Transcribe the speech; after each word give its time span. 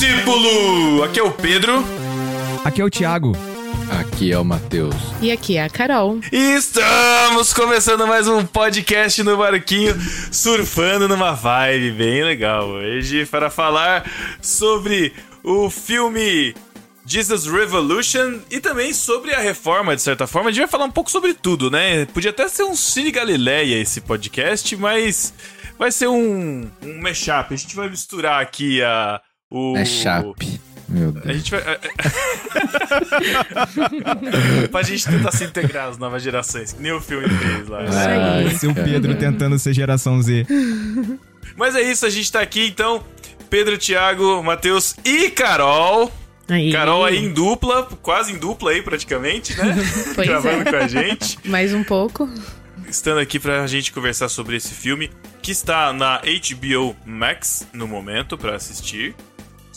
discípulo! 0.00 1.02
Aqui 1.04 1.20
é 1.20 1.22
o 1.22 1.30
Pedro. 1.30 1.84
Aqui 2.64 2.80
é 2.80 2.84
o 2.84 2.88
Thiago. 2.88 3.36
Aqui 4.00 4.32
é 4.32 4.38
o 4.38 4.44
Matheus. 4.44 4.94
E 5.20 5.30
aqui 5.30 5.58
é 5.58 5.64
a 5.64 5.68
Carol. 5.68 6.20
E 6.32 6.54
estamos 6.54 7.52
começando 7.52 8.06
mais 8.06 8.26
um 8.26 8.46
podcast 8.46 9.22
no 9.22 9.36
barquinho, 9.36 9.94
surfando 10.32 11.06
numa 11.06 11.32
vibe 11.32 11.90
bem 11.92 12.24
legal 12.24 12.66
hoje 12.66 13.26
para 13.26 13.50
falar 13.50 14.10
sobre 14.40 15.12
o 15.44 15.68
filme 15.68 16.54
Jesus 17.04 17.44
Revolution 17.44 18.38
e 18.50 18.58
também 18.58 18.94
sobre 18.94 19.34
a 19.34 19.38
reforma, 19.38 19.94
de 19.94 20.00
certa 20.00 20.26
forma. 20.26 20.48
A 20.48 20.52
gente 20.52 20.62
vai 20.62 20.70
falar 20.70 20.86
um 20.86 20.90
pouco 20.90 21.10
sobre 21.10 21.34
tudo, 21.34 21.70
né? 21.70 22.06
Podia 22.06 22.30
até 22.30 22.48
ser 22.48 22.62
um 22.62 22.74
Cine 22.74 23.10
Galileia 23.10 23.78
esse 23.78 24.00
podcast, 24.00 24.74
mas 24.76 25.34
vai 25.78 25.92
ser 25.92 26.08
um, 26.08 26.70
um 26.80 27.02
mashup. 27.02 27.52
A 27.52 27.56
gente 27.56 27.76
vai 27.76 27.90
misturar 27.90 28.40
aqui 28.40 28.82
a. 28.82 29.20
O... 29.50 29.74
Mashup. 29.74 30.60
Meu 30.88 31.12
Deus. 31.12 31.26
A 31.26 31.32
gente 31.32 31.50
vai. 31.52 31.62
pra 34.70 34.82
gente 34.82 35.06
tentar 35.06 35.32
se 35.32 35.44
integrar 35.44 35.88
as 35.88 35.98
novas 35.98 36.22
gerações, 36.22 36.72
que 36.72 36.82
nem 36.82 36.92
o 36.92 37.00
filme 37.00 37.28
fez 37.28 37.68
lá. 37.68 37.84
Isso 37.84 37.96
aí. 37.96 38.46
Esse 38.46 38.66
é 38.66 38.68
o 38.68 38.74
Pedro 38.74 39.14
tentando 39.14 39.56
ser 39.58 39.72
geração 39.72 40.20
Z. 40.20 40.46
Mas 41.56 41.76
é 41.76 41.82
isso, 41.82 42.04
a 42.04 42.10
gente 42.10 42.30
tá 42.30 42.40
aqui 42.40 42.66
então. 42.66 43.02
Pedro, 43.48 43.78
Thiago, 43.78 44.42
Matheus 44.42 44.96
e 45.04 45.30
Carol. 45.30 46.12
Aí. 46.48 46.72
Carol 46.72 47.04
aí 47.04 47.18
em 47.18 47.32
dupla, 47.32 47.84
quase 48.02 48.32
em 48.32 48.38
dupla 48.38 48.72
aí 48.72 48.82
praticamente, 48.82 49.56
né? 49.56 49.76
Pois 50.14 50.26
Gravando 50.26 50.68
é. 50.68 50.70
com 50.70 50.76
a 50.76 50.88
gente. 50.88 51.38
Mais 51.44 51.72
um 51.72 51.84
pouco. 51.84 52.28
Estando 52.88 53.20
aqui 53.20 53.38
pra 53.38 53.64
gente 53.68 53.92
conversar 53.92 54.28
sobre 54.28 54.56
esse 54.56 54.74
filme 54.74 55.08
que 55.40 55.52
está 55.52 55.92
na 55.92 56.20
HBO 56.20 56.96
Max 57.06 57.68
no 57.72 57.86
momento 57.86 58.36
pra 58.36 58.56
assistir. 58.56 59.14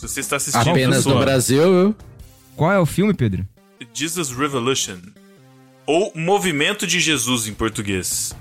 Se 0.08 0.14
você 0.14 0.20
está 0.20 0.36
assistindo 0.36 0.70
Apenas 0.70 1.04
na 1.06 1.14
no 1.14 1.20
Brasil, 1.20 1.62
eu. 1.62 1.94
Qual 2.56 2.70
é 2.72 2.78
o 2.78 2.86
filme, 2.86 3.12
Pedro? 3.14 3.46
Jesus 3.92 4.30
Revolution. 4.30 4.98
Ou 5.86 6.12
Movimento 6.14 6.86
de 6.86 7.00
Jesus 7.00 7.46
em 7.48 7.52
português. 7.54 8.34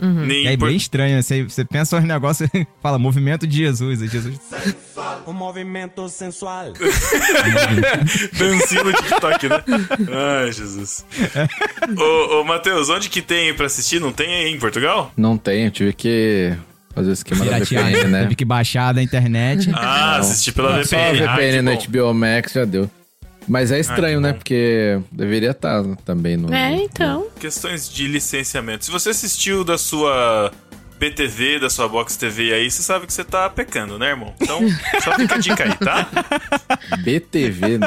Uhum. 0.00 0.24
Nem 0.24 0.46
É 0.46 0.56
por- 0.56 0.68
bem 0.68 0.76
estranho. 0.76 1.22
Você, 1.22 1.42
você 1.44 1.62
pensa 1.64 1.96
um 1.98 2.00
negócio 2.00 2.48
e 2.54 2.66
fala 2.82 2.98
movimento 2.98 3.46
de 3.46 3.58
Jesus. 3.58 4.00
Jesus. 4.10 4.38
Um 5.26 5.32
movimento 5.34 6.08
sensual. 6.08 6.72
Dancinho 8.38 8.84
no 8.84 8.92
TikTok, 8.94 9.48
né? 9.48 9.62
Ai, 10.42 10.52
Jesus. 10.52 11.04
ô, 11.98 12.40
ô, 12.40 12.44
Matheus, 12.44 12.88
onde 12.88 13.08
que 13.10 13.20
tem 13.20 13.54
pra 13.54 13.66
assistir? 13.66 14.00
Não 14.00 14.12
tem 14.12 14.34
aí 14.34 14.50
em 14.50 14.58
Portugal? 14.58 15.12
Não 15.16 15.36
tenho, 15.36 15.66
eu 15.66 15.70
tive 15.70 15.92
que 15.92 16.56
fazer 16.94 17.10
o 17.10 17.12
esquema 17.12 17.44
da 17.44 17.52
Piratear, 17.52 17.84
VPN, 17.90 18.08
né? 18.10 18.22
Teve 18.22 18.34
que 18.34 18.44
baixar 18.44 18.92
da 18.92 19.02
internet. 19.02 19.70
Ah, 19.74 20.12
Não. 20.14 20.20
assistir 20.20 20.52
pela 20.52 20.82
Só 20.84 20.96
VPN. 20.96 21.24
a 21.24 21.32
Ah, 21.32 21.36
VPN 21.36 21.76
que 21.78 21.88
no. 21.88 22.04
HBO 22.08 22.14
Max 22.14 22.52
já 22.52 22.64
deu. 22.64 22.90
Mas 23.48 23.72
é 23.72 23.80
estranho, 23.80 24.18
que 24.18 24.22
né? 24.22 24.32
Porque 24.32 25.00
deveria 25.10 25.50
estar 25.50 25.82
também 26.04 26.36
no. 26.36 26.52
É, 26.54 26.74
então. 26.76 27.26
Questões 27.40 27.88
de 27.88 28.06
licenciamento. 28.06 28.84
Se 28.84 28.90
você 28.90 29.10
assistiu 29.10 29.64
da 29.64 29.76
sua 29.78 30.52
BTV, 31.00 31.58
da 31.58 31.70
sua 31.70 31.88
Box 31.88 32.16
TV 32.16 32.52
aí, 32.52 32.70
você 32.70 32.82
sabe 32.82 33.06
que 33.06 33.12
você 33.12 33.24
tá 33.24 33.48
pecando, 33.48 33.98
né, 33.98 34.10
irmão? 34.10 34.34
Então, 34.40 34.60
só 35.02 35.16
fica 35.16 35.34
a 35.34 35.38
dica 35.38 35.64
aí, 35.64 35.74
tá? 35.78 36.06
BTV. 37.02 37.78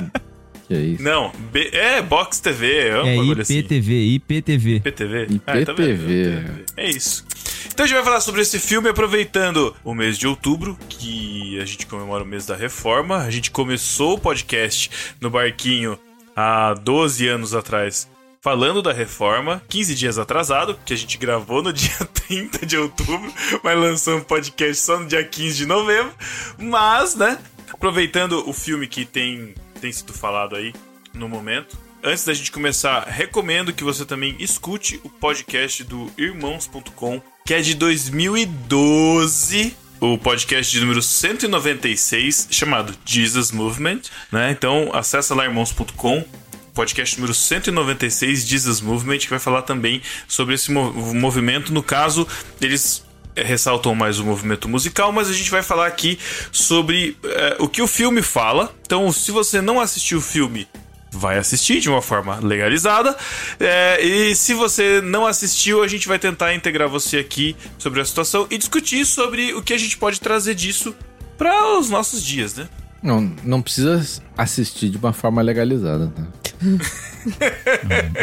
que 0.68 0.74
é 0.74 0.78
isso? 0.80 1.04
Não, 1.04 1.32
B- 1.52 1.70
é 1.72 2.02
Box 2.02 2.40
TV, 2.40 2.88
é 2.90 3.02
um 3.02 3.08
É 3.08 3.16
bagulho 3.18 3.42
assim. 3.42 3.58
IPTV, 3.60 3.94
IPTV. 4.16 4.76
IPTV? 4.78 5.28
IPTV. 5.30 6.44
É 6.78 6.90
isso. 6.90 7.24
Então 7.68 7.84
a 7.84 7.88
gente 7.88 7.96
vai 7.96 8.04
falar 8.04 8.22
sobre 8.22 8.42
esse 8.42 8.60
filme 8.60 8.90
aproveitando 8.90 9.76
o 9.84 9.94
mês 9.94 10.18
de 10.18 10.28
outubro, 10.28 10.78
que 10.90 11.60
a 11.60 11.66
gente 11.66 11.86
comemora 11.86 12.24
o 12.24 12.28
mês 12.28 12.46
da 12.46 12.56
reforma. 12.56 13.18
A 13.18 13.32
gente 13.32 13.52
começou 13.52 14.16
o 14.16 14.20
podcast 14.20 14.90
no 15.20 15.30
barquinho 15.30 15.98
há 16.36 16.74
12 16.74 17.28
anos 17.28 17.54
atrás. 17.54 18.08
Falando 18.42 18.82
da 18.82 18.92
reforma, 18.92 19.64
15 19.70 19.96
dias 19.96 20.18
atrasado, 20.18 20.78
que 20.86 20.94
a 20.94 20.98
gente 20.98 21.18
gravou 21.18 21.64
no 21.64 21.72
dia 21.74 21.96
30 22.28 22.66
de 22.66 22.78
outubro, 22.78 23.34
mas 23.64 23.80
lançou 23.80 24.18
um 24.18 24.22
podcast 24.22 24.84
só 24.84 25.00
no 25.00 25.08
dia 25.08 25.24
15 25.24 25.56
de 25.56 25.66
novembro. 25.66 26.14
Mas, 26.58 27.16
né, 27.16 27.40
aproveitando 27.72 28.48
o 28.48 28.52
filme 28.52 28.86
que 28.86 29.06
tem, 29.06 29.56
tem 29.80 29.92
sido 29.92 30.12
falado 30.12 30.56
aí 30.56 30.74
no 31.14 31.30
momento, 31.30 31.78
Antes 32.06 32.26
da 32.26 32.34
gente 32.34 32.52
começar, 32.52 33.06
recomendo 33.06 33.72
que 33.72 33.82
você 33.82 34.04
também 34.04 34.36
escute 34.38 35.00
o 35.06 35.10
podcast 35.10 35.86
do 35.86 36.12
Irmãos.com, 36.18 37.22
que 37.46 37.54
é 37.54 37.62
de 37.62 37.76
2012. 37.76 39.76
O 40.00 40.18
podcast 40.18 40.72
de 40.72 40.80
número 40.82 41.02
196, 41.02 42.48
chamado 42.52 42.94
Jesus 43.06 43.52
Movement, 43.52 44.02
né? 44.32 44.52
Então, 44.52 44.92
acessa 44.94 45.34
lá 45.34 45.46
irmãos.com, 45.46 46.26
podcast 46.74 47.16
número 47.18 47.34
196, 47.34 48.46
Jesus 48.46 48.82
Movement, 48.82 49.20
que 49.20 49.30
vai 49.30 49.40
falar 49.40 49.62
também 49.62 50.02
sobre 50.28 50.56
esse 50.56 50.72
mo- 50.74 50.92
movimento. 51.14 51.74
No 51.74 51.82
caso, 51.82 52.28
eles 52.60 53.06
eh, 53.34 53.44
ressaltam 53.44 53.96
mais 53.96 54.20
o 54.20 54.26
movimento 54.26 54.68
musical, 54.68 55.14
mas 55.14 55.30
a 55.30 55.34
gente 55.34 55.50
vai 55.50 55.64
falar 55.64 55.88
aqui 55.88 56.20
sobre 56.52 57.16
eh, 57.24 57.56
o 57.60 57.70
que 57.70 57.82
o 57.82 57.88
filme 57.88 58.22
fala. 58.22 58.76
Então, 58.86 59.10
se 59.10 59.32
você 59.32 59.62
não 59.62 59.80
assistiu 59.80 60.18
o 60.18 60.22
filme, 60.22 60.68
vai 61.14 61.38
assistir 61.38 61.80
de 61.80 61.90
uma 61.90 62.02
forma 62.02 62.40
legalizada. 62.40 63.16
É, 63.60 64.04
e 64.04 64.36
se 64.36 64.54
você 64.54 65.02
não 65.02 65.26
assistiu, 65.26 65.84
a 65.84 65.88
gente 65.88 66.08
vai 66.08 66.20
tentar 66.20 66.54
integrar 66.54 66.90
você 66.90 67.18
aqui 67.18 67.56
sobre 67.78 68.02
a 68.02 68.06
situação 68.06 68.48
e 68.50 68.58
discutir 68.58 69.06
sobre 69.06 69.54
o 69.54 69.62
que 69.62 69.74
a 69.74 69.78
gente 69.78 69.98
pode 69.98 70.20
trazer 70.20 70.56
disso 70.56 70.96
para 71.38 71.78
os 71.78 71.90
nossos 71.90 72.24
dias, 72.24 72.56
né? 72.56 72.68
Não, 73.02 73.22
não 73.44 73.62
precisa 73.62 74.22
assistir 74.38 74.90
de 74.90 74.98
uma 74.98 75.12
forma 75.12 75.42
legalizada, 75.42 76.08
tá? 76.08 76.24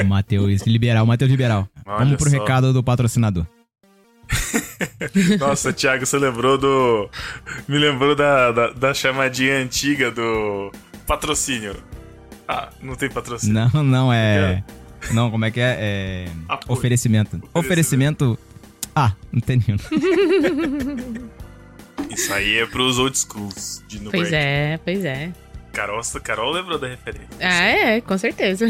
O 0.02 0.06
Matheus 0.06 0.62
liberal, 0.62 1.04
o 1.04 1.06
Matheus 1.06 1.30
liberal. 1.30 1.68
Olha 1.84 2.04
Vamos 2.04 2.16
pro 2.16 2.30
só. 2.30 2.38
recado 2.38 2.72
do 2.72 2.82
patrocinador. 2.82 3.46
Nossa, 5.38 5.72
Thiago, 5.72 6.06
você 6.06 6.18
lembrou 6.18 6.56
do. 6.56 7.10
Me 7.68 7.78
lembrou 7.78 8.14
da, 8.14 8.52
da, 8.52 8.70
da 8.70 8.94
chamadinha 8.94 9.56
antiga 9.56 10.10
do 10.10 10.72
patrocínio. 11.06 11.76
Ah, 12.52 12.68
não 12.82 12.96
tem 12.96 13.08
patrocínio. 13.08 13.70
Não, 13.72 13.84
não 13.84 14.12
é. 14.12 14.64
Não, 15.12 15.30
como 15.30 15.44
é 15.44 15.52
que 15.52 15.60
é? 15.60 15.76
É. 15.78 16.26
Oferecimento. 16.66 17.40
Oferecimento. 17.54 18.36
Ah, 18.92 19.12
não 19.30 19.40
tem 19.40 19.62
nenhum. 19.64 19.78
Isso 22.10 22.34
aí 22.34 22.58
é 22.58 22.66
pros 22.66 22.98
old 22.98 23.16
schools 23.16 23.84
de 23.86 24.00
no 24.00 24.10
Pois 24.10 24.30
Break. 24.30 24.44
é, 24.44 24.80
pois 24.84 25.04
é. 25.04 25.30
Carol, 25.72 26.00
Carol 26.24 26.50
lembrou 26.50 26.76
da 26.76 26.88
referência. 26.88 27.28
Ah, 27.40 27.62
é, 27.66 28.00
com 28.00 28.18
certeza. 28.18 28.66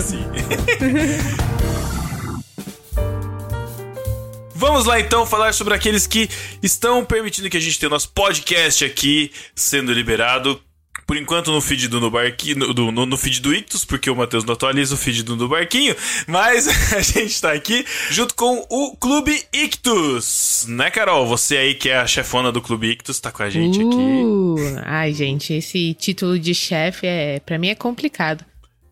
Sim. 0.00 0.24
Vamos 4.54 4.86
lá 4.86 4.98
então 4.98 5.26
falar 5.26 5.52
sobre 5.52 5.74
aqueles 5.74 6.06
que 6.06 6.30
estão 6.62 7.04
permitindo 7.04 7.50
que 7.50 7.56
a 7.58 7.60
gente 7.60 7.78
tenha 7.78 7.88
o 7.88 7.92
nosso 7.92 8.10
podcast 8.12 8.82
aqui 8.82 9.30
sendo 9.54 9.92
liberado. 9.92 10.58
Por 11.10 11.16
enquanto 11.16 11.50
no 11.50 11.60
feed 11.60 11.88
do 11.88 11.98
No 11.98 12.08
Barquinho, 12.08 12.72
no, 12.72 12.92
no, 12.92 13.04
no 13.04 13.16
feed 13.16 13.40
do 13.40 13.52
Ictus, 13.52 13.84
porque 13.84 14.08
o 14.08 14.14
Matheus 14.14 14.44
não 14.44 14.54
atualiza 14.54 14.94
o 14.94 14.96
feed 14.96 15.24
do 15.24 15.34
No 15.34 15.48
Barquinho, 15.48 15.96
mas 16.24 16.68
a 16.94 17.00
gente 17.00 17.40
tá 17.40 17.52
aqui 17.52 17.84
junto 18.12 18.32
com 18.36 18.64
o 18.70 18.94
Clube 18.94 19.42
Ictus, 19.52 20.66
né 20.68 20.88
Carol? 20.88 21.26
Você 21.26 21.56
aí 21.56 21.74
que 21.74 21.88
é 21.88 21.96
a 21.96 22.06
chefona 22.06 22.52
do 22.52 22.62
Clube 22.62 22.90
Ictus, 22.90 23.18
tá 23.18 23.32
com 23.32 23.42
a 23.42 23.50
gente 23.50 23.80
aqui. 23.80 23.96
Uh, 23.96 24.56
ai, 24.84 25.12
gente, 25.12 25.52
esse 25.52 25.94
título 25.94 26.38
de 26.38 26.54
chefe 26.54 27.08
é, 27.08 27.40
para 27.40 27.58
mim 27.58 27.70
é 27.70 27.74
complicado. 27.74 28.44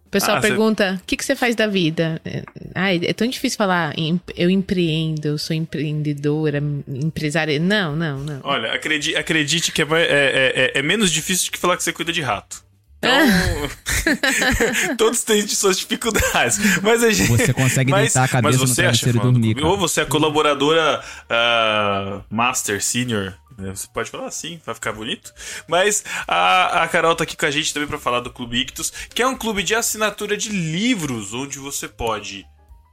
O 0.09 0.11
pessoal 0.11 0.39
Ah, 0.39 0.41
pergunta: 0.41 0.99
o 1.03 1.07
que, 1.07 1.19
que 1.19 1.25
você 1.25 1.37
faz 1.37 1.55
da 1.55 1.67
vida? 1.67 2.19
É, 2.25 2.43
Ai, 2.75 2.99
é 3.05 3.13
tão 3.13 3.29
difícil 3.29 3.59
falar. 3.59 3.93
Eu 4.35 4.49
empreendo, 4.49 5.29
eu 5.29 5.37
sou 5.39 5.55
empreendedora, 5.55 6.63
empresária. 6.89 7.59
Não, 7.61 7.95
não, 7.95 8.19
não. 8.21 8.41
Olha, 8.43 8.73
acredite, 8.73 9.15
acredite 9.17 9.71
que 9.71 9.83
é, 9.83 9.85
mais- 9.85 10.09
é- 10.09 10.73
é- 10.75 10.79
é 10.79 10.83
menos 10.83 11.11
difícil 11.13 11.47
do 11.47 11.53
que 11.53 11.59
falar 11.59 11.77
que 11.77 11.83
você 11.83 11.93
cuida 11.93 12.11
de 12.11 12.23
rato. 12.23 12.65
Então, 12.99 13.11
todos 14.97 15.23
têm 15.23 15.47
suas 15.47 15.79
dificuldades. 15.79 16.59
Mas 16.83 17.05
a 17.05 17.11
gente, 17.11 17.29
Você 17.29 17.53
consegue 17.53 17.91
mas, 17.91 18.05
deitar 18.15 18.25
a 18.25 18.29
cabeça 18.29 18.59
mas 18.59 18.61
no 18.61 18.67
você 18.75 18.81
é 18.83 18.85
a 18.87 18.89
travesseiro 18.89 19.19
e 19.19 19.21
do 19.21 19.31
dormir. 19.33 19.63
Ou 19.63 19.77
você 19.77 20.01
é 20.01 20.05
colaboradora 20.07 21.03
ah, 21.29 22.23
Master, 22.31 22.83
Senior. 22.83 23.35
Né? 23.59 23.75
Você 23.75 23.89
pode 23.93 24.09
falar 24.09 24.29
assim, 24.29 24.61
vai 24.65 24.75
ficar 24.75 24.93
bonito. 24.93 25.35
Mas 25.67 26.05
a, 26.27 26.85
a 26.85 26.89
Carol 26.89 27.17
tá 27.17 27.25
aqui 27.25 27.37
com 27.37 27.45
a 27.45 27.51
gente 27.51 27.75
também 27.75 27.89
pra 27.89 27.99
falar 27.99 28.21
do 28.21 28.33
Clube 28.33 28.61
Ictus, 28.61 28.91
que 29.13 29.21
é 29.21 29.27
um 29.27 29.37
clube 29.37 29.63
de 29.63 29.75
assinatura 29.75 30.37
de 30.37 30.49
livros, 30.49 31.35
onde 31.35 31.59
você 31.59 31.89
pode 31.89 32.47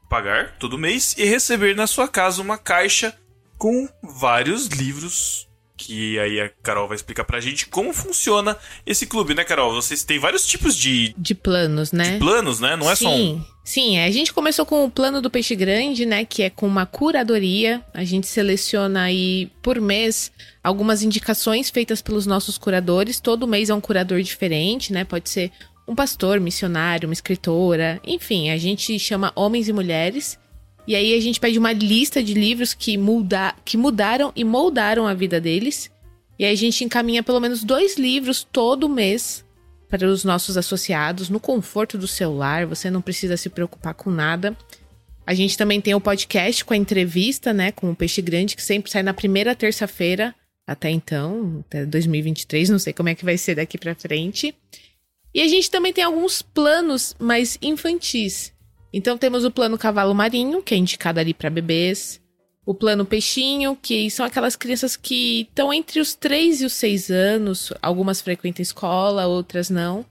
pagar 0.09 0.57
todo 0.57 0.77
mês 0.77 1.15
e 1.17 1.25
receber 1.25 1.75
na 1.75 1.87
sua 1.87 2.07
casa 2.07 2.41
uma 2.41 2.57
caixa 2.57 3.15
com 3.57 3.87
vários 4.01 4.67
livros 4.67 5.47
que 5.77 6.17
aí 6.19 6.39
a 6.39 6.49
Carol 6.63 6.87
vai 6.87 6.95
explicar 6.95 7.23
pra 7.23 7.39
gente 7.39 7.67
como 7.67 7.93
funciona 7.93 8.57
esse 8.85 9.05
clube, 9.05 9.33
né, 9.33 9.43
Carol? 9.43 9.73
Vocês 9.73 10.03
têm 10.03 10.19
vários 10.19 10.45
tipos 10.45 10.75
de, 10.75 11.13
De 11.17 11.35
planos, 11.35 11.91
né? 11.91 12.17
planos, 12.17 12.59
né? 12.59 12.75
Não 12.75 12.89
é 12.89 12.95
só 12.95 13.09
um. 13.09 13.15
Sim, 13.15 13.45
sim. 13.63 13.99
A 13.99 14.09
gente 14.11 14.33
começou 14.33 14.65
com 14.65 14.85
o 14.85 14.91
plano 14.91 15.21
do 15.21 15.29
peixe 15.29 15.55
grande, 15.55 16.05
né? 16.05 16.25
Que 16.25 16.43
é 16.43 16.49
com 16.49 16.67
uma 16.67 16.85
curadoria. 16.85 17.83
A 17.93 18.03
gente 18.03 18.27
seleciona 18.27 19.03
aí 19.03 19.51
por 19.61 19.79
mês 19.79 20.31
algumas 20.63 21.03
indicações 21.03 21.69
feitas 21.69 22.01
pelos 22.01 22.25
nossos 22.25 22.57
curadores. 22.57 23.19
Todo 23.19 23.47
mês 23.47 23.69
é 23.69 23.73
um 23.73 23.81
curador 23.81 24.21
diferente, 24.21 24.91
né? 24.93 25.03
Pode 25.03 25.29
ser 25.29 25.51
um 25.87 25.93
pastor, 25.93 26.39
missionário, 26.39 27.07
uma 27.07 27.13
escritora, 27.13 27.99
enfim, 28.03 28.49
a 28.49 28.57
gente 28.57 28.97
chama 28.97 29.31
homens 29.35 29.67
e 29.67 29.73
mulheres. 29.73 30.37
E 30.87 30.95
aí 30.95 31.13
a 31.15 31.19
gente 31.19 31.39
pede 31.39 31.57
uma 31.57 31.73
lista 31.73 32.21
de 32.21 32.33
livros 32.33 32.73
que, 32.73 32.97
muda, 32.97 33.55
que 33.63 33.77
mudaram 33.77 34.31
e 34.35 34.43
moldaram 34.43 35.07
a 35.07 35.13
vida 35.13 35.41
deles. 35.41 35.91
E 36.37 36.45
aí 36.45 36.53
a 36.53 36.57
gente 36.57 36.83
encaminha 36.83 37.23
pelo 37.23 37.39
menos 37.39 37.63
dois 37.63 37.97
livros 37.97 38.45
todo 38.51 38.89
mês 38.89 39.43
para 39.89 40.07
os 40.07 40.23
nossos 40.23 40.57
associados, 40.57 41.29
no 41.29 41.39
conforto 41.39 41.97
do 41.97 42.07
celular, 42.07 42.65
você 42.65 42.89
não 42.89 43.01
precisa 43.01 43.37
se 43.37 43.49
preocupar 43.49 43.93
com 43.93 44.09
nada. 44.09 44.55
A 45.25 45.33
gente 45.33 45.57
também 45.57 45.79
tem 45.79 45.95
o 45.95 46.01
podcast 46.01 46.65
com 46.65 46.73
a 46.73 46.77
entrevista, 46.77 47.53
né, 47.53 47.71
com 47.71 47.89
o 47.89 47.95
Peixe 47.95 48.21
Grande, 48.21 48.55
que 48.55 48.61
sempre 48.61 48.91
sai 48.91 49.03
na 49.03 49.13
primeira 49.13 49.55
terça-feira, 49.55 50.35
até 50.67 50.89
então, 50.89 51.63
até 51.67 51.85
2023, 51.85 52.69
não 52.69 52.79
sei 52.79 52.93
como 52.93 53.09
é 53.09 53.15
que 53.15 53.25
vai 53.25 53.37
ser 53.37 53.55
daqui 53.55 53.77
para 53.77 53.95
frente. 53.95 54.55
E 55.33 55.41
a 55.41 55.47
gente 55.47 55.69
também 55.69 55.93
tem 55.93 56.03
alguns 56.03 56.41
planos 56.41 57.15
mais 57.19 57.57
infantis. 57.61 58.54
Então 58.97 59.17
temos 59.17 59.43
o 59.43 59.51
plano 59.51 59.77
Cavalo 59.77 60.15
Marinho, 60.15 60.63
que 60.63 60.73
é 60.73 60.77
indicado 60.77 61.19
ali 61.19 61.33
para 61.33 61.49
bebês. 61.49 62.21
O 62.65 62.73
plano 62.73 63.05
Peixinho, 63.05 63.77
que 63.79 64.09
são 64.09 64.25
aquelas 64.25 64.55
crianças 64.55 64.95
que 64.95 65.41
estão 65.41 65.73
entre 65.73 65.99
os 65.99 66.15
3 66.15 66.61
e 66.61 66.65
os 66.65 66.71
6 66.71 67.11
anos. 67.11 67.73
Algumas 67.81 68.21
frequentam 68.21 68.63
escola, 68.63 69.27
outras 69.27 69.69
não. 69.69 70.05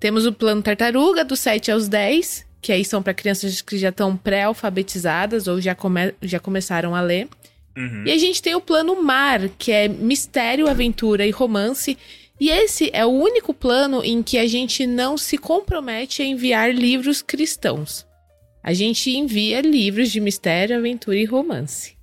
Temos 0.00 0.24
o 0.24 0.32
plano 0.32 0.62
Tartaruga, 0.62 1.26
dos 1.26 1.40
7 1.40 1.70
aos 1.70 1.88
10, 1.88 2.46
que 2.62 2.72
aí 2.72 2.86
são 2.86 3.02
para 3.02 3.12
crianças 3.12 3.60
que 3.60 3.76
já 3.76 3.90
estão 3.90 4.16
pré-alfabetizadas 4.16 5.46
ou 5.46 5.60
já, 5.60 5.74
come 5.74 6.14
já 6.22 6.40
começaram 6.40 6.94
a 6.94 7.02
ler. 7.02 7.28
Uhum. 7.76 8.04
E 8.06 8.12
a 8.12 8.16
gente 8.16 8.40
tem 8.40 8.54
o 8.54 8.62
plano 8.62 9.02
Mar, 9.02 9.50
que 9.58 9.70
é 9.70 9.88
mistério, 9.88 10.70
aventura 10.70 11.26
e 11.26 11.30
romance. 11.30 11.98
E 12.40 12.48
esse 12.48 12.88
é 12.94 13.04
o 13.04 13.10
único 13.10 13.52
plano 13.52 14.02
em 14.02 14.22
que 14.22 14.38
a 14.38 14.46
gente 14.46 14.86
não 14.86 15.18
se 15.18 15.36
compromete 15.36 16.22
a 16.22 16.24
enviar 16.24 16.74
livros 16.74 17.20
cristãos. 17.20 18.05
A 18.66 18.72
gente 18.74 19.16
envia 19.16 19.60
livros 19.60 20.10
de 20.10 20.18
mistério, 20.18 20.76
aventura 20.76 21.16
e 21.16 21.24
romance. 21.24 21.94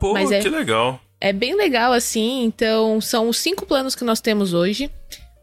Pô, 0.00 0.14
Mas 0.14 0.32
é- 0.32 0.40
que 0.40 0.48
legal. 0.48 0.98
É 1.20 1.34
bem 1.34 1.54
legal 1.54 1.92
assim, 1.92 2.44
então 2.44 2.98
são 2.98 3.28
os 3.28 3.36
cinco 3.36 3.66
planos 3.66 3.94
que 3.94 4.04
nós 4.04 4.18
temos 4.18 4.54
hoje. 4.54 4.90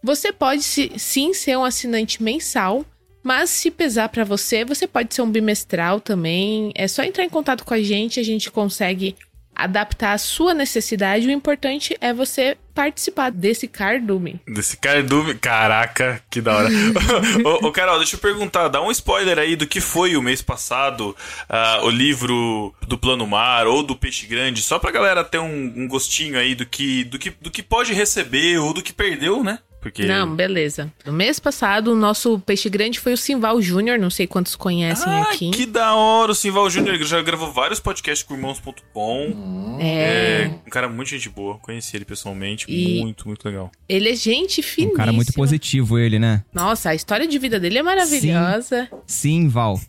Você 0.01 0.33
pode 0.33 0.63
sim 0.63 1.35
ser 1.35 1.55
um 1.55 1.63
assinante 1.63 2.23
mensal, 2.23 2.83
mas 3.21 3.51
se 3.51 3.69
pesar 3.69 4.09
pra 4.09 4.23
você, 4.23 4.65
você 4.65 4.87
pode 4.87 5.13
ser 5.13 5.21
um 5.21 5.29
bimestral 5.29 5.99
também. 6.01 6.71
É 6.73 6.87
só 6.87 7.03
entrar 7.03 7.23
em 7.23 7.29
contato 7.29 7.63
com 7.63 7.73
a 7.75 7.81
gente, 7.81 8.19
a 8.19 8.23
gente 8.23 8.49
consegue 8.49 9.15
adaptar 9.55 10.13
a 10.13 10.17
sua 10.17 10.53
necessidade. 10.55 11.27
O 11.27 11.31
importante 11.31 11.95
é 12.01 12.11
você 12.11 12.57
participar 12.75 13.31
desse 13.31 13.67
cardume. 13.69 14.41
Desse 14.45 14.75
cardume. 14.75 15.33
Caraca, 15.35 16.21
que 16.29 16.41
da 16.41 16.57
hora. 16.57 16.69
ô, 17.45 17.67
ô, 17.67 17.71
Carol, 17.71 17.97
deixa 17.97 18.17
eu 18.17 18.19
perguntar, 18.19 18.67
dá 18.67 18.81
um 18.81 18.91
spoiler 18.91 19.39
aí 19.39 19.55
do 19.55 19.65
que 19.65 19.79
foi 19.79 20.17
o 20.17 20.21
mês 20.21 20.41
passado, 20.41 21.15
ah, 21.47 21.79
o 21.83 21.89
livro 21.89 22.75
do 22.85 22.97
Plano 22.97 23.25
Mar 23.25 23.65
ou 23.65 23.81
do 23.81 23.95
Peixe 23.95 24.27
Grande, 24.27 24.61
só 24.61 24.77
pra 24.77 24.91
galera 24.91 25.23
ter 25.23 25.39
um, 25.39 25.73
um 25.75 25.87
gostinho 25.87 26.37
aí 26.37 26.53
do 26.53 26.65
que, 26.65 27.05
do, 27.05 27.17
que, 27.17 27.29
do 27.29 27.49
que 27.49 27.63
pode 27.63 27.93
receber 27.93 28.59
ou 28.59 28.73
do 28.73 28.83
que 28.83 28.91
perdeu, 28.91 29.41
né? 29.41 29.59
Porque. 29.85 30.03
Não, 30.03 30.35
beleza. 30.35 30.91
No 31.05 31.13
mês 31.13 31.39
passado, 31.39 31.91
o 31.91 31.95
nosso 31.95 32.39
peixe 32.39 32.67
grande 32.69 32.99
foi 32.99 33.13
o 33.13 33.17
Simval 33.17 33.61
Júnior, 33.61 33.99
não 33.99 34.09
sei 34.09 34.25
quantos 34.25 34.55
conhecem 34.55 35.05
Ah, 35.07 35.21
aqui. 35.21 35.51
que 35.51 35.63
da 35.67 35.93
hora, 35.93 36.31
o 36.31 36.35
Simval 36.35 36.67
Júnior 36.71 36.97
já 37.03 37.21
gravou 37.21 37.51
vários 37.53 37.79
podcasts 37.79 38.27
com 38.27 38.33
irmãos.com. 38.33 39.77
É, 39.79 40.45
É, 40.45 40.51
um 40.65 40.69
cara 40.71 40.89
muito 40.89 41.09
gente 41.09 41.29
boa, 41.29 41.59
conheci 41.59 41.95
ele 41.95 42.03
pessoalmente, 42.03 42.65
E- 42.67 42.99
muito, 42.99 43.27
muito 43.27 43.45
legal. 43.45 43.71
ele 43.87 44.09
é 44.09 44.15
gente 44.15 44.59
Um 44.59 44.63
finíssima. 44.63 44.97
cara 44.97 45.13
muito 45.13 45.31
positivo 45.33 45.99
ele, 45.99 46.17
né? 46.17 46.43
Nossa, 46.51 46.89
a 46.89 46.95
história 46.95 47.27
de 47.27 47.37
vida 47.37 47.59
dele 47.59 47.77
é 47.77 47.83
maravilhosa. 47.83 48.89
Sim, 49.05 49.47
Val. 49.49 49.79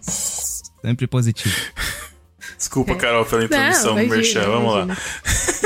Sempre 0.00 1.06
positivo. 1.06 1.54
Desculpa, 2.62 2.94
Carol, 2.94 3.26
pela 3.26 3.42
introdução 3.42 3.94
imagina, 3.94 4.14
Merchan, 4.14 4.42
vamos 4.42 4.72
lá. 4.72 4.82
imagina. 4.84 4.98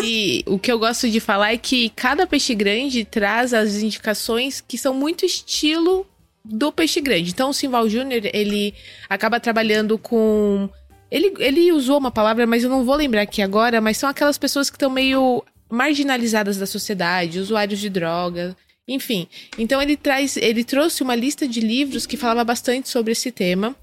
E 0.03 0.43
o 0.47 0.59
que 0.59 0.73
eu 0.73 0.79
gosto 0.79 1.11
de 1.11 1.21
falar 1.21 1.53
é 1.53 1.59
que 1.59 1.91
cada 1.91 2.27
peixe 2.27 2.55
grande 2.55 3.05
traz 3.05 3.53
as 3.53 3.77
indicações 3.83 4.65
que 4.67 4.79
são 4.79 4.95
muito 4.95 5.27
estilo 5.27 6.07
do 6.43 6.73
peixe 6.73 6.99
grande. 7.03 7.33
Então, 7.33 7.51
o 7.51 7.53
Simval 7.53 7.87
Júnior, 7.87 8.23
ele 8.33 8.73
acaba 9.11 9.39
trabalhando 9.39 9.99
com. 9.99 10.71
Ele, 11.11 11.35
ele 11.39 11.71
usou 11.71 11.99
uma 11.99 12.11
palavra, 12.11 12.47
mas 12.47 12.65
eu 12.65 12.71
não 12.71 12.83
vou 12.83 12.97
lembrar 12.97 13.23
aqui 13.23 13.43
agora, 13.43 13.79
mas 13.79 13.99
são 13.99 14.09
aquelas 14.09 14.39
pessoas 14.39 14.71
que 14.71 14.77
estão 14.77 14.89
meio 14.89 15.45
marginalizadas 15.69 16.57
da 16.57 16.65
sociedade, 16.65 17.39
usuários 17.39 17.79
de 17.79 17.91
droga, 17.91 18.57
enfim. 18.89 19.29
Então 19.59 19.83
ele 19.83 19.99
traz, 19.99 20.39
ele 20.39 20.65
trouxe 20.65 21.03
uma 21.03 21.15
lista 21.15 21.47
de 21.47 21.61
livros 21.61 22.07
que 22.07 22.17
falava 22.17 22.43
bastante 22.43 22.89
sobre 22.89 23.13
esse 23.13 23.31
tema. 23.31 23.77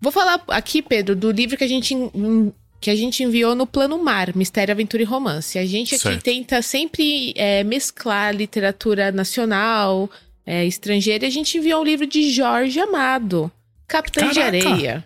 Vou 0.00 0.12
falar 0.12 0.40
aqui, 0.48 0.80
Pedro, 0.82 1.16
do 1.16 1.30
livro 1.30 1.56
que 1.56 1.64
a 1.64 1.68
gente 1.68 1.94
en- 1.94 2.52
que 2.80 2.90
a 2.90 2.94
gente 2.94 3.24
enviou 3.24 3.56
no 3.56 3.66
Plano 3.66 3.98
Mar, 4.02 4.34
Mistério, 4.36 4.70
Aventura 4.72 5.02
e 5.02 5.06
Romance. 5.06 5.58
A 5.58 5.66
gente 5.66 5.96
aqui 5.96 6.02
Certo. 6.04 6.22
tenta 6.22 6.62
sempre 6.62 7.32
é, 7.36 7.64
mesclar 7.64 8.32
literatura 8.34 9.10
nacional, 9.10 10.08
é, 10.46 10.64
estrangeira. 10.64 11.24
E 11.24 11.28
a 11.28 11.30
gente 11.30 11.58
enviou 11.58 11.80
um 11.80 11.84
livro 11.84 12.06
de 12.06 12.30
Jorge 12.30 12.78
Amado, 12.78 13.50
Capitã 13.88 14.28
de 14.28 14.34
Caraca! 14.36 14.68
Areia. 14.70 15.04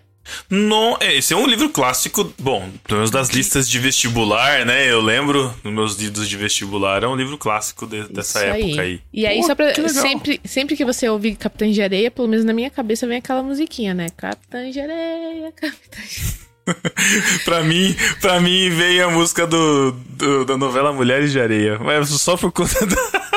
Não, 0.48 0.96
é, 1.00 1.16
esse 1.16 1.32
é 1.34 1.36
um 1.36 1.46
livro 1.46 1.68
clássico, 1.70 2.32
bom, 2.38 2.70
pelo 2.84 2.98
menos 3.00 3.10
das 3.10 3.28
listas 3.30 3.68
de 3.68 3.78
vestibular, 3.78 4.64
né? 4.64 4.90
Eu 4.90 5.00
lembro 5.00 5.52
nos 5.64 5.72
meus 5.72 5.96
livros 5.96 6.28
de 6.28 6.36
vestibular, 6.36 7.02
é 7.02 7.08
um 7.08 7.16
livro 7.16 7.36
clássico 7.36 7.86
de- 7.86 8.08
dessa 8.08 8.38
Isso 8.38 8.48
época 8.56 8.82
aí. 8.82 9.00
E 9.12 9.26
aí, 9.26 9.40
Pô, 9.40 9.46
só 9.46 9.54
pra. 9.54 9.72
que. 9.72 9.88
Sempre, 9.88 10.40
sempre 10.44 10.76
que 10.76 10.84
você 10.84 11.08
ouvir 11.08 11.34
Capitã 11.34 11.70
de 11.70 11.82
Areia, 11.82 12.10
pelo 12.10 12.28
menos 12.28 12.44
na 12.44 12.52
minha 12.52 12.70
cabeça 12.70 13.06
vem 13.06 13.18
aquela 13.18 13.42
musiquinha, 13.42 13.94
né? 13.94 14.06
Capitã 14.16 14.70
de 14.70 14.80
Areia, 14.80 15.52
Capitã 15.52 16.00
de 16.08 16.42
pra 17.44 17.62
mim, 17.64 17.94
pra 18.20 18.40
mim 18.40 18.70
veio 18.70 19.06
a 19.06 19.10
música 19.10 19.44
do, 19.46 19.90
do- 19.90 20.44
da 20.44 20.56
novela 20.56 20.92
Mulheres 20.92 21.32
de 21.32 21.40
Areia, 21.40 21.76
mas 21.80 22.08
só 22.08 22.36
por 22.36 22.52
conta 22.52 22.86
da... 22.86 23.31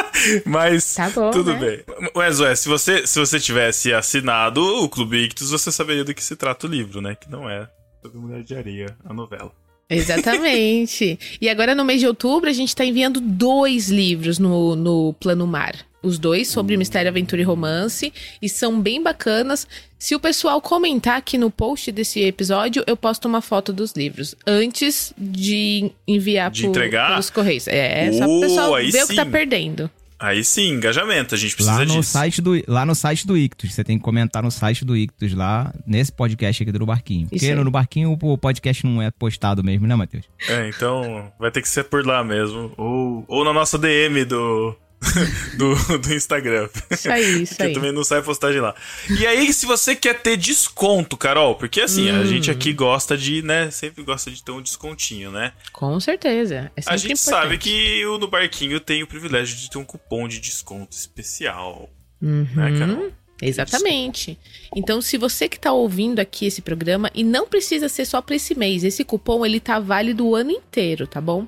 Mas 0.46 0.94
Tá 0.96 1.10
bom, 1.10 1.32
tudo 1.32 1.54
né? 1.54 1.60
bem. 1.60 2.10
Mas, 2.16 2.40
ué, 2.40 2.56
se 2.56 2.68
você, 2.68 3.06
se 3.06 3.20
você 3.20 3.40
tivesse 3.40 3.94
assinado 3.94 4.62
o 4.62 4.90
Clube 4.90 5.18
Ictus, 5.26 5.52
você 5.52 5.72
saberia 5.72 6.04
do 6.04 6.14
que 6.14 6.24
se 6.24 6.36
trata 6.36 6.68
o 6.68 6.70
livro, 6.70 7.02
né? 7.02 7.16
Que 7.16 7.30
não 7.30 7.50
é 7.50 7.68
sobre 8.02 8.18
Mulheres 8.20 8.46
de 8.46 8.56
Areia, 8.56 8.96
a 9.04 9.14
novela. 9.14 9.52
Exatamente. 9.90 11.20
e 11.40 11.50
agora, 11.50 11.76
no 11.76 11.86
mês 11.86 12.00
de 12.00 12.08
outubro, 12.08 12.50
a 12.50 12.54
gente 12.54 12.76
tá 12.76 12.86
enviando 12.86 13.20
dois 13.20 13.90
livros 13.90 14.40
no, 14.40 14.76
no 14.76 15.14
Plano 15.20 15.46
Mar. 15.46 15.76
Os 16.02 16.20
dois 16.20 16.48
sobre 16.50 16.78
mistério, 16.78 17.10
aventura 17.10 17.42
e 17.42 17.46
romance. 17.46 18.14
E 18.40 18.48
são 18.48 18.80
bem 18.80 19.02
bacanas. 19.02 19.68
Se 19.98 20.14
o 20.14 20.20
pessoal 20.20 20.62
comentar 20.62 21.18
aqui 21.18 21.36
no 21.36 21.50
post 21.50 21.92
desse 21.92 22.20
episódio, 22.22 22.84
eu 22.86 22.96
posto 22.96 23.28
uma 23.28 23.42
foto 23.42 23.74
dos 23.74 23.94
livros. 23.94 24.36
Antes 24.46 25.12
de 25.18 25.90
enviar 26.08 26.52
De 26.52 26.62
pro- 26.62 26.70
entregar? 26.70 27.10
pelos 27.10 27.32
correios. 27.32 27.68
É, 27.68 28.12
só 28.12 28.26
Oh, 28.26 28.40
pro 28.40 28.42
pessoal 28.42 28.74
ver 28.76 29.04
o 29.04 29.08
que 29.08 29.16
tá 29.16 29.26
perdendo. 29.26 29.90
Aí 30.26 30.44
sim, 30.44 30.70
engajamento, 30.70 31.36
a 31.36 31.38
gente 31.38 31.56
precisa 31.56 31.78
Lá 31.78 31.86
no, 31.86 31.94
disso. 31.98 32.12
site 32.12 32.42
do, 32.42 32.52
lá 32.68 32.84
no 32.84 32.96
site 32.96 33.28
do 33.28 33.38
Ictus. 33.38 33.76
Você 33.76 33.84
tem 33.84 33.96
que 33.96 34.04
comentar 34.04 34.42
no 34.42 34.50
site 34.50 34.84
do 34.84 34.98
Ictus 34.98 35.34
lá, 35.34 35.72
nesse 35.86 36.12
podcast 36.12 36.64
aqui 36.64 36.72
do 36.72 36.84
Barquinho. 36.84 37.28
Porque 37.28 37.54
no 37.54 37.70
Barquinho 37.70 38.18
o 38.20 38.38
podcast 38.38 38.84
não 38.88 39.00
é 39.04 39.12
postado 39.12 39.64
mesmo, 39.64 39.86
né, 39.86 39.94
Matheus? 39.94 40.26
É, 40.50 40.68
então 40.68 41.32
vai 41.40 41.52
ter 41.52 41.62
que 41.62 41.70
ser 41.70 41.84
por 41.84 42.04
lá 42.04 42.24
mesmo. 42.24 42.72
Ou, 42.76 43.24
ou 43.28 43.46
na 43.46 43.54
nossa 43.54 43.78
DM 43.78 44.26
do, 44.26 44.76
do, 45.58 45.98
do 46.00 46.14
Instagram. 46.14 46.70
Isso 46.90 47.10
aí, 47.12 47.44
isso 47.44 47.62
aí. 47.62 47.74
também 47.74 47.92
não 47.92 48.04
sai 48.04 48.22
postagem 48.22 48.60
lá. 48.62 48.74
E 49.20 49.26
aí, 49.28 49.54
se 49.54 49.66
você 49.66 49.96
quer 49.96 50.22
ter 50.22 50.36
desconto, 50.38 51.16
Carol, 51.16 51.56
porque 51.56 51.82
assim, 51.82 52.10
a 52.10 52.14
Hum. 52.16 52.26
gente 52.26 52.50
aqui 52.50 52.74
gosta 52.74 53.18
de, 53.18 53.42
né? 53.42 53.70
Sempre 53.72 54.04
gosta 54.04 54.32
de 54.32 54.44
ter 54.44 54.52
um 54.52 54.62
descontinho, 54.62 55.32
né? 55.32 55.54
Com 55.72 56.00
certeza. 56.00 56.72
É 56.76 56.82
A 56.86 56.98
gente 56.98 57.14
importante. 57.14 57.20
sabe 57.42 57.58
que 57.58 58.06
o 58.08 58.18
no 58.18 58.28
Barquinho 58.28 58.80
tem 58.80 59.04
o 59.04 59.08
privilégio 59.08 59.56
de 59.58 59.70
ter 59.70 59.78
um 59.78 59.86
cupom 59.86 60.28
de 60.28 60.40
desconto 60.40 60.96
especial. 60.96 61.90
Uhum. 62.22 62.48
Né, 62.56 62.80
Carol? 62.80 63.12
Exatamente. 63.42 64.40
Então, 64.76 65.02
se 65.02 65.18
você 65.18 65.48
que 65.48 65.60
tá 65.60 65.72
ouvindo 65.72 66.20
aqui 66.20 66.46
esse 66.46 66.62
programa, 66.62 67.12
e 67.14 67.24
não 67.24 67.48
precisa 67.48 67.90
ser 67.90 68.06
só 68.06 68.22
para 68.22 68.36
esse 68.36 68.56
mês, 68.56 68.84
esse 68.84 69.04
cupom 69.04 69.46
ele 69.46 69.60
tá 69.60 69.80
válido 69.80 70.26
o 70.26 70.36
ano 70.36 70.52
inteiro, 70.52 71.06
tá 71.06 71.20
bom? 71.22 71.46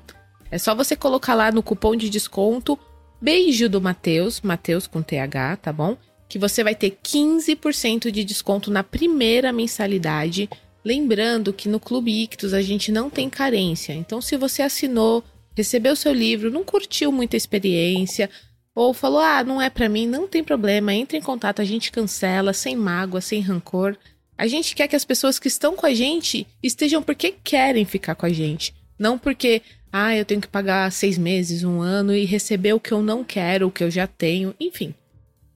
É 0.50 0.58
só 0.58 0.74
você 0.74 0.94
colocar 0.96 1.34
lá 1.34 1.50
no 1.52 1.62
cupom 1.62 1.94
de 1.96 2.08
desconto 2.08 2.78
Beijo 3.20 3.68
do 3.68 3.80
Matheus, 3.80 4.40
Matheus 4.40 4.86
com 4.86 5.02
TH, 5.02 5.56
tá 5.56 5.72
bom? 5.72 5.96
Que 6.28 6.38
você 6.38 6.62
vai 6.62 6.74
ter 6.74 6.98
15% 7.02 8.10
de 8.10 8.22
desconto 8.22 8.70
na 8.70 8.84
primeira 8.84 9.52
mensalidade. 9.52 10.48
Lembrando 10.84 11.52
que 11.52 11.68
no 11.68 11.80
Clube 11.80 12.22
Ictus 12.22 12.54
a 12.54 12.62
gente 12.62 12.92
não 12.92 13.10
tem 13.10 13.28
carência. 13.28 13.92
Então, 13.92 14.20
se 14.20 14.36
você 14.36 14.62
assinou 14.62 15.24
recebeu 15.58 15.96
seu 15.96 16.12
livro, 16.12 16.52
não 16.52 16.62
curtiu 16.62 17.10
muita 17.10 17.36
experiência, 17.36 18.30
ou 18.72 18.94
falou, 18.94 19.18
ah, 19.18 19.42
não 19.42 19.60
é 19.60 19.68
pra 19.68 19.88
mim, 19.88 20.06
não 20.06 20.28
tem 20.28 20.44
problema, 20.44 20.94
entre 20.94 21.18
em 21.18 21.20
contato, 21.20 21.60
a 21.60 21.64
gente 21.64 21.90
cancela, 21.90 22.52
sem 22.52 22.76
mágoa, 22.76 23.20
sem 23.20 23.40
rancor. 23.40 23.96
A 24.36 24.46
gente 24.46 24.76
quer 24.76 24.86
que 24.86 24.94
as 24.94 25.04
pessoas 25.04 25.36
que 25.36 25.48
estão 25.48 25.74
com 25.74 25.84
a 25.84 25.92
gente 25.92 26.46
estejam 26.62 27.02
porque 27.02 27.34
querem 27.42 27.84
ficar 27.84 28.14
com 28.14 28.24
a 28.24 28.28
gente. 28.28 28.72
Não 28.98 29.18
porque, 29.18 29.62
ah, 29.92 30.16
eu 30.16 30.24
tenho 30.24 30.40
que 30.40 30.48
pagar 30.48 30.90
seis 30.90 31.16
meses, 31.16 31.64
um 31.64 31.80
ano 31.80 32.14
e 32.14 32.24
receber 32.24 32.72
o 32.72 32.80
que 32.80 32.92
eu 32.92 33.02
não 33.02 33.22
quero, 33.22 33.68
o 33.68 33.70
que 33.70 33.84
eu 33.84 33.90
já 33.90 34.06
tenho, 34.06 34.54
enfim. 34.58 34.94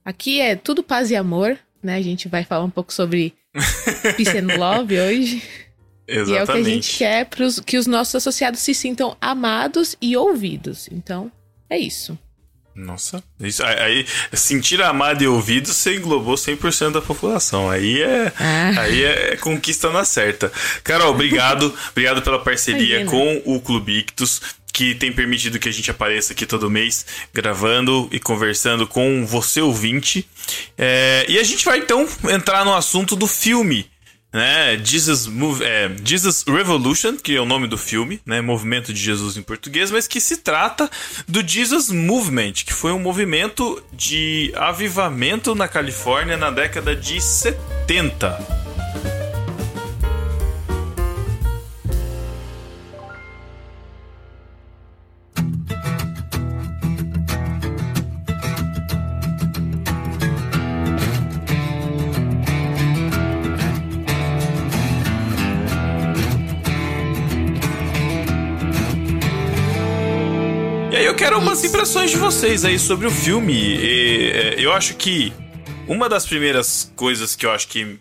Aqui 0.05 0.39
é 0.39 0.55
tudo 0.55 0.83
paz 0.83 1.11
e 1.11 1.15
amor, 1.15 1.57
né? 1.81 1.95
A 1.95 2.01
gente 2.01 2.27
vai 2.27 2.43
falar 2.43 2.63
um 2.63 2.69
pouco 2.69 2.93
sobre 2.93 3.33
Peace 4.17 4.37
and 4.37 4.57
Love 4.57 4.99
hoje. 4.99 5.43
Exatamente. 6.07 6.31
E 6.31 6.37
é 6.37 6.43
o 6.43 6.45
que 6.45 6.51
a 6.51 6.63
gente 6.63 6.97
quer 6.97 7.25
pros, 7.25 7.59
que 7.59 7.77
os 7.77 7.87
nossos 7.87 8.15
associados 8.15 8.59
se 8.59 8.73
sintam 8.73 9.15
amados 9.21 9.95
e 10.01 10.17
ouvidos. 10.17 10.89
Então, 10.91 11.31
é 11.69 11.77
isso. 11.77 12.17
Nossa, 12.75 13.23
isso, 13.39 13.63
aí 13.63 14.05
sentir 14.33 14.81
amado 14.81 15.23
e 15.23 15.27
ouvido 15.27 15.71
você 15.71 15.95
englobou 15.95 16.35
100% 16.35 16.91
da 16.93 17.01
população. 17.01 17.69
Aí 17.69 18.01
é, 18.01 18.31
Ah. 18.39 18.81
aí 18.81 19.03
é 19.03 19.37
conquista 19.37 19.91
na 19.91 20.03
certa. 20.03 20.51
Carol, 20.83 21.11
obrigado. 21.11 21.73
obrigado 21.91 22.21
pela 22.21 22.39
parceria 22.39 23.01
Imagina. 23.01 23.11
com 23.11 23.41
o 23.55 23.61
Clube 23.61 23.99
Ictus, 23.99 24.41
que 24.73 24.95
tem 24.95 25.11
permitido 25.13 25.59
que 25.59 25.69
a 25.69 25.71
gente 25.71 25.91
apareça 25.91 26.33
aqui 26.33 26.47
todo 26.47 26.67
mês, 26.69 27.05
gravando 27.31 28.09
e 28.11 28.19
conversando 28.19 28.87
com 28.87 29.23
você 29.23 29.61
ouvinte. 29.61 30.27
É, 30.75 31.25
e 31.29 31.37
a 31.37 31.43
gente 31.43 31.63
vai 31.63 31.77
então 31.77 32.07
entrar 32.29 32.65
no 32.65 32.73
assunto 32.73 33.15
do 33.15 33.27
filme 33.27 33.85
né? 34.33 34.77
Jesus, 34.83 35.27
Move, 35.27 35.63
é, 35.63 35.91
Jesus 36.03 36.43
Revolution, 36.47 37.15
que 37.15 37.35
é 37.35 37.39
o 37.39 37.45
nome 37.45 37.67
do 37.67 37.77
filme, 37.77 38.19
né? 38.25 38.41
Movimento 38.41 38.91
de 38.91 38.99
Jesus 38.99 39.37
em 39.37 39.43
português, 39.43 39.91
mas 39.91 40.07
que 40.07 40.19
se 40.19 40.37
trata 40.37 40.89
do 41.27 41.47
Jesus 41.47 41.89
Movement, 41.89 42.53
que 42.65 42.73
foi 42.73 42.91
um 42.91 42.99
movimento 42.99 43.81
de 43.93 44.51
avivamento 44.55 45.53
na 45.53 45.67
Califórnia 45.67 46.35
na 46.35 46.49
década 46.49 46.95
de 46.95 47.21
70. 47.21 48.72
De 72.11 72.17
vocês 72.17 72.65
aí 72.65 72.77
sobre 72.77 73.07
o 73.07 73.11
filme. 73.11 73.53
E, 73.53 74.31
é, 74.31 74.55
eu 74.57 74.73
acho 74.73 74.95
que 74.95 75.31
uma 75.87 76.09
das 76.09 76.25
primeiras 76.25 76.91
coisas 76.95 77.35
que 77.35 77.45
eu 77.45 77.51
acho 77.51 77.67
que. 77.67 77.97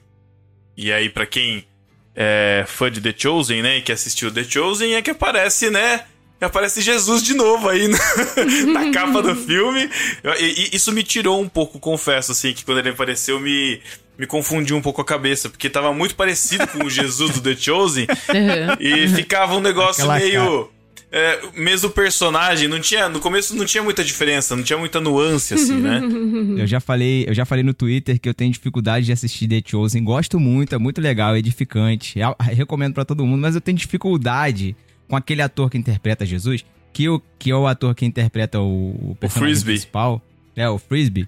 E 0.76 0.92
aí, 0.92 1.08
pra 1.08 1.24
quem 1.24 1.64
é 2.14 2.64
fã 2.66 2.90
de 2.90 3.00
The 3.00 3.14
Chosen, 3.16 3.62
né? 3.62 3.78
E 3.78 3.82
que 3.82 3.92
assistiu 3.92 4.30
The 4.30 4.44
Chosen, 4.44 4.94
é 4.94 5.02
que 5.02 5.10
aparece, 5.10 5.70
né? 5.70 6.04
Aparece 6.40 6.80
Jesus 6.80 7.22
de 7.22 7.34
novo 7.34 7.68
aí 7.68 7.86
na, 7.86 7.98
na 8.72 8.90
capa 8.90 9.22
do 9.22 9.36
filme. 9.36 9.88
E, 10.40 10.70
e 10.72 10.76
isso 10.76 10.90
me 10.90 11.04
tirou 11.04 11.40
um 11.40 11.48
pouco, 11.48 11.78
confesso, 11.78 12.32
assim, 12.32 12.52
que 12.52 12.64
quando 12.64 12.78
ele 12.78 12.88
apareceu 12.88 13.38
me, 13.38 13.80
me 14.18 14.26
confundiu 14.26 14.76
um 14.76 14.82
pouco 14.82 15.00
a 15.00 15.04
cabeça, 15.04 15.48
porque 15.48 15.70
tava 15.70 15.92
muito 15.92 16.16
parecido 16.16 16.66
com 16.66 16.84
o 16.84 16.90
Jesus 16.90 17.30
do 17.34 17.40
The 17.40 17.56
Chosen. 17.56 18.06
Uhum. 18.32 18.76
E 18.80 19.08
ficava 19.08 19.54
um 19.54 19.60
negócio 19.60 20.02
Aquela 20.02 20.18
meio. 20.18 20.70
É, 21.14 21.40
mesmo 21.54 21.90
personagem, 21.90 22.66
não 22.68 22.80
tinha. 22.80 23.06
No 23.06 23.20
começo 23.20 23.54
não 23.54 23.66
tinha 23.66 23.82
muita 23.82 24.02
diferença, 24.02 24.56
não 24.56 24.62
tinha 24.62 24.78
muita 24.78 24.98
nuance, 24.98 25.52
assim, 25.52 25.76
né? 25.76 26.00
Eu 26.58 26.66
já 26.66 26.80
falei, 26.80 27.24
eu 27.28 27.34
já 27.34 27.44
falei 27.44 27.62
no 27.62 27.74
Twitter 27.74 28.18
que 28.18 28.28
eu 28.28 28.34
tenho 28.34 28.50
dificuldade 28.50 29.06
de 29.06 29.12
assistir 29.12 29.46
The 29.46 29.62
Chosen. 29.64 30.02
Gosto 30.04 30.40
muito, 30.40 30.74
é 30.74 30.78
muito 30.78 31.00
legal, 31.00 31.34
é 31.34 31.38
edificante. 31.38 32.20
É- 32.20 32.34
recomendo 32.54 32.94
pra 32.94 33.04
todo 33.04 33.26
mundo, 33.26 33.40
mas 33.40 33.54
eu 33.54 33.60
tenho 33.60 33.76
dificuldade 33.76 34.74
com 35.08 35.14
aquele 35.16 35.42
ator 35.42 35.68
que 35.68 35.76
interpreta 35.76 36.24
Jesus, 36.24 36.64
que, 36.92 37.08
o, 37.08 37.20
que 37.38 37.50
é 37.50 37.56
o 37.56 37.66
ator 37.66 37.94
que 37.94 38.06
interpreta 38.06 38.60
o, 38.60 39.10
o 39.10 39.16
personagem 39.20 39.54
Frisbee. 39.54 39.74
principal. 39.74 40.22
É, 40.54 40.68
o 40.68 40.78
Frisbee. 40.78 41.26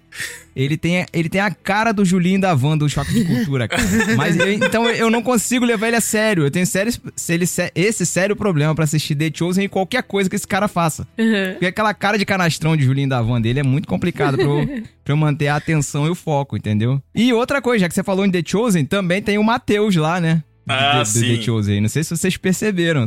Ele 0.54 0.76
tem, 0.76 1.06
ele 1.12 1.28
tem 1.28 1.40
a 1.40 1.50
cara 1.50 1.92
do 1.92 2.04
Julinho 2.04 2.40
da 2.40 2.54
Van 2.54 2.76
do 2.76 2.88
Choque 2.88 3.12
de 3.12 3.24
Cultura, 3.24 3.66
cara. 3.66 3.82
Mas 4.16 4.36
eu- 4.36 4.52
então 4.52 4.88
eu 4.90 5.10
não 5.10 5.22
consigo 5.22 5.64
levar 5.64 5.88
ele 5.88 5.96
a 5.96 6.00
sério. 6.00 6.44
Eu 6.44 6.50
tenho 6.50 6.66
sério, 6.66 6.92
se 7.16 7.32
ele, 7.32 7.44
esse 7.74 8.04
sério 8.06 8.36
problema 8.36 8.74
pra 8.74 8.84
assistir 8.84 9.14
The 9.14 9.30
Chosen 9.34 9.64
e 9.64 9.68
qualquer 9.68 10.02
coisa 10.02 10.28
que 10.28 10.36
esse 10.36 10.46
cara 10.46 10.68
faça. 10.68 11.06
Porque 11.52 11.66
aquela 11.66 11.94
cara 11.94 12.18
de 12.18 12.24
canastrão 12.26 12.76
de 12.76 12.84
Julinho 12.84 13.08
da 13.08 13.22
Van 13.22 13.40
dele 13.40 13.60
é 13.60 13.64
muito 13.64 13.88
complicado 13.88 14.36
pra 14.36 14.44
eu, 14.44 14.66
pra 15.02 15.12
eu 15.14 15.16
manter 15.16 15.48
a 15.48 15.56
atenção 15.56 16.06
e 16.06 16.10
o 16.10 16.14
foco, 16.14 16.56
entendeu? 16.56 17.02
E 17.14 17.32
outra 17.32 17.62
coisa, 17.62 17.80
já 17.80 17.88
que 17.88 17.94
você 17.94 18.04
falou 18.04 18.24
em 18.26 18.30
The 18.30 18.42
Chosen, 18.46 18.84
também 18.84 19.22
tem 19.22 19.38
o 19.38 19.42
Matheus 19.42 19.96
lá, 19.96 20.20
né? 20.20 20.42
Ah, 20.66 20.92
do, 20.94 20.98
do 21.00 21.04
sim. 21.06 21.36
The 21.36 21.42
Chosen. 21.42 21.80
Não 21.82 21.88
sei 21.90 22.02
se 22.04 22.16
vocês 22.16 22.36
perceberam. 22.38 23.04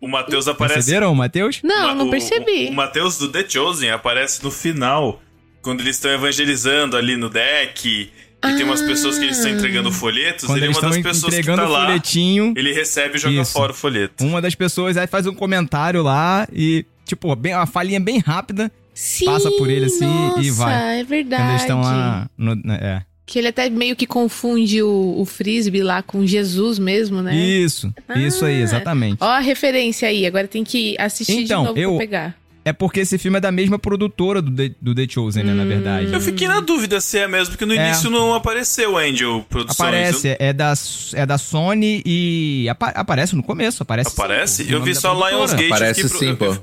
O 0.00 0.08
Matheus 0.08 0.48
aparece. 0.48 0.74
perceberam 0.76 1.12
o 1.12 1.14
Matheus? 1.16 1.60
Não, 1.62 1.88
Ma- 1.88 1.94
não 1.94 2.06
o- 2.08 2.10
percebi. 2.10 2.66
O, 2.68 2.70
o 2.70 2.74
Matheus 2.74 3.18
do 3.18 3.28
The 3.30 3.44
Chosen 3.48 3.90
aparece 3.90 4.42
no 4.42 4.50
final, 4.50 5.20
quando 5.66 5.80
eles 5.80 5.96
estão 5.96 6.10
evangelizando 6.12 6.96
ali 6.96 7.16
no 7.16 7.28
deck. 7.28 8.10
E 8.44 8.54
tem 8.54 8.62
umas 8.64 8.80
pessoas 8.82 9.18
que 9.18 9.24
eles 9.24 9.36
estão 9.38 9.50
entregando 9.50 9.90
folhetos. 9.90 10.44
Quando 10.44 10.58
ele 10.58 10.66
é 10.66 10.68
uma 10.70 10.80
das 10.80 10.98
pessoas 10.98 11.34
que 11.34 11.42
tá 11.42 11.66
o 11.66 11.68
lá. 11.70 11.86
folhetinho, 11.86 12.54
Ele 12.56 12.72
recebe 12.72 13.16
e 13.16 13.18
joga 13.18 13.40
Isso. 13.40 13.52
fora 13.52 13.72
o 13.72 13.74
folheto. 13.74 14.24
uma 14.24 14.40
das 14.40 14.54
pessoas 14.54 14.96
aí 14.96 15.06
faz 15.08 15.26
um 15.26 15.34
comentário 15.34 16.02
lá 16.02 16.46
e, 16.52 16.84
tipo, 17.04 17.34
bem, 17.34 17.54
uma 17.54 17.66
falinha 17.66 17.98
bem 17.98 18.18
rápida 18.18 18.70
Sim, 18.94 19.24
Passa 19.26 19.50
por 19.50 19.68
ele 19.68 19.86
assim 19.86 20.04
e 20.06 20.46
nossa, 20.48 20.52
vai. 20.64 21.00
é 21.00 21.04
verdade. 21.04 21.42
quando 21.42 21.50
eles 21.50 21.60
estão 21.62 21.80
lá. 21.82 22.30
No, 22.38 22.54
na- 22.54 22.76
é. 22.76 23.02
Que 23.26 23.38
ele 23.40 23.48
até 23.48 23.68
meio 23.68 23.96
que 23.96 24.06
confunde 24.06 24.80
o, 24.82 25.16
o 25.18 25.24
frisbee 25.26 25.82
lá 25.82 26.00
com 26.02 26.24
Jesus 26.24 26.78
mesmo, 26.78 27.20
né? 27.20 27.34
Isso, 27.36 27.92
isso 28.16 28.44
aí, 28.44 28.60
Ah. 28.60 28.62
exatamente. 28.62 29.16
Ó 29.20 29.26
a 29.26 29.40
referência 29.40 30.08
aí, 30.08 30.24
agora 30.24 30.46
tem 30.46 30.62
que 30.62 30.94
assistir 30.98 31.40
Então, 31.42 31.62
de 31.62 31.68
novo 31.68 31.78
eu- 31.80 31.90
pra 31.90 31.98
pegar. 31.98 32.36
É 32.68 32.72
porque 32.72 32.98
esse 32.98 33.16
filme 33.16 33.38
é 33.38 33.40
da 33.40 33.52
mesma 33.52 33.78
produtora 33.78 34.42
do 34.42 34.50
The, 34.50 34.74
do 34.82 34.92
The 34.92 35.06
Chosen, 35.08 35.44
né, 35.44 35.54
na 35.54 35.64
verdade. 35.64 36.12
Eu 36.12 36.20
fiquei 36.20 36.48
na 36.48 36.58
dúvida 36.58 37.00
se 37.00 37.16
é 37.16 37.28
mesmo, 37.28 37.52
porque 37.52 37.64
no 37.64 37.72
É. 37.72 37.76
início 37.86 38.10
não 38.10 38.34
apareceu 38.34 38.98
Angel 38.98 39.46
Produções. 39.48 39.78
Aparece, 39.88 40.36
é 40.36 40.52
da, 40.52 40.72
é 41.14 41.24
da 41.24 41.38
Sony 41.38 42.02
e 42.04 42.66
apa- 42.68 42.88
aparece 42.88 43.36
no 43.36 43.42
começo, 43.44 43.84
aparece. 43.84 44.10
sim, 44.10 44.16
Aparece? 44.20 44.62
o 44.64 44.70
Eu 44.72 44.82
vi 44.82 44.96
só. 44.96 45.14
Lionsgate. 45.14 45.68
Parece 45.68 46.00
eu 46.00 46.08
fiquei 46.10 46.28
sim, 46.30 46.34
pro- 46.34 46.56
pô. 46.56 46.60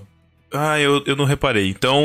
Ah, 0.51 0.77
eu, 0.77 1.01
eu 1.07 1.15
não 1.15 1.23
reparei. 1.25 1.69
Então, 1.69 2.01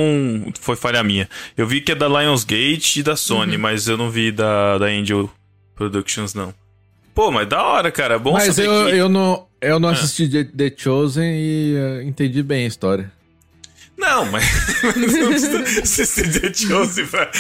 foi 0.61 0.77
falha 0.77 1.03
minha. 1.03 1.29
Eu 1.57 1.67
vi 1.67 1.81
que 1.81 1.91
é 1.91 1.95
da 1.97 2.07
Lionsgate 2.07 3.01
e 3.01 3.03
da 3.03 3.17
Sony, 3.17 3.57
Uhum. 3.57 3.63
mas 3.63 3.89
eu 3.89 3.97
não 3.97 4.11
vi 4.11 4.31
da, 4.31 4.79
da 4.79 4.87
Angel 4.87 5.29
Productions, 5.75 6.35
não. 6.35 6.55
Pô, 7.15 7.31
mas 7.33 7.49
da 7.49 7.63
hora, 7.63 7.91
cara. 7.91 8.15
É 8.15 8.19
bom 8.19 8.33
Mas 8.33 8.55
saber 8.55 8.69
eu, 8.69 8.87
que... 8.87 8.93
eu 8.97 9.09
não, 9.09 9.45
eu 9.61 9.77
Ah. 9.77 9.81
não 9.81 9.89
assisti 9.89 10.29
The, 10.45 10.73
Chosen 10.77 11.25
e 11.35 11.75
eh, 11.77 12.03
entendi 12.05 12.43
bem 12.45 12.65
a 12.65 12.69
história. 12.69 13.11
Não, 13.99 14.25
mas... 14.27 14.45
mas 14.83 14.97
não 15.13 15.29
precisa 15.29 15.81
assistir 15.83 16.41
The 16.41 16.55
Chosen. 16.55 17.07
pra- 17.07 17.31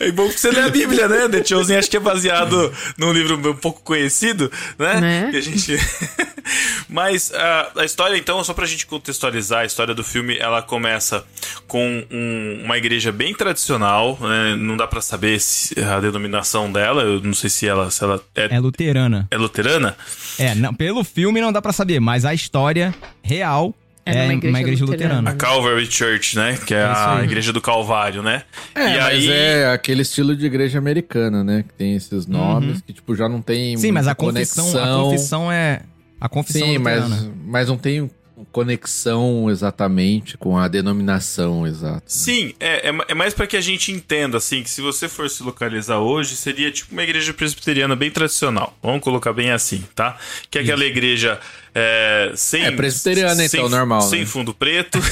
É 0.00 0.10
bom 0.10 0.28
que 0.28 0.38
você 0.40 0.50
lê 0.50 0.60
a 0.60 0.68
Bíblia, 0.68 1.06
né? 1.08 1.28
The 1.28 1.44
Chosen 1.44 1.76
acho 1.76 1.88
que 1.88 1.96
é 1.96 2.00
baseado 2.00 2.72
num 2.98 3.12
livro 3.12 3.36
um 3.50 3.54
pouco 3.54 3.80
conhecido, 3.82 4.50
né? 4.78 5.00
Né? 5.00 5.28
Que 5.30 5.36
a 5.36 5.40
gente... 5.40 5.76
Mas 6.88 7.32
ah, 7.34 7.70
a 7.76 7.84
história, 7.84 8.16
então, 8.16 8.42
só 8.42 8.52
pra 8.52 8.66
gente 8.66 8.86
contextualizar, 8.86 9.60
a 9.60 9.64
história 9.64 9.94
do 9.94 10.02
filme, 10.02 10.36
ela 10.36 10.60
começa 10.62 11.24
com 11.68 12.04
um- 12.10 12.62
uma 12.64 12.76
igreja 12.76 13.12
bem 13.12 13.32
tradicional, 13.34 14.18
né? 14.20 14.56
Não 14.58 14.76
dá 14.76 14.86
pra 14.86 15.00
saber 15.00 15.40
se 15.40 15.78
a 15.80 16.00
denominação 16.00 16.70
dela, 16.72 17.02
eu 17.02 17.20
não 17.20 17.34
sei 17.34 17.48
se 17.48 17.68
ela, 17.68 17.90
se 17.90 18.02
ela 18.02 18.20
é, 18.34 18.56
É 18.56 18.58
luterana. 18.58 19.28
é 19.30 19.36
luterana. 19.36 19.96
É, 20.38 20.54
não, 20.56 20.74
pelo 20.74 21.04
filme 21.04 21.40
não 21.40 21.52
dá 21.52 21.62
pra 21.62 21.72
saber, 21.72 22.00
mas 22.00 22.24
a 22.24 22.34
história 22.34 22.92
real 23.22 23.72
É 24.10 24.18
é, 24.18 24.22
numa 24.22 24.32
igreja 24.34 24.54
uma 24.54 24.60
igreja 24.60 24.84
luterana. 24.84 25.14
luterana. 25.16 25.30
A 25.30 25.34
Calvary 25.34 25.86
Church, 25.90 26.36
né? 26.36 26.58
Que 26.66 26.74
é, 26.74 26.78
É 26.78 26.84
a 26.84 27.20
igreja 27.24 27.52
do 27.52 27.60
Calvário, 27.60 28.22
né? 28.22 28.42
É, 28.74 28.80
e 28.80 28.98
mas 28.98 29.00
aí... 29.00 29.30
é 29.30 29.70
aquele 29.72 30.02
estilo 30.02 30.36
de 30.36 30.46
igreja 30.46 30.78
americana, 30.78 31.42
né? 31.44 31.64
Que 31.66 31.74
tem 31.74 31.94
esses 31.94 32.26
nomes 32.26 32.80
que, 32.80 32.92
tipo, 32.92 33.14
já 33.14 33.28
não 33.28 33.40
tem 33.42 33.76
Sim, 33.76 33.92
mas 33.92 34.06
a 34.06 34.14
confissão, 34.14 34.68
a 34.68 34.72
conexão. 34.72 35.04
confissão 35.04 35.52
é. 35.52 35.80
A 36.20 36.28
confissão 36.28 36.66
Sim, 36.66 36.78
luterana. 36.78 37.08
mas, 37.08 37.30
mas 37.46 37.68
não 37.68 37.78
tem 37.78 38.10
conexão 38.52 39.50
exatamente 39.50 40.36
com 40.36 40.58
a 40.58 40.68
denominação 40.68 41.66
exata. 41.66 42.02
Sim, 42.06 42.54
é, 42.60 42.88
é, 42.88 42.92
é 43.08 43.14
mais 43.14 43.34
pra 43.34 43.46
que 43.46 43.56
a 43.56 43.60
gente 43.60 43.92
entenda, 43.92 44.38
assim, 44.38 44.62
que 44.62 44.70
se 44.70 44.80
você 44.80 45.08
for 45.08 45.28
se 45.28 45.42
localizar 45.42 45.98
hoje, 45.98 46.36
seria 46.36 46.70
tipo 46.70 46.92
uma 46.92 47.02
igreja 47.02 47.32
presbiteriana 47.32 47.94
bem 47.96 48.10
tradicional. 48.10 48.76
Vamos 48.82 49.02
colocar 49.02 49.32
bem 49.32 49.50
assim, 49.50 49.84
tá? 49.94 50.16
Que 50.50 50.58
é 50.58 50.62
aquela 50.62 50.84
igreja 50.84 51.38
é, 51.74 52.32
sem... 52.34 52.64
É 52.64 52.70
presbiteriana, 52.70 53.48
sem, 53.48 53.60
então, 53.60 53.68
normal, 53.68 54.02
Sem 54.02 54.20
né? 54.20 54.26
fundo 54.26 54.52
preto. 54.52 54.98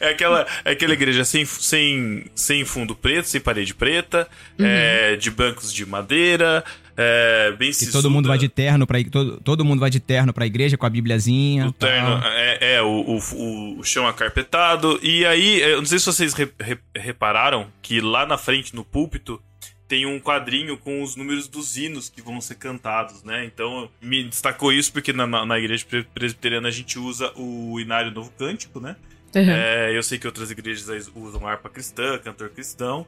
é, 0.00 0.08
aquela, 0.10 0.46
é 0.64 0.72
aquela 0.72 0.92
igreja 0.92 1.24
sem, 1.24 1.44
sem, 1.44 2.26
sem 2.34 2.64
fundo 2.64 2.94
preto, 2.94 3.28
sem 3.28 3.40
parede 3.40 3.74
preta, 3.74 4.28
é, 4.58 5.16
de 5.16 5.30
bancos 5.30 5.72
de 5.72 5.86
madeira, 5.86 6.64
é, 6.96 7.52
bem 7.58 7.72
Que 7.72 7.86
todo 7.90 8.10
mundo 8.10 8.28
vai 8.28 8.38
de 8.38 8.48
terno 8.48 8.86
pra, 8.86 9.00
ig- 9.00 9.10
todo, 9.10 9.40
todo 9.40 9.64
mundo 9.64 9.80
vai 9.80 9.90
de 9.90 10.00
terno 10.00 10.32
pra 10.32 10.46
igreja 10.46 10.76
com 10.76 10.86
a 10.86 10.90
bibliazinha. 10.90 11.66
O 11.68 11.72
terno, 11.72 12.20
tal. 12.20 12.30
é, 12.32 12.74
é, 12.76 12.82
o, 12.82 13.20
o, 13.36 13.78
o 13.78 13.84
chão 13.84 14.06
acarpetado. 14.06 14.98
E 15.02 15.24
aí, 15.26 15.60
eu 15.60 15.78
não 15.78 15.86
sei 15.86 15.98
se 15.98 16.06
vocês 16.06 16.34
re- 16.34 16.52
re- 16.60 16.78
repararam 16.96 17.66
que 17.82 18.00
lá 18.00 18.24
na 18.26 18.38
frente, 18.38 18.74
no 18.74 18.84
púlpito, 18.84 19.40
tem 19.86 20.06
um 20.06 20.18
quadrinho 20.18 20.78
com 20.78 21.02
os 21.02 21.14
números 21.14 21.46
dos 21.46 21.76
hinos 21.76 22.08
que 22.08 22.22
vão 22.22 22.40
ser 22.40 22.54
cantados, 22.54 23.22
né? 23.22 23.44
Então, 23.44 23.88
me 24.00 24.24
destacou 24.24 24.72
isso 24.72 24.92
porque 24.92 25.12
na, 25.12 25.26
na, 25.26 25.44
na 25.44 25.58
igreja 25.58 25.84
pre- 25.88 26.04
presbiteriana 26.14 26.68
a 26.68 26.70
gente 26.70 26.98
usa 26.98 27.30
o 27.36 27.78
Inário 27.78 28.10
Novo 28.10 28.30
Cântico, 28.38 28.80
né? 28.80 28.96
Uhum. 29.34 29.42
É, 29.50 29.96
eu 29.96 30.02
sei 30.02 30.16
que 30.18 30.26
outras 30.26 30.50
igrejas 30.50 30.88
aí 30.88 31.02
usam 31.14 31.46
harpa 31.46 31.68
cristã, 31.68 32.18
cantor 32.18 32.50
cristão. 32.50 33.04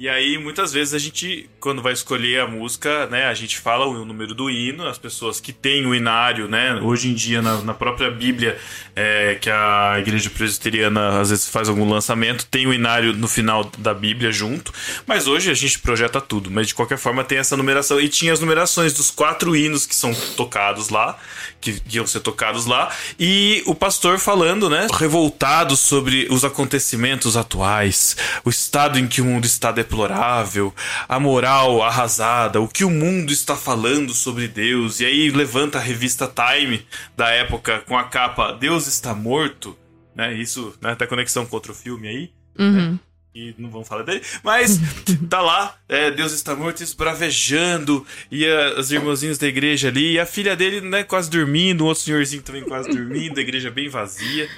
E 0.00 0.08
aí, 0.08 0.38
muitas 0.38 0.72
vezes, 0.72 0.94
a 0.94 0.98
gente, 0.98 1.50
quando 1.60 1.82
vai 1.82 1.92
escolher 1.92 2.40
a 2.40 2.46
música, 2.46 3.06
né, 3.08 3.26
a 3.26 3.34
gente 3.34 3.58
fala 3.58 3.84
o 3.84 4.02
número 4.02 4.34
do 4.34 4.48
hino, 4.48 4.86
as 4.86 4.96
pessoas 4.96 5.42
que 5.42 5.52
têm 5.52 5.84
o 5.84 5.94
inário, 5.94 6.48
né, 6.48 6.74
hoje 6.76 7.10
em 7.10 7.12
dia, 7.12 7.42
na, 7.42 7.60
na 7.60 7.74
própria 7.74 8.10
Bíblia, 8.10 8.58
é, 8.96 9.36
que 9.38 9.50
a 9.50 9.96
igreja 9.98 10.30
presbiteriana 10.30 11.20
às 11.20 11.28
vezes 11.28 11.46
faz 11.46 11.68
algum 11.68 11.86
lançamento, 11.86 12.46
tem 12.46 12.66
o 12.66 12.72
inário 12.72 13.12
no 13.12 13.28
final 13.28 13.70
da 13.76 13.92
Bíblia 13.92 14.32
junto, 14.32 14.72
mas 15.06 15.28
hoje 15.28 15.50
a 15.50 15.54
gente 15.54 15.78
projeta 15.80 16.18
tudo, 16.18 16.50
mas 16.50 16.68
de 16.68 16.74
qualquer 16.74 16.96
forma 16.96 17.22
tem 17.22 17.36
essa 17.36 17.54
numeração, 17.54 18.00
e 18.00 18.08
tinha 18.08 18.32
as 18.32 18.40
numerações 18.40 18.94
dos 18.94 19.10
quatro 19.10 19.54
hinos 19.54 19.84
que 19.84 19.94
são 19.94 20.14
tocados 20.34 20.88
lá, 20.88 21.18
que 21.60 21.78
iam 21.92 22.06
ser 22.06 22.20
tocados 22.20 22.64
lá, 22.64 22.90
e 23.18 23.62
o 23.66 23.74
pastor 23.74 24.18
falando, 24.18 24.70
né, 24.70 24.86
revoltado 24.94 25.76
sobre 25.76 26.26
os 26.30 26.42
acontecimentos 26.42 27.36
atuais, 27.36 28.16
o 28.46 28.48
estado 28.48 28.98
em 28.98 29.06
que 29.06 29.20
o 29.20 29.26
mundo 29.26 29.44
está 29.44 29.70
deplorável, 29.94 30.72
a 31.08 31.18
moral 31.18 31.82
arrasada, 31.82 32.60
o 32.60 32.68
que 32.68 32.84
o 32.84 32.90
mundo 32.90 33.32
está 33.32 33.56
falando 33.56 34.14
sobre 34.14 34.46
Deus, 34.46 35.00
e 35.00 35.04
aí 35.04 35.30
levanta 35.30 35.78
a 35.78 35.80
revista 35.80 36.28
Time 36.32 36.86
da 37.16 37.28
época 37.30 37.80
com 37.86 37.98
a 37.98 38.04
capa 38.04 38.52
Deus 38.52 38.86
está 38.86 39.12
morto, 39.14 39.76
né, 40.14 40.32
isso, 40.32 40.74
né, 40.80 40.94
tem 40.94 41.08
conexão 41.08 41.44
com 41.44 41.56
outro 41.56 41.74
filme 41.74 42.06
aí, 42.08 42.30
Uhum. 42.58 42.98
e 43.34 43.54
não 43.58 43.70
vamos 43.70 43.88
falar 43.88 44.02
dele, 44.04 44.22
mas 44.44 44.78
tá 45.28 45.40
lá, 45.40 45.74
é, 45.88 46.10
Deus 46.10 46.32
está 46.32 46.54
morto, 46.54 46.82
esbravejando, 46.82 48.06
e 48.30 48.46
a- 48.46 48.78
os 48.78 48.90
irmãozinhos 48.92 49.38
da 49.38 49.46
igreja 49.48 49.88
ali, 49.88 50.12
e 50.12 50.20
a 50.20 50.26
filha 50.26 50.54
dele, 50.54 50.80
né, 50.80 51.02
quase 51.02 51.28
dormindo, 51.30 51.84
um 51.84 51.88
outro 51.88 52.02
senhorzinho 52.04 52.42
também 52.42 52.62
quase 52.62 52.88
dormindo, 52.90 53.38
a 53.38 53.42
igreja 53.42 53.70
bem 53.70 53.88
vazia. 53.88 54.48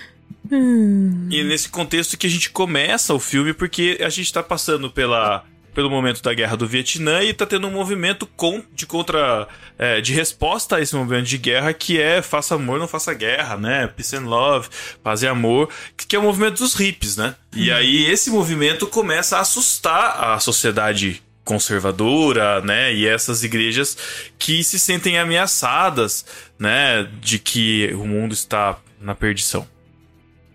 E 1.30 1.42
nesse 1.44 1.68
contexto 1.68 2.16
que 2.16 2.26
a 2.26 2.30
gente 2.30 2.50
começa 2.50 3.14
o 3.14 3.20
filme, 3.20 3.52
porque 3.52 3.98
a 4.00 4.08
gente 4.08 4.32
tá 4.32 4.42
passando 4.42 4.90
pela, 4.90 5.44
pelo 5.74 5.90
momento 5.90 6.22
da 6.22 6.34
guerra 6.34 6.56
do 6.56 6.66
Vietnã 6.66 7.22
e 7.22 7.32
tá 7.32 7.46
tendo 7.46 7.66
um 7.66 7.70
movimento 7.70 8.26
com, 8.26 8.62
de 8.74 8.86
contra. 8.86 9.48
é, 9.78 10.00
de 10.00 10.12
resposta 10.12 10.76
a 10.76 10.80
esse 10.80 10.94
movimento 10.94 11.26
de 11.26 11.38
guerra 11.38 11.72
que 11.72 12.00
é 12.00 12.20
faça 12.20 12.54
amor, 12.54 12.78
não 12.78 12.88
faça 12.88 13.14
guerra, 13.14 13.56
né? 13.56 13.86
Peace 13.86 14.14
and 14.14 14.26
love, 14.26 14.68
paz 15.02 15.22
e 15.22 15.26
amor, 15.26 15.68
que, 15.96 16.06
que 16.06 16.16
é 16.16 16.18
o 16.18 16.22
movimento 16.22 16.58
dos 16.58 16.74
hippies, 16.74 17.16
né? 17.16 17.34
E 17.54 17.70
aí 17.70 18.04
esse 18.10 18.30
movimento 18.30 18.86
começa 18.86 19.38
a 19.38 19.40
assustar 19.40 20.32
a 20.34 20.38
sociedade 20.38 21.22
conservadora, 21.44 22.60
né, 22.60 22.94
e 22.94 23.06
essas 23.06 23.42
igrejas 23.42 23.96
que 24.38 24.62
se 24.62 24.78
sentem 24.78 25.18
ameaçadas, 25.18 26.24
né, 26.56 27.08
de 27.20 27.38
que 27.38 27.90
o 27.94 28.06
mundo 28.06 28.32
está 28.32 28.78
na 29.00 29.12
perdição. 29.12 29.66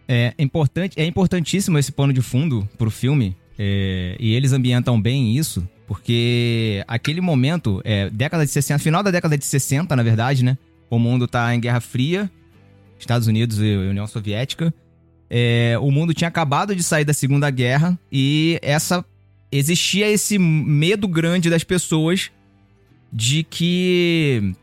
É 0.07 0.33
importante, 0.39 0.99
é 0.99 1.05
importantíssimo 1.05 1.77
esse 1.77 1.91
pano 1.91 2.13
de 2.13 2.21
fundo 2.21 2.67
pro 2.77 2.89
filme. 2.89 3.35
é, 3.59 4.15
e 4.19 4.33
eles 4.35 4.53
ambientam 4.53 5.01
bem 5.01 5.35
isso, 5.35 5.67
porque 5.87 6.83
aquele 6.87 7.21
momento, 7.21 7.81
é, 7.83 8.09
década 8.09 8.45
de 8.45 8.51
60, 8.51 8.79
final 8.79 9.01
da 9.01 9.09
década 9.09 9.37
de 9.37 9.45
60, 9.45 9.95
na 9.95 10.03
verdade, 10.03 10.43
né? 10.43 10.57
O 10.89 10.99
mundo 10.99 11.27
tá 11.27 11.53
em 11.55 11.59
Guerra 11.59 11.79
Fria, 11.81 12.29
Estados 12.99 13.27
Unidos 13.27 13.59
e 13.59 13.75
União 13.75 14.05
Soviética. 14.05 14.73
É, 15.29 15.75
o 15.81 15.91
mundo 15.91 16.13
tinha 16.13 16.27
acabado 16.27 16.75
de 16.75 16.83
sair 16.83 17.03
da 17.03 17.13
Segunda 17.13 17.49
Guerra 17.49 17.97
e 18.11 18.59
essa 18.61 19.03
existia 19.51 20.09
esse 20.09 20.37
medo 20.37 21.07
grande 21.07 21.49
das 21.49 21.63
pessoas 21.63 22.31
de 23.11 23.43
que 23.43 24.53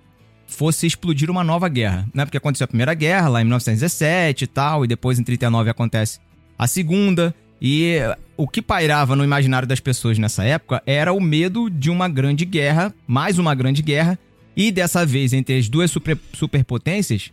fosse 0.55 0.87
explodir 0.87 1.31
uma 1.31 1.45
nova 1.45 1.69
guerra, 1.69 2.07
né? 2.15 2.25
Porque 2.25 2.39
aconteceu 2.39 2.65
a 2.65 2.69
Primeira 2.69 2.95
Guerra 2.95 3.29
lá 3.29 3.41
em 3.41 3.45
1917 3.45 4.45
e 4.45 4.47
tal, 4.47 4.85
e 4.85 4.89
depois 4.89 5.19
em 5.19 5.23
39 5.25 5.71
acontece 5.71 6.19
a 6.59 6.67
Segunda, 6.67 7.35
e 7.61 7.97
o 8.37 8.47
que 8.47 8.61
pairava 8.63 9.17
no 9.17 9.25
imaginário 9.25 9.67
das 9.67 9.81
pessoas 9.81 10.19
nessa 10.19 10.45
época 10.45 10.83
era 10.87 11.13
o 11.13 11.21
medo 11.21 11.69
de 11.71 11.91
uma 11.91 12.09
grande 12.09 12.45
guerra, 12.45 12.95
mais 13.07 13.39
uma 13.39 13.55
grande 13.55 13.83
guerra, 13.83 14.19
e 14.57 14.71
dessa 14.71 15.05
vez 15.05 15.33
entre 15.33 15.59
as 15.59 15.69
duas 15.69 15.91
super- 15.91 16.19
superpotências 16.33 17.33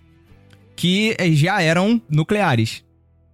que 0.76 1.16
eh, 1.20 1.32
já 1.32 1.62
eram 1.62 2.02
nucleares. 2.10 2.84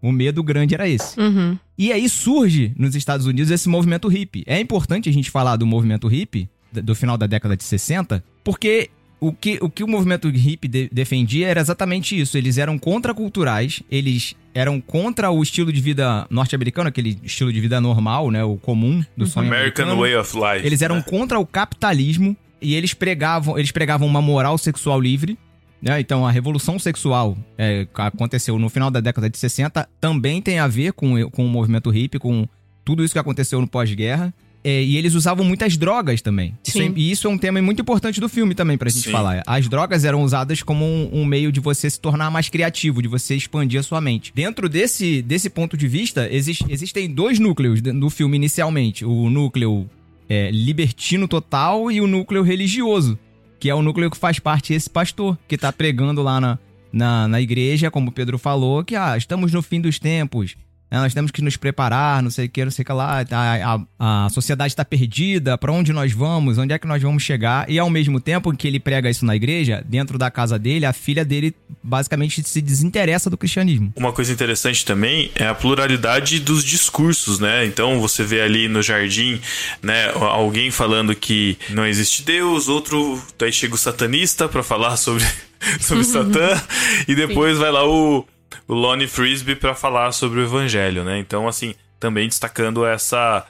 O 0.01 0.11
medo 0.11 0.43
grande 0.43 0.75
era 0.75 0.87
esse. 0.87 1.19
Uhum. 1.19 1.57
E 1.77 1.91
aí 1.91 2.07
surge 2.09 2.73
nos 2.77 2.95
Estados 2.95 3.25
Unidos 3.25 3.51
esse 3.51 3.69
movimento 3.69 4.07
hippie. 4.07 4.43
É 4.45 4.59
importante 4.59 5.09
a 5.09 5.13
gente 5.13 5.31
falar 5.31 5.55
do 5.55 5.65
movimento 5.65 6.07
hippie, 6.07 6.49
do 6.71 6.93
final 6.93 7.17
da 7.17 7.25
década 7.27 7.55
de 7.55 7.63
60, 7.63 8.23
porque 8.43 8.89
o 9.19 9.33
que 9.33 9.57
o, 9.61 9.69
que 9.69 9.83
o 9.83 9.87
movimento 9.87 10.29
hippie 10.29 10.67
de- 10.67 10.89
defendia 10.91 11.47
era 11.47 11.59
exatamente 11.59 12.19
isso. 12.19 12.37
Eles 12.37 12.57
eram 12.57 12.77
contraculturais, 12.77 13.81
eles 13.89 14.35
eram 14.53 14.79
contra 14.79 15.31
o 15.31 15.41
estilo 15.41 15.71
de 15.71 15.81
vida 15.81 16.27
norte-americano, 16.29 16.89
aquele 16.89 17.19
estilo 17.23 17.51
de 17.51 17.59
vida 17.59 17.79
normal, 17.81 18.31
né? 18.31 18.43
O 18.43 18.57
comum 18.57 19.03
do 19.15 19.25
sonho 19.25 19.47
American 19.47 19.85
americano. 19.85 20.01
Way 20.01 20.15
of 20.15 20.35
Life. 20.35 20.65
Eles 20.65 20.81
eram 20.81 20.97
né? 20.97 21.03
contra 21.03 21.39
o 21.39 21.45
capitalismo 21.45 22.35
e 22.61 22.75
eles 22.75 22.93
pregavam, 22.93 23.57
eles 23.57 23.71
pregavam 23.71 24.07
uma 24.07 24.21
moral 24.21 24.57
sexual 24.57 24.99
livre. 24.99 25.37
Né? 25.79 25.99
Então, 25.99 26.25
a 26.25 26.31
revolução 26.31 26.79
sexual 26.79 27.37
é, 27.55 27.85
que 27.85 28.01
aconteceu 28.01 28.57
no 28.57 28.67
final 28.67 28.89
da 28.89 28.99
década 28.99 29.29
de 29.29 29.37
60 29.37 29.87
também 30.01 30.41
tem 30.41 30.57
a 30.57 30.67
ver 30.67 30.93
com, 30.93 31.29
com 31.29 31.45
o 31.45 31.49
movimento 31.49 31.91
hippie, 31.91 32.17
com 32.17 32.47
tudo 32.83 33.03
isso 33.03 33.13
que 33.13 33.19
aconteceu 33.19 33.61
no 33.61 33.67
pós-guerra. 33.67 34.33
É, 34.69 34.83
e 34.83 34.97
eles 34.97 35.13
usavam 35.13 35.45
muitas 35.45 35.77
drogas 35.77 36.21
também. 36.21 36.53
Isso 36.65 36.77
é- 36.81 36.87
Sim. 36.87 36.93
e 36.97 37.09
isso 37.09 37.25
é 37.25 37.29
um 37.29 37.37
tema 37.37 37.61
muito 37.61 37.81
importante 37.81 38.19
do 38.19 38.27
filme 38.27 38.53
também, 38.53 38.77
pra 38.77 38.89
gente 38.89 39.05
Sim. 39.05 39.11
falar. 39.11 39.41
As 39.47 39.69
drogas 39.69 40.03
eram 40.03 40.21
usadas 40.23 40.61
como 40.61 40.83
um, 40.83 41.09
um 41.21 41.25
meio 41.25 41.53
de 41.53 41.61
você 41.61 41.89
se 41.89 41.97
tornar 41.97 42.29
mais 42.29 42.49
criativo, 42.49 43.01
de 43.01 43.07
você 43.07 43.33
expandir 43.33 43.79
a 43.79 43.83
sua 43.83 44.01
mente. 44.01 44.33
Dentro 44.35 44.67
desse, 44.67 45.21
desse 45.21 45.49
ponto 45.49 45.77
de 45.77 45.87
vista, 45.87 46.27
exis- 46.29 46.59
existem 46.67 47.09
dois 47.09 47.39
núcleos 47.39 47.81
no 47.81 48.09
filme 48.09 48.35
inicialmente. 48.35 49.05
O 49.05 49.29
núcleo 49.29 49.89
é, 50.27 50.51
libertino 50.51 51.29
total 51.29 51.89
e 51.89 52.01
o 52.01 52.07
núcleo 52.07 52.43
religioso, 52.43 53.17
que 53.61 53.69
é 53.69 53.73
o 53.73 53.81
núcleo 53.81 54.11
que 54.11 54.17
faz 54.17 54.37
parte 54.37 54.73
esse 54.73 54.89
pastor, 54.89 55.37
que 55.47 55.57
tá 55.57 55.71
pregando 55.71 56.21
lá 56.21 56.41
na, 56.41 56.59
na, 56.91 57.25
na 57.29 57.39
igreja, 57.41 57.89
como 57.89 58.09
o 58.09 58.11
Pedro 58.11 58.37
falou, 58.37 58.83
que 58.83 58.97
ah, 58.97 59.15
estamos 59.17 59.53
no 59.53 59.61
fim 59.61 59.79
dos 59.79 59.97
tempos. 59.97 60.57
Né, 60.89 60.99
nós 60.99 61.13
temos 61.13 61.31
que 61.31 61.41
nos 61.41 61.57
preparar, 61.57 62.23
não 62.23 62.29
sei 62.29 62.45
o 62.45 62.49
que, 62.49 62.63
não 62.63 62.71
sei 62.71 62.83
o 62.83 62.85
que 62.85 62.93
lá. 62.93 63.25
A, 63.29 63.75
a, 63.99 64.25
a 64.25 64.29
sociedade 64.29 64.71
está 64.71 64.85
perdida, 64.85 65.57
pra 65.57 65.71
onde 65.71 65.91
nós 65.91 66.13
vamos, 66.13 66.57
onde 66.57 66.73
é 66.73 66.79
que 66.79 66.87
nós 66.87 67.01
vamos 67.01 67.23
chegar. 67.23 67.69
E 67.69 67.77
ao 67.77 67.89
mesmo 67.89 68.19
tempo 68.19 68.55
que 68.55 68.67
ele 68.67 68.79
prega 68.79 69.09
isso 69.09 69.25
na 69.25 69.35
igreja, 69.35 69.83
dentro 69.87 70.17
da 70.17 70.31
casa 70.31 70.57
dele, 70.57 70.85
a 70.85 70.93
filha 70.93 71.25
dele 71.25 71.53
basicamente 71.83 72.41
se 72.43 72.61
desinteressa 72.61 73.29
do 73.29 73.37
cristianismo. 73.37 73.91
Uma 73.95 74.13
coisa 74.13 74.31
interessante 74.31 74.85
também 74.85 75.29
é 75.35 75.47
a 75.47 75.53
pluralidade 75.53 76.39
dos 76.39 76.63
discursos, 76.63 77.39
né? 77.39 77.65
Então 77.65 77.99
você 77.99 78.23
vê 78.23 78.41
ali 78.41 78.67
no 78.67 78.81
jardim, 78.81 79.39
né, 79.81 80.09
alguém 80.13 80.71
falando 80.71 81.13
que 81.15 81.57
não 81.69 81.85
existe 81.85 82.23
Deus, 82.23 82.67
outro 82.67 83.21
daí 83.37 83.51
chega 83.51 83.75
o 83.75 83.77
satanista 83.77 84.47
pra 84.47 84.63
falar 84.63 84.95
sobre 84.97 85.25
sobre 85.79 86.03
Satã 86.03 86.61
e 87.07 87.15
depois 87.15 87.57
vai 87.57 87.71
lá 87.71 87.87
o 87.87 88.25
o 88.67 88.73
Lonnie 88.73 89.07
Frisbee 89.07 89.55
pra 89.55 89.73
falar 89.73 90.11
sobre 90.11 90.39
o 90.39 90.43
evangelho, 90.43 91.03
né? 91.03 91.17
Então 91.19 91.47
assim, 91.47 91.73
também 91.99 92.27
destacando 92.27 92.85
essa 92.85 93.45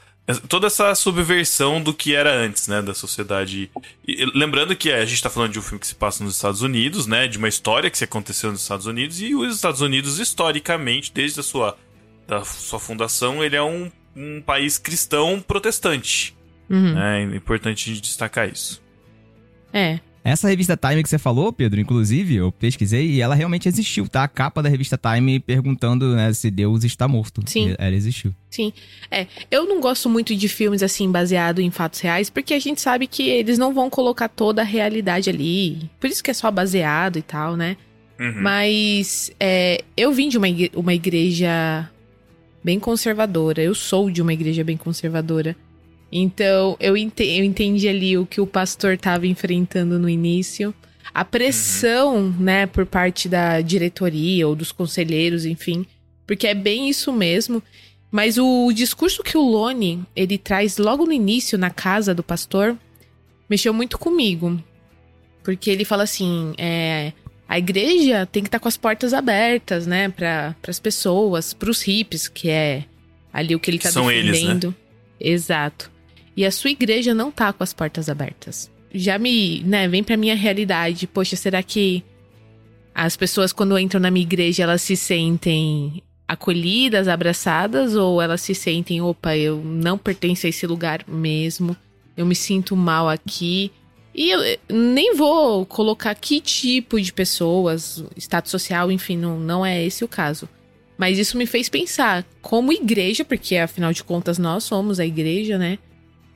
toda 0.49 0.67
essa 0.67 0.93
subversão 0.93 1.82
do 1.82 1.93
que 1.93 2.13
era 2.13 2.34
antes, 2.34 2.67
né, 2.67 2.82
da 2.82 2.93
sociedade. 2.93 3.71
E, 4.06 4.25
lembrando 4.36 4.75
que 4.75 4.91
a 4.91 5.06
gente 5.06 5.23
tá 5.23 5.30
falando 5.30 5.53
de 5.53 5.60
um 5.60 5.62
filme 5.62 5.80
que 5.80 5.88
se 5.88 5.95
passa 5.95 6.21
nos 6.21 6.36
Estados 6.36 6.62
Unidos, 6.62 7.08
né, 7.08 7.27
de 7.27 7.38
uma 7.38 7.47
história 7.47 7.89
que 7.89 7.97
se 7.97 8.03
aconteceu 8.03 8.51
nos 8.51 8.62
Estados 8.62 8.86
Unidos 8.86 9.21
e 9.21 9.34
os 9.34 9.56
Estados 9.56 9.80
Unidos 9.80 10.19
historicamente, 10.19 11.13
desde 11.13 11.39
a 11.39 11.43
sua 11.43 11.77
da 12.27 12.43
sua 12.43 12.77
fundação, 12.77 13.41
ele 13.41 13.56
é 13.56 13.63
um, 13.63 13.89
um 14.13 14.41
país 14.41 14.77
cristão 14.77 15.39
protestante. 15.39 16.36
Uhum. 16.69 16.93
né? 16.93 17.21
É 17.21 17.36
importante 17.38 17.89
a 17.89 17.93
gente 17.93 18.03
destacar 18.03 18.49
isso. 18.49 18.84
É. 19.71 19.99
Essa 20.29 20.49
revista 20.49 20.75
Time 20.75 21.01
que 21.01 21.07
você 21.07 21.17
falou, 21.17 21.53
Pedro, 21.53 21.79
inclusive, 21.79 22.35
eu 22.35 22.51
pesquisei 22.51 23.11
e 23.11 23.21
ela 23.21 23.33
realmente 23.33 23.65
existiu, 23.67 24.09
tá? 24.09 24.23
A 24.23 24.27
capa 24.27 24.61
da 24.61 24.67
revista 24.67 24.97
Time 24.97 25.39
perguntando 25.39 26.13
né, 26.15 26.33
se 26.33 26.51
Deus 26.51 26.83
está 26.83 27.07
morto. 27.07 27.41
Sim. 27.45 27.73
Ela 27.77 27.95
existiu. 27.95 28.33
Sim. 28.49 28.73
É, 29.09 29.25
eu 29.49 29.65
não 29.65 29.79
gosto 29.79 30.09
muito 30.09 30.35
de 30.35 30.49
filmes 30.49 30.83
assim 30.83 31.09
baseado 31.09 31.59
em 31.61 31.71
fatos 31.71 32.01
reais, 32.01 32.29
porque 32.29 32.53
a 32.53 32.59
gente 32.59 32.81
sabe 32.81 33.07
que 33.07 33.29
eles 33.29 33.57
não 33.57 33.73
vão 33.73 33.89
colocar 33.89 34.27
toda 34.27 34.61
a 34.61 34.65
realidade 34.65 35.29
ali. 35.29 35.89
Por 35.97 36.09
isso 36.09 36.21
que 36.21 36.29
é 36.29 36.33
só 36.33 36.51
baseado 36.51 37.17
e 37.17 37.21
tal, 37.21 37.55
né? 37.55 37.77
Uhum. 38.19 38.41
Mas 38.41 39.31
é, 39.39 39.81
eu 39.95 40.11
vim 40.11 40.27
de 40.27 40.37
uma, 40.37 40.49
igre- 40.49 40.71
uma 40.75 40.93
igreja 40.93 41.89
bem 42.61 42.79
conservadora. 42.81 43.61
Eu 43.61 43.73
sou 43.73 44.11
de 44.11 44.21
uma 44.21 44.33
igreja 44.33 44.61
bem 44.61 44.75
conservadora. 44.75 45.55
Então, 46.12 46.78
eu, 46.80 46.96
eu 46.96 47.43
entendi 47.43 47.88
ali 47.88 48.17
o 48.17 48.26
que 48.26 48.39
o 48.39 48.48
pastor 48.48 48.93
estava 48.93 49.28
enfrentando 49.28 50.00
no 50.00 50.10
início. 50.10 50.74
A 51.13 51.26
pressão, 51.26 52.30
né, 52.39 52.65
por 52.65 52.86
parte 52.86 53.28
da 53.28 53.60
diretoria 53.62 54.48
ou 54.48 54.56
dos 54.56 54.72
conselheiros, 54.72 55.46
enfim. 55.46 55.86
Porque 56.26 56.48
é 56.48 56.54
bem 56.54 56.89
isso 56.89 57.12
mesmo. 57.12 57.62
Mas 58.10 58.38
o 58.38 58.72
discurso 58.72 59.22
que 59.22 59.38
o 59.38 59.41
Lone, 59.41 60.04
ele 60.15 60.38
traz 60.38 60.78
logo 60.78 61.06
no 61.06 61.12
início, 61.12 61.58
na 61.58 61.70
casa 61.70 62.13
do 62.13 62.24
pastor, 62.24 62.78
mexeu 63.50 63.74
muito 63.74 63.98
comigo. 63.98 64.62
Porque 65.43 65.70
ele 65.70 65.84
fala 65.84 66.04
assim, 66.04 66.54
é, 66.58 67.12
a 67.48 67.58
igreja 67.58 68.26
tem 68.26 68.43
que 68.43 68.48
estar 68.48 68.60
tá 68.60 68.63
com 68.63 68.67
as 68.67 68.78
portas 68.78 69.13
abertas, 69.13 69.86
né, 69.86 70.10
para 70.10 70.56
as 70.67 70.80
pessoas, 70.80 71.54
para 71.54 71.70
os 71.70 71.82
hippies, 71.82 72.28
que 72.28 72.50
é 72.50 72.86
ali 73.32 73.56
o 73.56 73.60
que 73.60 73.70
ele 73.70 73.78
está 73.78 73.89
defendendo. 73.89 74.13
Eles, 74.39 74.63
né? 74.63 74.74
Exato. 75.20 75.96
E 76.38 76.45
a 76.45 76.52
sua 76.52 76.69
igreja 76.69 77.15
não 77.15 77.32
tá 77.32 77.52
com 77.52 77.63
as 77.63 77.73
portas 77.73 78.08
abertas. 78.08 78.69
Já 78.93 79.17
me, 79.17 79.63
né, 79.63 79.88
vem 79.88 80.04
pra 80.04 80.15
minha 80.15 80.36
realidade. 80.36 81.08
Poxa, 81.08 81.36
será 81.36 81.63
que 81.63 82.04
as 82.93 83.17
pessoas 83.17 83.52
quando 83.52 83.78
entram 83.78 84.00
na 84.00 84.12
minha 84.12 84.23
igreja, 84.23 84.62
elas 84.62 84.84
se 84.84 84.95
sentem 84.95 86.04
acolhidas, 86.28 87.08
abraçadas 87.08 87.95
ou 87.95 88.21
elas 88.21 88.41
se 88.41 88.54
sentem, 88.54 89.02
opa, 89.02 89.36
eu 89.36 89.63
não 89.63 89.97
pertenço 89.97 90.45
a 90.45 90.50
esse 90.50 90.67
lugar 90.67 91.04
mesmo. 91.08 91.76
Eu 92.15 92.26
me 92.26 92.36
sinto 92.36 92.76
mal 92.76 93.10
aqui. 93.10 93.71
E 94.13 94.30
eu 94.30 94.39
nem 94.69 95.15
vou 95.15 95.65
colocar 95.65 96.13
que 96.13 96.39
tipo 96.39 97.02
de 97.02 97.12
pessoas, 97.12 98.04
status 98.15 98.52
social, 98.52 98.91
enfim, 98.91 99.17
não, 99.17 99.39
não 99.39 99.65
é 99.65 99.84
esse 99.84 100.04
o 100.04 100.08
caso. 100.08 100.47
Mas 100.97 101.17
isso 101.17 101.38
me 101.38 101.45
fez 101.45 101.69
pensar, 101.69 102.26
como 102.41 102.73
igreja, 102.73 103.23
porque 103.23 103.56
afinal 103.58 103.93
de 103.93 104.04
contas 104.04 104.38
nós 104.38 104.63
somos 104.63 105.00
a 105.00 105.06
igreja, 105.06 105.58
né? 105.58 105.78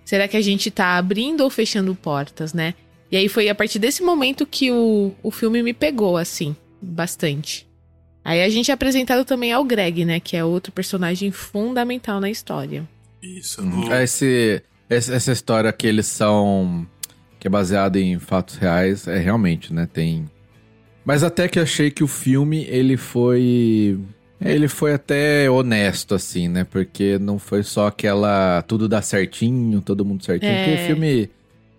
Será 0.03 0.27
que 0.27 0.37
a 0.37 0.41
gente 0.41 0.69
tá 0.69 0.97
abrindo 0.97 1.41
ou 1.41 1.49
fechando 1.49 1.95
portas, 1.95 2.53
né? 2.53 2.73
E 3.11 3.17
aí 3.17 3.27
foi 3.27 3.49
a 3.49 3.55
partir 3.55 3.79
desse 3.79 4.01
momento 4.03 4.45
que 4.45 4.71
o, 4.71 5.13
o 5.21 5.31
filme 5.31 5.61
me 5.61 5.73
pegou, 5.73 6.17
assim, 6.17 6.55
bastante. 6.81 7.67
Aí 8.23 8.41
a 8.43 8.49
gente 8.49 8.71
é 8.71 8.73
apresentado 8.73 9.25
também 9.25 9.51
ao 9.51 9.63
Greg, 9.63 10.05
né? 10.05 10.19
Que 10.19 10.37
é 10.37 10.43
outro 10.43 10.71
personagem 10.71 11.31
fundamental 11.31 12.19
na 12.19 12.29
história. 12.29 12.87
Isso. 13.21 13.61
Hum, 13.61 13.91
esse, 13.93 14.63
essa 14.89 15.31
história 15.31 15.71
que 15.73 15.87
eles 15.87 16.07
são. 16.07 16.87
que 17.39 17.47
é 17.47 17.49
baseada 17.49 17.99
em 17.99 18.19
fatos 18.19 18.55
reais, 18.55 19.07
é 19.07 19.17
realmente, 19.17 19.73
né? 19.73 19.87
Tem. 19.91 20.29
Mas 21.03 21.23
até 21.23 21.47
que 21.47 21.59
achei 21.59 21.89
que 21.89 22.03
o 22.03 22.07
filme 22.07 22.65
ele 22.69 22.95
foi 22.95 23.99
ele 24.43 24.67
foi 24.67 24.93
até 24.93 25.49
honesto, 25.49 26.15
assim, 26.15 26.47
né? 26.47 26.63
Porque 26.63 27.19
não 27.19 27.37
foi 27.37 27.63
só 27.63 27.87
aquela. 27.87 28.61
Tudo 28.63 28.87
dá 28.87 29.01
certinho, 29.01 29.81
todo 29.81 30.03
mundo 30.05 30.23
certinho. 30.23 30.51
É. 30.51 30.65
Porque 30.65 30.87
filme. 30.87 31.29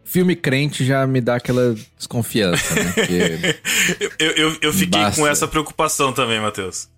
Filme 0.04 0.36
crente 0.36 0.84
já 0.84 1.06
me 1.06 1.20
dá 1.22 1.36
aquela 1.36 1.74
desconfiança, 1.96 2.74
né? 2.74 2.92
eu, 4.18 4.30
eu, 4.32 4.56
eu, 4.60 4.72
fiquei 4.72 5.00
basta. 5.00 5.18
com 5.18 5.26
essa 5.26 5.48
preocupação 5.48 6.12
também, 6.12 6.38
Matheus. 6.38 6.88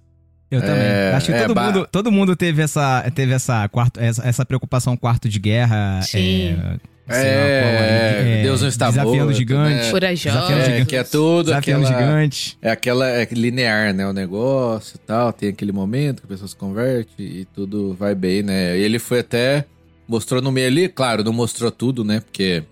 Eu 0.50 0.61
também. 0.61 0.83
É, 0.83 1.12
Acho 1.14 1.27
que 1.27 1.33
é, 1.33 1.46
todo, 1.46 1.61
mundo, 1.61 1.88
todo 1.92 2.11
mundo 2.11 2.35
teve 2.35 2.62
essa, 2.62 3.09
teve 3.14 3.33
essa, 3.33 3.68
quarto, 3.68 4.00
essa, 4.00 4.27
essa 4.27 4.44
preocupação 4.44 4.96
quarto 4.96 5.29
de 5.29 5.38
guerra. 5.38 6.00
Sim. 6.03 6.57
É, 6.59 6.77
é, 7.09 8.40
é, 8.40 8.43
Deus 8.43 8.62
não 8.62 8.69
está 8.69 8.88
desafiando 8.88 9.25
morto, 9.25 9.37
gigante, 9.37 9.85
né? 9.85 9.90
Corajoso. 9.90 10.38
É, 10.53 10.85
que 10.85 10.97
é 10.97 11.05
tudo 11.05 11.45
desafiando 11.45 11.87
aquela, 11.87 12.01
gigante. 12.01 12.59
É 12.62 12.71
aquela 12.71 13.09
é 13.09 13.29
linear, 13.31 13.93
né? 13.93 14.07
O 14.07 14.12
negócio 14.12 14.97
e 14.97 14.99
tal. 14.99 15.33
Tem 15.33 15.51
aquele 15.51 15.73
momento 15.73 16.21
que 16.21 16.27
a 16.27 16.29
pessoa 16.29 16.49
se 16.49 16.57
converte 16.57 17.14
e 17.19 17.45
tudo 17.55 17.95
vai 17.95 18.14
bem, 18.14 18.43
né? 18.43 18.79
E 18.79 18.83
ele 18.83 18.99
foi 18.99 19.21
até. 19.21 19.67
Mostrou 20.07 20.43
no 20.43 20.53
meio 20.53 20.67
ali, 20.67 20.88
claro, 20.88 21.25
não 21.25 21.33
mostrou 21.33 21.71
tudo, 21.71 22.05
né? 22.05 22.21
Porque 22.21 22.62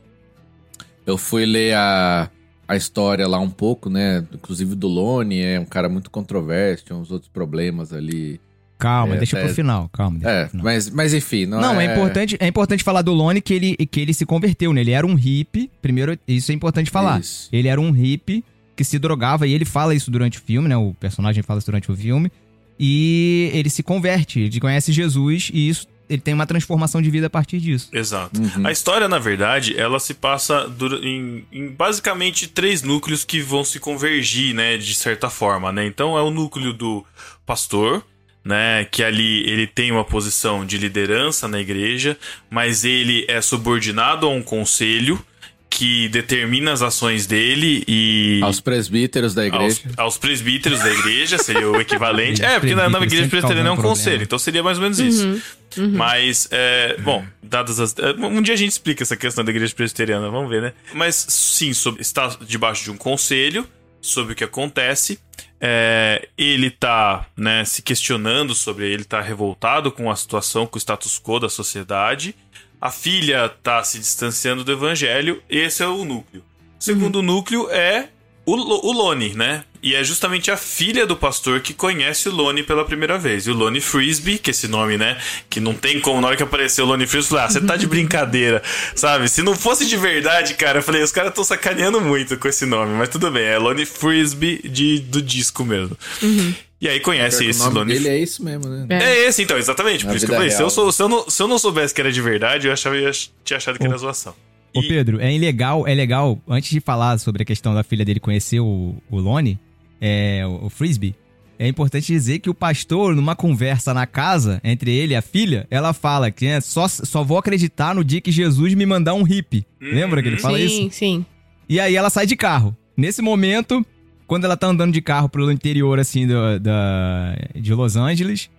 eu 1.07 1.17
fui 1.17 1.47
ler 1.47 1.75
a, 1.75 2.31
a 2.69 2.77
história 2.77 3.27
lá 3.27 3.39
um 3.39 3.51
pouco, 3.51 3.89
né? 3.89 4.25
Inclusive 4.33 4.75
do 4.75 4.87
Lone, 4.87 5.41
é 5.41 5.59
um 5.59 5.65
cara 5.65 5.89
muito 5.89 6.11
controverso, 6.11 6.85
tinha 6.85 6.97
uns 6.97 7.11
outros 7.11 7.31
problemas 7.31 7.93
ali 7.93 8.39
Calma, 8.83 9.15
é, 9.15 9.19
deixa 9.19 9.39
é, 9.39 9.45
pro 9.45 9.55
final, 9.55 9.89
calma. 9.91 10.19
é, 10.23 10.49
final. 10.49 10.65
Mas, 10.65 10.91
mas 10.91 11.15
enfim, 11.15 11.47
não, 11.47 11.61
não 11.61 11.81
é... 11.81 11.87
é... 11.87 11.93
importante, 11.93 12.37
é 12.41 12.47
importante 12.49 12.83
falar 12.83 13.03
do 13.03 13.13
Lone 13.13 13.41
que 13.41 13.55
ele, 13.55 13.77
que 13.77 14.01
ele 14.01 14.13
se 14.13 14.27
converteu, 14.27 14.73
né? 14.73 14.81
Ele 14.81 14.91
era 14.91 15.07
um 15.07 15.15
hippie, 15.15 15.71
primeiro, 15.81 16.19
isso 16.27 16.51
é 16.51 16.55
importante 16.55 16.91
falar. 16.91 17.21
Isso. 17.21 17.49
Ele 17.53 17.69
era 17.69 17.81
um 17.81 17.93
hippie 17.93 18.45
que 18.75 18.83
se 18.83 18.99
drogava, 18.99 19.47
e 19.47 19.53
ele 19.53 19.65
fala 19.65 19.95
isso 19.95 20.11
durante 20.11 20.39
o 20.39 20.41
filme, 20.41 20.69
né? 20.69 20.77
O 20.77 20.95
personagem 20.95 21.43
fala 21.43 21.59
isso 21.59 21.67
durante 21.67 21.91
o 21.91 21.97
filme. 21.97 22.31
E 22.79 23.51
ele 23.53 23.71
se 23.71 23.83
converte, 23.83 24.41
ele 24.41 24.59
conhece 24.59 24.93
Jesus, 24.93 25.51
e 25.53 25.69
isso 25.69 25.87
ele 26.09 26.21
tem 26.21 26.35
uma 26.35 26.47
transformação 26.47 27.01
de 27.01 27.11
vida 27.11 27.29
a 27.29 27.31
partir 27.31 27.59
disso. 27.59 27.89
Exato. 27.93 28.41
Uhum. 28.41 28.67
A 28.67 28.73
história, 28.73 29.09
na 29.09 29.19
verdade, 29.19 29.79
ela 29.79 29.99
se 29.99 30.15
passa 30.15 30.71
em, 31.03 31.45
em, 31.51 31.69
basicamente 31.69 32.49
três 32.49 32.83
núcleos 32.83 33.25
que 33.25 33.41
vão 33.41 33.65
se 33.65 33.79
convergir, 33.79 34.55
né, 34.55 34.77
de 34.77 34.95
certa 34.95 35.31
forma, 35.31 35.73
né? 35.73 35.87
Então 35.87 36.19
é 36.19 36.23
o 36.23 36.31
núcleo 36.31 36.73
do 36.73 37.05
pastor, 37.47 38.05
né, 38.45 38.85
que 38.91 39.03
ali 39.03 39.49
ele 39.49 39.67
tem 39.67 39.93
uma 39.93 40.05
posição 40.05 40.65
de 40.65 40.79
liderança 40.79 41.47
na 41.47 41.61
igreja, 41.61 42.17
mas 42.51 42.85
ele 42.85 43.25
é 43.29 43.41
subordinado 43.41 44.27
a 44.27 44.31
um 44.31 44.43
conselho 44.43 45.25
que 45.73 46.07
determina 46.11 46.71
as 46.71 46.83
ações 46.83 47.27
dele 47.27 47.83
e. 47.89 48.41
Aos 48.43 48.61
presbíteros 48.61 49.35
da 49.35 49.47
igreja. 49.47 49.81
Aos, 49.89 49.99
aos 49.99 50.19
presbíteros 50.19 50.81
da 50.81 50.93
igreja, 50.93 51.39
seria 51.39 51.67
o 51.67 51.81
equivalente. 51.81 52.45
é, 52.45 52.61
porque 52.61 52.75
na, 52.75 52.91
na 52.91 53.01
igreja 53.01 53.27
presbiteriana 53.27 53.71
é 53.71 53.73
um 53.73 53.77
conselho, 53.77 54.23
então 54.23 54.39
seria 54.39 54.63
mais 54.63 54.77
ou 54.77 54.83
menos 54.83 54.99
isso. 54.99 55.27
Uhum, 55.27 55.41
uhum. 55.79 55.91
Mas, 55.93 56.47
é, 56.51 56.99
bom, 56.99 57.25
dadas 57.43 57.81
as. 57.81 57.95
É, 57.99 58.13
um 58.13 58.43
dia 58.43 58.53
a 58.53 58.57
gente 58.57 58.71
explica 58.71 59.03
essa 59.03 59.17
questão 59.17 59.43
da 59.43 59.51
igreja 59.51 59.75
presbiteriana, 59.75 60.29
vamos 60.29 60.51
ver, 60.51 60.61
né? 60.61 60.73
Mas 60.93 61.15
sim, 61.29 61.73
sobre, 61.73 62.03
está 62.03 62.37
debaixo 62.47 62.85
de 62.85 62.91
um 62.91 62.97
conselho 62.99 63.67
sobre 64.01 64.35
o 64.35 64.37
que 64.37 64.45
acontece. 64.45 65.19
É, 65.65 66.29
ele 66.37 66.73
tá 66.73 67.25
né, 67.37 67.65
se 67.65 67.83
questionando 67.83 68.53
sobre 68.53 68.93
ele 68.93 69.05
tá 69.05 69.21
revoltado 69.21 69.93
com 69.93 70.11
a 70.11 70.17
situação, 70.17 70.67
com 70.67 70.77
o 70.77 70.81
status 70.81 71.21
quo 71.21 71.39
da 71.39 71.49
sociedade. 71.49 72.35
A 72.81 72.91
filha 72.91 73.49
tá 73.49 73.85
se 73.85 74.01
distanciando 74.01 74.65
do 74.65 74.73
evangelho. 74.73 75.41
Esse 75.49 75.85
é 75.85 75.87
o 75.87 76.05
núcleo. 76.05 76.43
O 76.81 76.83
segundo 76.83 77.17
uhum. 77.17 77.23
núcleo 77.23 77.71
é 77.71 78.09
o, 78.45 78.89
o 78.89 78.93
Lone, 78.93 79.35
né? 79.35 79.65
E 79.83 79.95
é 79.95 80.05
justamente 80.05 80.51
a 80.51 80.57
filha 80.57 81.07
do 81.07 81.17
pastor 81.17 81.61
que 81.61 81.75
conhece 81.75 82.29
o 82.29 82.33
Lone 82.33 82.63
pela 82.63 82.85
primeira 82.85 83.19
vez. 83.19 83.47
E 83.47 83.51
o 83.51 83.55
Lone 83.55 83.81
Frisbee, 83.81 84.39
que 84.39 84.51
esse 84.51 84.69
nome, 84.69 84.97
né? 84.97 85.19
Que 85.49 85.61
não 85.61 85.75
tem 85.75 86.01
como, 86.01 86.21
na 86.21 86.29
hora 86.29 86.37
que 86.37 86.43
apareceu 86.43 86.85
o 86.85 86.89
Lone 86.89 87.07
Frisbee, 87.07 87.35
eu 87.35 87.41
falei, 87.41 87.45
ah, 87.45 87.51
você 87.51 87.61
tá 87.61 87.77
de 87.77 87.87
brincadeira, 87.87 88.63
sabe? 88.95 89.29
Se 89.29 89.43
não 89.43 89.55
fosse 89.57 89.87
de 89.87 89.97
verdade, 89.97 90.55
cara, 90.55 90.79
eu 90.79 90.83
falei, 90.83 91.03
os 91.03 91.13
caras 91.13 91.31
estão 91.31 91.45
sacaneando 91.45 92.01
muito 92.01 92.37
com 92.37 92.49
esse 92.49 92.67
nome, 92.67 92.95
mas 92.95 93.09
tudo 93.09 93.31
bem, 93.31 93.45
é 93.45 93.59
Lone 93.59 93.85
Frisbee 93.85 94.61
de, 94.69 95.01
do 95.01 95.23
disco 95.23 95.65
mesmo. 95.65 95.97
Uhum. 96.23 96.55
E 96.81 96.89
aí 96.89 96.99
conhece 96.99 97.47
esse 97.47 97.61
o 97.61 97.65
nome 97.67 97.79
Lone 97.79 97.93
dele 97.95 98.09
é 98.09 98.19
isso 98.19 98.45
mesmo, 98.45 98.69
né? 98.69 98.87
É, 98.91 99.05
é 99.05 99.29
esse, 99.29 99.43
então, 99.43 99.57
exatamente. 99.57 100.05
Na 100.05 100.11
por 100.11 100.17
isso 100.17 100.27
que 100.27 100.33
eu 100.33 100.37
falei, 100.37 100.51
se 100.51 100.61
eu, 100.61 100.69
sou, 100.69 100.91
se, 100.91 101.01
eu 101.01 101.09
não, 101.09 101.31
se 101.31 101.41
eu 101.41 101.47
não 101.47 101.59
soubesse 101.59 101.95
que 101.95 102.01
era 102.01 102.11
de 102.11 102.21
verdade, 102.21 102.67
eu 102.67 102.73
achava, 102.73 102.97
eu 102.97 103.11
tinha 103.45 103.57
achado 103.57 103.79
que 103.79 103.87
era 103.87 103.97
zoação. 103.97 104.35
Ô, 104.75 104.81
Pedro, 104.81 105.21
é 105.21 105.37
legal, 105.37 105.87
é 105.87 105.95
legal, 105.95 106.41
antes 106.49 106.71
de 106.71 106.81
falar 106.81 107.19
sobre 107.19 107.43
a 107.43 107.45
questão 107.45 107.75
da 107.75 107.83
filha 107.83 108.05
dele 108.05 108.21
conhecer 108.21 108.61
o, 108.61 108.95
o 109.11 109.19
Lone, 109.19 109.59
é, 110.01 110.43
o 110.47 110.71
Frisbee, 110.71 111.15
é 111.59 111.69
importante 111.69 112.07
dizer 112.07 112.41
que 112.41 112.51
o 112.51 112.55
pastor, 112.55 113.15
numa 113.15 113.37
conversa 113.37 113.95
na 113.95 114.07
casa 114.07 114.61
entre 114.65 114.91
ele 114.91 115.13
e 115.13 115.17
a 115.17 115.23
filha, 115.23 115.67
ela 115.71 115.93
fala 115.93 116.31
que 116.31 116.47
é, 116.47 116.61
só, 116.61 116.89
só 116.89 117.23
vou 117.23 117.39
acreditar 117.39 117.95
no 117.95 118.03
dia 118.03 118.21
que 118.21 118.33
Jesus 118.33 118.75
me 118.75 118.85
mandar 118.85 119.15
um 119.15 119.23
hippie. 119.23 119.65
Uhum. 119.81 119.95
Lembra 119.95 120.23
que 120.23 120.29
ele 120.29 120.39
fala 120.39 120.59
sim, 120.59 120.65
isso? 120.65 120.77
Sim, 120.77 120.91
sim. 120.91 121.27
E 121.69 121.79
aí 121.79 121.95
ela 121.95 122.11
sai 122.11 122.27
de 122.27 122.35
carro. 122.35 122.77
Nesse 122.97 123.23
momento, 123.23 123.85
quando 124.27 124.45
ela 124.45 124.57
tá 124.57 124.67
andando 124.67 124.93
de 124.93 125.01
carro 125.01 125.29
pelo 125.29 125.53
interior, 125.53 126.01
assim, 126.01 126.27
do, 126.27 126.59
da, 126.59 127.37
de 127.55 127.73
Los 127.73 127.97
Angeles, 127.97 128.51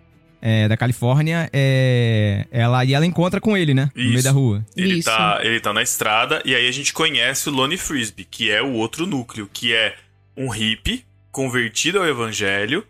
é, 0.46 0.68
da 0.68 0.76
Califórnia, 0.76 1.50
é, 1.54 2.46
ela, 2.52 2.84
e 2.84 2.94
ela 2.94 3.06
encontra 3.06 3.40
com 3.40 3.56
ele, 3.56 3.74
né? 3.74 3.90
Isso. 3.96 4.06
No 4.06 4.12
meio 4.12 4.24
da 4.24 4.32
rua. 4.32 4.66
Ele 4.76 4.96
Isso. 4.96 5.10
tá, 5.10 5.40
ele 5.42 5.58
tá 5.62 5.72
na 5.72 5.82
estrada, 5.82 6.42
e 6.44 6.54
aí 6.54 6.68
a 6.68 6.72
gente 6.72 6.92
conhece 6.92 7.48
o 7.48 7.52
Lone 7.54 7.78
Frisbee, 7.78 8.28
que 8.30 8.52
é 8.52 8.62
o 8.62 8.74
outro 8.74 9.08
núcleo, 9.08 9.50
que 9.52 9.74
é 9.74 9.96
um 10.36 10.50
hippie 10.50 11.06
convertido 11.32 12.00
ao 12.00 12.06
evangelho, 12.06 12.86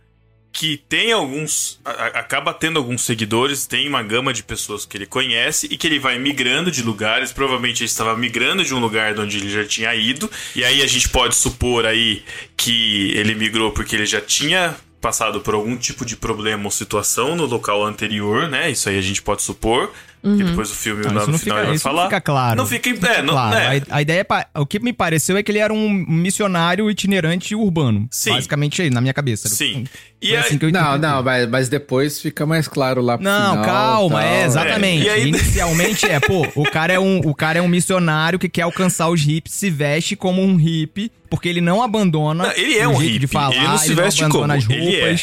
que 0.52 0.78
tem 0.78 1.12
alguns. 1.12 1.80
A, 1.86 2.08
acaba 2.20 2.56
tendo 2.56 2.80
alguns 2.80 3.04
seguidores, 3.04 3.68
tem 3.68 3.88
uma 3.88 4.02
gama 4.02 4.34
de 4.34 4.42
pessoas 4.42 4.84
que 4.84 4.98
ele 4.98 5.06
conhece 5.06 5.68
e 5.70 5.78
que 5.78 5.86
ele 5.86 6.00
vai 6.00 6.18
migrando 6.18 6.72
de 6.72 6.82
lugares. 6.82 7.32
Provavelmente 7.32 7.82
ele 7.82 7.90
estava 7.90 8.18
migrando 8.18 8.64
de 8.66 8.74
um 8.74 8.80
lugar 8.80 9.14
de 9.14 9.22
onde 9.22 9.38
ele 9.38 9.50
já 9.50 9.64
tinha 9.64 9.94
ido. 9.94 10.30
E 10.56 10.64
aí 10.64 10.82
a 10.82 10.88
gente 10.88 11.10
pode 11.10 11.36
supor 11.36 11.86
aí 11.86 12.24
que 12.58 13.12
ele 13.16 13.36
migrou 13.36 13.72
porque 13.72 13.96
ele 13.96 14.06
já 14.06 14.22
tinha 14.22 14.76
passado 15.04 15.42
por 15.42 15.54
algum 15.54 15.76
tipo 15.76 16.06
de 16.06 16.16
problema 16.16 16.64
ou 16.64 16.72
situação 16.72 17.36
no 17.36 17.46
local 17.46 17.84
anterior, 17.84 18.48
né? 18.48 18.72
Isso 18.72 18.88
aí 18.88 18.98
a 18.98 19.02
gente 19.02 19.22
pode 19.22 19.42
supor. 19.42 19.92
Que 20.24 20.44
depois 20.44 20.72
o 20.72 20.74
filme 20.74 21.04
Não, 21.04 21.14
lá 21.14 21.26
no 21.26 21.32
não 21.34 21.38
final 21.38 21.40
fica, 21.40 21.56
ele 21.58 21.66
vai 21.68 21.76
isso 21.76 21.88
não 21.88 21.94
falar. 21.96 22.04
fica 22.06 22.22
claro. 22.22 22.56
Não 22.56 22.66
fica, 22.66 22.90
Não 22.94 23.10
é, 23.10 23.22
não, 23.22 23.34
claro. 23.34 23.56
né? 23.56 23.82
A, 23.90 23.98
a 23.98 24.02
ideia 24.02 24.26
é. 24.54 24.60
O 24.60 24.66
que 24.66 24.80
me 24.80 24.94
pareceu 24.94 25.36
é 25.36 25.44
que 25.44 25.52
ele 25.52 25.60
era 25.60 25.74
um 25.74 25.90
missionário 25.90 26.90
itinerante 26.90 27.54
urbano. 27.54 28.08
Sim. 28.10 28.32
Basicamente 28.32 28.82
aí, 28.82 28.90
na 28.90 29.02
minha 29.02 29.14
cabeça. 29.14 29.50
Sim. 29.50 29.86
E 30.22 30.30
aí, 30.30 30.38
assim 30.38 30.58
que 30.58 30.66
eu 30.66 30.72
Não, 30.72 30.98
não, 30.98 31.22
mas, 31.22 31.50
mas 31.50 31.68
depois 31.70 32.22
fica 32.22 32.46
mais 32.46 32.68
claro 32.68 33.02
lá 33.02 33.18
pro 33.18 33.26
Não, 33.26 33.50
final, 33.52 33.66
calma, 33.66 34.22
tal. 34.22 34.30
é, 34.30 34.46
exatamente. 34.46 35.08
É, 35.10 35.20
e 35.20 35.22
aí- 35.24 35.28
Inicialmente 35.28 36.06
é, 36.06 36.20
pô, 36.22 36.48
o 36.56 36.64
cara 36.64 36.94
é, 36.94 37.00
um, 37.00 37.20
o 37.20 37.36
cara 37.36 37.60
é 37.60 37.62
um 37.62 37.68
missionário 37.68 38.40
que 38.40 38.48
quer 38.48 38.62
alcançar 38.62 39.10
os 39.10 39.22
hippies, 39.22 39.54
se 39.54 39.70
veste 39.70 40.16
como 40.16 40.42
um 40.42 40.56
hippie, 40.56 41.12
porque 41.30 41.50
ele 41.50 41.60
não 41.60 41.84
abandona 41.84 42.46
Não, 42.46 42.52
ele 42.54 42.78
é 42.78 42.88
um 42.88 43.00
jeito 43.00 43.12
de 43.12 43.20
hippie, 43.26 43.34
falar, 43.34 43.54
ele 43.56 43.68
não 43.68 43.78
se 43.78 43.94
veste 43.94 44.24
abandona 44.24 44.54
como, 44.56 44.58
as 44.58 44.70
ele 44.70 44.96
é. 44.96 45.18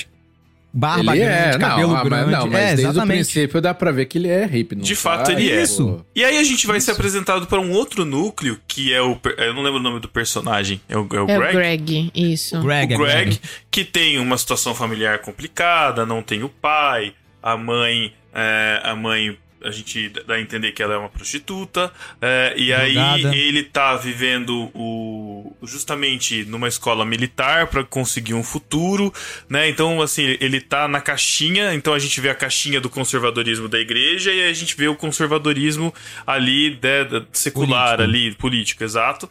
Barba 0.73 1.17
Ele 1.17 1.25
grande, 1.25 1.49
é, 1.49 1.53
não, 1.53 1.59
cabelo 1.59 1.91
ah, 1.91 1.95
mas, 1.95 2.05
grande. 2.05 2.31
não, 2.31 2.47
mas 2.47 2.55
é, 2.61 2.67
desde 2.69 2.87
o 2.87 2.91
exatamente. 2.91 3.17
princípio 3.17 3.61
dá 3.61 3.75
pra 3.75 3.91
ver 3.91 4.07
que 4.07 4.19
ele 4.19 4.29
é 4.29 4.47
hippie. 4.47 4.77
não 4.77 4.83
De 4.83 4.95
tá? 4.95 5.01
fato, 5.01 5.31
ele 5.33 5.51
é. 5.51 5.63
Isso. 5.63 6.05
E 6.15 6.25
aí 6.25 6.39
a 6.39 6.45
gente 6.45 6.67
vai 6.67 6.81
ser 6.81 6.93
apresentado 6.93 7.47
para 7.47 7.61
um 7.61 7.73
outro 7.73 8.05
núcleo, 8.05 8.59
que 8.69 8.93
é 8.93 9.01
o. 9.03 9.19
Eu 9.37 9.55
não 9.55 9.63
lembro 9.63 9.81
o 9.81 9.83
nome 9.83 10.01
do 10.01 10.09
personagem. 10.09 10.81
É 10.89 10.97
o, 10.97 11.09
é 11.13 11.21
o 11.21 11.29
É 11.29 11.37
Greg? 11.37 11.51
o 11.51 11.59
Greg, 11.59 12.11
isso. 12.15 12.61
Greg, 12.63 12.95
o 12.97 13.07
é 13.07 13.25
Greg, 13.25 13.41
que 13.71 13.85
tem 13.85 14.19
uma 14.19 14.39
situação 14.39 14.75
familiar 14.75 15.19
complicada, 15.21 16.07
não 16.07 16.23
tem 16.23 16.43
o 16.43 16.49
pai, 16.49 17.13
a 17.43 17.57
mãe. 17.57 18.13
é, 18.35 18.81
a 18.85 18.95
mãe. 18.95 19.37
A 19.63 19.71
gente 19.71 20.09
dá 20.27 20.35
a 20.35 20.41
entender 20.41 20.73
que 20.73 20.83
ela 20.83 20.95
é 20.95 20.97
uma 20.97 21.09
prostituta. 21.09 21.93
é, 22.21 22.55
e 22.57 22.73
aí 22.73 22.95
Drogada. 22.95 23.37
ele 23.37 23.63
tá 23.65 23.97
vivendo 23.97 24.71
o. 24.75 25.55
justamente 25.63 26.45
numa 26.45 26.69
escola 26.69 27.05
militar 27.05 27.67
para 27.67 27.85
conseguir 27.85 28.35
um 28.35 28.43
futuro. 28.43 29.13
né? 29.49 29.69
Então, 29.69 30.01
assim, 30.01 30.37
ele 30.41 30.61
tá 30.61 30.89
na 30.89 31.01
caixinha. 31.01 31.75
Então 31.75 31.93
a 31.95 31.99
gente 31.99 32.21
vê 32.21 32.31
a 32.31 32.35
caixinha 32.35 32.81
do 32.81 32.89
conservadorismo 32.91 33.69
da 33.69 33.79
igreja 33.79 34.33
e 34.33 34.49
a 34.49 34.53
gente 34.53 34.77
vê 34.77 34.89
o 34.89 34.97
conservadorismo 34.97 35.93
ali 36.27 36.79
né, 36.83 37.25
secular, 37.33 37.97
Político. 37.97 38.03
ali, 38.03 38.35
político, 38.35 38.85
exato. 38.85 39.29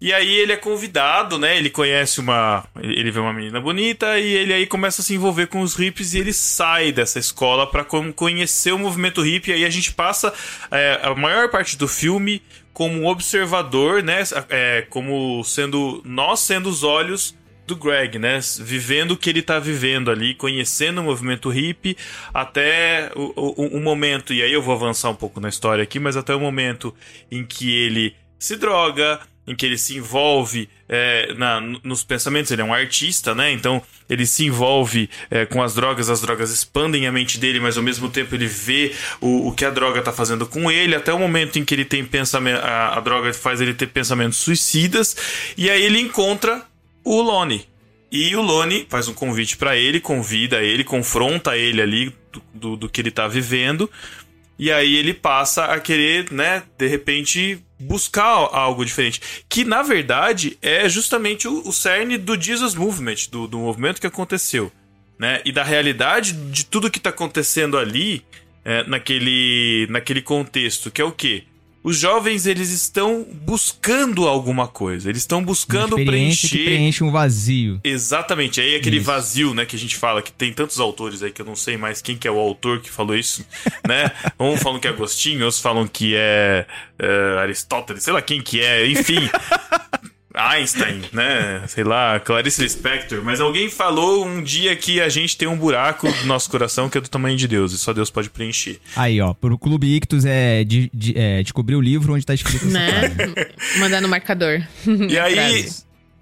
E 0.00 0.12
aí 0.12 0.32
ele 0.36 0.52
é 0.52 0.56
convidado, 0.56 1.38
né? 1.38 1.56
Ele 1.56 1.70
conhece 1.70 2.20
uma. 2.20 2.64
Ele 2.80 3.10
vê 3.10 3.18
uma 3.18 3.32
menina 3.32 3.60
bonita 3.60 4.18
e 4.18 4.32
ele 4.32 4.52
aí 4.52 4.66
começa 4.66 5.02
a 5.02 5.04
se 5.04 5.14
envolver 5.14 5.48
com 5.48 5.60
os 5.60 5.74
hippies 5.74 6.14
e 6.14 6.18
ele 6.18 6.32
sai 6.32 6.92
dessa 6.92 7.18
escola 7.18 7.66
como 7.84 8.12
conhecer 8.12 8.72
o 8.72 8.78
movimento 8.78 9.22
hippie. 9.22 9.50
E 9.50 9.54
aí 9.54 9.64
a 9.64 9.70
gente 9.70 9.92
passa 9.92 10.32
é, 10.70 11.00
a 11.02 11.14
maior 11.16 11.50
parte 11.50 11.76
do 11.76 11.88
filme 11.88 12.40
como 12.72 13.10
observador, 13.10 14.00
né? 14.02 14.22
É, 14.48 14.86
como 14.88 15.42
sendo. 15.42 16.00
Nós 16.04 16.40
sendo 16.40 16.68
os 16.68 16.84
olhos 16.84 17.36
do 17.66 17.74
Greg, 17.74 18.20
né? 18.20 18.38
Vivendo 18.60 19.12
o 19.12 19.16
que 19.16 19.28
ele 19.28 19.42
tá 19.42 19.58
vivendo 19.58 20.12
ali, 20.12 20.32
conhecendo 20.32 21.00
o 21.00 21.04
movimento 21.04 21.50
hippie 21.50 21.96
até 22.32 23.10
o, 23.16 23.32
o, 23.34 23.78
o 23.78 23.80
momento, 23.80 24.32
e 24.32 24.42
aí 24.42 24.52
eu 24.52 24.62
vou 24.62 24.74
avançar 24.74 25.10
um 25.10 25.14
pouco 25.14 25.40
na 25.40 25.48
história 25.48 25.82
aqui, 25.82 25.98
mas 25.98 26.16
até 26.16 26.34
o 26.34 26.40
momento 26.40 26.94
em 27.30 27.44
que 27.44 27.70
ele 27.74 28.14
se 28.38 28.56
droga, 28.56 29.20
em 29.48 29.56
que 29.56 29.66
ele 29.66 29.78
se 29.78 29.96
envolve 29.96 30.68
é, 30.88 31.34
na- 31.34 31.60
nos 31.60 32.02
pensamentos, 32.04 32.50
ele 32.50 32.62
é 32.62 32.64
um 32.64 32.72
artista, 32.72 33.34
né? 33.34 33.50
Então 33.52 33.82
ele 34.08 34.24
se 34.24 34.44
envolve 34.46 35.08
é, 35.30 35.44
com 35.44 35.62
as 35.62 35.74
drogas, 35.74 36.08
as 36.08 36.20
drogas 36.20 36.50
expandem 36.50 37.06
a 37.06 37.12
mente 37.12 37.38
dele, 37.38 37.60
mas 37.60 37.76
ao 37.76 37.82
mesmo 37.82 38.08
tempo 38.08 38.34
ele 38.34 38.46
vê 38.46 38.94
o, 39.20 39.48
o 39.48 39.52
que 39.52 39.64
a 39.64 39.70
droga 39.70 40.00
tá 40.00 40.12
fazendo 40.12 40.46
com 40.46 40.70
ele, 40.70 40.94
até 40.94 41.12
o 41.12 41.18
momento 41.18 41.58
em 41.58 41.64
que 41.64 41.74
ele 41.74 41.84
tem 41.84 42.04
pensamento, 42.04 42.60
a, 42.62 42.96
a 42.96 43.00
droga 43.00 43.32
faz 43.34 43.60
ele 43.60 43.74
ter 43.74 43.88
pensamentos 43.88 44.38
suicidas, 44.38 45.16
e 45.56 45.68
aí 45.68 45.82
ele 45.82 45.98
encontra 46.00 46.62
o 47.04 47.20
Lone. 47.20 47.66
E 48.10 48.34
o 48.34 48.40
Lone 48.40 48.86
faz 48.88 49.06
um 49.06 49.12
convite 49.12 49.58
pra 49.58 49.76
ele, 49.76 50.00
convida 50.00 50.62
ele, 50.62 50.82
confronta 50.82 51.58
ele 51.58 51.82
ali 51.82 52.14
do, 52.32 52.42
do, 52.54 52.76
do 52.76 52.88
que 52.88 53.02
ele 53.02 53.10
tá 53.10 53.28
vivendo. 53.28 53.90
E 54.58 54.72
aí 54.72 54.96
ele 54.96 55.14
passa 55.14 55.66
a 55.66 55.78
querer, 55.78 56.32
né, 56.32 56.64
de 56.76 56.86
repente, 56.88 57.62
buscar 57.78 58.24
algo 58.24 58.84
diferente. 58.84 59.20
Que, 59.48 59.64
na 59.64 59.82
verdade, 59.82 60.58
é 60.60 60.88
justamente 60.88 61.46
o, 61.46 61.68
o 61.68 61.72
cerne 61.72 62.18
do 62.18 62.40
Jesus 62.40 62.74
Movement, 62.74 63.28
do, 63.30 63.46
do 63.46 63.58
movimento 63.58 64.00
que 64.00 64.06
aconteceu. 64.06 64.72
Né? 65.18 65.40
E 65.44 65.52
da 65.52 65.62
realidade 65.62 66.32
de 66.32 66.64
tudo 66.64 66.90
que 66.90 67.00
tá 67.00 67.10
acontecendo 67.10 67.78
ali, 67.78 68.24
é, 68.64 68.84
naquele, 68.84 69.86
naquele 69.90 70.22
contexto, 70.22 70.90
que 70.90 71.00
é 71.00 71.04
o 71.04 71.12
quê? 71.12 71.44
Os 71.82 71.96
jovens, 71.96 72.46
eles 72.46 72.70
estão 72.70 73.26
buscando 73.42 74.26
alguma 74.26 74.66
coisa. 74.66 75.08
Eles 75.08 75.22
estão 75.22 75.42
buscando 75.42 75.94
preencher... 75.94 76.48
que 76.48 76.64
preenche 76.64 77.04
um 77.04 77.10
vazio. 77.10 77.80
Exatamente, 77.84 78.60
aí 78.60 78.76
aquele 78.76 78.96
Isso. 78.96 79.06
vazio, 79.06 79.54
né, 79.54 79.64
que 79.64 79.76
a 79.76 79.78
gente 79.78 79.96
fala, 79.96 80.20
que 80.20 80.32
tem 80.32 80.52
tantos 80.52 80.80
autores 80.80 81.22
aí 81.22 81.30
que 81.30 81.40
eu 81.40 81.46
não 81.46 81.56
sei 81.56 81.76
mais 81.76 82.02
quem 82.02 82.16
que 82.16 82.26
é 82.26 82.30
o 82.30 82.38
autor 82.38 82.80
que 82.80 82.90
falou 82.90 83.16
isso, 83.16 83.46
né? 83.86 84.10
Uns 84.38 84.62
falam 84.62 84.80
que 84.80 84.86
é 84.86 84.90
Agostinho, 84.90 85.44
outros 85.44 85.60
falam 85.60 85.86
que 85.86 86.14
é, 86.16 86.66
é, 86.98 87.38
Aristóteles, 87.40 88.02
sei 88.02 88.12
lá 88.12 88.20
quem 88.20 88.42
que 88.42 88.60
é, 88.60 88.86
enfim. 88.86 89.28
Einstein, 90.38 91.02
né? 91.12 91.62
Sei 91.68 91.82
lá, 91.84 92.20
Clarice 92.20 92.62
Lispector, 92.62 93.22
mas 93.24 93.40
alguém 93.40 93.68
falou 93.68 94.24
um 94.26 94.42
dia 94.42 94.74
que 94.76 95.00
a 95.00 95.08
gente 95.08 95.36
tem 95.36 95.48
um 95.48 95.56
buraco 95.56 96.08
no 96.08 96.24
nosso 96.26 96.48
coração 96.50 96.88
que 96.88 96.96
é 96.96 97.00
do 97.00 97.08
tamanho 97.08 97.36
de 97.36 97.48
Deus 97.48 97.72
e 97.72 97.78
só 97.78 97.92
Deus 97.92 98.10
pode 98.10 98.30
preencher. 98.30 98.78
Aí, 98.96 99.20
ó, 99.20 99.34
pro 99.34 99.58
Clube 99.58 99.94
Ictus 99.96 100.24
é, 100.24 100.62
de, 100.64 100.90
de- 100.94 101.14
é 101.18 101.42
descobrir 101.42 101.74
o 101.76 101.80
livro 101.80 102.14
onde 102.14 102.24
tá 102.24 102.34
escrito 102.34 102.66
Né? 102.66 103.14
Mandar 103.78 104.00
no 104.00 104.08
marcador. 104.08 104.62
E 105.08 105.18
aí. 105.18 105.68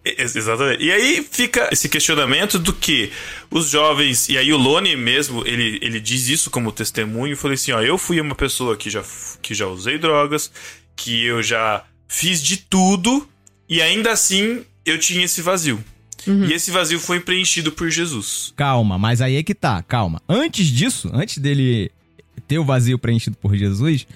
Exatamente. 0.05 0.85
E 0.85 0.93
aí 0.93 1.27
fica 1.29 1.69
esse 1.73 1.89
questionamento 1.89 2.59
do 2.61 2.73
que 2.73 3.11
os 3.51 3.71
jovens, 3.71 4.29
e 4.29 4.39
aí 4.39 4.53
o 4.53 4.57
Lone 4.57 4.95
mesmo, 4.97 5.43
ele, 5.45 5.81
ele 5.83 5.99
diz 5.99 6.29
isso 6.29 6.49
como 6.49 6.71
testemunho, 6.71 7.37
falei 7.37 7.57
assim, 7.57 7.73
ó, 7.73 7.81
eu 7.83 7.99
fui 7.99 8.21
uma 8.21 8.37
pessoa 8.37 8.77
que 8.77 8.89
já, 8.89 9.03
que 9.43 9.53
já 9.53 9.67
usei 9.67 9.99
drogas, 9.99 10.51
que 10.95 11.25
eu 11.25 11.43
já 11.43 11.83
fiz 12.07 12.41
de 12.41 12.57
tudo, 12.57 13.29
e 13.69 13.81
ainda 13.83 14.13
assim 14.13 14.63
eu 14.85 14.99
tinha 14.99 15.25
esse 15.25 15.43
vazio. 15.43 15.83
E 16.27 16.53
esse 16.53 16.73
vazio 16.73 16.99
foi 16.99 17.21
preenchido 17.21 17.71
por 17.71 17.89
Jesus. 17.89 18.53
Calma, 18.57 18.99
mas 18.99 19.21
aí 19.21 19.37
é 19.37 19.43
que 19.45 19.55
tá, 19.55 19.81
calma. 19.83 20.21
Antes 20.29 20.67
disso, 20.67 21.09
antes 21.13 21.39
dele 21.39 21.91
ter 22.49 22.59
o 22.59 22.65
vazio 22.65 22.99
preenchido 22.99 23.37
por 23.37 23.55
Jesus, 23.57 24.07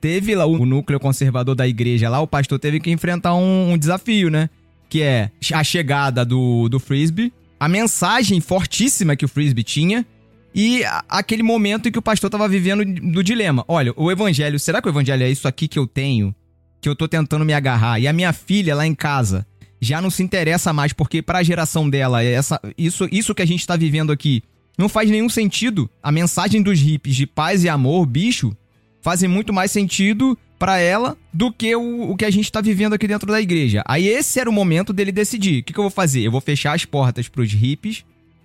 teve 0.00 0.34
lá 0.34 0.46
o 0.46 0.64
núcleo 0.64 0.98
conservador 0.98 1.54
da 1.54 1.68
igreja 1.68 2.08
lá, 2.08 2.20
o 2.20 2.26
pastor 2.26 2.58
teve 2.58 2.80
que 2.80 2.90
enfrentar 2.90 3.34
um, 3.34 3.72
um 3.72 3.78
desafio, 3.78 4.30
né? 4.30 4.48
Que 4.88 5.02
é 5.02 5.30
a 5.52 5.62
chegada 5.62 6.24
do, 6.24 6.70
do 6.70 6.80
Frisbee, 6.80 7.32
a 7.60 7.68
mensagem 7.68 8.40
fortíssima 8.40 9.14
que 9.14 9.26
o 9.26 9.28
Frisbee 9.28 9.62
tinha 9.64 10.06
e 10.54 10.82
a- 10.84 11.04
aquele 11.06 11.42
momento 11.42 11.88
em 11.88 11.92
que 11.92 11.98
o 11.98 12.02
pastor 12.02 12.30
tava 12.30 12.48
vivendo 12.48 12.82
do 13.12 13.22
dilema. 13.22 13.62
Olha, 13.68 13.92
o 13.94 14.10
evangelho, 14.10 14.58
será 14.58 14.80
que 14.80 14.88
o 14.88 14.90
evangelho 14.90 15.22
é 15.22 15.30
isso 15.30 15.46
aqui 15.46 15.68
que 15.68 15.78
eu 15.78 15.86
tenho? 15.86 16.34
Que 16.80 16.88
eu 16.88 16.96
tô 16.96 17.08
tentando 17.08 17.44
me 17.44 17.52
agarrar? 17.52 17.98
E 17.98 18.06
a 18.06 18.12
minha 18.12 18.32
filha 18.32 18.74
lá 18.74 18.86
em 18.86 18.94
casa 18.94 19.46
já 19.80 20.00
não 20.00 20.10
se 20.10 20.22
interessa 20.22 20.72
mais, 20.72 20.92
porque 20.92 21.22
pra 21.22 21.42
geração 21.42 21.88
dela, 21.88 22.22
essa, 22.22 22.60
isso, 22.76 23.08
isso 23.12 23.34
que 23.34 23.42
a 23.42 23.46
gente 23.46 23.66
tá 23.66 23.76
vivendo 23.76 24.12
aqui 24.12 24.42
não 24.76 24.88
faz 24.88 25.10
nenhum 25.10 25.28
sentido. 25.28 25.90
A 26.02 26.12
mensagem 26.12 26.62
dos 26.62 26.80
hippies 26.80 27.16
de 27.16 27.26
paz 27.26 27.64
e 27.64 27.68
amor, 27.68 28.06
bicho, 28.06 28.56
fazem 29.02 29.28
muito 29.28 29.52
mais 29.52 29.70
sentido 29.72 30.38
pra 30.58 30.78
ela 30.78 31.16
do 31.32 31.52
que 31.52 31.74
o, 31.74 32.10
o 32.10 32.16
que 32.16 32.24
a 32.24 32.30
gente 32.30 32.50
tá 32.50 32.60
vivendo 32.60 32.92
aqui 32.92 33.06
dentro 33.06 33.30
da 33.30 33.40
igreja. 33.40 33.82
Aí 33.86 34.06
esse 34.06 34.38
era 34.40 34.50
o 34.50 34.52
momento 34.52 34.92
dele 34.92 35.12
decidir. 35.12 35.60
O 35.60 35.62
que, 35.64 35.72
que 35.72 35.78
eu 35.78 35.84
vou 35.84 35.90
fazer? 35.90 36.22
Eu 36.22 36.32
vou 36.32 36.40
fechar 36.40 36.74
as 36.74 36.84
portas 36.84 37.28
pros 37.28 37.52
hippies, 37.52 38.04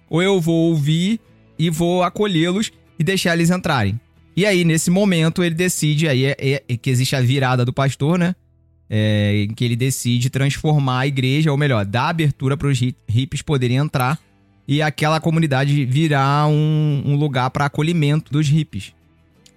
ou 0.10 0.22
eu 0.22 0.40
vou 0.40 0.70
ouvir 0.70 1.20
e 1.58 1.70
vou 1.70 2.04
acolhê-los 2.04 2.72
e 2.98 3.04
deixar 3.04 3.34
eles 3.34 3.50
entrarem. 3.50 4.00
E 4.36 4.46
aí, 4.46 4.64
nesse 4.66 4.90
momento, 4.90 5.44
ele 5.44 5.56
decide, 5.56 6.08
aí 6.08 6.26
é, 6.26 6.36
é- 6.40 6.64
é 6.68 6.78
que 6.78 6.90
existe 6.90 7.16
a 7.16 7.22
virada 7.22 7.64
do 7.64 7.72
pastor, 7.74 8.18
né? 8.18 8.36
É, 8.90 9.46
em 9.50 9.54
que 9.54 9.64
ele 9.64 9.76
decide 9.76 10.30
transformar 10.30 11.00
a 11.02 11.08
igreja, 11.08 11.52
ou 11.52 11.58
melhor, 11.58 11.86
dar 11.86 12.10
abertura 12.10 12.56
para 12.58 12.68
os 12.68 12.80
hippies 13.08 13.42
poderem 13.42 13.78
entrar 13.78 14.20
e 14.68 14.82
aquela 14.82 15.20
comunidade 15.20 15.86
virar 15.86 16.48
um, 16.48 17.02
um 17.06 17.16
lugar 17.16 17.50
para 17.50 17.66
acolhimento 17.66 18.32
dos 18.32 18.48
hippies. 18.48 18.94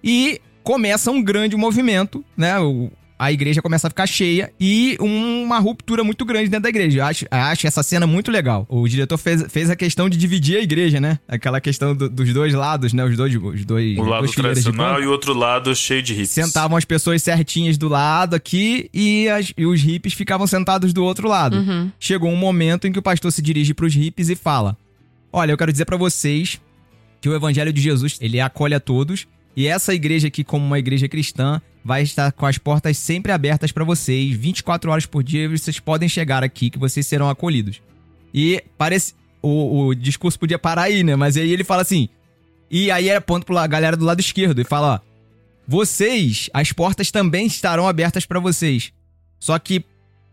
E 0.03 0.39
começa 0.63 1.11
um 1.11 1.21
grande 1.21 1.55
movimento, 1.55 2.23
né? 2.35 2.59
O- 2.59 2.91
a 3.19 3.31
igreja 3.31 3.61
começa 3.61 3.87
a 3.87 3.89
ficar 3.89 4.05
cheia 4.05 4.51
e 4.59 4.95
uma 4.99 5.57
ruptura 5.59 6.03
muito 6.03 6.23
grande 6.23 6.49
dentro 6.49 6.63
da 6.63 6.69
igreja. 6.69 6.99
Eu 6.99 7.05
acho, 7.05 7.25
acho 7.31 7.65
essa 7.67 7.81
cena 7.81 8.05
muito 8.05 8.29
legal. 8.31 8.65
O 8.69 8.87
diretor 8.87 9.17
fez, 9.17 9.43
fez 9.49 9.69
a 9.69 9.75
questão 9.75 10.07
de 10.07 10.17
dividir 10.17 10.57
a 10.57 10.61
igreja, 10.61 10.99
né? 10.99 11.17
Aquela 11.27 11.59
questão 11.59 11.95
do- 11.95 12.09
dos 12.09 12.31
dois 12.33 12.53
lados, 12.53 12.93
né? 12.93 13.03
Os 13.03 13.17
dois, 13.17 13.33
os 13.35 13.65
dois, 13.65 13.97
O 13.97 14.03
lado 14.03 14.31
tradicional 14.31 15.01
e 15.01 15.07
o 15.07 15.11
outro 15.11 15.33
lado 15.33 15.75
cheio 15.75 16.01
de 16.03 16.13
hits. 16.13 16.29
Sentavam 16.29 16.77
as 16.77 16.85
pessoas 16.85 17.23
certinhas 17.23 17.77
do 17.77 17.87
lado 17.87 18.35
aqui 18.35 18.89
e, 18.93 19.27
as- 19.29 19.51
e 19.57 19.65
os 19.65 19.81
hippies 19.81 20.13
ficavam 20.13 20.45
sentados 20.45 20.93
do 20.93 21.03
outro 21.03 21.27
lado. 21.27 21.57
Uhum. 21.57 21.91
Chegou 21.99 22.29
um 22.29 22.35
momento 22.37 22.87
em 22.87 22.91
que 22.91 22.99
o 22.99 23.01
pastor 23.01 23.31
se 23.31 23.41
dirige 23.41 23.73
pros 23.73 23.95
hippies 23.95 24.29
e 24.29 24.35
fala: 24.35 24.77
Olha, 25.33 25.51
eu 25.51 25.57
quero 25.57 25.71
dizer 25.71 25.85
pra 25.85 25.97
vocês 25.97 26.61
que 27.19 27.27
o 27.27 27.33
evangelho 27.35 27.73
de 27.73 27.81
Jesus, 27.81 28.17
ele 28.21 28.39
acolhe 28.39 28.75
a 28.75 28.79
todos, 28.79 29.27
e 29.57 29.65
essa 29.65 29.91
igreja 29.91 30.27
aqui 30.27 30.43
como 30.43 30.63
uma 30.63 30.77
igreja 30.77 31.09
cristã 31.09 31.59
vai 31.83 32.03
estar 32.03 32.31
com 32.31 32.45
as 32.45 32.59
portas 32.59 32.95
sempre 32.95 33.31
abertas 33.31 33.71
pra 33.71 33.83
vocês, 33.83 34.37
24 34.37 34.91
horas 34.91 35.07
por 35.07 35.23
dia, 35.23 35.49
vocês 35.49 35.79
podem 35.79 36.07
chegar 36.07 36.43
aqui 36.43 36.69
que 36.69 36.77
vocês 36.77 37.07
serão 37.07 37.27
acolhidos. 37.27 37.81
E 38.31 38.63
parece 38.77 39.15
o, 39.41 39.87
o 39.87 39.95
discurso 39.95 40.37
podia 40.37 40.59
parar 40.59 40.83
aí, 40.83 41.01
né? 41.01 41.15
Mas 41.15 41.37
aí 41.37 41.51
ele 41.51 41.63
fala 41.63 41.81
assim: 41.81 42.07
"E 42.69 42.91
aí 42.91 43.09
é 43.09 43.19
ponto 43.19 43.47
pra 43.47 43.65
galera 43.65 43.97
do 43.97 44.05
lado 44.05 44.19
esquerdo 44.19 44.61
e 44.61 44.63
fala, 44.63 44.95
ó, 44.95 45.07
vocês, 45.67 46.51
as 46.53 46.71
portas 46.71 47.09
também 47.09 47.47
estarão 47.47 47.87
abertas 47.87 48.27
pra 48.27 48.39
vocês. 48.39 48.93
Só 49.39 49.57
que 49.57 49.83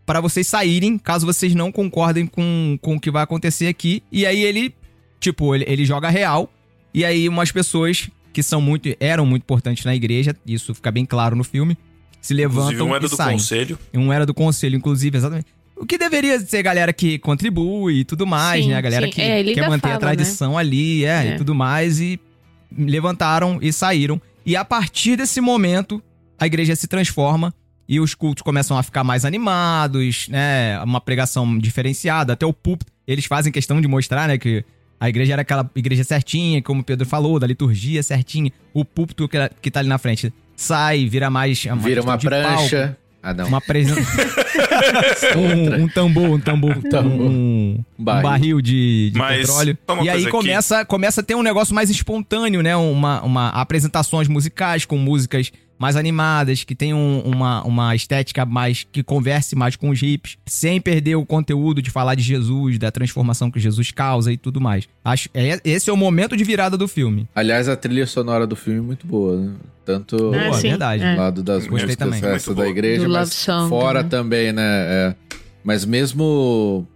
para 0.05 0.21
vocês 0.21 0.45
saírem, 0.45 0.99
caso 0.99 1.25
vocês 1.25 1.55
não 1.55 1.71
concordem 1.71 2.27
com, 2.27 2.77
com 2.79 2.95
o 2.95 2.99
que 2.99 3.09
vai 3.09 3.23
acontecer 3.23 3.65
aqui. 3.65 4.03
E 4.11 4.23
aí 4.23 4.43
ele, 4.43 4.71
tipo, 5.19 5.55
ele, 5.55 5.65
ele 5.67 5.83
joga 5.83 6.09
real. 6.09 6.47
E 6.93 7.03
aí 7.03 7.27
umas 7.27 7.51
pessoas 7.51 8.07
que 8.35 8.43
são 8.43 8.59
muito, 8.59 8.93
eram 8.99 9.25
muito 9.25 9.43
importantes 9.43 9.85
na 9.85 9.95
igreja, 9.95 10.35
isso 10.45 10.75
fica 10.75 10.91
bem 10.91 11.05
claro 11.05 11.37
no 11.37 11.43
filme, 11.43 11.77
se 12.21 12.33
levantam 12.33 12.73
Inclusive, 12.73 12.83
um 12.91 12.95
era 12.95 13.05
e 13.05 13.09
do 13.09 13.15
saem. 13.15 13.37
conselho. 13.37 13.79
Um 13.93 14.11
era 14.11 14.25
do 14.25 14.33
conselho, 14.33 14.75
inclusive, 14.75 15.17
exatamente. 15.17 15.47
O 15.77 15.85
que 15.85 15.97
deveria 15.97 16.37
ser 16.41 16.61
galera 16.61 16.91
que 16.91 17.17
contribui 17.17 17.99
e 17.99 18.03
tudo 18.03 18.27
mais, 18.27 18.63
Sim, 18.65 18.71
né? 18.71 18.75
A 18.77 18.81
galera 18.81 19.05
sim. 19.05 19.11
que 19.13 19.21
É, 19.21 19.41
quer 19.43 19.69
manter 19.69 19.87
a 19.87 19.91
fala, 19.91 19.99
tradição 19.99 20.57
ali, 20.57 21.05
é, 21.05 21.27
É. 21.27 21.33
e 21.33 21.37
tudo 21.37 21.55
mais. 21.55 21.99
E 22.01 22.19
levantaram 22.77 23.59
e 23.61 23.71
saíram. 23.71 24.21
E 24.45 24.55
a 24.55 24.65
partir 24.65 25.15
desse 25.15 25.39
momento, 25.41 26.01
a 26.37 26.45
igreja 26.45 26.75
se 26.75 26.87
transforma 26.87 27.53
e 27.87 27.99
os 27.99 28.13
cultos 28.13 28.41
começam 28.41 28.77
a 28.77 28.83
ficar 28.83 29.03
mais 29.03 29.23
animados, 29.25 30.27
né? 30.29 30.79
Uma 30.83 30.99
pregação 30.99 31.57
diferenciada, 31.57 32.33
até 32.33 32.45
o 32.45 32.53
púlpito. 32.53 32.91
Eles 33.07 33.25
fazem 33.25 33.51
questão 33.51 33.79
de 33.79 33.87
mostrar, 33.87 34.27
né, 34.27 34.37
que 34.37 34.63
a 34.99 35.09
igreja 35.09 35.33
era 35.33 35.41
aquela 35.41 35.69
igreja 35.75 36.03
certinha, 36.03 36.61
como 36.61 36.81
o 36.81 36.83
Pedro 36.83 37.05
falou, 37.05 37.39
da 37.39 37.47
liturgia 37.47 38.01
certinha. 38.01 38.51
O 38.73 38.83
púlpito 38.85 39.27
que, 39.27 39.37
que 39.61 39.71
tá 39.71 39.79
ali 39.79 39.89
na 39.89 39.97
frente 39.97 40.33
sai, 40.55 41.07
vira 41.07 41.29
mais. 41.29 41.65
Uma 41.65 41.75
Vira 41.75 42.01
uma 42.01 42.17
de 42.17 42.29
palco. 42.29 42.45
prancha. 42.45 42.97
Ah, 43.21 43.33
não. 43.33 43.47
Uma 43.47 43.57
apresentação. 43.57 44.05
um, 45.35 45.83
um 45.83 45.87
tambor, 45.87 46.29
um 46.29 46.39
tambor, 46.39 46.75
tambor. 46.83 47.27
um, 47.27 47.83
um 47.97 48.03
Barril. 48.03 48.23
barril 48.23 48.61
de, 48.61 49.09
de 49.11 49.17
Mas, 49.17 49.39
petróleo. 49.39 49.77
E 50.03 50.09
aí 50.09 50.21
aqui. 50.21 50.29
começa, 50.31 50.85
começa 50.85 51.21
a 51.21 51.23
ter 51.23 51.33
um 51.33 51.41
negócio 51.41 51.73
mais 51.73 51.89
espontâneo, 51.89 52.61
né? 52.61 52.75
Uma, 52.75 53.23
uma 53.23 53.49
apresentações 53.49 54.27
musicais 54.27 54.85
com 54.85 54.95
músicas 54.97 55.51
mais 55.85 55.95
animadas, 55.95 56.63
que 56.63 56.73
tem 56.73 56.93
um- 56.93 57.19
uma, 57.21 57.63
uma 57.63 57.95
estética 57.95 58.45
mais 58.45 58.85
que 58.91 59.03
converse 59.03 59.55
mais 59.55 59.75
com 59.75 59.89
os 59.89 60.01
hips, 60.01 60.35
sem 60.45 60.81
perder 60.81 61.15
o 61.15 61.25
conteúdo 61.25 61.81
de 61.81 61.91
falar 61.91 62.15
de 62.15 62.23
Jesus, 62.23 62.79
da 62.79 62.91
transformação 62.91 63.51
que 63.51 63.59
Jesus 63.59 63.91
causa 63.91 64.31
e 64.33 64.37
tudo 64.37 64.59
mais. 64.59 64.87
Acho 65.03 65.29
é, 65.33 65.59
esse 65.63 65.89
é 65.89 65.93
o 65.93 65.97
momento 65.97 66.35
de 66.35 66.43
virada 66.43 66.75
do 66.75 66.87
filme. 66.87 67.27
Aliás, 67.35 67.69
a 67.69 67.75
trilha 67.75 68.07
sonora 68.07 68.47
do 68.47 68.55
filme 68.55 68.79
é 68.79 68.83
muito 68.83 69.05
boa, 69.05 69.37
né? 69.39 69.51
Tanto 69.85 70.17
Boa, 70.17 70.47
Ah, 70.49 70.53
sim. 70.53 70.69
verdade. 70.69 71.03
É. 71.03 71.13
do 71.13 71.21
lado 71.21 71.43
das 71.43 71.67
Gostei 71.67 71.71
músicas 71.85 71.95
também. 71.97 72.17
essa 72.17 72.29
Muito 72.29 72.47
da 72.49 72.53
boa. 72.55 72.67
igreja, 72.69 73.03
Do 73.05 73.13
mas 73.13 73.45
fora 73.69 74.03
também. 74.03 74.49
também, 74.49 74.53
né? 74.53 74.63
é. 74.65 75.15
Mas 75.63 75.85
mesmo 75.85 76.87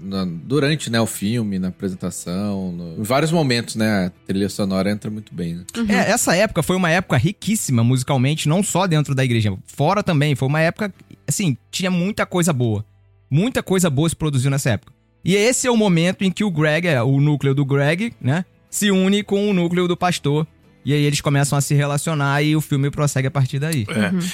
na- 0.00 0.24
durante 0.24 0.90
né, 0.90 1.00
o 1.00 1.06
filme, 1.06 1.58
na 1.58 1.68
apresentação, 1.68 2.72
no- 2.72 3.00
em 3.00 3.02
vários 3.02 3.30
momentos, 3.32 3.76
né? 3.76 4.06
A 4.06 4.10
trilha 4.26 4.48
sonora 4.48 4.90
entra 4.90 5.10
muito 5.10 5.34
bem, 5.34 5.54
né? 5.56 5.64
É, 5.88 6.10
essa 6.10 6.34
época 6.36 6.62
foi 6.62 6.76
uma 6.76 6.90
época 6.90 7.16
riquíssima 7.16 7.82
musicalmente, 7.84 8.48
não 8.48 8.62
só 8.62 8.86
dentro 8.86 9.14
da 9.14 9.24
igreja, 9.24 9.56
fora 9.66 10.02
também. 10.02 10.34
Foi 10.34 10.48
uma 10.48 10.60
época, 10.60 10.92
assim, 11.26 11.56
tinha 11.70 11.90
muita 11.90 12.24
coisa 12.26 12.52
boa. 12.52 12.84
Muita 13.30 13.62
coisa 13.62 13.90
boa 13.90 14.08
se 14.08 14.16
produziu 14.16 14.50
nessa 14.50 14.70
época. 14.70 14.92
E 15.24 15.34
esse 15.34 15.66
é 15.66 15.70
o 15.70 15.76
momento 15.76 16.22
em 16.22 16.30
que 16.30 16.44
o 16.44 16.50
Greg, 16.50 16.86
é, 16.88 17.02
o 17.02 17.20
núcleo 17.20 17.54
do 17.54 17.64
Greg, 17.64 18.12
né, 18.20 18.44
se 18.70 18.90
une 18.90 19.22
com 19.22 19.50
o 19.50 19.52
núcleo 19.52 19.86
do 19.88 19.96
pastor. 19.96 20.46
E 20.84 20.92
aí 20.92 21.04
eles 21.04 21.20
começam 21.20 21.58
a 21.58 21.60
se 21.60 21.74
relacionar 21.74 22.42
e 22.42 22.56
o 22.56 22.60
filme 22.60 22.90
prossegue 22.90 23.28
a 23.28 23.30
partir 23.30 23.58
daí. 23.58 23.86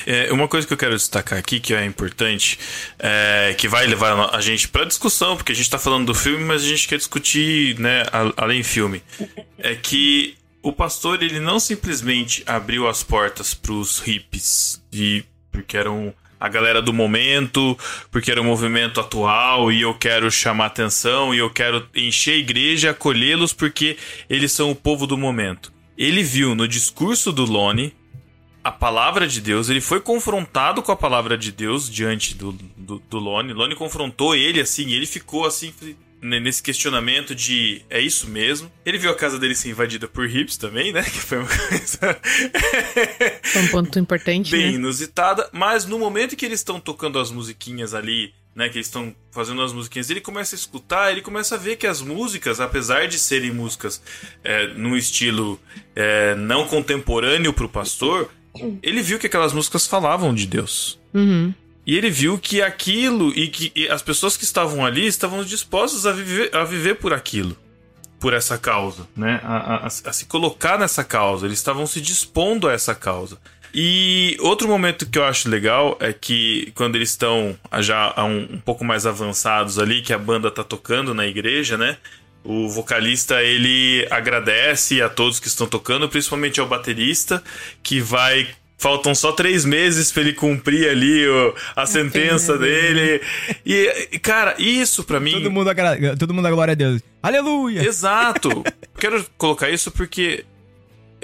É. 0.06 0.28
É, 0.28 0.32
uma 0.32 0.46
coisa 0.46 0.66
que 0.66 0.72
eu 0.72 0.76
quero 0.76 0.96
destacar 0.96 1.38
aqui, 1.38 1.58
que 1.58 1.74
é 1.74 1.84
importante, 1.84 2.58
é, 2.98 3.54
que 3.58 3.66
vai 3.66 3.86
levar 3.86 4.34
a 4.34 4.40
gente 4.40 4.68
pra 4.68 4.84
discussão, 4.84 5.36
porque 5.36 5.52
a 5.52 5.54
gente 5.54 5.68
tá 5.68 5.78
falando 5.78 6.06
do 6.06 6.14
filme, 6.14 6.44
mas 6.44 6.62
a 6.62 6.66
gente 6.66 6.86
quer 6.86 6.98
discutir, 6.98 7.78
né, 7.78 8.04
além 8.36 8.62
filme, 8.62 9.02
é 9.58 9.74
que 9.74 10.36
o 10.62 10.72
pastor, 10.72 11.22
ele 11.22 11.40
não 11.40 11.60
simplesmente 11.60 12.42
abriu 12.46 12.88
as 12.88 13.02
portas 13.02 13.52
pros 13.52 13.98
hippies, 13.98 14.82
e, 14.92 15.24
porque 15.52 15.76
eram 15.76 16.14
a 16.40 16.48
galera 16.48 16.80
do 16.80 16.92
momento, 16.92 17.76
porque 18.10 18.30
era 18.30 18.40
um 18.40 18.44
movimento 18.44 19.00
atual 19.00 19.72
e 19.72 19.82
eu 19.82 19.94
quero 19.94 20.30
chamar 20.30 20.66
atenção 20.66 21.34
e 21.34 21.38
eu 21.38 21.48
quero 21.48 21.86
encher 21.94 22.32
a 22.32 22.36
igreja, 22.36 22.90
acolhê-los 22.90 23.52
porque 23.52 23.96
eles 24.28 24.52
são 24.52 24.70
o 24.70 24.74
povo 24.74 25.06
do 25.06 25.16
momento. 25.16 25.73
Ele 25.96 26.22
viu 26.22 26.54
no 26.54 26.66
discurso 26.66 27.32
do 27.32 27.44
Lone 27.44 27.94
a 28.64 28.72
palavra 28.72 29.28
de 29.28 29.42
Deus, 29.42 29.68
ele 29.68 29.80
foi 29.82 30.00
confrontado 30.00 30.82
com 30.82 30.90
a 30.90 30.96
palavra 30.96 31.36
de 31.36 31.52
Deus 31.52 31.88
diante 31.90 32.34
do, 32.34 32.52
do, 32.52 32.98
do 32.98 33.18
Lone. 33.18 33.52
Lone 33.52 33.76
confrontou 33.76 34.34
ele 34.34 34.58
assim, 34.58 34.90
ele 34.92 35.04
ficou 35.04 35.44
assim 35.44 35.72
nesse 36.24 36.62
questionamento 36.62 37.34
de 37.34 37.82
é 37.90 38.00
isso 38.00 38.26
mesmo. 38.26 38.72
Ele 38.84 38.96
viu 38.96 39.10
a 39.10 39.14
casa 39.14 39.38
dele 39.38 39.54
ser 39.54 39.68
invadida 39.68 40.08
por 40.08 40.28
hips 40.28 40.56
também, 40.56 40.92
né? 40.92 41.02
Que 41.04 41.20
foi 41.20 41.38
uma 41.38 41.46
coisa 41.46 42.20
É 43.54 43.58
um 43.58 43.68
ponto 43.68 43.98
importante, 43.98 44.50
bem 44.50 44.68
né? 44.68 44.72
inusitada, 44.72 45.48
mas 45.52 45.84
no 45.84 45.98
momento 45.98 46.34
que 46.34 46.46
eles 46.46 46.60
estão 46.60 46.80
tocando 46.80 47.18
as 47.18 47.30
musiquinhas 47.30 47.92
ali, 47.92 48.32
né, 48.54 48.68
que 48.68 48.76
eles 48.76 48.86
estão 48.86 49.14
fazendo 49.32 49.60
as 49.62 49.72
musiquinhas, 49.72 50.10
ele 50.10 50.20
começa 50.20 50.54
a 50.54 50.58
escutar, 50.58 51.10
ele 51.10 51.20
começa 51.20 51.54
a 51.56 51.58
ver 51.58 51.76
que 51.76 51.86
as 51.86 52.00
músicas, 52.00 52.60
apesar 52.60 53.08
de 53.08 53.18
serem 53.18 53.50
músicas 53.50 54.00
é, 54.44 54.68
num 54.74 54.96
estilo 54.96 55.60
é, 55.94 56.34
não 56.36 56.66
contemporâneo 56.68 57.52
pro 57.52 57.68
pastor, 57.68 58.30
ele 58.82 59.02
viu 59.02 59.18
que 59.18 59.26
aquelas 59.26 59.52
músicas 59.52 59.86
falavam 59.86 60.32
de 60.32 60.46
Deus. 60.46 60.98
Uhum. 61.12 61.52
E 61.86 61.96
ele 61.96 62.08
viu 62.10 62.38
que 62.38 62.62
aquilo 62.62 63.30
e 63.36 63.48
que 63.48 63.72
e 63.74 63.88
as 63.88 64.00
pessoas 64.00 64.36
que 64.36 64.44
estavam 64.44 64.86
ali 64.86 65.06
estavam 65.06 65.42
dispostas 65.44 66.06
a 66.06 66.12
viver, 66.12 66.54
a 66.56 66.64
viver 66.64 66.94
por 66.94 67.12
aquilo, 67.12 67.54
por 68.20 68.32
essa 68.32 68.56
causa, 68.56 69.06
né? 69.14 69.38
A, 69.42 69.56
a- 69.56 69.76
a- 69.84 69.86
a 69.86 70.12
se 70.12 70.24
colocar 70.26 70.78
nessa 70.78 71.04
causa. 71.04 71.44
Eles 71.44 71.58
estavam 71.58 71.86
se 71.86 72.00
dispondo 72.00 72.68
a 72.68 72.72
essa 72.72 72.94
causa. 72.94 73.38
E 73.74 74.36
outro 74.40 74.68
momento 74.68 75.04
que 75.06 75.18
eu 75.18 75.24
acho 75.24 75.48
legal 75.48 75.96
é 76.00 76.12
que 76.12 76.70
quando 76.76 76.94
eles 76.96 77.10
estão 77.10 77.58
já 77.80 78.14
um, 78.18 78.54
um 78.54 78.60
pouco 78.60 78.84
mais 78.84 79.04
avançados 79.04 79.78
ali, 79.78 80.00
que 80.00 80.12
a 80.12 80.18
banda 80.18 80.50
tá 80.50 80.62
tocando 80.62 81.12
na 81.12 81.26
igreja, 81.26 81.76
né? 81.76 81.96
O 82.44 82.68
vocalista 82.68 83.42
ele 83.42 84.06
agradece 84.10 85.00
a 85.02 85.08
todos 85.08 85.40
que 85.40 85.48
estão 85.48 85.66
tocando, 85.66 86.08
principalmente 86.08 86.60
ao 86.60 86.66
baterista, 86.68 87.42
que 87.82 88.00
vai. 88.00 88.46
Faltam 88.76 89.14
só 89.14 89.32
três 89.32 89.64
meses 89.64 90.12
pra 90.12 90.20
ele 90.22 90.34
cumprir 90.34 90.90
ali 90.90 91.26
o- 91.26 91.54
a 91.74 91.86
sentença 91.86 92.58
dele. 92.58 93.22
E, 93.64 94.18
cara, 94.20 94.54
isso 94.58 95.04
pra 95.04 95.18
mim. 95.18 95.30
Todo 95.32 95.50
mundo, 95.50 95.70
agra- 95.70 96.16
todo 96.18 96.34
mundo 96.34 96.46
a 96.46 96.50
glória 96.50 96.72
a 96.72 96.74
Deus. 96.74 97.00
Aleluia! 97.22 97.82
Exato. 97.82 98.62
Quero 99.00 99.24
colocar 99.38 99.70
isso 99.70 99.90
porque 99.90 100.44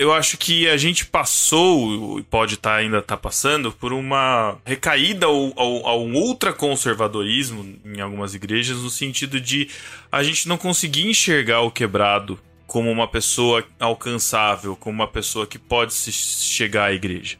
eu 0.01 0.15
acho 0.15 0.39
que 0.39 0.67
a 0.67 0.79
gente 0.79 1.05
passou, 1.05 2.19
e 2.19 2.23
pode 2.23 2.55
estar 2.55 2.77
ainda 2.77 3.03
tá 3.03 3.19
passando, 3.19 3.71
por 3.71 3.93
uma 3.93 4.57
recaída 4.65 5.27
ao, 5.27 5.53
ao, 5.55 5.87
a 5.87 5.95
um 5.99 6.15
ultraconservadorismo 6.15 7.79
em 7.85 8.01
algumas 8.01 8.35
igrejas, 8.35 8.79
no 8.79 8.89
sentido 8.89 9.39
de 9.39 9.69
a 10.11 10.23
gente 10.23 10.49
não 10.49 10.57
conseguir 10.57 11.07
enxergar 11.07 11.61
o 11.61 11.71
quebrado 11.71 12.41
como 12.67 12.91
uma 12.91 13.07
pessoa 13.07 13.63
alcançável, 13.79 14.75
como 14.75 14.95
uma 14.95 15.07
pessoa 15.07 15.47
que 15.47 15.59
pode 15.59 15.93
se 15.93 16.11
chegar 16.11 16.87
à 16.87 16.93
igreja. 16.95 17.37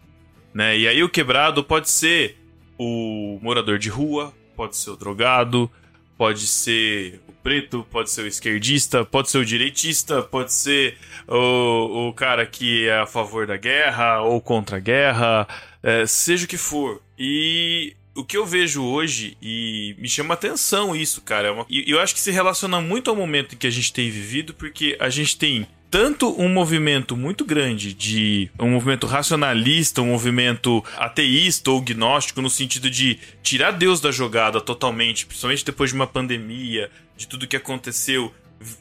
Né? 0.53 0.81
E 0.81 0.87
aí 0.87 1.03
o 1.03 1.09
quebrado 1.09 1.65
pode 1.65 1.89
ser 1.89 2.37
o 2.79 3.39
morador 3.41 3.79
de 3.79 3.89
rua, 3.89 4.35
pode 4.55 4.77
ser 4.77 4.91
o 4.91 4.97
drogado, 4.97 5.71
pode 6.19 6.47
ser 6.47 7.23
preto, 7.43 7.87
pode 7.91 8.11
ser 8.11 8.23
o 8.23 8.27
esquerdista, 8.27 9.05
pode 9.05 9.31
ser 9.31 9.39
o 9.39 9.45
direitista, 9.45 10.23
pode 10.23 10.53
ser 10.53 10.97
o, 11.29 12.09
o 12.09 12.13
cara 12.13 12.45
que 12.47 12.87
é 12.89 12.99
a 13.01 13.07
favor 13.07 13.47
da 13.47 13.57
guerra 13.57 14.21
ou 14.23 14.41
contra 14.41 14.77
a 14.77 14.81
guerra, 14.81 15.47
é, 15.83 16.07
seja 16.07 16.45
o 16.45 16.49
que 16.49 16.57
for. 16.59 17.01
E 17.19 17.95
o 18.15 18.25
que 18.25 18.37
eu 18.37 18.45
vejo 18.45 18.83
hoje, 18.85 19.37
e 19.41 19.95
me 19.99 20.09
chama 20.09 20.35
atenção 20.35 20.95
isso, 20.97 21.21
cara, 21.23 21.49
é 21.49 21.51
uma- 21.51 21.67
e 21.71 21.91
eu 21.91 22.01
acho 22.01 22.15
que 22.15 22.21
se 22.21 22.31
relaciona 22.31 22.81
muito 22.81 23.09
ao 23.11 23.17
momento 23.17 23.55
em 23.55 23.59
que 23.59 23.67
a 23.67 23.71
gente 23.71 23.93
tem 23.93 24.11
vivido, 24.11 24.53
porque 24.55 24.97
a 25.01 25.09
gente 25.09 25.37
tem 25.37 25.67
tanto 25.91 26.41
um 26.41 26.49
movimento 26.49 27.17
muito 27.17 27.45
grande 27.45 27.93
de 27.93 28.49
um 28.59 28.71
movimento 28.71 29.07
racionalista, 29.07 30.01
um 30.01 30.07
movimento 30.07 30.85
ateísta 30.97 31.71
ou 31.71 31.81
gnóstico, 31.81 32.41
no 32.41 32.49
sentido 32.49 32.89
de 32.89 33.19
tirar 33.43 33.73
Deus 33.73 34.01
da 34.01 34.13
jogada 34.13 34.61
totalmente, 34.61 35.27
principalmente 35.27 35.65
depois 35.65 35.91
de 35.91 35.97
uma 35.97 36.07
pandemia, 36.07 36.91
de 37.17 37.27
tudo 37.27 37.47
que 37.47 37.57
aconteceu. 37.57 38.33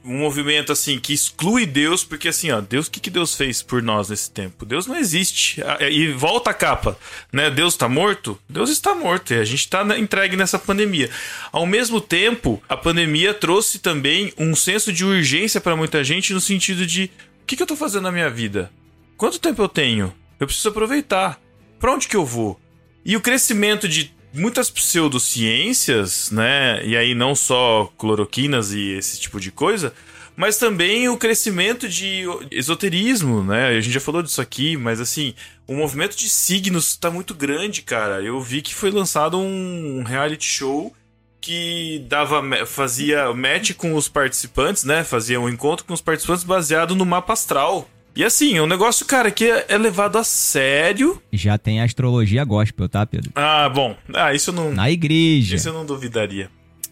Um 0.03 0.17
movimento 0.17 0.73
assim 0.73 0.99
que 0.99 1.13
exclui 1.13 1.65
Deus, 1.65 2.03
porque 2.03 2.27
assim, 2.27 2.51
ó, 2.51 2.59
Deus, 2.59 2.87
o 2.87 2.91
que, 2.91 2.99
que 2.99 3.09
Deus 3.09 3.33
fez 3.33 3.61
por 3.61 3.81
nós 3.81 4.09
nesse 4.09 4.29
tempo? 4.29 4.65
Deus 4.65 4.85
não 4.85 4.97
existe. 4.97 5.61
Ah, 5.63 5.89
E 5.89 6.11
volta 6.11 6.49
a 6.49 6.53
capa, 6.53 6.97
né? 7.31 7.49
Deus 7.49 7.75
está 7.75 7.87
morto? 7.87 8.37
Deus 8.49 8.69
está 8.69 8.93
morto 8.93 9.33
e 9.33 9.37
a 9.39 9.45
gente 9.45 9.59
está 9.59 9.83
entregue 9.97 10.35
nessa 10.35 10.59
pandemia. 10.59 11.09
Ao 11.49 11.65
mesmo 11.65 12.01
tempo, 12.01 12.61
a 12.67 12.75
pandemia 12.75 13.33
trouxe 13.33 13.79
também 13.79 14.33
um 14.37 14.53
senso 14.53 14.91
de 14.91 15.05
urgência 15.05 15.61
para 15.61 15.77
muita 15.77 16.03
gente 16.03 16.33
no 16.33 16.41
sentido 16.41 16.85
de 16.85 17.09
o 17.41 17.45
que, 17.45 17.55
que 17.55 17.63
eu 17.63 17.67
tô 17.67 17.75
fazendo 17.77 18.03
na 18.03 18.11
minha 18.11 18.29
vida? 18.29 18.69
Quanto 19.15 19.39
tempo 19.39 19.61
eu 19.61 19.69
tenho? 19.69 20.13
Eu 20.39 20.45
preciso 20.45 20.69
aproveitar. 20.69 21.39
Pra 21.79 21.93
onde 21.93 22.07
que 22.07 22.15
eu 22.17 22.25
vou? 22.25 22.59
E 23.05 23.15
o 23.15 23.21
crescimento 23.21 23.87
de 23.87 24.13
muitas 24.33 24.69
pseudociências, 24.69 26.31
né? 26.31 26.85
E 26.85 26.95
aí 26.95 27.15
não 27.15 27.35
só 27.35 27.91
cloroquinas 27.97 28.73
e 28.73 28.91
esse 28.91 29.19
tipo 29.19 29.39
de 29.39 29.51
coisa, 29.51 29.93
mas 30.35 30.58
também 30.58 31.10
o 31.10 31.17
crescimento 31.17 31.87
de 31.87 32.23
esoterismo, 32.49 33.43
né? 33.43 33.67
A 33.67 33.81
gente 33.81 33.93
já 33.93 33.99
falou 33.99 34.23
disso 34.23 34.39
aqui, 34.39 34.77
mas 34.77 35.01
assim, 35.01 35.33
o 35.67 35.75
movimento 35.75 36.15
de 36.15 36.29
signos 36.29 36.95
tá 36.95 37.12
muito 37.12 37.33
grande, 37.33 37.81
cara. 37.81 38.21
Eu 38.21 38.39
vi 38.39 38.62
que 38.62 38.73
foi 38.73 38.91
lançado 38.91 39.37
um 39.37 40.04
reality 40.04 40.45
show 40.45 40.95
que 41.41 42.06
dava 42.08 42.65
fazia 42.65 43.33
match 43.33 43.73
com 43.73 43.93
os 43.93 44.08
participantes, 44.08 44.83
né? 44.83 45.04
Fazia 45.04 45.39
um 45.39 45.49
encontro 45.49 45.85
com 45.85 45.93
os 45.93 46.01
participantes 46.01 46.43
baseado 46.43 46.95
no 46.95 47.06
mapa 47.06 47.33
astral. 47.33 47.89
E 48.15 48.23
assim, 48.23 48.57
é 48.57 48.62
um 48.62 48.67
negócio, 48.67 49.05
cara, 49.05 49.31
que 49.31 49.45
é 49.45 49.77
levado 49.77 50.17
a 50.17 50.23
sério. 50.23 51.21
Já 51.31 51.57
tem 51.57 51.81
astrologia 51.81 52.43
gospel, 52.43 52.89
tá, 52.89 53.05
Pedro? 53.05 53.31
Ah, 53.35 53.69
bom. 53.69 53.95
Ah, 54.13 54.33
isso 54.33 54.49
eu 54.49 54.53
não. 54.55 54.73
Na 54.73 54.91
igreja. 54.91 55.55
Isso 55.55 55.69
eu 55.69 55.73
não 55.73 55.85
duvidaria. 55.85 56.49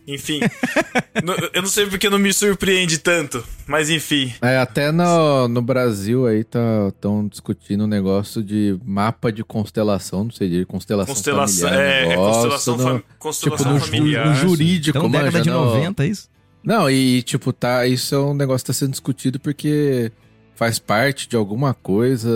Enfim, 0.07 0.39
eu 1.53 1.61
não 1.61 1.68
sei 1.68 1.86
porque 1.86 2.09
não 2.09 2.18
me 2.18 2.32
surpreende 2.32 2.97
tanto, 2.97 3.43
mas 3.68 3.89
enfim. 3.89 4.34
É, 4.41 4.57
até 4.57 4.89
no, 4.89 5.49
no 5.49 5.61
Brasil 5.61 6.26
aí 6.26 6.45
tá 6.45 6.59
tão 7.01 7.28
discutindo 7.28 7.84
um 7.84 7.88
negócio 7.88 8.41
de 8.41 8.80
mapa 8.86 9.34
de 9.34 9.43
constelação, 9.43 10.24
não 10.24 10.32
sei, 10.32 10.47
de 10.47 10.65
constelação, 10.65 11.13
constelação 11.13 11.68
familiar. 11.70 11.86
É, 11.86 12.07
negócio, 12.07 12.49
constelação, 12.49 12.78
no, 12.95 13.03
constelação 13.20 13.65
tipo, 13.65 13.74
no, 13.74 13.86
familiar. 13.86 14.28
no 14.28 14.36
jurídico, 14.36 14.97
Então, 14.97 15.11
década 15.11 15.32
manja, 15.39 15.43
de 15.43 15.49
no- 15.49 15.65
90, 15.65 16.03
é 16.05 16.07
isso? 16.07 16.30
Não, 16.63 16.89
e 16.89 17.22
tipo, 17.24 17.51
tá, 17.51 17.86
isso 17.86 18.15
é 18.15 18.20
um 18.20 18.34
negócio 18.34 18.63
que 18.63 18.68
tá 18.72 18.74
sendo 18.74 18.91
discutido 18.91 19.41
porque 19.41 20.09
faz 20.58 20.80
parte 20.80 21.30
de 21.30 21.36
alguma 21.36 21.74
coisa 21.74 22.30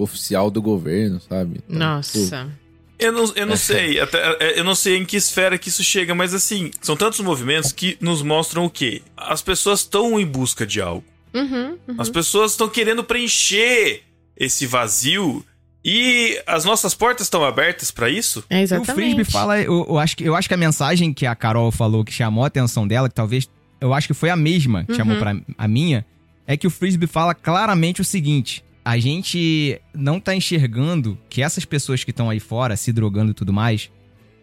oficial 0.00 0.50
do 0.50 0.62
governo, 0.62 1.20
sabe? 1.20 1.56
Então, 1.68 2.00
tipo, 2.00 2.18
Nossa. 2.18 2.48
Eu 2.96 3.10
não, 3.12 3.32
eu 3.34 3.44
não 3.46 3.56
sei, 3.58 3.98
até, 4.00 4.18
é, 4.40 4.58
eu 4.58 4.62
não 4.64 4.74
sei 4.76 4.96
em 4.96 5.04
que 5.04 5.16
esfera 5.16 5.58
que 5.58 5.68
isso 5.68 5.82
chega, 5.82 6.14
mas 6.14 6.32
assim, 6.32 6.70
são 6.80 6.96
tantos 6.96 7.18
movimentos 7.20 7.72
que 7.72 7.98
nos 8.00 8.22
mostram 8.22 8.64
o 8.64 8.70
quê? 8.70 9.02
As 9.16 9.42
pessoas 9.42 9.80
estão 9.80 10.18
em 10.18 10.24
busca 10.24 10.64
de 10.64 10.80
algo. 10.80 11.04
Uhum, 11.34 11.76
uhum. 11.88 11.96
As 11.98 12.08
pessoas 12.08 12.52
estão 12.52 12.68
querendo 12.68 13.02
preencher 13.02 14.02
esse 14.36 14.66
vazio 14.66 15.44
e 15.84 16.40
as 16.46 16.64
nossas 16.64 16.94
portas 16.94 17.26
estão 17.26 17.44
abertas 17.44 17.90
pra 17.90 18.08
isso? 18.08 18.44
É 18.48 18.58
O 18.58 18.60
exatamente. 18.60 18.94
Frisbee 18.94 19.24
fala, 19.24 19.60
eu, 19.60 19.84
eu 19.88 19.98
acho 19.98 20.16
que, 20.16 20.24
eu 20.24 20.36
acho 20.36 20.46
que 20.46 20.54
a 20.54 20.56
mensagem 20.56 21.12
que 21.12 21.26
a 21.26 21.34
Carol 21.34 21.72
falou 21.72 22.04
que 22.04 22.12
chamou 22.12 22.44
a 22.44 22.46
atenção 22.46 22.86
dela, 22.86 23.08
que 23.08 23.14
talvez, 23.14 23.48
eu 23.80 23.92
acho 23.92 24.06
que 24.06 24.14
foi 24.14 24.30
a 24.30 24.36
mesma 24.36 24.84
que 24.84 24.92
Uhum. 24.92 24.98
chamou 24.98 25.16
pra 25.18 25.34
a 25.58 25.66
minha, 25.68 26.06
é 26.46 26.56
que 26.56 26.66
o 26.66 26.70
Frisbee 26.70 27.06
fala 27.06 27.34
claramente 27.34 28.00
o 28.00 28.04
seguinte: 28.04 28.64
a 28.84 28.98
gente 28.98 29.80
não 29.94 30.20
tá 30.20 30.34
enxergando 30.34 31.18
que 31.28 31.42
essas 31.42 31.64
pessoas 31.64 32.04
que 32.04 32.10
estão 32.10 32.28
aí 32.28 32.40
fora, 32.40 32.76
se 32.76 32.92
drogando 32.92 33.30
e 33.30 33.34
tudo 33.34 33.52
mais, 33.52 33.90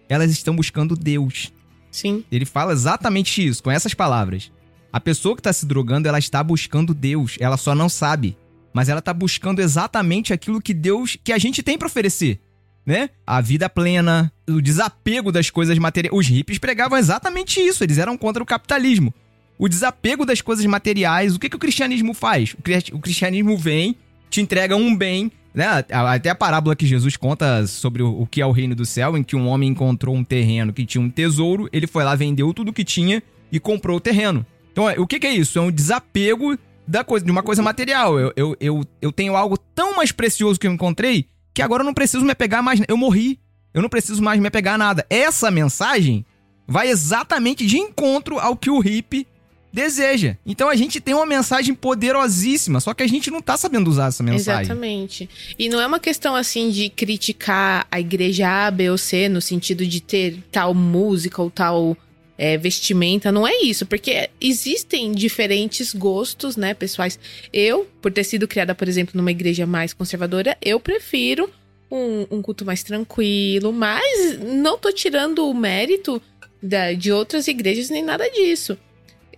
elas 0.09 0.31
estão 0.31 0.55
buscando 0.55 0.95
Deus. 0.95 1.53
Sim. 1.91 2.23
Ele 2.31 2.45
fala 2.45 2.73
exatamente 2.73 3.45
isso, 3.45 3.61
com 3.61 3.69
essas 3.69 3.93
palavras. 3.93 4.51
A 4.91 4.99
pessoa 4.99 5.35
que 5.35 5.41
tá 5.41 5.53
se 5.53 5.65
drogando, 5.65 6.07
ela 6.07 6.19
está 6.19 6.43
buscando 6.43 6.93
Deus, 6.93 7.37
ela 7.39 7.57
só 7.57 7.75
não 7.75 7.87
sabe. 7.87 8.37
Mas 8.73 8.89
ela 8.89 9.01
tá 9.01 9.13
buscando 9.13 9.59
exatamente 9.59 10.33
aquilo 10.33 10.61
que 10.61 10.73
Deus, 10.73 11.17
que 11.21 11.33
a 11.33 11.37
gente 11.37 11.61
tem 11.61 11.77
pra 11.77 11.87
oferecer, 11.87 12.39
né? 12.85 13.09
A 13.27 13.41
vida 13.41 13.69
plena, 13.69 14.31
o 14.49 14.61
desapego 14.61 15.31
das 15.31 15.49
coisas 15.49 15.77
materiais. 15.77 16.17
Os 16.17 16.27
hippies 16.27 16.57
pregavam 16.57 16.97
exatamente 16.97 17.59
isso, 17.59 17.83
eles 17.83 17.97
eram 17.97 18.17
contra 18.17 18.41
o 18.41 18.45
capitalismo. 18.45 19.13
O 19.61 19.69
desapego 19.69 20.25
das 20.25 20.41
coisas 20.41 20.65
materiais, 20.65 21.35
o 21.35 21.39
que, 21.39 21.47
que 21.47 21.55
o 21.55 21.59
cristianismo 21.59 22.15
faz? 22.15 22.55
O 22.57 22.63
cri- 22.63 22.91
o 22.93 22.97
cristianismo 22.97 23.55
vem, 23.55 23.95
te 24.27 24.41
entrega 24.41 24.75
um 24.75 24.95
bem, 24.95 25.31
né? 25.53 25.85
Até 25.91 26.31
a 26.31 26.35
parábola 26.35 26.75
que 26.75 26.87
Jesus 26.87 27.15
conta 27.15 27.67
sobre 27.67 28.01
o 28.01 28.21
o 28.23 28.25
que 28.25 28.41
é 28.41 28.45
o 28.45 28.51
reino 28.51 28.73
do 28.73 28.87
céu, 28.87 29.15
em 29.15 29.21
que 29.21 29.35
um 29.35 29.47
homem 29.47 29.69
encontrou 29.69 30.15
um 30.15 30.23
terreno 30.23 30.73
que 30.73 30.83
tinha 30.83 30.99
um 30.99 31.11
tesouro, 31.11 31.69
ele 31.71 31.85
foi 31.85 32.03
lá, 32.03 32.15
vendeu 32.15 32.51
tudo 32.55 32.73
que 32.73 32.83
tinha 32.83 33.21
e 33.51 33.59
comprou 33.59 33.97
o 33.97 33.99
terreno. 34.01 34.43
Então, 34.71 34.89
é, 34.89 34.99
o 34.99 35.05
que, 35.05 35.19
que 35.19 35.27
é 35.27 35.33
isso? 35.35 35.59
É 35.59 35.61
um 35.61 35.69
desapego 35.69 36.57
da 36.87 37.03
coisa, 37.03 37.23
de 37.23 37.31
uma 37.31 37.43
coisa 37.43 37.61
material. 37.61 38.19
Eu, 38.19 38.33
eu, 38.35 38.57
eu, 38.59 38.83
eu 38.99 39.11
tenho 39.11 39.35
algo 39.35 39.59
tão 39.75 39.95
mais 39.95 40.11
precioso 40.11 40.59
que 40.59 40.65
eu 40.65 40.73
encontrei 40.73 41.27
que 41.53 41.61
agora 41.61 41.83
eu 41.83 41.85
não 41.85 41.93
preciso 41.93 42.25
me 42.25 42.31
apegar 42.31 42.63
mais. 42.63 42.81
Eu 42.87 42.97
morri. 42.97 43.39
Eu 43.75 43.83
não 43.83 43.89
preciso 43.89 44.23
mais 44.23 44.39
me 44.39 44.47
apegar 44.47 44.73
a 44.73 44.77
nada. 44.79 45.05
Essa 45.07 45.51
mensagem 45.51 46.25
vai 46.67 46.87
exatamente 46.89 47.63
de 47.63 47.77
encontro 47.77 48.39
ao 48.39 48.55
que 48.55 48.71
o 48.71 48.79
hippie 48.79 49.27
deseja. 49.73 50.35
Então 50.45 50.69
a 50.69 50.75
gente 50.75 50.99
tem 50.99 51.13
uma 51.13 51.25
mensagem 51.25 51.73
poderosíssima, 51.73 52.79
só 52.79 52.93
que 52.93 53.03
a 53.03 53.07
gente 53.07 53.31
não 53.31 53.41
tá 53.41 53.55
sabendo 53.57 53.89
usar 53.89 54.07
essa 54.07 54.21
mensagem. 54.23 54.63
Exatamente. 54.63 55.29
E 55.57 55.69
não 55.69 55.79
é 55.79 55.87
uma 55.87 55.99
questão 55.99 56.35
assim 56.35 56.69
de 56.69 56.89
criticar 56.89 57.87
a 57.91 57.99
igreja 57.99 58.47
A, 58.67 58.71
B 58.71 58.89
ou 58.89 58.97
C 58.97 59.29
no 59.29 59.41
sentido 59.41 59.85
de 59.85 60.01
ter 60.01 60.37
tal 60.51 60.73
música 60.73 61.41
ou 61.41 61.49
tal 61.49 61.95
é, 62.37 62.57
vestimenta. 62.57 63.31
Não 63.31 63.47
é 63.47 63.61
isso, 63.61 63.85
porque 63.85 64.29
existem 64.39 65.11
diferentes 65.11 65.93
gostos, 65.93 66.57
né, 66.57 66.73
pessoais. 66.73 67.19
Eu, 67.53 67.87
por 68.01 68.11
ter 68.11 68.23
sido 68.23 68.47
criada, 68.47 68.73
por 68.73 68.87
exemplo, 68.87 69.13
numa 69.15 69.31
igreja 69.31 69.65
mais 69.67 69.93
conservadora, 69.93 70.57
eu 70.61 70.79
prefiro 70.79 71.49
um, 71.89 72.25
um 72.31 72.41
culto 72.41 72.65
mais 72.65 72.81
tranquilo, 72.83 73.71
mas 73.71 74.39
não 74.39 74.77
tô 74.77 74.91
tirando 74.91 75.47
o 75.47 75.53
mérito 75.53 76.21
da- 76.63 76.93
de 76.93 77.11
outras 77.11 77.47
igrejas 77.47 77.89
nem 77.89 78.03
nada 78.03 78.27
disso. 78.29 78.77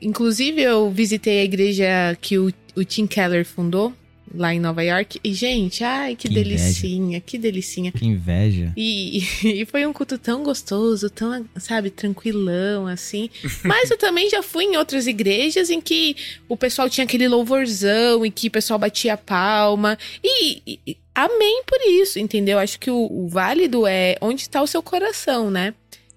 Inclusive, 0.03 0.61
eu 0.61 0.89
visitei 0.91 1.39
a 1.39 1.43
igreja 1.43 1.85
que 2.21 2.37
o, 2.37 2.51
o 2.75 2.83
Tim 2.83 3.07
Keller 3.07 3.45
fundou, 3.45 3.93
lá 4.35 4.51
em 4.53 4.59
Nova 4.59 4.83
York. 4.83 5.19
E, 5.23 5.31
gente, 5.33 5.83
ai, 5.83 6.15
que, 6.15 6.27
Que 6.27 6.33
inveja. 6.33 6.49
delicinha, 6.49 7.21
que 7.21 7.37
delicinha. 7.37 7.91
Que 7.91 8.05
inveja. 8.05 8.73
E, 8.75 9.23
e 9.61 9.65
foi 9.65 9.85
um 9.85 9.93
culto 9.93 10.17
tão 10.17 10.43
gostoso, 10.43 11.07
tão, 11.09 11.45
sabe, 11.57 11.89
tranquilão, 11.91 12.87
assim. 12.87 13.29
Mas 13.63 13.91
eu 13.91 13.97
também 13.97 14.29
já 14.29 14.41
fui 14.41 14.63
em 14.65 14.75
outras 14.77 15.05
igrejas 15.07 15.69
em 15.69 15.79
que 15.79 16.15
o 16.49 16.57
pessoal 16.57 16.89
tinha 16.89 17.05
aquele 17.05 17.27
louvorzão 17.27 18.25
e 18.25 18.31
que 18.31 18.47
o 18.47 18.51
pessoal 18.51 18.79
batia 18.79 19.15
palma. 19.15 19.97
E, 20.23 20.61
e- 20.65 20.79
e 20.87 20.97
amém 21.13 21.61
por 21.67 21.79
isso, 22.01 22.17
entendeu? 22.17 22.57
Acho 22.57 22.79
que 22.79 22.89
o, 22.89 23.07
o 23.11 23.27
válido 23.27 23.85
é 23.85 24.17
onde 24.19 24.41
está 24.41 24.63
o 24.63 24.67
seu 24.67 24.81
coração, 24.81 25.51
né? 25.51 25.75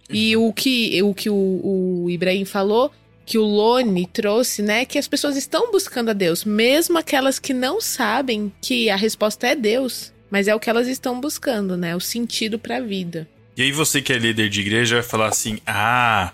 E 0.08 0.36
o 0.36 0.52
que 0.54 1.02
o, 1.02 1.12
que 1.12 1.28
o, 1.28 1.34
o 2.04 2.06
Ibrahim 2.08 2.44
falou, 2.46 2.90
que 3.26 3.36
o 3.36 3.44
Lone 3.44 4.06
trouxe, 4.06 4.62
né? 4.62 4.84
Que 4.84 4.98
as 4.98 5.08
pessoas 5.08 5.36
estão 5.36 5.72
buscando 5.72 6.10
a 6.10 6.14
Deus, 6.14 6.44
mesmo 6.44 6.96
aquelas 6.96 7.40
que 7.40 7.52
não 7.52 7.80
sabem 7.80 8.52
que 8.62 8.88
a 8.88 8.96
resposta 8.96 9.48
é 9.48 9.56
Deus. 9.56 10.12
Mas 10.30 10.48
é 10.48 10.54
o 10.54 10.60
que 10.60 10.70
elas 10.70 10.88
estão 10.88 11.20
buscando, 11.20 11.76
né? 11.76 11.94
O 11.94 12.00
sentido 12.00 12.58
pra 12.58 12.80
vida. 12.80 13.28
E 13.56 13.62
aí 13.62 13.72
você 13.72 14.02
que 14.02 14.12
é 14.12 14.18
líder 14.18 14.50
de 14.50 14.60
igreja 14.60 14.96
vai 14.96 15.02
falar 15.02 15.28
assim: 15.28 15.58
"Ah, 15.66 16.32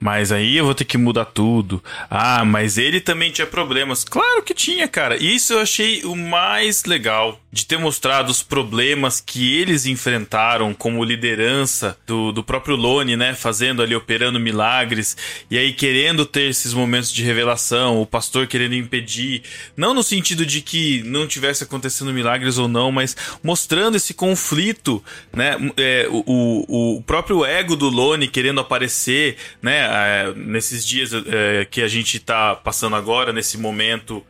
mas 0.00 0.32
aí 0.32 0.56
eu 0.56 0.64
vou 0.64 0.74
ter 0.74 0.84
que 0.86 0.96
mudar 0.96 1.26
tudo. 1.26 1.82
Ah, 2.08 2.44
mas 2.44 2.78
ele 2.78 3.00
também 3.00 3.30
tinha 3.30 3.46
problemas". 3.46 4.04
Claro 4.04 4.42
que 4.42 4.54
tinha, 4.54 4.88
cara. 4.88 5.22
Isso 5.22 5.52
eu 5.52 5.60
achei 5.60 6.02
o 6.04 6.16
mais 6.16 6.84
legal 6.84 7.38
de 7.52 7.66
ter 7.66 7.78
mostrado 7.78 8.30
os 8.30 8.42
problemas 8.42 9.20
que 9.20 9.54
eles 9.58 9.84
enfrentaram 9.84 10.72
como 10.72 11.04
liderança 11.04 11.98
do, 12.06 12.32
do 12.32 12.42
próprio 12.42 12.74
Lone, 12.74 13.14
né, 13.14 13.34
fazendo 13.34 13.82
ali 13.82 13.94
operando 13.94 14.40
milagres 14.40 15.14
e 15.50 15.58
aí 15.58 15.74
querendo 15.74 16.24
ter 16.24 16.48
esses 16.48 16.72
momentos 16.72 17.12
de 17.12 17.22
revelação, 17.22 18.00
o 18.00 18.06
pastor 18.06 18.46
querendo 18.46 18.74
impedir, 18.74 19.42
não 19.76 19.92
no 19.92 20.02
sentido 20.02 20.46
de 20.46 20.62
que 20.62 21.02
não 21.04 21.26
tivesse 21.26 21.62
acontecendo 21.62 22.10
milagres 22.12 22.56
ou 22.56 22.66
não, 22.66 22.90
mas 22.90 23.14
mostrando 23.42 23.96
esse 23.96 24.14
conflito, 24.14 25.04
né, 25.30 25.56
é, 25.76 26.08
o, 26.10 26.96
o, 26.96 27.02
próprio 27.02 27.44
ego 27.44 27.76
do 27.76 27.90
Lone 27.90 28.28
querendo 28.28 28.60
aparecer, 28.60 29.36
né, 29.60 29.88
é, 29.90 30.32
nesses 30.34 30.86
dias 30.86 31.10
é, 31.12 31.66
que 31.70 31.82
a 31.82 31.88
gente 31.88 32.18
tá 32.18 32.56
passando 32.56 32.96
agora, 32.96 33.30
nesse 33.30 33.58
momento 33.58 34.24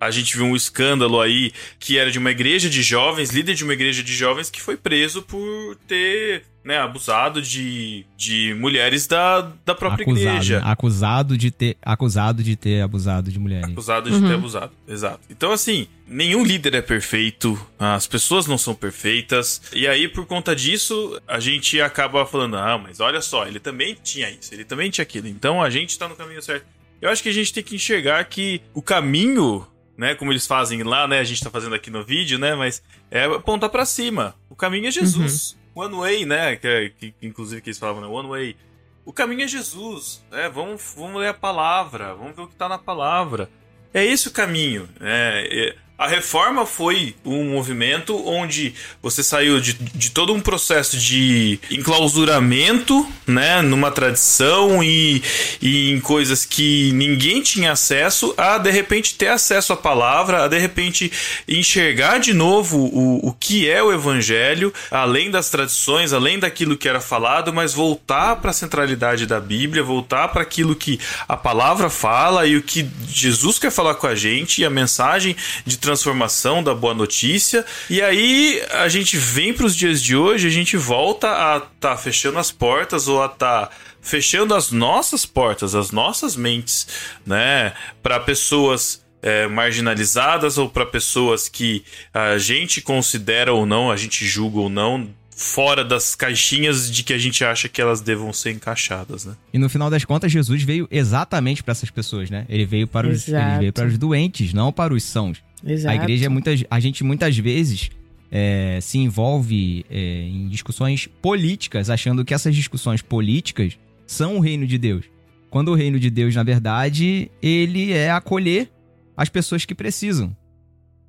a 0.00 0.10
gente 0.10 0.36
viu 0.36 0.46
um 0.46 0.56
escândalo 0.56 1.20
aí 1.20 1.52
que 1.78 1.98
era 1.98 2.10
de 2.10 2.18
uma 2.18 2.30
igreja 2.30 2.68
de 2.68 2.82
jovens, 2.82 3.30
líder 3.30 3.54
de 3.54 3.64
uma 3.64 3.72
igreja 3.72 4.02
de 4.02 4.14
jovens, 4.14 4.50
que 4.50 4.60
foi 4.60 4.76
preso 4.76 5.22
por 5.22 5.76
ter 5.86 6.44
né, 6.64 6.78
abusado 6.78 7.40
de, 7.40 8.04
de 8.14 8.54
mulheres 8.60 9.06
da, 9.06 9.40
da 9.64 9.74
própria 9.74 10.02
acusado, 10.02 10.28
igreja. 10.28 10.60
acusado 10.64 11.38
de 11.38 11.50
ter 11.50 11.78
acusado 11.80 12.42
de 12.42 12.56
ter 12.56 12.82
abusado 12.82 13.32
de 13.32 13.38
mulheres. 13.38 13.70
Acusado 13.70 14.10
de 14.10 14.20
ter 14.20 14.34
abusado, 14.34 14.72
exato. 14.86 15.20
Então, 15.30 15.50
assim, 15.50 15.88
nenhum 16.06 16.44
líder 16.44 16.74
é 16.74 16.82
perfeito, 16.82 17.58
as 17.78 18.06
pessoas 18.06 18.46
não 18.46 18.58
são 18.58 18.74
perfeitas, 18.74 19.62
e 19.72 19.86
aí, 19.86 20.08
por 20.08 20.26
conta 20.26 20.54
disso, 20.54 21.18
a 21.26 21.40
gente 21.40 21.80
acaba 21.80 22.26
falando: 22.26 22.58
ah, 22.58 22.76
mas 22.76 23.00
olha 23.00 23.22
só, 23.22 23.46
ele 23.46 23.60
também 23.60 23.96
tinha 24.02 24.28
isso, 24.28 24.52
ele 24.52 24.64
também 24.64 24.90
tinha 24.90 25.04
aquilo, 25.04 25.26
então 25.26 25.62
a 25.62 25.70
gente 25.70 25.98
tá 25.98 26.06
no 26.06 26.16
caminho 26.16 26.42
certo. 26.42 26.66
Eu 27.00 27.08
acho 27.08 27.22
que 27.22 27.28
a 27.28 27.32
gente 27.32 27.52
tem 27.52 27.62
que 27.62 27.76
enxergar 27.76 28.22
que 28.24 28.60
o 28.74 28.82
caminho, 28.82 29.66
né, 29.98 30.14
como 30.14 30.32
eles 30.32 30.46
fazem 30.46 30.82
lá, 30.84 31.08
né, 31.08 31.18
a 31.18 31.24
gente 31.24 31.42
tá 31.42 31.50
fazendo 31.50 31.74
aqui 31.74 31.90
no 31.90 32.04
vídeo, 32.04 32.38
né, 32.38 32.54
mas 32.54 32.80
é 33.10 33.24
apontar 33.24 33.68
pra 33.68 33.84
cima. 33.84 34.36
O 34.48 34.54
caminho 34.54 34.86
é 34.86 34.90
Jesus. 34.92 35.58
One 35.74 35.94
way, 35.94 36.24
né, 36.24 36.56
que, 36.56 36.92
que, 36.98 37.10
que 37.10 37.26
inclusive 37.26 37.60
que 37.60 37.68
eles 37.68 37.78
falavam, 37.78 38.00
né, 38.00 38.06
one 38.06 38.28
way. 38.28 38.56
O 39.04 39.12
caminho 39.12 39.42
é 39.42 39.48
Jesus, 39.48 40.22
né? 40.30 40.50
Vamos, 40.50 40.94
vamos 40.94 41.18
ler 41.18 41.28
a 41.28 41.34
palavra, 41.34 42.14
vamos 42.14 42.36
ver 42.36 42.42
o 42.42 42.46
que 42.46 42.54
tá 42.54 42.68
na 42.68 42.76
palavra. 42.76 43.48
É 43.94 44.04
esse 44.04 44.28
o 44.28 44.30
caminho, 44.30 44.86
né? 45.00 45.46
É, 45.46 45.76
A 45.98 46.06
reforma 46.06 46.64
foi 46.64 47.16
um 47.24 47.42
movimento 47.50 48.24
onde 48.24 48.72
você 49.02 49.20
saiu 49.20 49.60
de, 49.60 49.72
de 49.72 50.12
todo 50.12 50.32
um 50.32 50.40
processo 50.40 50.96
de 50.96 51.58
enclausuramento, 51.68 53.04
né, 53.26 53.60
numa 53.62 53.90
tradição 53.90 54.80
e, 54.80 55.20
e 55.60 55.90
em 55.90 55.98
coisas 55.98 56.44
que 56.44 56.92
ninguém 56.92 57.42
tinha 57.42 57.72
acesso, 57.72 58.32
a 58.36 58.58
de 58.58 58.70
repente 58.70 59.16
ter 59.16 59.26
acesso 59.26 59.72
à 59.72 59.76
palavra, 59.76 60.44
a 60.44 60.48
de 60.48 60.56
repente 60.56 61.10
enxergar 61.48 62.18
de 62.18 62.32
novo 62.32 62.78
o, 62.78 63.30
o 63.30 63.32
que 63.32 63.68
é 63.68 63.82
o 63.82 63.92
evangelho, 63.92 64.72
além 64.92 65.32
das 65.32 65.50
tradições, 65.50 66.12
além 66.12 66.38
daquilo 66.38 66.76
que 66.76 66.88
era 66.88 67.00
falado, 67.00 67.52
mas 67.52 67.74
voltar 67.74 68.36
para 68.36 68.50
a 68.50 68.54
centralidade 68.54 69.26
da 69.26 69.40
Bíblia, 69.40 69.82
voltar 69.82 70.28
para 70.28 70.42
aquilo 70.42 70.76
que 70.76 71.00
a 71.28 71.36
palavra 71.36 71.90
fala 71.90 72.46
e 72.46 72.56
o 72.56 72.62
que 72.62 72.88
Jesus 73.08 73.58
quer 73.58 73.72
falar 73.72 73.96
com 73.96 74.06
a 74.06 74.14
gente 74.14 74.62
e 74.62 74.64
a 74.64 74.70
mensagem 74.70 75.34
de 75.66 75.76
transformação 75.88 76.62
da 76.62 76.74
boa 76.74 76.92
notícia. 76.92 77.64
E 77.88 78.02
aí 78.02 78.62
a 78.72 78.88
gente 78.88 79.16
vem 79.16 79.54
para 79.54 79.64
os 79.64 79.74
dias 79.74 80.02
de 80.02 80.14
hoje, 80.14 80.46
a 80.46 80.50
gente 80.50 80.76
volta 80.76 81.28
a 81.28 81.56
estar 81.56 81.70
tá 81.80 81.96
fechando 81.96 82.38
as 82.38 82.50
portas 82.50 83.08
ou 83.08 83.22
a 83.22 83.26
estar 83.26 83.66
tá 83.66 83.70
fechando 84.02 84.54
as 84.54 84.70
nossas 84.70 85.24
portas, 85.24 85.74
as 85.74 85.90
nossas 85.90 86.36
mentes, 86.36 86.86
né, 87.26 87.72
para 88.02 88.20
pessoas 88.20 89.02
é, 89.22 89.46
marginalizadas 89.48 90.58
ou 90.58 90.68
para 90.68 90.84
pessoas 90.84 91.48
que 91.48 91.82
a 92.12 92.36
gente 92.36 92.80
considera 92.82 93.52
ou 93.52 93.64
não, 93.64 93.90
a 93.90 93.96
gente 93.96 94.26
julga 94.26 94.60
ou 94.60 94.68
não, 94.68 95.08
fora 95.30 95.84
das 95.84 96.14
caixinhas 96.14 96.90
de 96.90 97.02
que 97.02 97.12
a 97.12 97.18
gente 97.18 97.44
acha 97.44 97.68
que 97.68 97.80
elas 97.80 98.00
devam 98.00 98.32
ser 98.32 98.50
encaixadas, 98.50 99.24
né? 99.24 99.34
E 99.52 99.58
no 99.58 99.68
final 99.68 99.88
das 99.88 100.04
contas, 100.04 100.32
Jesus 100.32 100.62
veio 100.62 100.88
exatamente 100.90 101.62
para 101.62 101.72
essas 101.72 101.90
pessoas, 101.90 102.28
né? 102.28 102.44
Ele 102.48 102.66
veio 102.66 102.88
para 102.88 103.08
os, 103.08 103.28
ele 103.28 103.58
veio 103.58 103.72
para 103.72 103.86
os 103.86 103.96
doentes, 103.96 104.52
não 104.52 104.72
para 104.72 104.92
os 104.92 105.04
sãos. 105.04 105.38
Exato. 105.64 105.92
A 105.92 105.96
igreja 105.96 106.26
é 106.26 106.28
muitas, 106.28 106.64
a 106.70 106.80
gente 106.80 107.02
muitas 107.04 107.36
vezes 107.36 107.90
é, 108.30 108.78
se 108.80 108.98
envolve 108.98 109.84
é, 109.90 110.22
em 110.22 110.48
discussões 110.48 111.06
políticas, 111.20 111.90
achando 111.90 112.24
que 112.24 112.34
essas 112.34 112.54
discussões 112.54 113.02
políticas 113.02 113.78
são 114.06 114.36
o 114.36 114.40
reino 114.40 114.66
de 114.66 114.78
Deus. 114.78 115.04
Quando 115.50 115.68
o 115.68 115.74
reino 115.74 115.98
de 115.98 116.10
Deus, 116.10 116.34
na 116.34 116.42
verdade, 116.42 117.30
ele 117.42 117.92
é 117.92 118.10
acolher 118.10 118.70
as 119.16 119.28
pessoas 119.28 119.64
que 119.64 119.74
precisam. 119.74 120.36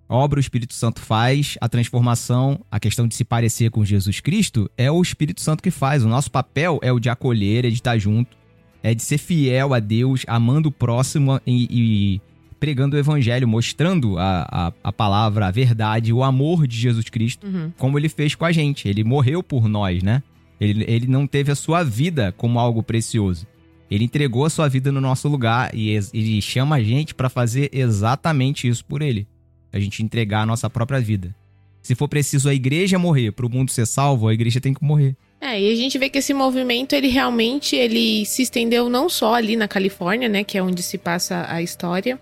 A 0.08 0.16
obra 0.16 0.38
o 0.38 0.42
Espírito 0.42 0.74
Santo 0.74 1.00
faz, 1.02 1.56
a 1.62 1.70
transformação, 1.70 2.66
a 2.72 2.80
questão 2.80 3.08
de 3.08 3.16
se 3.16 3.24
parecer 3.24 3.70
com 3.70 3.86
Jesus 3.86 4.20
Cristo, 4.20 4.70
é 4.76 4.90
o 4.90 5.02
Espírito 5.02 5.40
Santo 5.42 5.62
que 5.62 5.70
faz. 5.70 6.04
O 6.04 6.08
nosso 6.08 6.32
papel 6.32 6.80
é 6.82 6.92
o 6.92 7.00
de 7.00 7.10
acolher, 7.10 7.66
é 7.66 7.70
de 7.70 7.76
estar 7.76 7.98
junto, 8.00 8.36
é 8.82 8.96
de 8.96 9.04
ser 9.04 9.20
fiel 9.20 9.74
a 9.74 9.80
Deus, 9.80 10.24
amando 10.28 10.70
o 10.70 10.72
próximo 10.72 11.40
e, 11.46 11.68
e 11.70 12.22
pregando 12.60 12.96
o 12.96 13.00
evangelho, 13.00 13.48
mostrando 13.48 14.18
a, 14.18 14.48
a, 14.52 14.74
a, 14.84 14.92
palavra, 14.92 15.48
a 15.48 15.52
verdade, 15.52 16.12
o 16.12 16.24
amor 16.24 16.68
de 16.68 16.78
Jesus 16.78 17.10
Cristo, 17.10 17.48
Uhum. 17.48 17.72
como 17.78 17.98
ele 17.98 18.10
fez 18.10 18.36
com 18.36 18.46
a 18.46 18.52
gente. 18.52 18.88
Ele 18.88 19.04
morreu 19.04 19.42
por 19.42 19.68
nós, 19.68 20.04
né? 20.04 20.22
Ele, 20.60 20.84
ele 20.88 21.08
não 21.08 21.26
teve 21.26 21.52
a 21.52 21.56
sua 21.56 21.84
vida 21.84 22.34
como 22.38 22.60
algo 22.60 22.84
precioso. 22.84 23.48
Ele 23.90 24.04
entregou 24.04 24.46
a 24.46 24.50
sua 24.50 24.68
vida 24.68 24.92
no 24.92 25.02
nosso 25.02 25.28
lugar 25.28 25.72
e 25.74 25.90
ele 26.14 26.42
chama 26.42 26.76
a 26.76 26.84
gente 26.84 27.16
para 27.16 27.30
fazer 27.30 27.70
exatamente 27.72 28.68
isso 28.68 28.84
por 28.86 29.02
ele. 29.02 29.26
A 29.72 29.80
gente 29.80 30.04
entregar 30.04 30.42
a 30.42 30.46
nossa 30.46 30.70
própria 30.70 31.00
vida. 31.00 31.34
Se 31.82 31.96
for 31.96 32.08
preciso 32.08 32.50
a 32.50 32.54
igreja 32.54 33.00
morrer 33.00 33.32
para 33.32 33.46
o 33.46 33.50
mundo 33.50 33.72
ser 33.72 33.88
salvo, 33.88 34.28
a 34.28 34.34
igreja 34.34 34.60
tem 34.60 34.74
que 34.74 34.84
morrer. 34.84 35.16
É, 35.42 35.60
e 35.60 35.72
a 35.72 35.76
gente 35.76 35.98
vê 35.98 36.10
que 36.10 36.18
esse 36.18 36.34
movimento, 36.34 36.94
ele 36.94 37.08
realmente, 37.08 37.76
ele 37.76 38.26
se 38.26 38.42
estendeu 38.42 38.90
não 38.90 39.08
só 39.08 39.36
ali 39.36 39.56
na 39.56 39.68
Califórnia, 39.68 40.28
né, 40.28 40.44
que 40.44 40.58
é 40.58 40.62
onde 40.62 40.84
se 40.84 40.98
passa 40.98 41.46
a 41.50 41.62
história, 41.62 42.20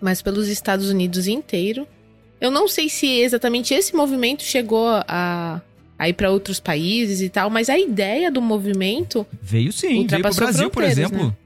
mas 0.00 0.22
pelos 0.22 0.48
Estados 0.48 0.88
Unidos 0.90 1.26
inteiro. 1.26 1.86
Eu 2.40 2.50
não 2.50 2.66
sei 2.66 2.88
se 2.88 3.06
exatamente 3.06 3.74
esse 3.74 3.94
movimento 3.94 4.42
chegou 4.42 4.88
a, 4.88 5.60
a 5.98 6.08
ir 6.08 6.14
para 6.14 6.30
outros 6.30 6.58
países 6.58 7.20
e 7.20 7.28
tal, 7.28 7.50
mas 7.50 7.68
a 7.68 7.78
ideia 7.78 8.30
do 8.30 8.40
movimento, 8.40 9.26
Veio 9.42 9.72
sim, 9.72 9.88
veio 9.88 10.06
pro 10.06 10.16
Ultrapassou 10.16 10.44
Brasil, 10.46 10.70
por 10.70 10.82
fronteiras, 10.82 10.98
exemplo. 11.12 11.26
né? 11.28 11.36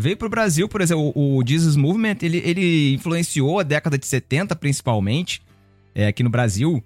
Veio 0.00 0.16
pro 0.16 0.28
Brasil, 0.30 0.68
por 0.68 0.80
exemplo, 0.80 1.12
o 1.14 1.38
o 1.38 1.46
Jesus 1.46 1.74
Movement, 1.76 2.18
ele, 2.22 2.38
ele 2.44 2.94
influenciou 2.94 3.58
a 3.58 3.62
década 3.62 3.98
de 3.98 4.06
70, 4.06 4.54
principalmente, 4.56 5.42
é, 5.94 6.06
aqui 6.06 6.22
no 6.22 6.30
Brasil, 6.30 6.82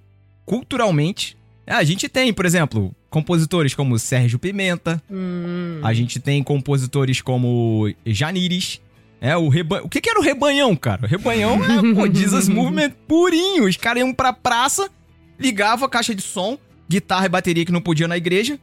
culturalmente. 0.47 1.37
A 1.67 1.85
gente 1.85 2.09
tem, 2.09 2.33
por 2.33 2.45
exemplo, 2.45 2.95
compositores 3.09 3.75
como 3.75 3.99
Sérgio 3.99 4.39
Pimenta, 4.39 5.01
hum, 5.11 5.79
a 5.83 5.93
gente 5.93 6.19
tem 6.19 6.43
compositores 6.43 7.21
como 7.21 7.93
Janires, 8.05 8.81
é, 9.23 9.37
o 9.37 9.49
rebanho. 9.49 9.85
O 9.85 9.89
que, 9.89 10.01
que 10.01 10.11
era 10.11 10.19
o 10.19 10.23
rebanhão, 10.23 10.75
cara? 10.77 11.05
O 11.05 11.09
rebanhão 11.09 11.55
é, 11.65 11.95
pô, 11.95 12.07
Jesus 12.13 12.49
Movement 12.51 12.91
purinho. 13.09 13.65
Os 13.69 13.77
caras 13.77 14.01
iam 14.03 14.13
pra 14.13 14.33
praça, 14.33 14.91
ligavam 15.39 15.87
a 15.87 15.89
caixa 15.89 16.15
de 16.15 16.21
som, 16.23 16.59
guitarra 16.91 17.27
e 17.27 17.29
bateria 17.29 17.65
que 17.65 17.73
não 17.73 17.81
podia 17.81 18.07
na 18.09 18.17
igreja, 18.17 18.59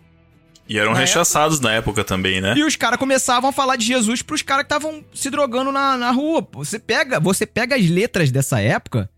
E 0.67 0.77
eram 0.77 0.91
Na 0.93 0.99
rechaçados 0.99 1.59
na 1.59 1.71
época 1.71 2.03
também, 2.03 2.39
né? 2.41 2.53
e 2.57 2.63
os 2.63 2.75
caras 2.75 2.99
começavam 2.99 3.49
a 3.49 3.53
falar 3.53 3.75
de 3.77 3.85
Jesus 3.85 4.21
pros 4.21 4.41
caras 4.43 4.63
que 4.67 4.73
estavam 4.73 5.03
se 5.13 5.29
drogando 5.31 5.71
na, 5.71 5.97
na 5.97 6.11
rua. 6.11 6.45
Você 6.53 6.77
pega, 6.77 7.19
você 7.19 7.45
pega 7.45 7.75
as 7.75 7.87
letras 7.89 8.29
dessa 8.29 8.59
época, 8.61 9.09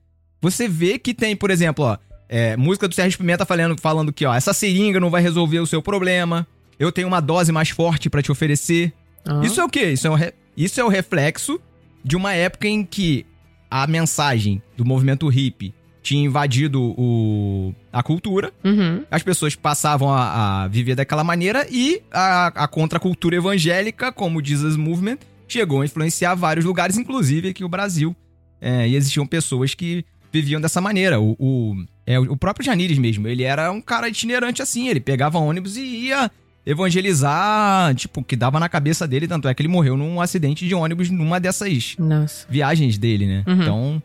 você 0.42 0.68
vê 0.68 0.98
que 0.98 1.14
tem, 1.14 1.36
por 1.36 1.52
exemplo, 1.52 1.84
ó, 1.86 1.98
é, 2.30 2.56
música 2.56 2.88
do 2.88 2.96
Sérgio 2.96 3.18
Pimenta 3.20 3.46
falando, 3.46 3.76
falando 3.82 4.14
que, 4.14 4.26
ó, 4.26 4.34
essa 4.34 4.54
seringa 4.54 5.00
não 5.00 5.10
vai 5.10 5.22
resolver 5.22 5.60
o 5.60 5.68
seu 5.68 5.82
problema. 5.82 6.48
Eu 6.80 6.92
tenho 6.92 7.08
uma 7.08 7.20
dose 7.20 7.52
mais 7.52 7.70
forte 7.70 8.10
pra 8.10 8.22
te 8.22 8.32
oferecer. 8.32 8.94
ó. 9.28 9.42
Isso 9.44 9.60
é 9.60 9.66
o 9.66 9.70
quê? 9.70 9.92
Isso 9.92 10.08
é, 10.08 10.10
um 10.10 10.16
re- 10.16 10.34
isso 10.56 10.80
é 10.80 10.84
o 10.84 10.88
reflexo 10.90 11.60
de 12.04 12.16
uma 12.16 12.34
época 12.34 12.68
em 12.68 12.84
que 12.84 13.26
a 13.70 13.88
mensagem 13.88 14.62
do 14.76 14.84
movimento 14.84 15.28
hippie 15.28 15.74
tinha 16.04 16.26
invadido 16.26 16.82
o, 16.98 17.74
a 17.94 18.02
cultura 18.02 18.52
Uhum. 18.64 19.04
as 19.12 19.22
pessoas 19.22 19.56
passavam 19.56 20.12
a, 20.12 20.64
a 20.64 20.68
viver 20.68 20.96
daquela 20.96 21.24
maneira 21.24 21.68
e 21.70 22.02
a, 22.12 22.48
a 22.48 22.68
contracultura 22.68 23.36
evangélica, 23.36 24.12
como 24.12 24.40
o 24.40 24.44
Jesus 24.46 24.76
Movement, 24.76 25.20
chegou 25.48 25.82
a 25.82 25.86
influenciar 25.86 26.34
vários 26.34 26.66
lugares, 26.66 26.98
inclusive 26.98 27.50
aqui 27.50 27.64
o 27.64 27.70
Brasil. 27.70 28.16
É, 28.60 28.88
e 28.88 28.96
existiam 28.96 29.28
pessoas 29.28 29.74
que 29.76 30.04
viviam 30.32 30.60
dessa 30.62 30.80
maneira. 30.82 31.20
O, 31.20 31.36
o, 31.40 31.76
é, 32.06 32.20
o 32.20 32.38
próprio 32.38 32.66
Janires 32.66 32.98
mesmo, 32.98 33.28
ele 33.28 33.44
era 33.44 33.72
um 33.72 33.82
cara 33.82 34.08
itinerante 34.10 34.62
assim, 34.62 34.88
ele 34.88 35.00
pegava 35.00 35.38
ônibus 35.40 35.78
e 35.78 35.82
ia 35.82 36.32
evangelizar, 36.66 37.94
tipo, 37.96 38.22
o 38.22 38.24
que 38.24 38.36
dava 38.36 38.60
na 38.60 38.70
cabeça 38.70 39.08
dele, 39.08 39.28
tanto 39.28 39.48
é 39.48 39.54
que 39.54 39.62
ele 39.62 39.68
morreu 39.70 39.98
num 39.98 40.22
acidente 40.22 40.68
de 40.68 40.76
ônibus 40.76 41.10
numa 41.10 41.40
dessas 41.40 41.96
Nossa. 41.98 42.46
viagens 42.50 42.98
dele, 42.98 43.26
né? 43.26 43.44
Uhum. 43.48 43.62
Então, 43.62 44.04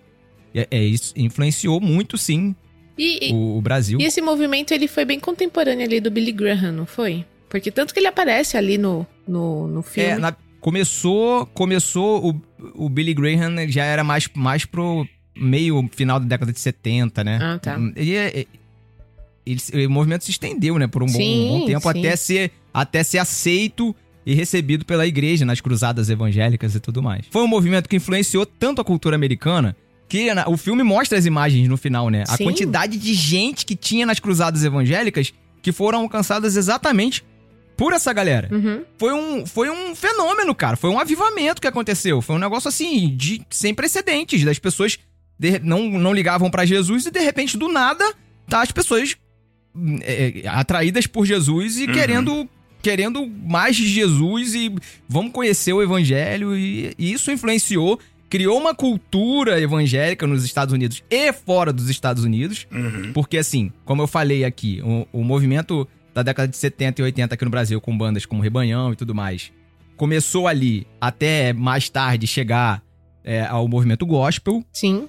é, 0.54 0.66
é 0.70 0.84
isso 0.84 1.12
influenciou 1.16 1.80
muito, 1.80 2.16
sim, 2.16 2.54
E, 2.98 3.30
o, 3.32 3.58
o 3.58 3.60
Brasil. 3.60 3.98
e 4.00 4.04
esse 4.04 4.20
movimento, 4.20 4.72
ele 4.72 4.88
foi 4.88 5.04
bem 5.04 5.20
contemporâneo 5.20 5.84
ali 5.84 6.00
do 6.00 6.10
Billy 6.10 6.32
Graham, 6.32 6.72
não 6.72 6.86
foi? 6.86 7.24
Porque 7.48 7.70
tanto 7.70 7.92
que 7.92 8.00
ele 8.00 8.06
aparece 8.08 8.56
ali 8.56 8.76
no, 8.78 9.06
no, 9.26 9.66
no 9.68 9.82
filme. 9.82 10.10
É, 10.10 10.18
na- 10.18 10.34
começou, 10.60 11.46
começou 11.46 12.30
o, 12.30 12.86
o 12.86 12.88
Billy 12.88 13.14
Graham 13.14 13.68
já 13.68 13.84
era 13.84 14.02
mais, 14.02 14.28
mais 14.34 14.64
pro 14.64 15.06
meio 15.36 15.88
final 15.92 16.18
da 16.18 16.26
década 16.26 16.52
de 16.52 16.58
70, 16.58 17.22
né? 17.22 17.38
Ah, 17.40 17.58
tá. 17.58 17.78
E 17.96 18.14
é- 18.14 18.40
é- 18.40 18.46
ele 19.46 19.86
o 19.86 19.90
movimento 19.90 20.24
se 20.24 20.30
estendeu, 20.30 20.78
né, 20.78 20.86
por 20.86 21.02
um 21.02 21.06
bom, 21.06 21.12
Sim, 21.12 21.46
um 21.50 21.58
bom 21.60 21.66
tempo 21.66 21.92
sim. 21.92 21.98
até 22.00 22.16
ser 22.16 22.50
até 22.74 23.02
ser 23.02 23.18
aceito 23.18 23.94
e 24.26 24.34
recebido 24.34 24.84
pela 24.84 25.06
igreja 25.06 25.44
nas 25.44 25.60
cruzadas 25.60 26.10
evangélicas 26.10 26.74
e 26.74 26.80
tudo 26.80 27.02
mais. 27.02 27.24
Foi 27.30 27.42
um 27.42 27.46
movimento 27.46 27.88
que 27.88 27.96
influenciou 27.96 28.44
tanto 28.44 28.80
a 28.80 28.84
cultura 28.84 29.14
americana 29.16 29.76
que 30.08 30.32
na- 30.34 30.48
o 30.48 30.56
filme 30.56 30.82
mostra 30.82 31.16
as 31.18 31.24
imagens 31.26 31.68
no 31.68 31.76
final, 31.76 32.10
né? 32.10 32.24
A 32.28 32.36
Sim. 32.36 32.44
quantidade 32.44 32.96
de 32.98 33.14
gente 33.14 33.64
que 33.64 33.74
tinha 33.76 34.04
nas 34.04 34.18
cruzadas 34.20 34.64
evangélicas 34.64 35.32
que 35.62 35.72
foram 35.72 36.00
alcançadas 36.00 36.56
exatamente 36.56 37.24
por 37.76 37.92
essa 37.92 38.12
galera 38.12 38.48
Uhum. 38.52 38.82
foi 38.98 39.12
um, 39.12 39.44
foi 39.46 39.68
um 39.70 39.94
fenômeno, 39.94 40.54
cara. 40.54 40.76
Foi 40.76 40.90
um 40.90 40.98
avivamento 40.98 41.60
que 41.60 41.66
aconteceu. 41.68 42.20
Foi 42.22 42.36
um 42.36 42.38
negócio 42.38 42.68
assim, 42.68 43.14
de 43.16 43.42
sem 43.50 43.74
precedentes. 43.74 44.44
Das 44.44 44.58
pessoas 44.58 44.98
de- 45.38 45.58
não, 45.60 45.88
não 45.90 46.12
ligavam 46.14 46.50
pra 46.50 46.64
Jesus 46.64 47.06
e 47.06 47.10
de 47.10 47.20
repente, 47.20 47.56
do 47.56 47.68
nada, 47.68 48.04
tá 48.48 48.62
as 48.62 48.70
pessoas 48.72 49.16
é, 50.02 50.40
é, 50.44 50.48
atraídas 50.48 51.06
por 51.06 51.24
Jesus 51.26 51.78
e 51.78 51.86
Uhum. 51.86 51.92
querendo. 51.92 52.48
Querendo 52.82 53.26
mais 53.26 53.74
de 53.74 53.88
Jesus 53.88 54.54
e 54.54 54.72
vamos 55.08 55.32
conhecer 55.32 55.72
o 55.72 55.82
evangelho, 55.82 56.56
e, 56.56 56.94
e 56.96 57.12
isso 57.12 57.32
influenciou, 57.32 57.98
criou 58.30 58.56
uma 58.60 58.76
cultura 58.76 59.60
evangélica 59.60 60.24
nos 60.24 60.44
Estados 60.44 60.72
Unidos 60.72 61.02
e 61.10 61.32
fora 61.32 61.72
dos 61.72 61.90
Estados 61.90 62.22
Unidos. 62.22 62.64
Uhum. 62.70 63.12
Porque, 63.12 63.38
assim, 63.38 63.72
como 63.84 64.02
eu 64.02 64.06
falei 64.06 64.44
aqui, 64.44 64.80
o, 64.84 65.20
o 65.20 65.24
movimento 65.24 65.88
da 66.14 66.22
década 66.22 66.46
de 66.46 66.56
70 66.56 67.00
e 67.00 67.04
80 67.04 67.34
aqui 67.34 67.44
no 67.44 67.50
Brasil, 67.50 67.80
com 67.80 67.96
bandas 67.96 68.24
como 68.24 68.40
Rebanhão 68.40 68.92
e 68.92 68.96
tudo 68.96 69.12
mais, 69.12 69.50
começou 69.96 70.46
ali 70.46 70.86
até 71.00 71.52
mais 71.52 71.88
tarde 71.88 72.26
chegar 72.28 72.80
é, 73.24 73.44
ao 73.46 73.66
movimento 73.66 74.06
gospel, 74.06 74.62
Sim. 74.72 75.08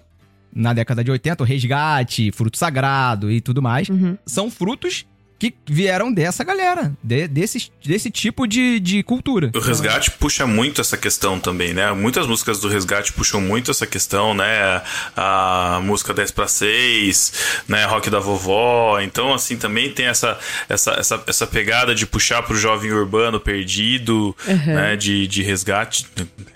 Na 0.57 0.73
década 0.73 1.03
de 1.03 1.11
80, 1.11 1.43
o 1.43 1.45
Resgate, 1.45 2.31
Fruto 2.31 2.57
Sagrado 2.57 3.31
e 3.31 3.39
tudo 3.39 3.61
mais. 3.61 3.87
Uhum. 3.89 4.17
São 4.25 4.49
frutos 4.49 5.05
que 5.39 5.53
vieram 5.69 6.11
dessa 6.11 6.43
galera, 6.43 6.91
de- 7.03 7.27
desse, 7.27 7.69
desse 7.85 8.09
tipo 8.09 8.47
de, 8.47 8.79
de 8.79 9.03
cultura. 9.03 9.51
O 9.53 9.59
resgate 9.59 10.09
puxa 10.09 10.47
muito 10.47 10.81
essa 10.81 10.97
questão 10.97 11.39
também, 11.39 11.75
né? 11.75 11.91
Muitas 11.91 12.25
músicas 12.25 12.59
do 12.59 12.67
resgate 12.67 13.13
puxam 13.13 13.39
muito 13.39 13.69
essa 13.69 13.85
questão, 13.85 14.33
né? 14.33 14.81
A 15.15 15.79
música 15.83 16.11
10 16.11 16.31
para 16.31 16.47
6, 16.47 17.33
né? 17.67 17.85
Rock 17.85 18.09
da 18.09 18.19
vovó. 18.19 18.99
Então, 18.99 19.31
assim, 19.31 19.57
também 19.57 19.91
tem 19.93 20.07
essa, 20.07 20.39
essa, 20.67 20.93
essa, 20.93 21.23
essa 21.27 21.45
pegada 21.45 21.93
de 21.93 22.07
puxar 22.07 22.41
pro 22.41 22.57
jovem 22.57 22.91
urbano 22.91 23.39
perdido, 23.39 24.35
né? 24.65 24.95
De, 24.95 25.27
de 25.27 25.43
resgate. 25.43 26.07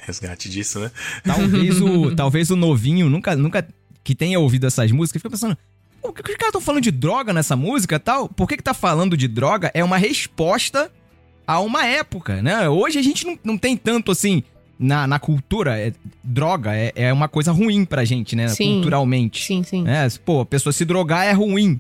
Resgate 0.08 0.50
disso, 0.50 0.80
né? 0.80 0.90
Talvez 1.24 1.80
o, 1.80 2.16
talvez 2.16 2.50
o 2.50 2.56
novinho 2.56 3.08
nunca, 3.08 3.36
nunca 3.36 3.64
que 4.04 4.16
tenha 4.16 4.40
ouvido 4.40 4.68
essas 4.68 4.92
músicas 4.92 5.22
fica 5.22 5.30
pensando. 5.30 5.58
Por 6.02 6.14
que 6.14 6.22
os 6.22 6.38
caras 6.38 6.48
estão 6.48 6.62
falando 6.62 6.82
de 6.82 6.92
droga 6.92 7.32
nessa 7.32 7.56
música 7.56 7.96
e 7.96 8.00
tal? 8.00 8.28
Por 8.28 8.48
que 8.48 8.58
que 8.58 8.64
tá 8.64 8.74
falando 8.74 9.16
de 9.16 9.28
droga? 9.28 9.70
É 9.74 9.84
uma 9.84 9.98
resposta 9.98 10.92
a 11.46 11.60
uma 11.60 11.86
época, 11.86 12.42
né? 12.42 12.68
Hoje 12.68 12.98
a 12.98 13.04
gente 13.04 13.26
não, 13.26 13.38
não 13.44 13.58
tem 13.58 13.78
tanto 13.78 14.12
assim. 14.12 14.44
Na, 14.80 15.06
na 15.06 15.20
cultura, 15.20 15.78
é- 15.80 15.94
droga 16.24 16.76
é, 16.76 16.92
é 16.96 17.14
uma 17.14 17.28
coisa 17.28 17.52
ruim 17.52 17.86
pra 17.86 18.04
gente, 18.04 18.36
né? 18.36 18.48
Sim. 18.48 18.76
Culturalmente. 18.76 19.46
Sim, 19.46 19.62
sim. 19.62 19.88
É, 19.88 20.08
pô, 20.26 20.42
a 20.42 20.46
pessoa 20.46 20.74
se 20.74 20.84
drogar 20.84 21.24
é 21.28 21.32
ruim. 21.32 21.80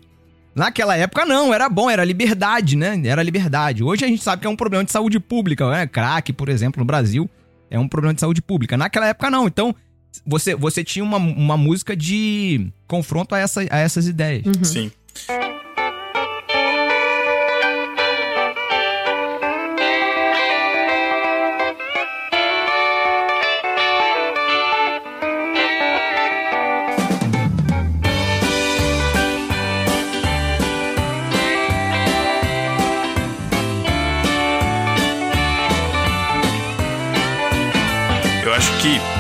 Naquela 0.53 0.95
época 0.95 1.26
não, 1.26 1.51
era 1.51 1.67
bom, 1.67 1.89
era 1.89 2.03
liberdade, 2.03 2.76
né? 2.76 3.01
Era 3.05 3.24
liberdade. 3.24 3.84
Hoje 3.84 4.05
a 4.05 4.07
gente 4.07 4.22
sabe 4.22 4.41
que 4.41 4.47
é 4.47 4.49
um 4.49 4.55
problema 4.55 4.84
de 4.84 4.91
saúde 4.91 5.19
pública, 5.19 5.67
né? 5.72 5.88
Crack, 5.88 6.32
por 6.34 6.47
exemplo, 6.47 6.80
no 6.80 6.86
Brasil, 6.86 7.28
é 7.72 7.80
um 7.80 7.88
problema 7.88 8.13
de 8.13 8.19
saúde 8.22 8.39
pública. 8.41 8.78
Naquela 8.78 9.07
época 9.07 9.32
não. 9.32 9.47
Então, 9.47 9.74
você, 10.26 10.55
você 10.55 10.84
tinha 10.84 11.03
uma, 11.03 11.18
uma 11.18 11.57
música 11.57 11.95
de 11.95 12.72
confronto 12.88 13.34
a, 13.36 13.39
essa, 13.39 13.62
a 13.70 13.80
essas 13.80 14.07
ideias. 14.07 14.43
Sim. 14.64 14.91
Eu 38.43 38.53
acho 38.53 38.82
que 38.82 39.11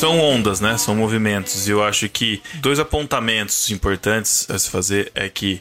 são 0.00 0.18
ondas, 0.18 0.62
né? 0.62 0.78
São 0.78 0.94
movimentos. 0.94 1.68
E 1.68 1.72
eu 1.72 1.84
acho 1.84 2.08
que 2.08 2.42
dois 2.54 2.78
apontamentos 2.78 3.70
importantes 3.70 4.50
a 4.50 4.58
se 4.58 4.70
fazer 4.70 5.12
é 5.14 5.28
que 5.28 5.60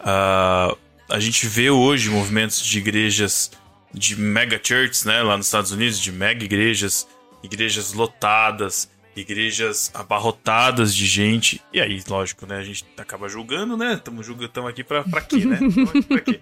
ah, 0.00 0.76
a 1.08 1.18
gente 1.18 1.46
vê 1.46 1.70
hoje 1.70 2.10
movimentos 2.10 2.60
de 2.60 2.78
igrejas 2.78 3.50
de 3.94 4.14
mega 4.14 4.60
churches, 4.62 5.06
né? 5.06 5.22
Lá 5.22 5.38
nos 5.38 5.46
Estados 5.46 5.72
Unidos, 5.72 5.98
de 5.98 6.12
mega 6.12 6.44
igrejas, 6.44 7.08
igrejas 7.42 7.94
lotadas, 7.94 8.90
igrejas 9.16 9.90
abarrotadas 9.94 10.94
de 10.94 11.06
gente. 11.06 11.58
E 11.72 11.80
aí, 11.80 12.02
lógico, 12.06 12.44
né? 12.44 12.58
A 12.58 12.64
gente 12.64 12.84
acaba 12.98 13.26
julgando, 13.26 13.74
né? 13.74 13.94
Estamos 13.94 14.26
julgando, 14.26 14.48
estamos 14.48 14.68
aqui 14.68 14.84
pra 14.84 15.02
quê, 15.22 15.46
né? 15.46 15.58
Pra 16.06 16.20
quê? 16.20 16.38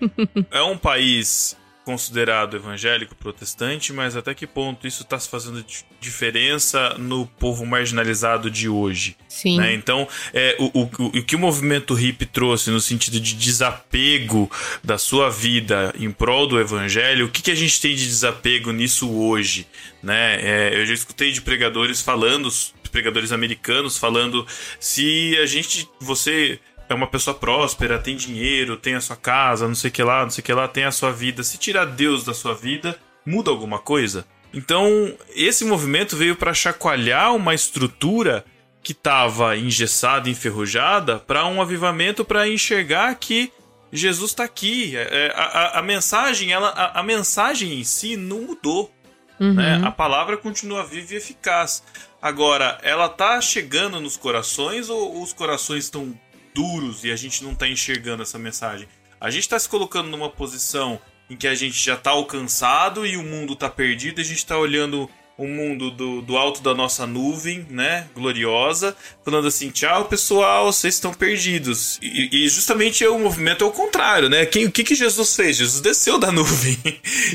É 0.50 0.62
um 0.62 0.76
país 0.76 1.56
considerado 1.86 2.56
evangélico 2.56 3.14
protestante, 3.14 3.92
mas 3.92 4.16
até 4.16 4.34
que 4.34 4.44
ponto 4.44 4.88
isso 4.88 5.04
está 5.04 5.16
se 5.20 5.28
fazendo 5.28 5.62
di- 5.62 5.84
diferença 6.00 6.96
no 6.98 7.26
povo 7.38 7.64
marginalizado 7.64 8.50
de 8.50 8.68
hoje? 8.68 9.16
Sim. 9.28 9.56
né? 9.56 9.72
Então, 9.72 10.08
é, 10.34 10.56
o, 10.58 10.80
o, 10.80 10.90
o- 11.06 11.22
que 11.22 11.36
o 11.36 11.38
movimento 11.38 11.94
hippie 11.94 12.26
trouxe 12.26 12.70
no 12.72 12.80
sentido 12.80 13.20
de 13.20 13.34
desapego 13.36 14.50
da 14.82 14.98
sua 14.98 15.30
vida 15.30 15.94
em 15.96 16.10
prol 16.10 16.48
do 16.48 16.58
evangelho, 16.58 17.26
o 17.26 17.30
que, 17.30 17.40
que 17.40 17.52
a 17.52 17.54
gente 17.54 17.80
tem 17.80 17.94
de 17.94 18.04
desapego 18.04 18.72
nisso 18.72 19.08
hoje? 19.08 19.64
Né? 20.02 20.40
É, 20.42 20.80
eu 20.80 20.86
já 20.86 20.92
escutei 20.92 21.30
de 21.30 21.40
pregadores 21.40 22.00
falando, 22.00 22.48
pregadores 22.90 23.30
americanos 23.30 23.96
falando, 23.96 24.44
se 24.80 25.36
a 25.40 25.46
gente, 25.46 25.88
você 26.00 26.58
é 26.88 26.94
uma 26.94 27.06
pessoa 27.06 27.34
próspera, 27.36 27.98
tem 27.98 28.16
dinheiro, 28.16 28.76
tem 28.76 28.94
a 28.94 29.00
sua 29.00 29.16
casa, 29.16 29.66
não 29.68 29.74
sei 29.74 29.90
o 29.90 29.92
que 29.92 30.02
lá, 30.02 30.22
não 30.22 30.30
sei 30.30 30.42
o 30.42 30.44
que 30.44 30.52
lá, 30.52 30.68
tem 30.68 30.84
a 30.84 30.92
sua 30.92 31.10
vida, 31.12 31.42
se 31.42 31.58
tirar 31.58 31.84
Deus 31.86 32.24
da 32.24 32.32
sua 32.34 32.54
vida, 32.54 32.98
muda 33.24 33.50
alguma 33.50 33.78
coisa? 33.78 34.24
Então, 34.54 35.14
esse 35.34 35.64
movimento 35.64 36.16
veio 36.16 36.36
para 36.36 36.54
chacoalhar 36.54 37.34
uma 37.34 37.54
estrutura 37.54 38.44
que 38.82 38.92
estava 38.92 39.56
engessada, 39.56 40.30
enferrujada, 40.30 41.18
para 41.18 41.44
um 41.46 41.60
avivamento 41.60 42.24
para 42.24 42.48
enxergar 42.48 43.14
que 43.16 43.52
Jesus 43.92 44.30
está 44.30 44.44
aqui. 44.44 44.96
É, 44.96 45.32
A, 45.34 45.42
a- 45.44 45.78
a 45.80 45.82
mensagem, 45.82 46.52
ela, 46.52 46.68
a, 46.68 47.00
a 47.00 47.02
mensagem 47.02 47.80
em 47.80 47.84
si 47.84 48.16
não 48.16 48.42
mudou. 48.42 48.90
né? 49.38 49.82
A 49.84 49.90
palavra 49.90 50.36
continua 50.36 50.84
viva 50.86 51.12
e 51.14 51.16
eficaz. 51.16 51.82
Agora, 52.22 52.78
ela 52.82 53.08
tá 53.08 53.40
chegando 53.40 54.00
nos 54.00 54.16
corações 54.16 54.88
ou 54.88 55.22
os 55.22 55.32
corações 55.32 55.84
estão 55.84 56.18
duros 56.56 57.04
e 57.04 57.12
a 57.12 57.16
gente 57.16 57.44
não 57.44 57.54
tá 57.54 57.68
enxergando 57.68 58.22
essa 58.22 58.38
mensagem? 58.38 58.88
A 59.20 59.30
gente 59.30 59.48
tá 59.48 59.58
se 59.58 59.68
colocando 59.68 60.08
numa 60.08 60.30
posição 60.30 60.98
em 61.28 61.36
que 61.36 61.46
a 61.46 61.54
gente 61.54 61.82
já 61.82 61.96
tá 61.96 62.10
alcançado 62.10 63.06
e 63.06 63.16
o 63.16 63.22
mundo 63.22 63.54
tá 63.54 63.68
perdido, 63.68 64.20
a 64.20 64.24
gente 64.24 64.44
tá 64.44 64.56
olhando 64.56 65.08
o 65.36 65.46
mundo 65.46 65.90
do, 65.90 66.22
do 66.22 66.36
alto 66.38 66.62
da 66.62 66.74
nossa 66.74 67.06
nuvem, 67.06 67.66
né, 67.68 68.08
gloriosa, 68.14 68.96
falando 69.22 69.46
assim, 69.48 69.70
tchau 69.70 70.06
pessoal, 70.06 70.72
vocês 70.72 70.94
estão 70.94 71.12
perdidos. 71.12 71.98
E, 72.00 72.44
e 72.44 72.48
justamente 72.48 73.06
o 73.06 73.18
movimento 73.18 73.62
é 73.62 73.66
o 73.66 73.70
contrário, 73.70 74.30
né? 74.30 74.46
Quem, 74.46 74.64
o 74.64 74.72
que, 74.72 74.82
que 74.82 74.94
Jesus 74.94 75.36
fez? 75.36 75.58
Jesus 75.58 75.82
desceu 75.82 76.18
da 76.18 76.32
nuvem 76.32 76.78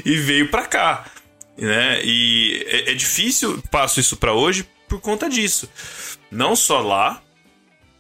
e 0.04 0.16
veio 0.16 0.50
pra 0.50 0.66
cá 0.66 1.06
né? 1.62 2.02
E 2.04 2.66
é, 2.68 2.92
é 2.92 2.94
difícil, 2.94 3.62
passo 3.70 4.00
isso 4.00 4.18
pra 4.18 4.34
hoje 4.34 4.68
por 4.88 5.00
conta 5.00 5.30
disso. 5.30 5.70
Não 6.30 6.56
só 6.56 6.80
lá, 6.80 7.22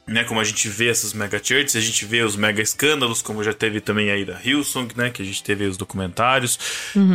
né? 0.08 0.24
Como 0.24 0.40
a 0.40 0.44
gente 0.44 0.68
vê 0.68 0.90
essas 0.90 1.14
mega 1.14 1.38
churches, 1.44 1.76
a 1.76 1.82
gente 1.82 2.06
vê 2.06 2.22
os 2.22 2.36
mega 2.36 2.62
escândalos, 2.62 3.22
como 3.22 3.44
já 3.44 3.54
teve 3.54 3.80
também 3.80 4.10
aí 4.12 4.26
da 4.26 4.40
Hillsong, 4.44 4.94
né? 4.96 5.10
Que 5.10 5.22
a 5.22 5.26
gente 5.26 5.44
teve 5.44 5.66
os 5.66 5.78
documentários. 5.78 6.60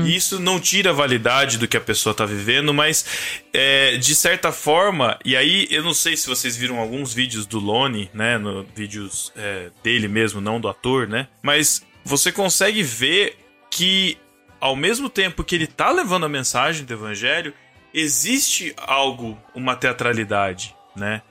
E 0.05 0.16
isso 0.16 0.39
não 0.39 0.59
tira 0.59 0.91
a 0.91 0.93
validade 0.93 1.59
do 1.59 1.68
que 1.68 1.76
a 1.76 1.80
pessoa 1.80 2.14
tá 2.14 2.24
vivendo, 2.24 2.72
mas 2.72 3.05
é, 3.53 3.97
de 3.97 4.14
certa 4.14 4.53
forma, 4.53 5.18
e 5.24 5.37
aí 5.37 5.66
eu 5.70 5.82
não 5.82 5.95
sei 5.95 6.16
se 6.16 6.26
vocês 6.26 6.57
viram 6.57 6.78
alguns 6.78 7.12
vídeos 7.12 7.47
do 7.47 7.59
Lone, 7.59 8.11
né? 8.14 8.39
No, 8.39 8.64
vídeos 8.74 9.32
é, 9.37 9.70
dele 9.82 10.09
mesmo, 10.09 10.41
não 10.41 10.61
do 10.61 10.68
ator, 10.68 11.07
né? 11.07 11.28
Mas 11.43 11.82
você 12.05 12.30
consegue 12.30 12.82
ver 12.82 13.37
que 13.70 14.16
ao 14.61 14.74
mesmo 14.74 15.09
tempo 15.09 15.45
que 15.45 15.55
ele 15.55 15.66
tá 15.66 15.91
levando 15.91 16.24
a 16.24 16.28
mensagem 16.28 16.84
do 16.84 16.93
evangelho, 16.93 17.53
existe 17.93 18.74
algo, 18.78 19.39
uma 19.55 19.76
teatralidade, 19.76 20.74
né? 20.95 21.22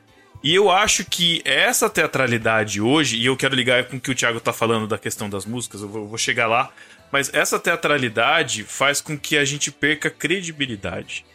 E 0.45 0.53
eu 0.53 0.69
acho 0.69 1.03
que 1.03 1.41
essa 1.43 1.89
teatralidade 1.89 2.79
hoje, 2.79 3.17
e 3.17 3.25
eu 3.25 3.35
quero 3.35 3.55
ligar 3.55 3.85
com 3.85 3.97
o 3.97 3.99
que 3.99 4.11
o 4.11 4.13
Thiago 4.13 4.39
tá 4.39 4.53
falando 4.53 4.85
da 4.85 4.95
questão 4.95 5.27
das 5.27 5.43
músicas, 5.43 5.81
eu 5.81 5.87
vou, 5.87 6.17
chegar 6.19 6.45
lá, 6.45 6.69
mas 7.11 7.33
essa 7.33 7.57
teatralidade 7.57 8.63
faz 8.63 9.01
com 9.01 9.17
que 9.17 9.39
a 9.39 9.43
gente 9.43 9.71
perca 9.71 10.07
credibilidade. 10.07 11.25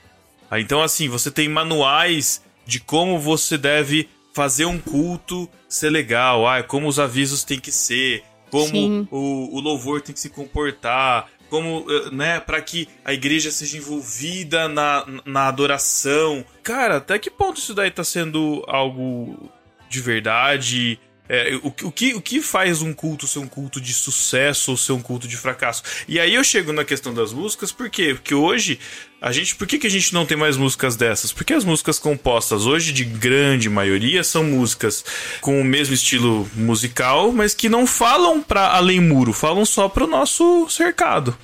Ah, 0.49 0.61
Então, 0.61 0.81
assim, 0.81 1.09
você 1.09 1.29
tem 1.29 1.49
manuais 1.49 2.41
de 2.65 2.79
como 2.79 3.19
você 3.19 3.59
deve 3.59 4.09
fazer 4.33 4.67
um 4.67 4.79
culto 4.79 5.51
ser 5.69 5.91
legal, 5.91 6.47
ah, 6.47 6.63
como 6.63 6.87
os 6.87 7.01
avisos 7.01 7.43
têm 7.43 7.59
que 7.59 7.73
ser, 7.73 8.23
como 8.49 9.09
o, 9.11 9.57
o 9.57 9.61
louvor 9.61 10.01
tem 10.01 10.15
que 10.15 10.21
se 10.21 10.31
comportar, 10.31 11.29
como, 11.51 11.85
eh, 11.91 12.11
né, 12.13 12.41
para 12.41 12.63
que 12.63 12.89
a 13.05 13.13
igreja 13.13 13.51
seja 13.51 13.77
envolvida 13.77 14.69
na, 14.69 15.05
na 15.25 15.49
adoração. 15.49 16.45
Cara, 16.63 16.97
até 16.97 17.19
que 17.19 17.31
ponto 17.31 17.59
isso 17.59 17.75
daí 17.75 17.91
tá 17.91 18.05
sendo 18.05 18.65
algo 18.67 19.51
de 19.89 20.01
verdade? 20.01 20.99
É, 21.33 21.57
o, 21.63 21.71
que- 21.71 21.85
o, 21.85 21.93
que, 21.93 22.15
o 22.15 22.21
que 22.21 22.43
faz 22.43 22.83
um 22.83 22.93
culto 22.93 23.25
ser 23.25 23.39
um 23.39 23.47
culto 23.47 23.81
de 23.81 23.95
sucesso 23.95 24.73
ou 24.73 24.77
ser 24.77 24.91
um 24.91 25.01
culto 25.01 25.29
de 25.29 25.37
fracasso? 25.37 25.85
E 26.09 26.19
aí 26.19 26.35
eu 26.35 26.43
chego 26.43 26.73
na 26.73 26.85
questão 26.85 27.15
das 27.15 27.33
músicas, 27.33 27.71
por 27.71 27.89
quê? 27.89 28.15
Porque 28.15 28.35
hoje, 28.35 28.81
a 29.23 29.31
gente. 29.31 29.55
Por 29.55 29.65
que, 29.69 29.79
que 29.79 29.87
a 29.87 29.91
gente 29.91 30.13
não 30.13 30.27
tem 30.27 30.37
mais 30.37 30.57
músicas 30.57 30.97
dessas? 30.97 31.31
Porque 31.33 31.55
as 31.55 31.65
músicas 31.65 32.01
compostas 32.01 32.67
hoje, 32.67 32.93
de 32.93 33.05
grande 33.05 33.71
maioria, 33.71 34.25
são 34.25 34.43
músicas 34.43 35.05
com 35.41 35.61
o 35.61 35.65
mesmo 35.65 35.95
estilo 35.95 36.51
musical, 36.57 37.31
mas 37.31 37.55
que 37.55 37.69
não 37.69 37.87
falam 37.87 38.43
pra 38.43 38.73
além 38.75 38.99
muro, 38.99 39.33
falam 39.33 39.65
só 39.65 39.89
pro 39.89 40.09
nosso 40.09 40.69
cercado. 40.69 41.37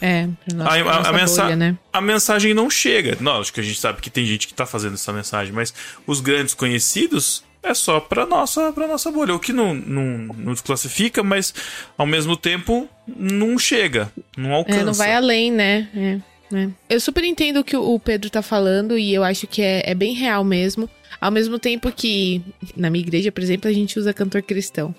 É, 0.00 0.28
nossa, 0.54 0.70
A- 0.70 0.74
a- 0.92 1.08
a 1.08 1.12
mensa- 1.12 1.42
bolha, 1.44 1.56
né? 1.56 1.76
A 1.92 2.00
mensagem 2.00 2.54
não 2.54 2.68
chega. 2.70 3.16
Não, 3.20 3.40
acho 3.40 3.52
que 3.52 3.60
a 3.60 3.62
gente 3.64 3.78
sabe 3.78 4.00
que 4.00 4.10
tem 4.10 4.24
gente 4.26 4.46
que 4.48 4.54
tá 4.54 4.64
fazendo 4.66 4.94
essa 4.94 5.12
mensagem, 5.12 5.52
mas 5.52 5.72
os 6.06 6.20
grandes 6.20 6.54
conhecidos 6.54 7.42
é 7.68 7.74
só 7.74 8.00
pra 8.00 8.26
nossa, 8.26 8.72
pra 8.72 8.86
nossa 8.86 9.10
bolha. 9.10 9.34
O 9.34 9.40
que 9.40 9.52
não, 9.52 9.74
não, 9.74 10.34
não 10.36 10.52
desclassifica, 10.52 11.22
mas 11.22 11.54
ao 11.96 12.06
mesmo 12.06 12.36
tempo 12.36 12.88
não 13.06 13.58
chega, 13.58 14.12
não 14.36 14.52
alcança. 14.52 14.80
É, 14.80 14.84
não 14.84 14.94
vai 14.94 15.14
além, 15.14 15.50
né? 15.50 15.88
É, 15.94 16.18
né? 16.50 16.70
Eu 16.88 17.00
super 17.00 17.24
entendo 17.24 17.60
o 17.60 17.64
que 17.64 17.76
o 17.76 17.98
Pedro 17.98 18.30
tá 18.30 18.42
falando 18.42 18.98
e 18.98 19.12
eu 19.12 19.22
acho 19.22 19.46
que 19.46 19.62
é, 19.62 19.82
é 19.90 19.94
bem 19.94 20.14
real 20.14 20.42
mesmo. 20.44 20.88
Ao 21.20 21.30
mesmo 21.30 21.58
tempo 21.58 21.90
que 21.92 22.42
na 22.76 22.90
minha 22.90 23.02
igreja, 23.02 23.32
por 23.32 23.42
exemplo, 23.42 23.68
a 23.68 23.72
gente 23.72 23.98
usa 23.98 24.14
cantor 24.14 24.42
cristão. 24.42 24.94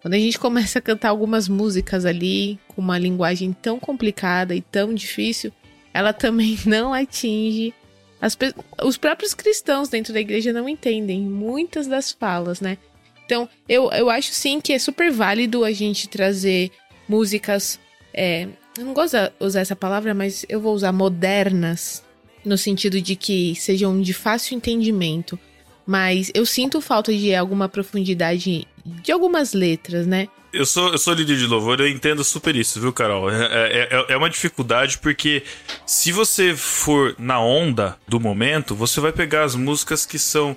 Quando 0.00 0.14
a 0.14 0.18
gente 0.18 0.38
começa 0.38 0.78
a 0.78 0.82
cantar 0.82 1.08
algumas 1.08 1.48
músicas 1.48 2.04
ali 2.04 2.58
com 2.68 2.80
uma 2.80 2.98
linguagem 2.98 3.52
tão 3.52 3.78
complicada 3.80 4.54
e 4.54 4.60
tão 4.60 4.94
difícil, 4.94 5.52
ela 5.92 6.12
também 6.12 6.58
não 6.64 6.94
atinge 6.94 7.74
as 8.20 8.36
os 8.82 8.96
próprios 8.96 9.34
cristãos 9.34 9.88
dentro 9.88 10.12
da 10.12 10.20
igreja 10.20 10.52
não 10.52 10.68
entendem 10.68 11.20
muitas 11.20 11.86
das 11.86 12.12
falas, 12.12 12.60
né? 12.60 12.78
Então, 13.24 13.48
eu, 13.68 13.90
eu 13.90 14.08
acho 14.08 14.32
sim 14.32 14.60
que 14.60 14.72
é 14.72 14.78
super 14.78 15.10
válido 15.10 15.64
a 15.64 15.72
gente 15.72 16.08
trazer 16.08 16.70
músicas. 17.08 17.78
é, 18.14 18.48
eu 18.78 18.84
não 18.84 18.94
gosto 18.94 19.16
de 19.16 19.32
usar 19.40 19.60
essa 19.60 19.74
palavra, 19.74 20.14
mas 20.14 20.44
eu 20.48 20.60
vou 20.60 20.74
usar 20.74 20.92
modernas, 20.92 22.04
no 22.44 22.56
sentido 22.56 23.00
de 23.00 23.16
que 23.16 23.54
sejam 23.56 24.00
de 24.00 24.14
fácil 24.14 24.56
entendimento. 24.56 25.38
Mas 25.84 26.30
eu 26.34 26.44
sinto 26.44 26.80
falta 26.80 27.12
de 27.12 27.34
alguma 27.34 27.68
profundidade 27.68 28.66
de 28.84 29.12
algumas 29.12 29.52
letras, 29.52 30.06
né? 30.06 30.28
Eu 30.56 30.66
sou, 30.66 30.92
eu 30.92 30.98
sou 30.98 31.14
líder 31.14 31.36
de 31.36 31.46
louvor, 31.46 31.80
eu 31.80 31.88
entendo 31.88 32.24
super 32.24 32.56
isso, 32.56 32.80
viu, 32.80 32.92
Carol? 32.92 33.30
É, 33.30 33.88
é, 33.90 34.06
é 34.08 34.16
uma 34.16 34.30
dificuldade 34.30 34.98
porque 34.98 35.42
se 35.84 36.12
você 36.12 36.56
for 36.56 37.14
na 37.18 37.40
onda 37.40 37.96
do 38.08 38.18
momento, 38.18 38.74
você 38.74 39.00
vai 39.00 39.12
pegar 39.12 39.44
as 39.44 39.54
músicas 39.54 40.06
que 40.06 40.18
são 40.18 40.56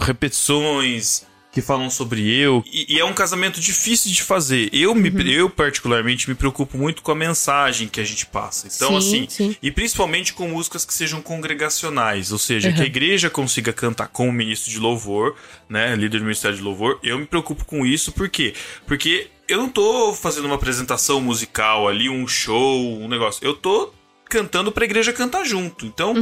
repetições, 0.00 1.24
que 1.52 1.60
falam 1.60 1.90
sobre 1.90 2.34
eu. 2.34 2.64
E, 2.66 2.96
e 2.96 2.98
é 2.98 3.04
um 3.04 3.12
casamento 3.12 3.60
difícil 3.60 4.10
de 4.10 4.22
fazer. 4.22 4.70
Eu, 4.72 4.94
me, 4.94 5.12
eu, 5.30 5.50
particularmente, 5.50 6.28
me 6.28 6.34
preocupo 6.34 6.78
muito 6.78 7.02
com 7.02 7.12
a 7.12 7.14
mensagem 7.14 7.86
que 7.86 8.00
a 8.00 8.04
gente 8.04 8.24
passa. 8.24 8.68
Então, 8.74 8.98
Sim, 9.00 9.24
assim, 9.24 9.26
sim. 9.28 9.56
e 9.62 9.70
principalmente 9.70 10.32
com 10.32 10.48
músicas 10.48 10.84
que 10.86 10.94
sejam 10.94 11.20
congregacionais, 11.20 12.32
ou 12.32 12.38
seja, 12.38 12.72
que 12.72 12.80
a 12.80 12.86
igreja 12.86 13.28
consiga 13.28 13.72
cantar 13.72 14.08
com 14.08 14.28
o 14.28 14.32
ministro 14.32 14.70
de 14.70 14.78
louvor, 14.78 15.36
né, 15.68 15.94
líder 15.94 16.18
do 16.18 16.24
ministério 16.24 16.56
de 16.56 16.62
louvor. 16.62 16.98
Eu 17.02 17.18
me 17.18 17.26
preocupo 17.26 17.66
com 17.66 17.84
isso, 17.84 18.12
por 18.12 18.30
quê? 18.30 18.54
Porque 18.86 19.28
eu 19.48 19.58
não 19.58 19.68
tô 19.68 20.12
fazendo 20.14 20.46
uma 20.46 20.54
apresentação 20.54 21.20
musical 21.20 21.88
ali, 21.88 22.08
um 22.08 22.26
show, 22.26 23.00
um 23.00 23.08
negócio. 23.08 23.44
Eu 23.44 23.54
tô 23.54 23.92
cantando 24.24 24.72
pra 24.72 24.84
igreja 24.84 25.12
cantar 25.12 25.44
junto. 25.44 25.84
Então, 25.84 26.14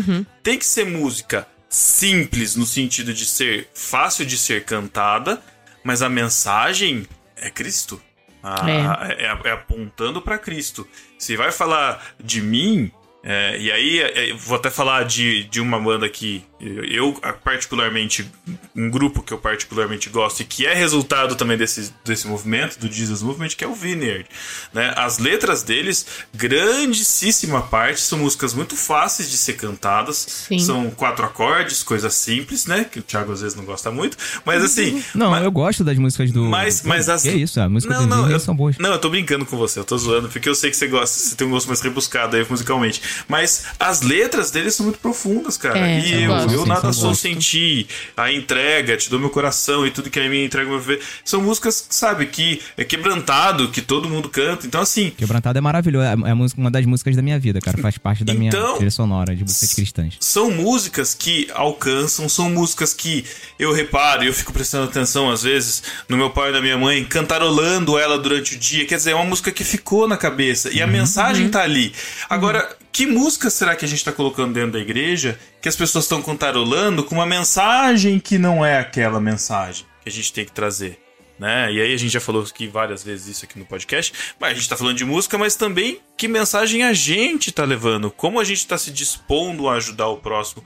tem 0.43 0.59
que 0.59 0.67
ser 0.67 0.85
música 0.85 1.47
simples 1.69 2.57
no 2.57 2.67
sentido 2.67 3.15
de 3.15 3.25
ser 3.25 3.69
fácil 3.73 4.27
de 4.27 4.37
ser 4.37 4.65
cantada, 4.65 5.41
mas 5.85 6.03
a 6.03 6.09
mensagem 6.09 7.07
é 7.37 7.49
Cristo. 7.49 8.03
Ah, 8.43 9.07
é. 9.17 9.25
é 9.49 9.53
apontando 9.53 10.21
para 10.21 10.39
Cristo. 10.39 10.89
Se 11.19 11.37
vai 11.37 11.53
falar 11.53 12.15
de 12.19 12.41
mim, 12.41 12.91
é, 13.23 13.59
e 13.59 13.71
aí 13.71 14.01
é, 14.01 14.33
vou 14.35 14.57
até 14.57 14.71
falar 14.71 15.05
de, 15.05 15.45
de 15.45 15.61
uma 15.61 15.79
banda 15.79 16.09
que 16.09 16.43
eu, 16.61 17.15
particularmente, 17.43 18.31
um 18.77 18.91
grupo 18.91 19.23
que 19.23 19.33
eu 19.33 19.39
particularmente 19.39 20.11
gosto 20.11 20.41
e 20.41 20.45
que 20.45 20.67
é 20.67 20.75
resultado 20.75 21.35
também 21.35 21.57
desse, 21.57 21.93
desse 22.05 22.27
movimento, 22.27 22.79
do 22.79 22.91
Jesus 22.93 23.23
Movement, 23.23 23.49
que 23.49 23.65
é 23.65 23.67
o 23.67 23.75
Vineyard. 23.75 24.27
Né? 24.73 24.93
As 24.97 25.19
letras 25.19 25.63
deles, 25.63 26.07
grandíssima 26.35 27.63
parte, 27.63 28.01
são 28.01 28.19
músicas 28.19 28.53
muito 28.53 28.77
fáceis 28.77 29.31
de 29.31 29.37
ser 29.37 29.55
cantadas. 29.55 30.47
Sim. 30.49 30.59
São 30.59 30.91
quatro 30.91 31.25
acordes, 31.25 31.83
coisas 31.83 32.15
simples, 32.15 32.67
né? 32.67 32.85
Que 32.85 32.99
o 32.99 33.03
Thiago 33.03 33.33
às 33.33 33.41
vezes 33.41 33.57
não 33.57 33.65
gosta 33.65 33.91
muito. 33.91 34.17
Mas 34.45 34.63
assim. 34.63 35.03
Não, 35.15 35.31
mas- 35.31 35.45
eu 35.45 35.51
gosto 35.51 35.83
das 35.83 35.97
músicas 35.99 36.31
do. 36.31 36.45
mas, 36.45 36.83
mas 36.83 37.09
as. 37.09 37.23
Que 37.23 37.29
é 37.31 37.37
isso, 37.37 37.61
a 37.61 37.69
música 37.69 37.95
não, 37.95 38.03
do 38.03 38.09
não, 38.09 38.31
eu, 38.31 38.41
são 38.41 38.55
boas. 38.55 38.77
Não, 38.79 38.93
eu 38.93 38.99
tô 38.99 39.09
brincando 39.09 39.47
com 39.47 39.57
você, 39.57 39.79
eu 39.79 39.85
tô 39.85 39.97
zoando, 39.97 40.29
porque 40.29 40.49
eu 40.49 40.55
sei 40.55 40.71
que 40.71 40.77
você 40.77 40.87
gosta, 40.87 41.19
você 41.19 41.35
tem 41.35 41.47
um 41.47 41.51
gosto 41.51 41.69
mais 41.69 41.81
rebuscado 41.81 42.37
aí 42.37 42.47
musicalmente. 42.49 43.01
Mas 43.29 43.65
as 43.79 44.03
letras 44.03 44.51
deles 44.51 44.75
são 44.75 44.85
muito 44.85 44.99
profundas, 44.99 45.57
cara. 45.57 45.79
É, 45.79 46.01
e 46.01 46.25
eu 46.25 46.50
eu, 46.50 46.50
eu 46.53 46.67
nada 46.67 46.93
sou 46.93 47.13
ti, 47.15 47.87
a 48.17 48.31
entrega, 48.33 48.97
te 48.97 49.09
dou 49.11 49.19
meu 49.19 49.31
coração 49.31 49.87
e 49.87 49.91
tudo 49.91 50.11
que 50.11 50.19
a 50.19 50.29
mim 50.29 50.45
entrega 50.45 50.69
meu 50.69 50.79
viver. 50.79 51.01
São 51.25 51.41
músicas, 51.41 51.87
sabe, 51.91 52.27
que 52.27 52.61
é 52.77 52.85
quebrantado, 52.85 53.69
que 53.69 53.81
todo 53.81 54.09
mundo 54.09 54.29
canta. 54.29 54.67
Então, 54.67 54.81
assim, 54.81 55.11
Quebrantado 55.11 55.59
é 55.59 55.61
maravilhoso. 55.61 56.05
É 56.07 56.31
é 56.31 56.35
uma 56.57 56.71
das 56.71 56.85
músicas 56.87 57.17
da 57.17 57.23
minha 57.23 57.39
vida, 57.39 57.61
cara. 57.61 57.79
Faz 57.79 57.97
parte 57.99 58.25
da 58.25 58.35
minha 58.35 58.49
Então- 58.49 58.77
trilha 58.77 58.91
sonora 58.91 59.35
de 59.35 59.43
músicas 59.43 59.75
cristãs. 59.75 60.15
são 60.21 60.51
músicas 60.51 61.15
que 61.15 61.49
alcançam, 61.55 62.29
são 62.29 62.51
músicas 62.51 62.93
que 62.95 63.25
eu 63.59 63.73
reparo 63.73 64.25
e 64.25 64.27
eu 64.27 64.35
fico 64.35 64.53
prestando 64.53 64.85
atenção 64.85 65.31
às 65.31 65.43
vezes 65.43 65.83
no 66.09 66.17
meu 66.17 66.31
pai 66.31 66.51
e 66.51 66.53
na 66.53 66.61
minha 66.61 66.77
mãe, 66.79 67.05
cantarolando 67.05 67.99
ela 67.99 68.19
durante 68.19 68.55
o 68.55 68.59
dia. 68.59 68.87
Quer 68.87 68.97
dizer, 68.97 69.11
é 69.13 69.15
uma 69.15 69.25
música 69.25 69.51
que 69.51 69.65
ficou 69.65 70.07
na 70.09 70.17
cabeça 70.17 70.71
e 70.73 70.81
a 70.83 70.87
mensagem 70.87 71.49
tá 71.49 71.63
ali. 71.63 71.93
Agora, 72.29 72.69
que 72.93 73.07
música 73.07 73.49
será 73.51 73.77
que 73.77 73.85
a 73.85 73.89
gente 73.89 74.05
tá 74.05 74.13
colocando 74.13 74.53
dentro 74.53 74.73
da 74.73 74.79
igreja 74.79 75.39
que 75.61 75.69
as 75.69 75.77
pessoas 75.77 76.05
estão 76.05 76.23
cantarolando 76.23 77.05
com 77.05 77.15
uma 77.15 77.27
mensagem 77.27 78.19
que 78.19 78.39
não 78.39 78.65
é 78.65 78.79
aquela 78.79 79.21
mensagem 79.21 79.87
que 80.03 80.09
a 80.09 80.13
gente 80.13 80.33
tem 80.33 80.45
que 80.45 80.53
trazer? 80.53 81.01
Né? 81.39 81.73
E 81.73 81.81
aí 81.81 81.95
a 81.95 81.97
gente 81.97 82.13
já 82.13 82.21
falou 82.21 82.43
aqui 82.43 82.67
várias 82.67 83.03
vezes 83.03 83.29
isso 83.29 83.45
aqui 83.47 83.59
no 83.59 83.65
podcast, 83.65 84.13
mas 84.39 84.51
a 84.51 84.55
gente 84.55 84.69
tá 84.69 84.77
falando 84.77 84.97
de 84.97 85.07
música, 85.07 85.39
mas 85.39 85.57
também 85.57 85.99
que 86.15 86.29
mensagem 86.29 86.83
a 86.83 86.93
gente 86.93 87.51
tá 87.51 87.65
levando, 87.65 88.11
como 88.11 88.39
a 88.39 88.45
gente 88.45 88.67
tá 88.67 88.77
se 88.77 88.91
dispondo 88.91 89.67
a 89.67 89.75
ajudar 89.77 90.09
o 90.09 90.19
próximo, 90.19 90.63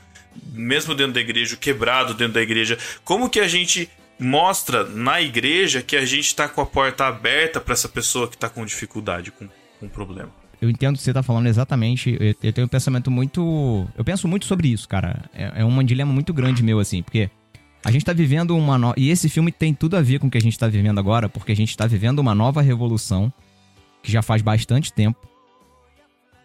mesmo 0.53 0.93
dentro 0.95 1.13
da 1.13 1.21
igreja, 1.21 1.57
quebrado 1.57 2.13
dentro 2.13 2.35
da 2.35 2.43
igreja, 2.43 2.77
como 3.05 3.31
que 3.31 3.39
a 3.39 3.47
gente 3.47 3.89
mostra 4.19 4.85
na 4.85 5.21
igreja 5.21 5.81
que 5.81 5.97
a 5.97 6.05
gente 6.05 6.35
tá 6.35 6.49
com 6.49 6.61
a 6.61 6.67
porta 6.67 7.07
aberta 7.07 7.61
para 7.61 7.75
essa 7.75 7.89
pessoa 7.89 8.27
que 8.27 8.37
tá 8.37 8.49
com 8.49 8.65
dificuldade, 8.65 9.31
com, 9.31 9.49
com 9.79 9.89
problema. 9.89 10.44
Eu 10.61 10.71
entendo 10.71 10.95
o 10.95 10.99
que 10.99 11.05
você 11.05 11.13
tá 11.13 11.23
falando 11.23 11.47
exatamente. 11.47 12.17
Eu, 12.21 12.35
eu 12.43 12.53
tenho 12.53 12.67
um 12.67 12.69
pensamento 12.69 13.11
muito. 13.11 13.87
Eu 13.97 14.05
penso 14.05 14.27
muito 14.29 14.47
sobre 14.47 14.69
isso, 14.69 14.89
cara. 14.89 15.25
É, 15.35 15.63
é 15.63 15.65
um 15.65 15.83
dilema 15.83 16.13
muito 16.13 16.33
grande 16.33 16.63
meu, 16.63 16.79
assim, 16.79 17.03
porque 17.03 17.31
a 17.85 17.91
gente 17.91 18.05
tá 18.05 18.13
vivendo 18.13 18.57
uma. 18.57 18.79
No... 18.79 18.95
E 18.97 19.11
esse 19.11 19.29
filme 19.29 19.53
tem 19.53 19.75
tudo 19.75 19.97
a 19.97 20.03
ver 20.03 20.19
com 20.19 20.27
o 20.27 20.31
que 20.31 20.39
a 20.39 20.41
gente 20.41 20.59
tá 20.59 20.67
vivendo 20.67 20.99
agora, 20.99 21.29
porque 21.29 21.53
a 21.53 21.57
gente 21.57 21.77
tá 21.77 21.87
vivendo 21.87 22.19
uma 22.19 22.35
nova 22.35 22.63
revolução 22.63 23.33
que 24.03 24.11
já 24.11 24.23
faz 24.23 24.41
bastante 24.43 24.93
tempo. 24.93 25.19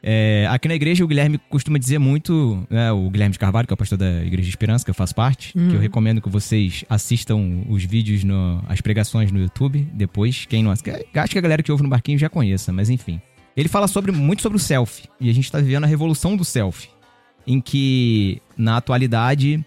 É, 0.02 0.48
aqui 0.50 0.68
na 0.68 0.76
igreja, 0.76 1.04
o 1.04 1.08
Guilherme 1.08 1.38
costuma 1.50 1.78
dizer 1.78 1.98
muito, 1.98 2.66
né, 2.70 2.92
o 2.92 3.10
Guilherme 3.10 3.34
de 3.34 3.40
Carvalho, 3.40 3.68
que 3.68 3.74
é 3.74 3.76
o 3.76 3.78
pastor 3.78 3.98
da 3.98 4.24
Igreja 4.24 4.44
de 4.44 4.50
Esperança, 4.50 4.86
que 4.86 4.90
eu 4.90 4.96
faço 4.96 5.14
parte, 5.14 5.52
que 5.52 5.76
eu 5.76 5.80
recomendo 5.80 6.22
que 6.22 6.30
vocês 6.30 6.86
assistam 6.90 7.66
os 7.68 7.84
vídeos, 7.84 8.24
no, 8.24 8.64
as 8.68 8.80
pregações 8.80 9.32
no 9.32 9.40
YouTube 9.40 9.88
depois. 9.94 10.46
Quem 10.46 10.64
não 10.64 10.72
acho 10.72 10.84
que 10.84 11.38
a 11.38 11.42
galera 11.42 11.62
que 11.62 11.72
ouve 11.72 11.84
no 11.84 11.90
barquinho 11.90 12.18
já 12.18 12.30
conheça, 12.30 12.72
mas 12.72 12.90
enfim. 12.90 13.22
Ele 13.60 13.68
fala 13.70 13.88
sobre, 13.88 14.12
muito 14.12 14.42
sobre 14.42 14.56
o 14.56 14.60
selfie, 14.60 15.10
e 15.20 15.30
a 15.30 15.34
gente 15.34 15.52
tá 15.52 15.60
vivendo 15.60 15.84
a 15.84 15.88
revolução 15.88 16.38
do 16.38 16.46
selfie, 16.46 16.88
em 17.46 17.60
que, 17.60 18.42
na 18.58 18.78
atualidade, 18.78 19.64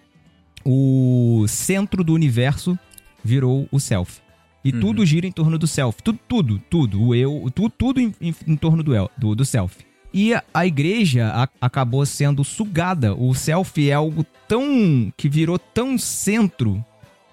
o 0.64 1.44
centro 1.48 2.02
do 2.02 2.14
universo 2.14 2.78
virou 3.22 3.68
o 3.70 3.78
selfie. 3.78 4.22
E 4.64 4.70
tudo 4.72 5.04
gira 5.04 5.26
em 5.26 5.32
torno 5.32 5.58
do 5.58 5.66
selfie. 5.66 6.02
Tudo, 6.04 6.18
tudo, 6.28 6.58
tudo. 6.70 7.02
O 7.02 7.14
eu, 7.14 7.50
tudo, 7.54 7.68
tudo 7.76 8.00
em, 8.00 8.14
em- 8.20 8.56
torno 8.56 8.82
do, 8.82 8.94
el- 8.94 9.10
do, 9.18 9.34
do 9.34 9.44
selfie. 9.44 9.84
E 10.14 10.32
a, 10.32 10.42
a 10.54 10.64
igreja 10.64 11.30
a- 11.34 11.48
acabou 11.60 12.06
sendo 12.06 12.44
sugada. 12.44 13.12
O 13.14 13.34
selfie 13.34 13.90
é 13.90 13.94
algo 13.94 14.24
tão. 14.46 15.12
que 15.16 15.28
virou 15.28 15.58
tão 15.58 15.98
centro. 15.98 16.82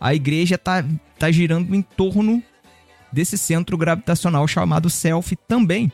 A 0.01 0.15
igreja 0.15 0.57
tá, 0.57 0.83
tá 1.19 1.29
girando 1.31 1.75
em 1.75 1.83
torno 1.83 2.41
desse 3.13 3.37
centro 3.37 3.77
gravitacional 3.77 4.47
chamado 4.47 4.89
selfie 4.89 5.37
também. 5.47 5.91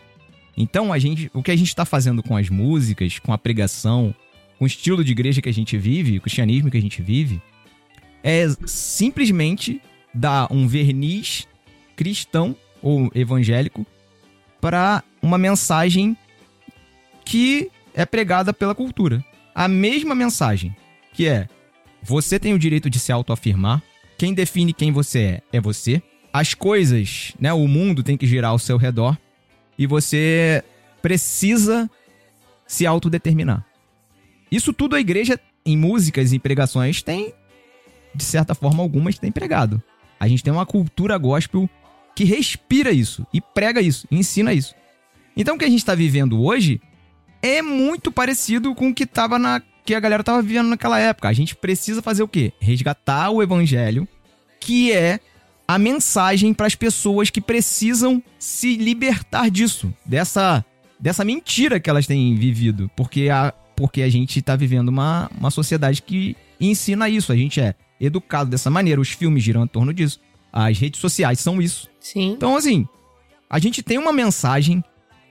Então, 0.58 0.94
a 0.94 1.00
gente, 1.00 1.30
o 1.34 1.44
que 1.44 1.52
a 1.52 1.56
gente 1.56 1.68
está 1.68 1.86
fazendo 1.86 2.24
com 2.24 2.38
as 2.38 2.50
músicas, 2.50 3.20
com 3.20 3.34
a 3.34 3.38
pregação, 3.38 4.16
com 4.58 4.64
o 4.64 4.68
estilo 4.68 5.04
de 5.04 5.12
igreja 5.12 5.42
que 5.42 5.50
a 5.50 5.54
gente 5.54 5.78
vive, 5.78 6.18
o 6.18 6.22
cristianismo 6.22 6.72
que 6.72 6.78
a 6.78 6.82
gente 6.82 7.02
vive, 7.02 7.42
é 8.24 8.48
simplesmente 8.66 9.82
dar 10.14 10.48
um 10.52 10.68
verniz 10.68 11.48
cristão 11.96 12.56
ou 12.82 13.12
evangélico 13.14 13.86
para 14.62 15.04
uma 15.22 15.38
mensagem 15.38 16.18
que 17.24 17.70
é 17.94 18.06
pregada 18.06 18.54
pela 18.54 18.74
cultura. 18.74 19.24
A 19.54 19.68
mesma 19.68 20.16
mensagem, 20.16 20.76
que 21.14 21.28
é: 21.28 21.48
você 22.02 22.40
tem 22.40 22.54
o 22.54 22.60
direito 22.60 22.90
de 22.90 23.00
se 23.00 23.12
autoafirmar, 23.12 23.84
quem 24.18 24.34
define 24.34 24.74
quem 24.74 24.92
você 24.92 25.20
é 25.20 25.42
é 25.54 25.62
você. 25.62 26.02
As 26.32 26.54
coisas, 26.54 27.34
né, 27.40 27.54
o 27.54 27.66
mundo 27.66 28.04
tem 28.04 28.18
que 28.18 28.28
girar 28.28 28.52
ao 28.52 28.60
seu 28.60 28.76
redor 28.76 29.18
e 29.78 29.86
você 29.86 30.64
precisa 31.02 31.90
se 32.68 32.86
autodeterminar. 32.86 33.66
Isso 34.52 34.74
tudo 34.74 34.96
a 34.96 35.00
igreja, 35.00 35.40
em 35.66 35.78
músicas 35.78 36.34
e 36.34 36.40
pregações, 36.40 37.02
tem, 37.02 37.34
de 38.14 38.24
certa 38.24 38.56
forma, 38.56 38.82
algumas 38.82 39.20
tem 39.20 39.32
pregado. 39.32 39.82
A 40.20 40.28
gente 40.28 40.44
tem 40.44 40.54
uma 40.54 40.66
cultura 40.66 41.18
gospel 41.18 41.70
que 42.16 42.24
respira 42.24 42.92
isso, 42.92 43.28
e 43.34 43.42
prega 43.42 43.82
isso, 43.82 44.08
e 44.10 44.18
ensina 44.18 44.54
isso. 44.54 44.74
Então 45.36 45.56
o 45.56 45.60
que 45.60 45.66
a 45.66 45.70
gente 45.70 45.80
está 45.80 45.94
vivendo 45.94 46.42
hoje 46.42 46.82
é 47.42 47.62
muito 47.62 48.12
parecido 48.12 48.74
com 48.74 48.90
o 48.90 48.94
que 48.94 49.06
tava 49.06 49.38
na 49.38 49.62
que 49.86 49.94
a 49.94 50.00
galera 50.00 50.24
tava 50.24 50.42
vivendo 50.42 50.70
naquela 50.70 51.00
época. 51.00 51.30
A 51.30 51.34
gente 51.34 51.56
precisa 51.56 52.02
fazer 52.02 52.24
o 52.24 52.28
quê? 52.28 52.52
Resgatar 52.60 53.30
o 53.30 53.44
evangelho, 53.44 54.08
que 54.60 54.92
é 54.92 55.20
a 55.68 55.78
mensagem 55.78 56.54
para 56.54 56.68
as 56.68 56.76
pessoas 56.76 57.30
que 57.30 57.42
precisam 57.42 58.22
se 58.38 58.76
libertar 58.76 59.50
disso, 59.50 59.94
dessa 60.06 60.64
dessa 60.98 61.26
mentira 61.26 61.80
que 61.80 61.90
elas 61.90 62.08
têm 62.08 62.36
vivido, 62.36 62.90
porque 62.96 63.30
a 63.30 63.54
porque 63.76 64.02
a 64.02 64.10
gente 64.10 64.42
tá 64.42 64.56
vivendo 64.56 64.88
uma, 64.88 65.30
uma 65.38 65.52
sociedade 65.52 66.02
que 66.02 66.36
ensina 66.60 67.10
isso, 67.10 67.32
a 67.32 67.36
gente 67.36 67.60
é 67.60 67.76
educado 68.00 68.50
dessa 68.50 68.70
maneira, 68.70 69.02
os 69.02 69.10
filmes 69.10 69.44
giram 69.44 69.64
em 69.64 69.68
torno 69.68 69.94
disso. 69.94 70.20
as 70.52 70.78
redes 70.80 71.02
sociais 71.02 71.40
são 71.40 71.62
isso. 71.62 71.90
Sim. 72.00 72.32
Então, 72.32 72.56
assim, 72.56 72.88
a 73.50 73.60
gente 73.60 73.84
tem 73.84 73.98
uma 73.98 74.14
mensagem 74.14 74.82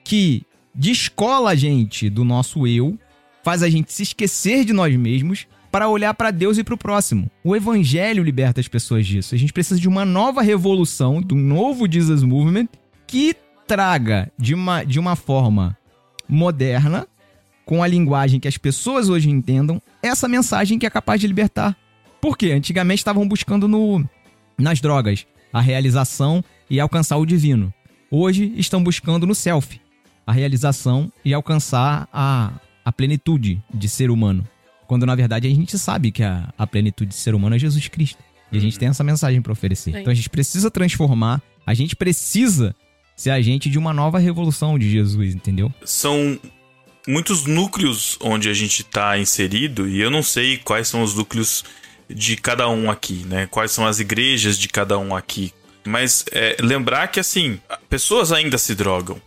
que 0.05 0.43
descola 0.75 1.51
a 1.51 1.55
gente 1.55 2.11
do 2.11 2.25
nosso 2.25 2.67
eu, 2.67 2.99
faz 3.43 3.63
a 3.63 3.71
gente 3.71 3.93
se 3.93 4.03
esquecer 4.03 4.65
de 4.65 4.73
nós 4.73 4.95
mesmos 4.97 5.47
para 5.75 5.89
olhar 5.89 6.15
para 6.15 6.31
Deus 6.31 6.57
e 6.57 6.63
para 6.63 6.77
o 6.77 6.79
próximo. 6.79 7.29
O 7.43 7.57
evangelho 7.57 8.23
liberta 8.23 8.61
as 8.61 8.69
pessoas 8.69 9.05
disso. 9.05 9.35
A 9.35 9.39
gente 9.39 9.53
precisa 9.53 9.81
de 9.81 9.89
uma 9.89 10.05
nova 10.05 10.41
revolução, 10.41 11.21
de 11.21 11.35
um 11.35 11.37
novo 11.37 11.91
Jesus 11.91 12.23
Movement 12.23 12.69
que 13.09 13.35
traga 13.67 14.31
de 14.39 14.55
uma, 14.55 14.85
de 14.85 15.01
uma 15.01 15.17
forma 15.17 15.77
moderna, 16.29 17.09
com 17.67 17.83
a 17.83 17.89
linguagem 17.89 18.39
que 18.39 18.47
as 18.47 18.57
pessoas 18.57 19.09
hoje 19.09 19.29
entendam, 19.29 19.83
essa 20.01 20.29
mensagem 20.29 20.79
que 20.79 20.87
é 20.87 20.91
capaz 20.91 21.21
de 21.21 21.27
libertar. 21.27 21.77
Por 22.21 22.39
quê? 22.39 22.53
Antigamente 22.53 23.01
estavam 23.01 23.27
buscando 23.27 23.67
no, 23.67 24.09
nas 24.57 24.81
drogas 24.81 25.27
a 25.53 25.61
realização 25.61 26.45
e 26.71 26.79
alcançar 26.79 27.17
o 27.17 27.27
divino. 27.27 27.75
Hoje 28.13 28.53
estão 28.57 28.81
buscando 28.81 29.27
no 29.27 29.35
self 29.35 29.81
a 30.25 30.31
realização 30.31 31.11
e 31.25 31.35
alcançar 31.35 32.09
a, 32.13 32.53
a 32.85 32.93
plenitude 32.93 33.61
de 33.75 33.89
ser 33.89 34.09
humano. 34.09 34.47
Quando 34.87 35.07
na 35.07 35.15
verdade 35.15 35.47
a 35.47 35.51
gente 35.51 35.79
sabe 35.79 36.11
que 36.11 36.23
a, 36.23 36.53
a 36.57 36.67
plenitude 36.67 37.11
de 37.11 37.17
ser 37.17 37.35
humano 37.35 37.57
é 37.57 37.59
Jesus 37.59 37.89
Cristo. 37.89 38.23
E 38.53 38.59
a 38.59 38.61
gente 38.61 38.79
tem 38.79 38.89
essa 38.89 39.03
mensagem 39.03 39.43
para 39.43 39.53
oferecer. 39.53 39.93
Sim. 39.93 39.99
Então 39.99 40.11
a 40.13 40.15
gente 40.15 40.31
precisa 40.31 40.71
transformar, 40.71 41.43
a 41.67 41.75
gente 41.75 41.97
precisa 41.97 42.75
ser 43.17 43.31
agente 43.31 43.69
de 43.69 43.79
uma 43.79 43.93
nova 43.93 44.19
revolução 44.19 44.79
de 44.79 44.91
Jesus, 44.91 45.35
entendeu? 45.35 45.73
São 45.85 46.39
muitos 47.07 47.47
núcleos 47.47 48.19
onde 48.21 48.49
a 48.49 48.55
gente 48.55 48.83
está 48.83 49.19
inserido 49.19 49.89
e 49.89 50.01
eu 50.01 50.11
não 50.11 50.23
sei 50.23 50.57
quais 50.59 50.89
são 50.89 51.03
os 51.03 51.15
núcleos 51.15 51.65
de 52.09 52.37
cada 52.37 52.69
um 52.69 52.91
aqui, 52.91 53.25
né? 53.27 53.47
Quais 53.47 53.71
são 53.71 53.87
as 53.87 53.99
igrejas 54.01 54.59
de 54.59 54.69
cada 54.69 54.99
um 54.99 55.15
aqui. 55.15 55.53
Mas 55.87 56.25
é, 56.33 56.57
lembrar 56.61 57.09
que, 57.09 57.21
assim, 57.21 57.61
pessoas 57.89 58.33
ainda 58.33 58.57
se 58.57 58.75
drogam. 58.75 59.21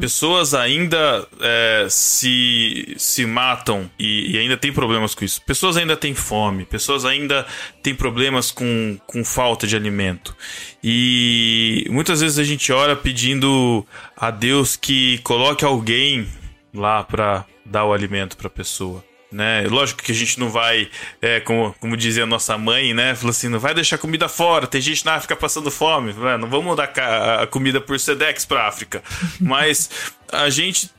Pessoas 0.00 0.54
ainda 0.54 1.26
é, 1.40 1.86
se, 1.88 2.94
se 2.96 3.26
matam 3.26 3.90
e, 3.98 4.32
e 4.32 4.38
ainda 4.38 4.56
tem 4.56 4.72
problemas 4.72 5.14
com 5.14 5.24
isso. 5.24 5.42
Pessoas 5.42 5.76
ainda 5.76 5.96
têm 5.96 6.14
fome. 6.14 6.64
Pessoas 6.64 7.04
ainda 7.04 7.46
têm 7.82 7.94
problemas 7.94 8.50
com, 8.50 8.98
com 9.06 9.24
falta 9.24 9.66
de 9.66 9.74
alimento. 9.76 10.36
E 10.82 11.86
muitas 11.90 12.20
vezes 12.20 12.38
a 12.38 12.44
gente 12.44 12.72
ora 12.72 12.94
pedindo 12.94 13.86
a 14.16 14.30
Deus 14.30 14.76
que 14.76 15.18
coloque 15.18 15.64
alguém 15.64 16.26
lá 16.72 17.02
para 17.02 17.44
dar 17.64 17.84
o 17.84 17.92
alimento 17.92 18.36
para 18.36 18.46
a 18.46 18.50
pessoa. 18.50 19.07
Né? 19.30 19.66
Lógico 19.68 20.02
que 20.02 20.10
a 20.10 20.14
gente 20.14 20.40
não 20.40 20.48
vai, 20.48 20.88
é, 21.20 21.38
como, 21.40 21.74
como 21.80 21.96
dizia 21.98 22.22
a 22.22 22.26
nossa 22.26 22.56
mãe, 22.56 22.94
né? 22.94 23.14
Falou 23.14 23.30
assim: 23.30 23.48
não 23.48 23.58
vai 23.58 23.74
deixar 23.74 23.98
comida 23.98 24.26
fora, 24.26 24.66
tem 24.66 24.80
gente 24.80 25.04
na 25.04 25.16
África 25.16 25.36
passando 25.36 25.70
fome, 25.70 26.14
né? 26.14 26.38
não 26.38 26.48
vamos 26.48 26.74
dar 26.76 26.86
ca- 26.86 27.42
a 27.42 27.46
comida 27.46 27.78
por 27.78 28.00
Sedex 28.00 28.46
pra 28.46 28.66
África. 28.66 29.02
Mas 29.38 29.90
a 30.32 30.48
gente 30.48 30.90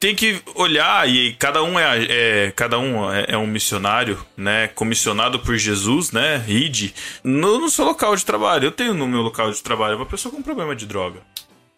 tem 0.00 0.14
que 0.14 0.40
olhar 0.54 1.06
e 1.06 1.34
cada 1.34 1.62
um 1.62 1.78
é, 1.78 2.06
é- 2.08 2.52
cada 2.56 2.78
um 2.78 3.12
é, 3.12 3.26
é 3.28 3.36
um 3.36 3.46
missionário, 3.46 4.24
né? 4.38 4.68
Comissionado 4.68 5.38
por 5.40 5.54
Jesus, 5.58 6.12
né? 6.12 6.42
Ide 6.48 6.94
no, 7.22 7.58
no 7.58 7.68
seu 7.68 7.84
local 7.84 8.16
de 8.16 8.24
trabalho. 8.24 8.64
Eu 8.64 8.72
tenho 8.72 8.94
no 8.94 9.06
meu 9.06 9.20
local 9.20 9.50
de 9.50 9.62
trabalho 9.62 9.96
uma 9.96 10.06
pessoa 10.06 10.34
com 10.34 10.42
problema 10.42 10.74
de 10.74 10.86
droga. 10.86 11.20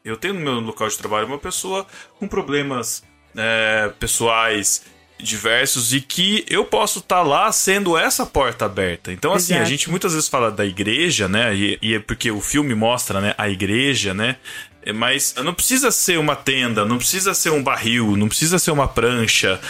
Eu 0.05 0.16
tenho 0.16 0.34
no 0.34 0.40
meu 0.40 0.55
local 0.61 0.86
de 0.88 0.96
trabalho 0.96 1.26
uma 1.26 1.38
pessoa 1.38 1.84
com 2.20 2.28
problemas 2.28 3.03
é, 3.36 3.90
pessoais 3.99 4.84
diversos 5.20 5.92
e 5.92 6.00
que 6.00 6.44
eu 6.48 6.64
posso 6.64 7.00
estar 7.00 7.22
lá 7.22 7.50
sendo 7.52 7.96
essa 7.96 8.24
porta 8.24 8.64
aberta. 8.66 9.12
Então, 9.12 9.32
assim, 9.32 9.52
a 9.54 9.56
Exato. 9.58 9.70
gente 9.70 9.90
muitas 9.90 10.12
vezes 10.14 10.28
fala 10.28 10.50
da 10.50 10.64
igreja, 10.64 11.28
né? 11.28 11.54
E, 11.54 11.78
e 11.82 11.94
é 11.94 11.98
porque 11.98 12.30
o 12.30 12.40
filme 12.40 12.74
mostra, 12.74 13.20
né? 13.20 13.34
A 13.36 13.48
igreja, 13.48 14.14
né? 14.14 14.36
É, 14.82 14.92
Mas 14.92 15.34
não 15.44 15.52
precisa 15.52 15.90
ser 15.90 16.18
uma 16.18 16.36
tenda, 16.36 16.84
não 16.84 16.98
precisa 16.98 17.34
ser 17.34 17.50
um 17.50 17.62
barril, 17.62 18.16
não 18.16 18.28
precisa 18.28 18.58
ser 18.58 18.70
uma 18.70 18.86
prancha, 18.88 19.60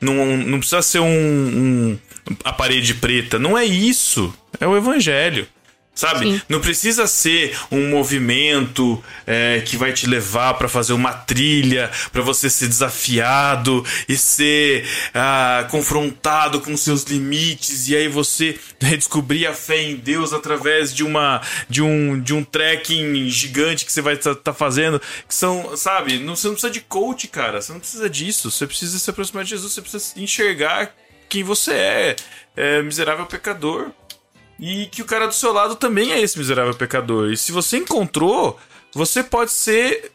não, 0.00 0.36
não 0.36 0.58
precisa 0.58 0.82
ser 0.82 1.00
um, 1.00 1.06
um- 1.06 1.98
a 2.44 2.52
parede 2.52 2.94
preta. 2.94 3.38
Não 3.38 3.56
é 3.56 3.64
isso. 3.64 4.32
É 4.60 4.66
o 4.66 4.76
evangelho. 4.76 5.46
Sabe? 5.98 6.26
Sim. 6.26 6.42
Não 6.48 6.60
precisa 6.60 7.08
ser 7.08 7.58
um 7.72 7.88
movimento 7.88 9.02
é, 9.26 9.60
que 9.66 9.76
vai 9.76 9.92
te 9.92 10.06
levar 10.06 10.54
pra 10.54 10.68
fazer 10.68 10.92
uma 10.92 11.12
trilha, 11.12 11.90
pra 12.12 12.22
você 12.22 12.48
ser 12.48 12.68
desafiado 12.68 13.84
e 14.08 14.16
ser 14.16 14.86
ah, 15.12 15.66
confrontado 15.68 16.60
com 16.60 16.76
seus 16.76 17.02
limites 17.02 17.88
e 17.88 17.96
aí 17.96 18.06
você 18.06 18.56
redescobrir 18.80 19.50
a 19.50 19.52
fé 19.52 19.82
em 19.82 19.96
Deus 19.96 20.32
através 20.32 20.94
de 20.94 21.02
uma 21.02 21.40
de 21.68 21.82
um 21.82 22.20
de 22.20 22.32
um 22.32 22.44
trekking 22.44 23.28
gigante 23.28 23.84
que 23.84 23.90
você 23.92 24.00
vai 24.00 24.14
estar 24.14 24.54
fazendo, 24.54 25.00
que 25.26 25.34
são, 25.34 25.76
sabe? 25.76 26.20
Não, 26.20 26.36
você 26.36 26.46
não 26.46 26.54
precisa 26.54 26.72
de 26.72 26.80
coach, 26.80 27.26
cara. 27.26 27.60
Você 27.60 27.72
não 27.72 27.80
precisa 27.80 28.08
disso. 28.08 28.52
Você 28.52 28.68
precisa 28.68 28.96
se 29.00 29.10
aproximar 29.10 29.42
de 29.42 29.50
Jesus. 29.50 29.72
Você 29.72 29.82
precisa 29.82 30.12
enxergar 30.16 30.94
quem 31.28 31.42
você 31.42 31.72
é, 31.72 32.16
é 32.56 32.82
miserável 32.82 33.26
pecador. 33.26 33.90
E 34.58 34.86
que 34.86 35.02
o 35.02 35.04
cara 35.04 35.26
do 35.26 35.34
seu 35.34 35.52
lado 35.52 35.76
também 35.76 36.12
é 36.12 36.20
esse 36.20 36.36
miserável 36.38 36.74
pecador. 36.74 37.30
E 37.30 37.36
se 37.36 37.52
você 37.52 37.78
encontrou, 37.78 38.58
você 38.92 39.22
pode 39.22 39.52
ser 39.52 40.10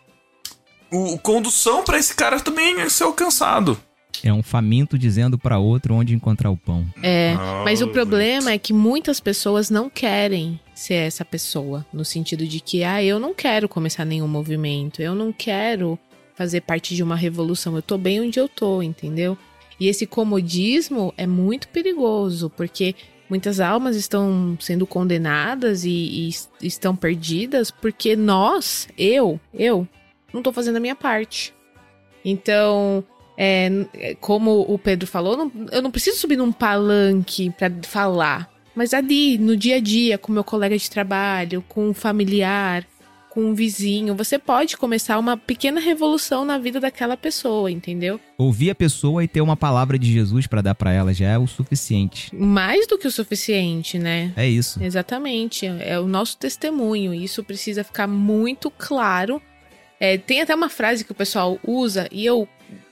o, 0.92 1.14
o 1.14 1.20
condução 1.20 1.84
pra 1.84 1.98
esse 1.98 2.16
cara 2.16 2.40
também 2.40 2.90
ser 2.90 3.04
alcançado. 3.06 3.80
É 4.24 4.32
um 4.32 4.44
faminto 4.44 4.98
dizendo 4.98 5.38
para 5.38 5.58
outro 5.58 5.96
onde 5.96 6.14
encontrar 6.14 6.50
o 6.50 6.56
pão. 6.58 6.86
É, 7.02 7.36
Ah, 7.38 7.64
mas 7.66 7.82
o 7.82 7.88
problema 7.90 8.52
é 8.52 8.58
que 8.58 8.72
muitas 8.72 9.20
pessoas 9.20 9.70
não 9.70 9.90
querem 9.90 10.60
ser 10.74 10.94
essa 10.94 11.26
pessoa, 11.26 11.86
no 11.92 12.06
sentido 12.06 12.46
de 12.46 12.60
que, 12.60 12.84
ah, 12.84 13.04
eu 13.04 13.20
não 13.20 13.34
quero 13.34 13.68
começar 13.68 14.06
nenhum 14.06 14.28
movimento, 14.28 15.02
eu 15.02 15.14
não 15.16 15.34
quero 15.34 16.00
fazer 16.36 16.62
parte 16.62 16.96
de 16.96 17.04
uma 17.04 17.16
revolução, 17.16 17.76
eu 17.76 17.82
tô 17.82 17.98
bem 17.98 18.22
onde 18.22 18.40
eu 18.40 18.48
tô, 18.48 18.82
entendeu? 18.82 19.38
E 19.80 19.88
esse 19.88 20.06
comodismo 20.06 21.14
é 21.18 21.28
muito 21.28 21.68
perigoso, 21.68 22.50
porque 22.50 22.96
muitas 23.30 23.60
almas 23.60 23.96
estão 23.96 24.58
sendo 24.60 24.86
condenadas 24.86 25.84
e, 25.86 25.90
e 25.90 26.30
es- 26.30 26.50
estão 26.62 26.96
perdidas 26.96 27.72
porque 27.72 28.16
nós, 28.16 28.88
eu, 28.98 29.40
eu, 29.54 29.88
não 30.34 30.42
tô 30.42 30.52
fazendo 30.52 30.78
a 30.78 30.80
minha 30.80 30.96
parte. 30.96 31.54
Então, 32.26 33.04
é, 33.38 34.16
como 34.22 34.62
o 34.62 34.78
Pedro 34.78 35.08
falou, 35.08 35.36
não- 35.38 35.52
eu 35.72 35.82
não 35.82 35.92
preciso 35.92 36.18
subir 36.18 36.38
num 36.38 36.52
palanque 36.52 37.50
pra 37.52 37.72
falar. 37.84 38.50
Mas 38.76 38.94
ali, 38.94 39.38
no 39.38 39.56
dia 39.56 39.76
a 39.76 39.80
dia, 39.80 40.18
com 40.18 40.32
meu 40.32 40.44
colega 40.44 40.76
de 40.78 40.90
trabalho, 40.90 41.64
com 41.68 41.90
um 41.90 41.94
familiar, 41.94 42.84
com 43.34 43.46
um 43.46 43.56
vizinho, 43.56 44.14
você 44.14 44.38
pode 44.38 44.78
começar 44.78 45.18
uma 45.18 45.36
pequena 45.36 45.80
revolução 45.80 46.46
na 46.46 46.60
vida 46.60 46.80
daquela 46.80 47.18
pessoa, 47.18 47.72
entendeu? 47.72 48.20
Ouvir 48.38 48.70
a 48.70 48.76
pessoa 48.76 49.24
e 49.24 49.28
ter 49.28 49.42
uma 49.42 49.58
palavra 49.58 49.98
de 49.98 50.14
Jesus 50.14 50.46
para 50.46 50.62
dar 50.62 50.76
para 50.76 50.92
ela 50.92 51.12
já 51.12 51.30
é 51.30 51.38
o 51.40 51.48
suficiente. 51.48 52.30
Mais 52.36 52.86
do 52.86 52.96
que 52.96 53.08
o 53.08 53.12
suficiente, 53.12 53.98
né? 53.98 54.32
É 54.36 54.48
isso. 54.48 54.82
Exatamente, 54.84 55.66
é 55.66 56.00
o 56.00 56.06
nosso 56.06 56.38
testemunho. 56.38 57.12
e 57.12 57.24
Isso 57.24 57.44
precisa 57.44 57.84
ficar 57.84 58.06
muito 58.06 58.70
claro. 58.70 59.42
É, 60.00 60.16
tem 60.16 60.40
até 60.40 60.54
uma 60.54 60.70
frase 60.70 61.04
que 61.04 61.12
o 61.12 61.16
pessoal 61.16 61.58
usa, 61.66 62.08
e 62.12 62.24
eu 62.24 62.48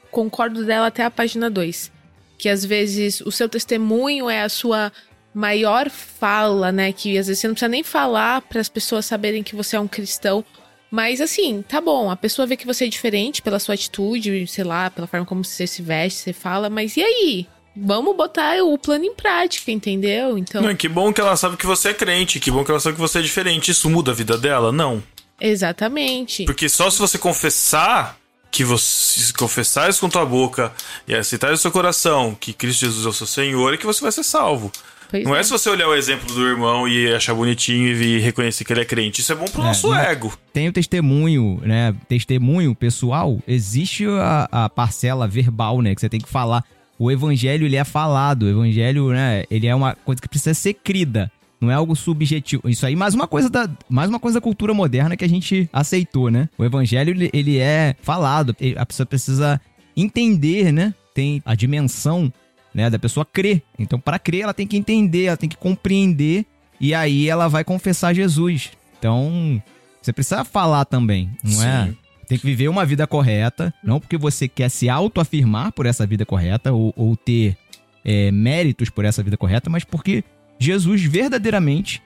concordo 0.10 0.66
dela 0.66 0.88
até 0.88 1.04
a 1.04 1.12
página 1.12 1.52
2. 1.52 1.92
Que 2.40 2.50
às 2.50 2.66
vezes 2.66 3.22
o 3.22 3.32
seu 3.32 3.48
testemunho 3.48 4.28
é 4.28 4.42
a 4.42 4.50
sua 4.50 4.92
maior 5.34 5.90
fala, 5.90 6.72
né? 6.72 6.92
Que 6.92 7.18
às 7.18 7.28
vezes 7.28 7.40
você 7.40 7.48
não 7.48 7.54
precisa 7.54 7.70
nem 7.70 7.84
falar 7.84 8.42
para 8.42 8.60
as 8.60 8.70
pessoas 8.70 9.06
saberem 9.06 9.44
que 9.44 9.56
você 9.56 9.76
é 9.76 9.80
um 9.80 9.88
cristão. 9.88 10.44
Mas 10.90 11.22
assim, 11.22 11.62
tá 11.62 11.80
bom, 11.80 12.12
a 12.12 12.18
pessoa 12.18 12.46
vê 12.46 12.58
que 12.58 12.66
você 12.66 12.86
é 12.86 12.90
diferente 12.90 13.42
pela 13.42 13.60
sua 13.60 13.76
atitude, 13.76 14.46
sei 14.48 14.64
lá, 14.66 14.90
pela 14.90 15.08
forma 15.08 15.26
como 15.26 15.44
você 15.44 15.66
se 15.66 15.82
veste, 15.82 16.20
você 16.20 16.34
fala, 16.34 16.70
mas 16.70 16.98
e 16.98 17.02
aí? 17.02 17.48
Vamos 17.74 18.18
botar 18.18 18.62
o 18.62 18.78
plano 18.78 19.06
em 19.06 19.16
prática, 19.16 19.72
entendeu? 19.72 20.38
Então. 20.38 20.62
Não, 20.62 20.76
que 20.76 20.90
bom 20.90 21.14
que 21.14 21.22
ela 21.22 21.38
sabe 21.38 21.56
que 21.56 21.66
você 21.66 21.90
é 21.90 21.94
crente, 21.94 22.38
que 22.38 22.52
bom 22.52 22.66
que 22.66 22.72
ela 22.72 22.82
sabe 22.82 22.96
que 22.96 23.02
você 23.02 23.20
é 23.20 23.22
diferente. 23.22 23.72
Isso 23.72 23.90
muda 23.90 24.12
a 24.12 24.14
vida 24.14 24.38
dela? 24.38 24.74
Não. 24.74 25.02
Exatamente. 25.40 26.44
Porque 26.44 26.68
só 26.68 26.90
se 26.90 27.00
você 27.00 27.18
confessar 27.18 28.18
que 28.52 28.66
você 28.66 29.22
se 29.22 29.34
confessar 29.34 29.90
isso 29.90 30.02
com 30.02 30.10
tua 30.10 30.26
boca 30.26 30.74
e 31.08 31.16
aceitar 31.16 31.52
no 31.52 31.58
seu 31.58 31.72
coração 31.72 32.36
que 32.38 32.52
Cristo 32.52 32.82
Jesus 32.82 33.06
é 33.06 33.10
o 33.10 33.14
seu 33.14 33.26
Senhor, 33.26 33.74
é 33.74 33.78
que 33.78 33.86
você 33.86 34.02
vai 34.02 34.12
ser 34.12 34.24
salvo. 34.24 34.70
Pois 35.12 35.24
não 35.26 35.36
é. 35.36 35.40
é. 35.42 35.44
se 35.44 35.52
você 35.52 35.70
olhar 35.70 35.88
o 35.88 35.94
exemplo 35.94 36.34
do 36.34 36.48
irmão 36.48 36.88
e 36.88 37.14
achar 37.14 37.34
bonitinho 37.36 37.88
e 38.02 38.20
reconhecer 38.20 38.64
que 38.64 38.74
ele 38.74 38.82
é 38.82 38.86
crente. 38.86 39.22
Isso 39.22 39.32
é 39.32 39.36
bom 39.36 39.46
pro 39.46 39.62
É, 39.62 39.66
nosso 39.66 39.90
não- 39.90 40.00
ego. 40.00 40.34
Tem 40.54 40.68
o 40.70 40.74
testemunho, 40.74 41.60
né? 41.64 41.94
Testemunho 42.08 42.74
pessoal. 42.74 43.38
Existe 43.48 44.06
a, 44.08 44.48
a 44.52 44.70
parcela 44.70 45.28
verbal, 45.28 45.82
né? 45.82 45.94
Que 45.94 46.02
você 46.02 46.10
tem 46.10 46.20
que 46.22 46.30
falar. 46.30 46.64
O 46.98 47.12
evangelho, 47.12 47.66
ele 47.66 47.76
é 47.76 47.84
falado. 47.84 48.44
O 48.44 48.50
evangelho, 48.50 49.10
né? 49.10 49.44
Ele 49.52 49.68
é 49.68 49.76
uma 49.76 49.96
coisa 49.96 50.22
que 50.22 50.30
precisa 50.30 50.54
ser 50.54 50.76
crida. 50.76 51.32
Não 51.60 51.70
é 51.70 51.74
algo 51.76 51.96
subjetivo. 51.96 52.68
Isso 52.68 52.86
aí, 52.88 52.96
mais 52.96 53.14
uma 53.14 53.28
coisa 53.28 53.48
da, 53.50 53.70
mais 53.88 54.10
uma 54.10 54.20
coisa 54.20 54.40
da 54.40 54.42
cultura 54.42 54.74
moderna 54.74 55.16
que 55.16 55.24
a 55.26 55.30
gente 55.30 55.70
aceitou, 55.72 56.32
né? 56.32 56.50
O 56.58 56.66
evangelho, 56.66 57.12
ele, 57.12 57.30
ele 57.34 57.58
é 57.60 57.96
falado. 58.02 58.56
A 58.78 58.86
pessoa 58.86 59.06
precisa 59.06 59.62
entender, 59.96 60.72
né? 60.72 60.94
Tem 61.14 61.42
a 61.46 61.54
dimensão, 61.56 62.32
né? 62.74 62.90
Da 62.90 63.00
pessoa 63.00 63.26
crer. 63.26 63.62
Então, 63.78 64.00
para 64.00 64.20
crer, 64.20 64.42
ela 64.42 64.54
tem 64.54 64.68
que 64.68 64.78
entender, 64.78 65.26
ela 65.26 65.38
tem 65.38 65.50
que 65.50 65.58
compreender 65.58 66.46
E 66.80 66.94
aí 66.94 67.30
ela 67.30 67.48
vai 67.48 67.64
confessar 67.64 68.14
Jesus. 68.14 68.72
Então, 68.98 69.62
você 70.02 70.12
precisa 70.12 70.44
falar 70.44 70.86
também, 70.86 71.30
não 71.44 71.64
é? 71.64 71.86
Sim. 71.86 71.98
Tem 72.28 72.38
que 72.38 72.46
viver 72.46 72.70
uma 72.70 72.86
vida 72.86 73.06
correta, 73.06 73.74
não 73.84 74.00
porque 74.00 74.18
você 74.18 74.48
quer 74.48 74.70
se 74.70 74.88
autoafirmar 74.88 75.74
por 75.74 75.86
essa 75.86 76.08
vida 76.08 76.26
correta 76.26 76.72
ou, 76.72 76.94
ou 76.96 77.16
ter 77.18 77.58
é, 78.06 78.32
méritos 78.32 78.90
por 78.90 79.06
essa 79.06 79.22
vida 79.22 79.38
correta, 79.38 79.70
mas 79.70 79.84
porque 79.84 80.24
Jesus 80.58 81.04
verdadeiramente 81.04 82.02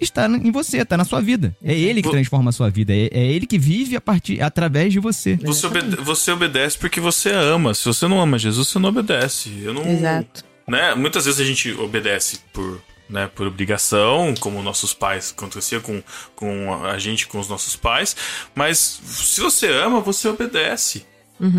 está 0.00 0.26
em 0.26 0.50
você, 0.50 0.78
está 0.78 0.96
na 0.96 1.04
sua 1.04 1.20
vida. 1.20 1.56
É 1.62 1.72
Ele 1.72 2.02
que 2.02 2.10
transforma 2.10 2.50
a 2.50 2.52
sua 2.52 2.70
vida, 2.70 2.92
é, 2.92 3.08
é 3.12 3.26
Ele 3.26 3.46
que 3.46 3.58
vive 3.58 3.96
a 3.96 4.00
partir, 4.00 4.40
através 4.42 4.92
de 4.92 4.98
você. 5.00 5.36
Você, 5.36 5.66
obede- 5.66 5.96
você 5.96 6.30
obedece 6.32 6.78
porque 6.78 7.00
você 7.00 7.30
ama. 7.30 7.74
Se 7.74 7.84
você 7.84 8.06
não 8.08 8.20
ama 8.20 8.38
Jesus, 8.38 8.68
você 8.68 8.78
não 8.78 8.88
obedece. 8.88 9.50
Eu 9.62 9.72
não. 9.74 9.84
Exato. 9.86 10.44
Né? 10.66 10.94
Muitas 10.94 11.24
vezes 11.26 11.40
a 11.40 11.44
gente 11.44 11.70
obedece 11.72 12.40
por, 12.52 12.80
né, 13.08 13.28
por 13.34 13.46
obrigação, 13.46 14.34
como 14.40 14.62
nossos 14.62 14.94
pais 14.94 15.34
acontecia 15.36 15.78
com, 15.80 16.02
com 16.34 16.84
a 16.86 16.98
gente, 16.98 17.26
com 17.26 17.38
os 17.38 17.48
nossos 17.48 17.76
pais. 17.76 18.16
Mas 18.54 18.78
se 19.04 19.40
você 19.40 19.68
ama, 19.68 20.00
você 20.00 20.28
obedece. 20.28 21.04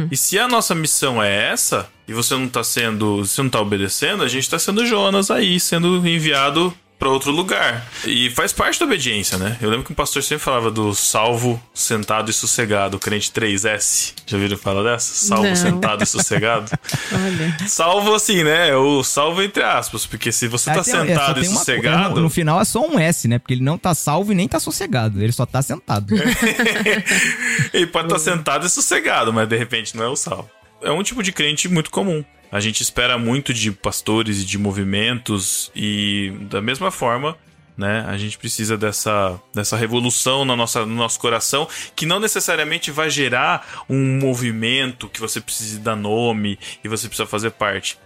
E 0.09 0.17
se 0.17 0.39
a 0.39 0.47
nossa 0.47 0.73
missão 0.73 1.21
é 1.21 1.51
essa, 1.51 1.87
e 2.07 2.13
você 2.13 2.33
não 2.33 2.47
tá 2.47 2.63
sendo. 2.63 3.17
Você 3.23 3.43
não 3.43 3.49
tá 3.51 3.61
obedecendo, 3.61 4.23
a 4.23 4.27
gente 4.27 4.49
tá 4.49 4.57
sendo 4.57 4.83
Jonas 4.85 5.29
aí, 5.29 5.59
sendo 5.59 5.97
enviado 6.07 6.73
pra 6.97 7.09
outro 7.09 7.31
lugar. 7.31 7.85
E 8.05 8.29
faz 8.31 8.53
parte 8.53 8.79
da 8.79 8.85
obediência, 8.85 9.37
né? 9.37 9.57
Eu 9.61 9.69
lembro 9.69 9.85
que 9.85 9.91
um 9.91 9.95
pastor 9.95 10.23
sempre 10.23 10.43
falava 10.43 10.71
do 10.71 10.93
salvo, 10.95 11.61
sentado 11.73 12.31
e 12.31 12.33
sossegado, 12.33 12.97
crente 12.97 13.31
3S. 13.31 14.13
Já 14.25 14.37
ouviram 14.37 14.57
falar 14.57 14.83
dessa? 14.83 15.13
Salvo, 15.27 15.47
Não. 15.47 15.55
sentado 15.55 16.03
e 16.03 16.07
sossegado. 16.07 16.71
Olha. 17.11 17.57
Salvo 17.67 18.13
assim, 18.15 18.43
né? 18.43 18.73
O 18.75 19.03
salvo 19.03 19.41
entre 19.41 19.61
aspas, 19.63 20.05
porque 20.05 20.31
se 20.31 20.47
você 20.47 20.71
tá 20.73 20.79
Até- 20.81 20.91
é, 20.91 21.05
sentado 21.05 21.43
e 21.43 21.47
uma- 21.47 21.57
sossegado. 21.59 22.15
no, 22.15 22.21
no 22.21 22.29
final 22.29 22.59
é 22.61 22.65
só 22.65 22.85
um 22.87 22.97
S, 22.99 23.27
né? 23.27 23.39
Porque 23.39 23.53
ele 23.53 23.63
não 23.63 23.77
tá 23.77 23.93
salvo 23.93 24.31
e 24.31 24.35
nem 24.35 24.47
tá 24.47 24.59
sossegado. 24.59 25.21
Ele 25.21 25.31
só 25.31 25.45
tá 25.45 25.61
sentado. 25.61 26.13
Ele 27.73 27.87
pode 27.87 28.07
estar 28.07 28.19
sentado 28.19 28.65
e 28.65 28.69
sossegado, 28.69 29.31
mas 29.33 29.47
de 29.47 29.57
repente 29.57 29.95
não 29.95 30.03
é 30.05 30.07
o 30.09 30.15
salvo. 30.15 30.49
É 30.81 30.91
um 30.91 31.01
tipo 31.03 31.23
de 31.23 31.31
crente 31.31 31.67
muito 31.67 31.89
comum. 31.89 32.23
A 32.55 32.61
gente 32.61 32.79
espera 32.79 33.17
muito 33.17 33.53
de 33.53 33.69
pastores 33.69 34.41
e 34.41 34.45
de 34.45 34.57
movimentos 34.57 35.69
e 35.75 36.31
da 36.49 36.61
mesma 36.61 36.89
forma, 36.89 37.37
né, 37.75 38.05
a 38.07 38.17
gente 38.17 38.37
precisa 38.37 38.77
dessa, 38.77 39.37
dessa 39.53 39.75
revolução 39.75 40.45
na 40.45 40.55
nossa, 40.55 40.85
no 40.85 40.95
nosso 40.95 41.19
coração, 41.19 41.67
que 41.97 42.05
não 42.05 42.17
necessariamente 42.17 42.91
vai 42.91 43.09
gerar 43.09 43.83
um 43.89 44.17
movimento 44.21 45.09
que 45.09 45.19
você 45.19 45.41
precise 45.41 45.79
dar 45.79 45.97
nome 45.97 46.57
e 46.81 46.87
você 46.87 47.09
precisa 47.09 47.27
fazer 47.27 47.51
parte. 47.51 47.99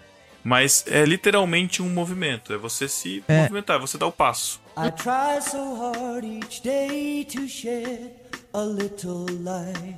Mas 0.43 0.83
é 0.87 1.05
literalmente 1.05 1.83
um 1.83 1.89
movimento, 1.89 2.51
é 2.51 2.57
você 2.57 2.87
se 2.89 3.23
movimentar, 3.29 3.75
é 3.75 3.79
você 3.79 3.99
dar 3.99 4.07
o 4.07 4.11
passo. 4.11 4.59
I 4.75 4.89
try 4.89 5.39
so 5.47 5.75
hard 5.75 6.23
each 6.23 6.63
day 6.63 7.23
to 7.25 7.47
shed 7.47 8.13
a 8.55 8.61
little 8.61 9.27
light. 9.43 9.95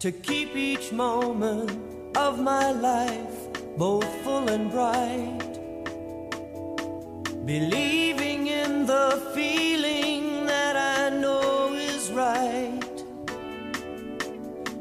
To 0.00 0.12
keep 0.12 0.54
each 0.54 0.92
moment 0.92 1.99
of 2.16 2.38
my 2.40 2.70
life 2.72 3.36
both 3.76 4.04
full 4.22 4.48
and 4.48 4.70
bright. 4.70 5.38
Believing 7.44 8.46
in 8.46 8.86
the 8.86 9.20
feeling 9.34 10.46
that 10.46 10.76
I 10.76 11.10
know 11.10 11.72
is 11.74 12.10
right. 12.12 12.78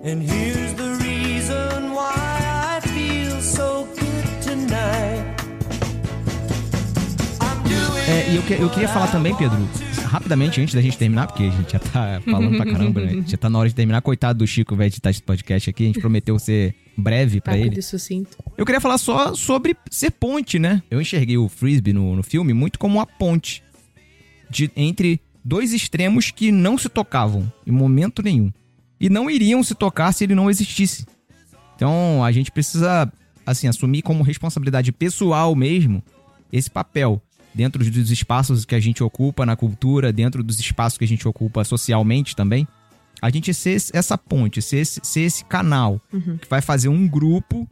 And 0.03 0.21
here's 0.21 0.73
the 0.75 0.91
reason 1.03 1.93
why 1.93 2.15
I 2.15 2.79
feel 2.81 3.41
so 3.41 3.85
good 3.95 4.25
tonight. 4.41 5.25
I'm 7.41 7.63
doing 7.63 8.05
É, 8.09 8.29
e 8.31 8.35
eu, 8.35 8.41
que- 8.43 8.59
eu 8.61 8.69
queria 8.69 8.87
falar 8.89 9.07
também, 9.11 9.35
Pedro, 9.35 9.57
rapidamente, 10.09 10.59
antes 10.59 10.73
da 10.73 10.81
gente 10.81 10.97
terminar, 10.97 11.27
porque 11.27 11.43
a 11.43 11.49
gente 11.49 11.71
já 11.71 11.79
tá 11.79 12.21
falando 12.25 12.57
pra 12.57 12.65
caramba, 12.65 13.01
né? 13.01 13.23
Já 13.27 13.37
tá 13.37 13.49
na 13.49 13.59
hora 13.59 13.69
de 13.69 13.75
terminar. 13.75 14.01
Coitado 14.01 14.39
do 14.39 14.47
Chico, 14.47 14.75
vai 14.75 14.87
editar 14.87 15.11
esse 15.11 15.21
podcast 15.21 15.69
aqui. 15.69 15.83
A 15.83 15.87
gente 15.87 15.99
prometeu 15.99 16.37
ser 16.39 16.75
breve 16.97 17.39
pra 17.39 17.53
Rápido 17.53 17.73
ele. 17.73 17.81
sucinto. 17.81 18.37
Eu 18.57 18.65
queria 18.65 18.81
falar 18.81 18.97
só 18.97 19.35
sobre 19.35 19.75
ser 19.89 20.11
ponte, 20.11 20.57
né? 20.57 20.81
Eu 20.89 20.99
enxerguei 20.99 21.37
o 21.37 21.47
Frisbee 21.47 21.93
no, 21.93 22.15
no 22.15 22.23
filme 22.23 22.53
muito 22.53 22.79
como 22.79 22.97
uma 22.97 23.05
ponte 23.05 23.63
de, 24.49 24.71
entre 24.75 25.21
dois 25.45 25.73
extremos 25.73 26.31
que 26.31 26.51
não 26.51 26.77
se 26.77 26.89
tocavam 26.89 27.51
em 27.65 27.71
momento 27.71 28.21
nenhum. 28.23 28.51
E 28.99 29.09
não 29.09 29.29
iriam 29.29 29.63
se 29.63 29.75
tocar 29.75 30.11
se 30.11 30.23
ele 30.23 30.35
não 30.35 30.49
existisse. 30.49 31.05
Então 31.75 32.23
a 32.23 32.31
gente 32.31 32.51
precisa, 32.51 33.11
assim, 33.45 33.67
assumir 33.67 34.01
como 34.01 34.23
responsabilidade 34.23 34.91
pessoal 34.91 35.55
mesmo 35.55 36.03
esse 36.51 36.69
papel 36.69 37.21
dentro 37.59 37.83
dos 37.83 38.09
espaços 38.09 38.63
que 38.63 38.73
a 38.73 38.79
gente 38.79 39.03
ocupa 39.03 39.45
na 39.45 39.53
cultura, 39.53 40.13
dentro 40.13 40.41
dos 40.41 40.61
espaços 40.61 40.97
que 40.97 41.03
a 41.03 41.07
gente 41.07 41.27
ocupa 41.27 41.61
socialmente 41.65 42.33
também. 42.33 42.65
A 43.21 43.29
gente 43.29 43.53
ser 43.53 43.75
essa 43.91 44.17
ponte, 44.17 44.61
ser 44.61 44.77
esse, 44.77 45.01
ser 45.03 45.21
esse 45.23 45.43
canal 45.43 45.99
que 46.39 46.47
vai 46.49 46.61
fazer 46.61 46.87
um 46.87 47.05
grupo 47.05 47.67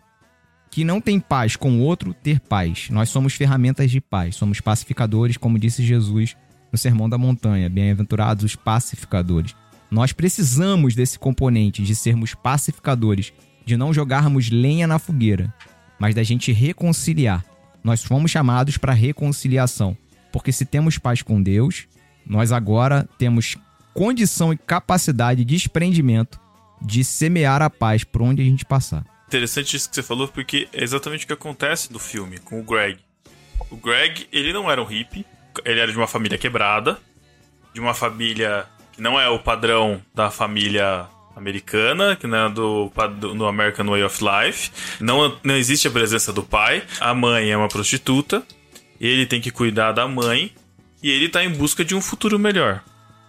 que 0.69 0.83
não 0.83 0.99
tem 0.99 1.21
paz 1.21 1.55
com 1.55 1.79
o 1.79 1.79
outro 1.79 2.13
ter 2.13 2.41
paz. 2.41 2.89
Nós 2.89 3.07
somos 3.07 3.33
ferramentas 3.35 3.89
de 3.89 4.01
paz, 4.01 4.35
somos 4.35 4.59
pacificadores, 4.59 5.37
como 5.37 5.57
disse 5.57 5.81
Jesus 5.85 6.35
no 6.69 6.77
Sermão 6.77 7.07
da 7.07 7.17
Montanha. 7.17 7.69
Bem-aventurados 7.69 8.43
os 8.43 8.57
pacificadores. 8.57 9.55
Nós 9.89 10.11
precisamos 10.11 10.95
desse 10.95 11.17
componente 11.17 11.81
de 11.81 11.95
sermos 11.95 12.33
pacificadores, 12.33 13.31
de 13.65 13.77
não 13.77 13.93
jogarmos 13.93 14.49
lenha 14.49 14.85
na 14.85 14.99
fogueira, 14.99 15.53
mas 15.97 16.13
da 16.13 16.23
gente 16.23 16.51
reconciliar. 16.51 17.45
Nós 17.87 18.03
fomos 18.03 18.29
chamados 18.29 18.77
para 18.77 18.91
reconciliação, 18.91 19.97
porque 20.29 20.51
se 20.51 20.65
temos 20.65 20.97
paz 20.97 21.21
com 21.21 21.41
Deus, 21.41 21.87
nós 22.25 22.51
agora 22.51 23.07
temos 23.17 23.55
condição 23.93 24.51
e 24.51 24.57
capacidade 24.57 25.45
de 25.45 25.55
desprendimento 25.55 26.37
de 26.81 27.01
semear 27.01 27.61
a 27.61 27.69
paz 27.69 28.03
por 28.03 28.23
onde 28.23 28.41
a 28.41 28.45
gente 28.45 28.65
passar. 28.65 29.05
Interessante 29.29 29.77
isso 29.77 29.87
que 29.87 29.95
você 29.95 30.03
falou, 30.03 30.27
porque 30.27 30.67
é 30.73 30.83
exatamente 30.83 31.23
o 31.23 31.27
que 31.27 31.33
acontece 31.33 31.93
no 31.93 31.97
filme 31.97 32.39
com 32.39 32.59
o 32.59 32.63
Greg. 32.63 32.99
O 33.71 33.77
Greg, 33.77 34.27
ele 34.33 34.51
não 34.51 34.69
era 34.69 34.81
um 34.81 34.85
hippie, 34.85 35.25
ele 35.63 35.79
era 35.79 35.89
de 35.89 35.97
uma 35.97 36.07
família 36.07 36.37
quebrada, 36.37 36.99
de 37.73 37.79
uma 37.79 37.93
família 37.93 38.65
que 38.91 39.01
não 39.01 39.17
é 39.17 39.29
o 39.29 39.39
padrão 39.39 40.01
da 40.13 40.29
família 40.29 41.07
americana, 41.37 42.15
que 42.15 42.25
não 42.27 42.47
é 42.47 42.49
do, 42.49 42.91
pad- 42.93 43.19
do 43.19 43.45
American 43.45 43.85
Way 43.85 44.03
of 44.03 44.19
Life. 44.23 44.71
Não, 44.99 45.37
não 45.43 45.55
existe 45.55 45.87
a 45.87 45.91
presença 45.91 46.33
do 46.33 46.43
pai. 46.43 46.83
A 46.99 47.13
mãe 47.13 47.51
é 47.51 47.57
uma 47.57 47.67
prostituta. 47.67 48.43
Ele 48.99 49.25
tem 49.25 49.39
que 49.39 49.51
cuidar 49.51 49.91
da 49.91 50.07
mãe. 50.07 50.51
E 51.01 51.11
ele 51.11 51.29
tá 51.29 51.43
em 51.43 51.49
busca 51.49 51.85
de 51.85 51.93
um 51.95 52.01
futuro 52.01 52.39
melhor. 52.39 52.83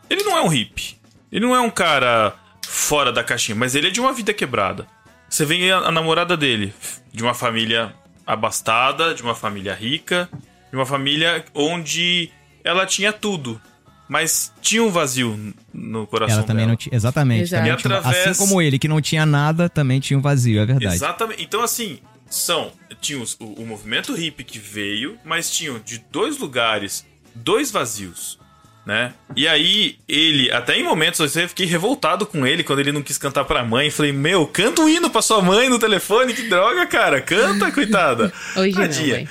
Ele 0.09 0.23
não 0.23 0.37
é 0.37 0.41
um 0.43 0.49
hippie. 0.49 0.97
Ele 1.31 1.45
não 1.45 1.55
é 1.55 1.61
um 1.61 1.71
cara 1.71 2.35
fora 2.67 3.13
da 3.13 3.23
caixinha, 3.23 3.55
mas 3.55 3.75
ele 3.75 3.89
é 3.89 3.91
de 3.91 4.01
uma 4.01 4.13
vida 4.13 4.33
quebrada. 4.33 4.87
Você 5.29 5.45
vê 5.45 5.71
a, 5.71 5.79
a 5.79 5.93
namorada 5.93 6.37
dele, 6.37 6.73
de 7.13 7.23
uma 7.23 7.35
família 7.35 7.95
abastada, 8.27 9.15
de 9.15 9.23
uma 9.23 9.35
família 9.35 9.75
rica, 9.75 10.29
de 10.71 10.77
uma 10.77 10.87
família 10.87 11.45
onde 11.55 12.31
ela 12.65 12.87
tinha 12.87 13.13
tudo, 13.13 13.61
mas 14.09 14.53
tinha 14.63 14.83
um 14.83 14.91
vazio 14.91 15.55
no 15.73 16.07
coração 16.07 16.39
Ela 16.39 16.47
também 16.47 16.63
dela. 16.63 16.69
não 16.71 16.77
tinha. 16.77 16.95
Exatamente. 16.95 17.51
Também 17.51 17.73
E 17.73 17.77
tinha- 17.77 17.97
através- 17.99 18.27
Assim 18.29 18.39
como 18.47 18.61
ele, 18.63 18.79
que 18.79 18.89
não 18.89 19.01
tinha 19.01 19.27
nada, 19.27 19.69
também 19.69 20.01
tinha 20.01 20.19
um 20.19 20.23
vazio, 20.23 20.61
é 20.61 20.67
verdade. 20.67 20.95
Exatamente. 20.95 21.43
Então, 21.43 21.63
assim, 21.63 21.99
são. 22.29 22.73
Tinha 23.01 23.21
os- 23.21 23.37
o, 23.39 23.45
o 23.63 23.67
movimento 23.67 24.15
hippie 24.15 24.43
que 24.45 24.59
veio, 24.59 25.17
mas 25.25 25.51
tinham 25.51 25.79
de 25.79 26.05
dois 26.11 26.39
lugares, 26.39 27.05
dois 27.35 27.71
vazios. 27.71 28.39
Né? 28.87 29.13
E 29.37 29.47
aí, 29.47 29.97
ele, 30.09 30.51
até 30.51 30.75
em 30.79 30.83
momentos 30.83 31.21
assim, 31.21 31.43
eu 31.43 31.49
fiquei 31.51 31.67
revoltado 31.67 32.25
com 32.25 32.47
ele 32.47 32.65
quando 32.65 32.79
ele 32.79 32.91
não 32.91 33.03
quis 33.03 33.19
cantar 33.19 33.45
pra 33.45 33.63
mãe. 33.63 33.91
Falei, 33.91 34.13
meu, 34.13 34.47
canta 34.47 34.81
um 34.81 34.89
hino 34.89 35.11
pra 35.11 35.21
sua 35.21 35.43
mãe 35.43 35.69
no 35.69 35.79
telefone, 35.79 36.33
que 36.33 36.49
droga, 36.49 36.87
cara. 36.87 37.21
Canta, 37.21 37.71
coitada. 37.71 38.33
Hoje 38.57 38.75
não, 38.75 38.81
Tadinha. 38.81 39.15
velho. 39.17 39.29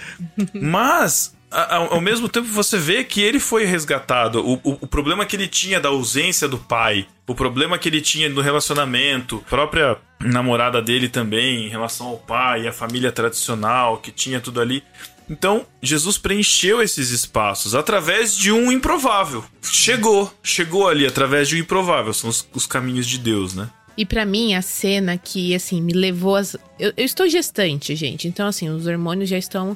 Mas, 0.54 1.34
a- 1.34 1.37
ao, 1.50 2.02
mesmo 2.02 2.28
tempo, 2.28 2.48
você 2.48 2.78
vê 2.78 3.04
que 3.04 3.22
ele 3.22 3.40
foi 3.40 3.66
resgatado. 3.66 4.46
O, 4.46 4.56
o, 4.56 4.78
o 4.82 4.88
problema 4.88 5.26
que 5.26 5.36
ele 5.36 5.48
tinha 5.48 5.80
da 5.80 5.90
ausência 5.90 6.48
do 6.48 6.58
pai, 6.58 7.08
o 7.26 7.34
problema 7.34 7.78
que 7.78 7.88
ele 7.88 8.02
tinha 8.02 8.28
no 8.28 8.42
relacionamento, 8.42 9.44
própria 9.50 9.98
namorada 10.20 10.82
dele 10.82 11.08
também, 11.08 11.66
em 11.66 11.70
relação 11.70 12.08
ao 12.08 12.18
pai, 12.18 12.68
a 12.68 12.74
família 12.74 13.12
tradicional, 13.12 13.98
que 13.98 14.12
tinha 14.12 14.42
tudo 14.42 14.60
ali. 14.60 14.84
Então, 15.30 15.66
Jesus 15.82 16.18
preencheu 16.18 16.82
esses 16.82 17.12
espaços 17.12 17.76
através 17.76 18.36
de 18.36 18.52
um 18.52 18.72
improvável. 18.72 19.44
Chegou, 19.62 20.34
chegou 20.42 20.88
ali 20.88 21.06
através 21.06 21.50
de 21.50 21.56
um 21.56 21.60
improvável. 21.60 22.14
São 22.14 22.30
os, 22.30 22.48
os 22.54 22.66
caminhos 22.66 23.06
de 23.06 23.18
Deus, 23.18 23.54
né? 23.54 23.70
E 23.98 24.06
pra 24.06 24.26
mim, 24.26 24.54
a 24.54 24.62
cena 24.62 25.18
que, 25.18 25.56
assim, 25.56 25.82
me 25.82 25.92
levou 25.92 26.36
as. 26.36 26.56
Eu, 26.80 26.94
eu 26.96 27.04
estou 27.04 27.28
gestante, 27.28 27.96
gente. 27.96 28.28
Então, 28.28 28.48
assim, 28.48 28.70
os 28.70 28.86
hormônios 28.86 29.28
já 29.28 29.38
estão, 29.38 29.76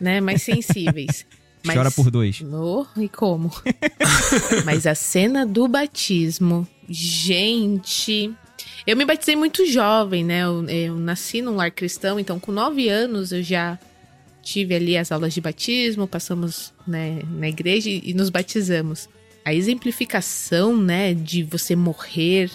né, 0.00 0.20
mais 0.20 0.42
sensíveis. 0.42 1.26
Mas- 1.66 1.76
Chora 1.76 1.90
por 1.90 2.10
dois. 2.10 2.42
Oh, 2.42 2.84
e 3.00 3.08
como? 3.08 3.50
Mas 4.66 4.86
a 4.86 4.94
cena 4.94 5.46
do 5.46 5.66
batismo, 5.66 6.68
gente. 6.88 8.30
Eu 8.86 8.96
me 8.98 9.04
batizei 9.06 9.34
muito 9.34 9.64
jovem, 9.66 10.22
né? 10.22 10.42
Eu, 10.44 10.68
eu 10.68 10.98
nasci 10.98 11.40
num 11.40 11.56
lar 11.56 11.70
cristão, 11.70 12.20
então 12.20 12.38
com 12.38 12.52
nove 12.52 12.90
anos 12.90 13.32
eu 13.32 13.42
já 13.42 13.78
tive 14.42 14.74
ali 14.74 14.94
as 14.94 15.10
aulas 15.10 15.32
de 15.32 15.40
batismo, 15.40 16.06
passamos 16.06 16.74
né, 16.86 17.22
na 17.30 17.48
igreja 17.48 17.88
e, 17.88 18.10
e 18.10 18.12
nos 18.14 18.28
batizamos. 18.28 19.08
A 19.42 19.54
exemplificação, 19.54 20.76
né, 20.76 21.14
de 21.14 21.42
você 21.42 21.74
morrer 21.74 22.50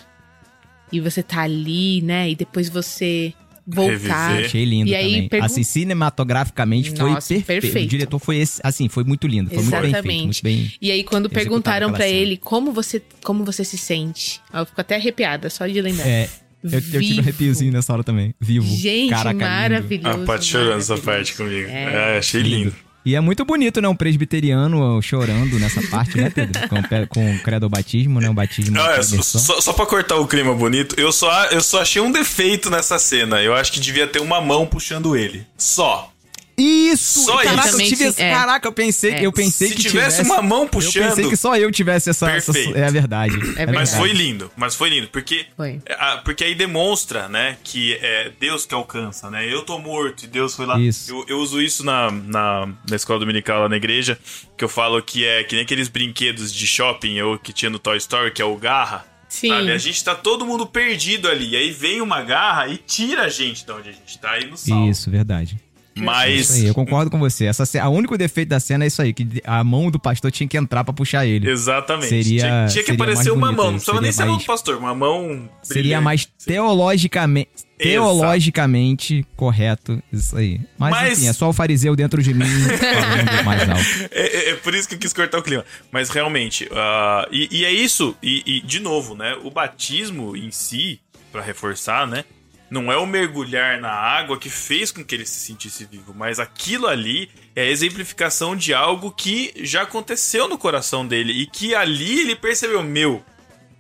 e 0.92 1.00
você 1.00 1.24
tá 1.24 1.42
ali, 1.42 2.00
né, 2.04 2.30
e 2.30 2.36
depois 2.36 2.70
você 2.70 3.34
voltar. 3.70 4.30
Reviver. 4.30 4.46
Achei 4.46 4.66
lindo 4.66 4.90
E 4.90 4.96
aí, 4.96 5.12
também. 5.14 5.30
pergun- 5.30 5.46
Assim, 5.46 5.64
cinematograficamente 5.64 6.92
foi 6.92 7.12
Nossa, 7.12 7.28
perfeito. 7.34 7.62
perfeito. 7.62 7.86
O 7.86 7.90
diretor 7.90 8.20
foi 8.20 8.38
esse, 8.38 8.60
assim, 8.64 8.90
foi 8.90 9.04
muito 9.04 9.28
lindo. 9.28 9.50
Foi 9.50 9.58
muito 9.60 9.72
bem 9.72 9.82
feito, 9.82 9.96
Exatamente. 9.96 10.24
muito 10.26 10.44
bem. 10.44 10.72
E 10.82 10.92
aí, 10.92 11.04
quando 11.04 11.30
perguntaram 11.30 11.92
cena. 11.92 12.08
ele 12.08 12.38
como 12.38 12.72
você, 12.72 13.02
como 13.24 13.44
você 13.46 13.64
se 13.64 13.78
sente, 13.78 14.40
eu 14.54 14.66
fico 14.66 14.80
até 14.82 14.96
arrepiada 14.96 15.50
só 15.50 15.66
de 15.68 15.82
lembrar. 15.82 16.08
É, 16.08 16.30
eu, 16.64 16.72
eu 16.72 16.82
tive 16.82 17.16
um 17.16 17.20
arrepiozinho 17.20 17.72
nessa 17.72 17.94
hora 17.94 18.04
também. 18.04 18.34
Vivo. 18.40 18.68
Gente, 18.76 19.10
Caraca, 19.12 19.32
lindo. 19.32 19.44
maravilhoso. 19.46 20.22
A 20.24 20.26
Paty 20.26 20.46
chorando 20.46 20.80
essa 20.80 20.98
parte 20.98 21.34
comigo. 21.36 21.70
É. 21.70 22.16
É, 22.16 22.18
achei 22.18 22.42
lindo. 22.42 22.76
E 23.06 23.16
é 23.16 23.20
muito 23.20 23.46
bonito, 23.46 23.82
né? 23.82 23.88
Um 23.88 23.96
presbiteriano 23.96 25.02
chorando 25.02 25.58
nessa 25.58 25.82
parte, 25.88 26.18
né, 26.18 26.30
Pedro? 26.30 26.60
Com, 26.68 27.08
com 27.08 27.36
o 27.36 27.40
credo 27.40 27.70
batismo, 27.70 28.20
né? 28.20 28.30
O 28.30 28.34
batismo. 28.34 28.76
Não, 28.76 28.86
de 28.86 29.20
é, 29.20 29.22
só, 29.22 29.62
só 29.62 29.74
pra 29.74 29.86
cortar 29.86 30.18
o 30.18 30.28
clima 30.28 30.54
bonito, 30.54 31.00
eu 31.00 31.12
só, 31.12 31.46
eu 31.46 31.62
só 31.62 31.82
achei 31.82 32.02
um 32.02 32.12
defeito 32.12 32.70
nessa 32.70 33.00
cena. 33.00 33.42
Eu 33.42 33.54
acho 33.56 33.72
que 33.72 33.80
devia 33.80 34.08
ter 34.08 34.20
uma 34.20 34.42
mão 34.42 34.66
puxando 34.66 35.16
ele. 35.16 35.46
Só. 35.58 36.12
Isso! 36.60 37.26
Só 37.26 37.38
caraca, 37.42 37.70
isso. 37.70 37.82
eu 37.82 37.88
tive, 37.88 38.04
É. 38.22 38.32
caraca, 38.32 38.68
eu 38.68 38.72
pensei, 38.72 39.12
É. 39.14 39.26
eu 39.26 39.32
pensei 39.32 39.70
Se 39.70 39.76
que 39.76 39.82
tivesse 39.84 40.22
uma 40.24 40.42
mão 40.42 40.64
Eu 40.64 40.70
puxando. 40.70 41.08
pensei 41.10 41.30
que 41.30 41.36
só 41.38 41.56
eu 41.56 41.72
tivesse 41.72 42.10
essa. 42.10 42.30
essa 42.32 42.52
Perfeito. 42.54 42.78
é 42.78 42.86
a 42.88 42.92
verdade. 42.92 43.36
É 43.58 43.66
Mas 43.66 43.92
verdade. 43.92 43.98
foi 43.98 44.12
lindo, 44.12 44.52
mas 44.56 44.76
foi 44.76 44.90
lindo, 44.90 45.08
porque 45.08 45.46
Foi. 45.56 45.82
a- 45.98 46.18
porque 46.18 46.44
aí 46.44 46.54
demonstra, 46.56 47.28
né, 47.30 47.58
que 47.64 47.94
é 48.02 48.32
Deus 48.40 48.66
que 48.66 48.74
alcança, 48.74 49.30
né? 49.30 49.52
Eu 49.52 49.62
tô 49.64 49.80
morto 49.80 50.24
e 50.24 50.28
Deus 50.28 50.56
foi 50.56 50.66
lá. 50.66 50.80
Isso. 50.80 51.12
Eu, 51.12 51.26
eu 51.28 51.38
uso 51.40 51.62
isso 51.62 51.84
na, 51.86 52.12
na, 52.12 52.68
na 52.90 52.96
escola 52.96 53.20
dominical 53.20 53.62
lá 53.62 53.70
na 53.70 53.78
igreja, 53.78 54.18
que 54.58 54.64
eu 54.64 54.70
falo 54.70 55.02
que 55.02 55.26
é 55.26 55.44
que 55.44 55.56
nem 55.56 55.64
aqueles 55.64 55.88
brinquedos 55.88 56.54
de 56.54 56.68
shopping 56.68 57.22
ou 57.22 57.38
que 57.40 57.54
tinha 57.54 57.70
no 57.70 57.80
Toy 57.80 57.98
Story, 57.98 58.32
que 58.32 58.42
é 58.42 58.46
o 58.46 58.56
garra. 58.58 59.06
Sim. 59.30 59.50
Sabe? 59.50 59.72
A 59.72 59.78
gente 59.78 60.04
tá 60.04 60.16
todo 60.16 60.44
mundo 60.44 60.66
perdido 60.66 61.28
ali. 61.30 61.56
Aí 61.56 61.70
vem 61.72 62.02
uma 62.02 62.24
garra 62.24 62.68
e 62.68 62.78
tira 62.78 63.24
a 63.26 63.30
gente 63.30 63.64
de 63.64 63.72
onde 63.72 63.90
a 63.90 63.92
gente 63.92 64.18
tá 64.18 64.40
e 64.40 64.46
nos 64.48 64.62
salva. 64.62 64.90
Isso, 64.90 65.12
verdade. 65.12 65.56
Mas. 66.02 66.40
Isso 66.42 66.54
aí, 66.54 66.66
eu 66.68 66.74
concordo 66.74 67.10
com 67.12 67.20
você. 67.20 67.46
Essa, 67.46 67.64
a 67.82 67.90
único 67.90 68.18
defeito 68.18 68.50
da 68.50 68.60
cena 68.60 68.84
é 68.84 68.88
isso 68.88 69.02
aí, 69.02 69.14
que 69.14 69.28
a 69.44 69.64
mão 69.64 69.90
do 69.92 70.00
pastor 70.00 70.32
tinha 70.32 70.48
que 70.48 70.58
entrar 70.58 70.84
pra 70.84 70.94
puxar 70.94 71.26
ele. 71.26 71.50
Exatamente. 71.50 72.08
Seria- 72.10 72.24
tinha, 72.42 72.66
tinha 72.68 72.84
que 72.84 72.92
seria 72.92 72.94
aparecer 72.96 73.32
uma 73.32 73.52
mão. 73.52 73.66
Não 73.66 73.74
precisava 73.74 74.02
nem 74.02 74.12
seria 74.12 74.18
ser 74.18 74.24
a 74.24 74.32
mão 74.32 74.38
do 74.38 74.46
pastor, 74.46 74.78
uma 74.78 74.96
mão. 74.96 75.50
Seria 75.62 75.82
brilhante. 75.84 76.04
mais 76.04 76.26
teologicamente, 76.46 77.50
teologicamente 77.78 79.26
correto 79.36 80.02
isso 80.12 80.36
aí. 80.38 80.60
Mas, 80.78 80.92
Mas- 80.92 81.20
enfim, 81.20 81.28
é 81.30 81.34
só 81.34 81.50
o 81.50 81.54
fariseu 81.54 81.96
dentro 81.96 82.22
de 82.22 82.34
mim 82.34 82.46
falando 82.78 83.46
mais 83.46 83.70
alto. 83.70 84.10
É, 84.12 84.22
é- 84.22 84.50
é 84.52 84.56
por 84.56 84.74
isso 84.76 84.88
que 84.88 84.96
eu 84.96 85.00
quis 85.00 85.14
cortar 85.14 85.40
o 85.40 85.44
clima. 85.44 85.64
Mas 85.92 86.10
realmente, 86.10 86.68
ah, 86.72 87.28
e, 87.32 87.48
e 87.52 87.66
é 87.66 87.72
isso, 87.72 88.16
e, 88.22 88.44
e, 88.46 88.62
de 88.62 88.80
novo, 88.80 89.16
né? 89.16 89.36
O 89.44 89.50
batismo 89.52 90.36
em 90.36 90.52
si, 90.52 91.00
pra 91.32 91.42
reforçar, 91.42 92.08
né? 92.08 92.24
Não 92.70 92.92
é 92.92 92.98
o 92.98 93.06
mergulhar 93.06 93.80
na 93.82 93.92
água 93.92 94.38
que 94.38 94.50
fez 94.50 94.92
com 94.92 95.04
que 95.04 95.16
ele 95.16 95.26
se 95.26 95.40
sentisse 95.40 95.86
vivo, 95.86 96.14
mas 96.14 96.40
aquilo 96.40 96.86
ali 96.88 97.30
é 97.56 97.64
a 97.64 97.70
exemplificação 97.70 98.56
de 98.56 98.74
algo 98.74 99.12
que 99.12 99.52
já 99.58 99.82
aconteceu 99.82 100.48
no 100.48 100.58
coração 100.58 101.06
dele 101.08 101.34
e 101.34 101.48
que 101.48 101.74
ali 101.74 102.20
ele 102.22 102.36
percebeu: 102.36 102.84
meu, 102.84 103.24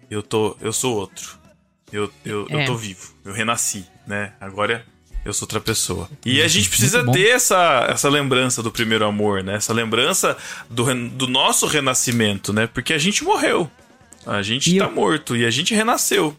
eu 0.09 0.23
tô, 0.23 0.57
eu 0.59 0.73
sou 0.73 0.95
outro, 0.95 1.37
eu, 1.91 2.11
eu, 2.25 2.47
eu 2.49 2.59
É. 2.61 2.65
tô 2.65 2.75
vivo, 2.75 3.13
eu 3.23 3.31
renasci, 3.31 3.85
né? 4.07 4.33
Agora 4.41 4.83
eu 5.23 5.33
sou 5.33 5.45
outra 5.45 5.59
pessoa. 5.59 6.09
E 6.25 6.41
a 6.41 6.47
gente 6.47 6.67
precisa 6.69 7.05
ter 7.11 7.27
essa, 7.29 7.85
essa 7.89 8.09
lembrança 8.09 8.63
do 8.63 8.71
primeiro 8.71 9.05
amor, 9.05 9.43
né? 9.43 9.55
Essa 9.55 9.73
lembrança 9.73 10.35
do, 10.69 10.85
do 11.09 11.27
nosso 11.27 11.67
renascimento, 11.67 12.51
né? 12.53 12.65
Porque 12.65 12.93
a 12.93 12.97
gente 12.97 13.23
morreu. 13.23 13.69
A 14.25 14.41
gente 14.41 14.73
E 14.75 14.79
tá 14.79 14.85
eu- 14.85 14.91
morto 14.91 15.35
e 15.37 15.45
a 15.45 15.51
gente 15.51 15.73
renasceu 15.75 16.35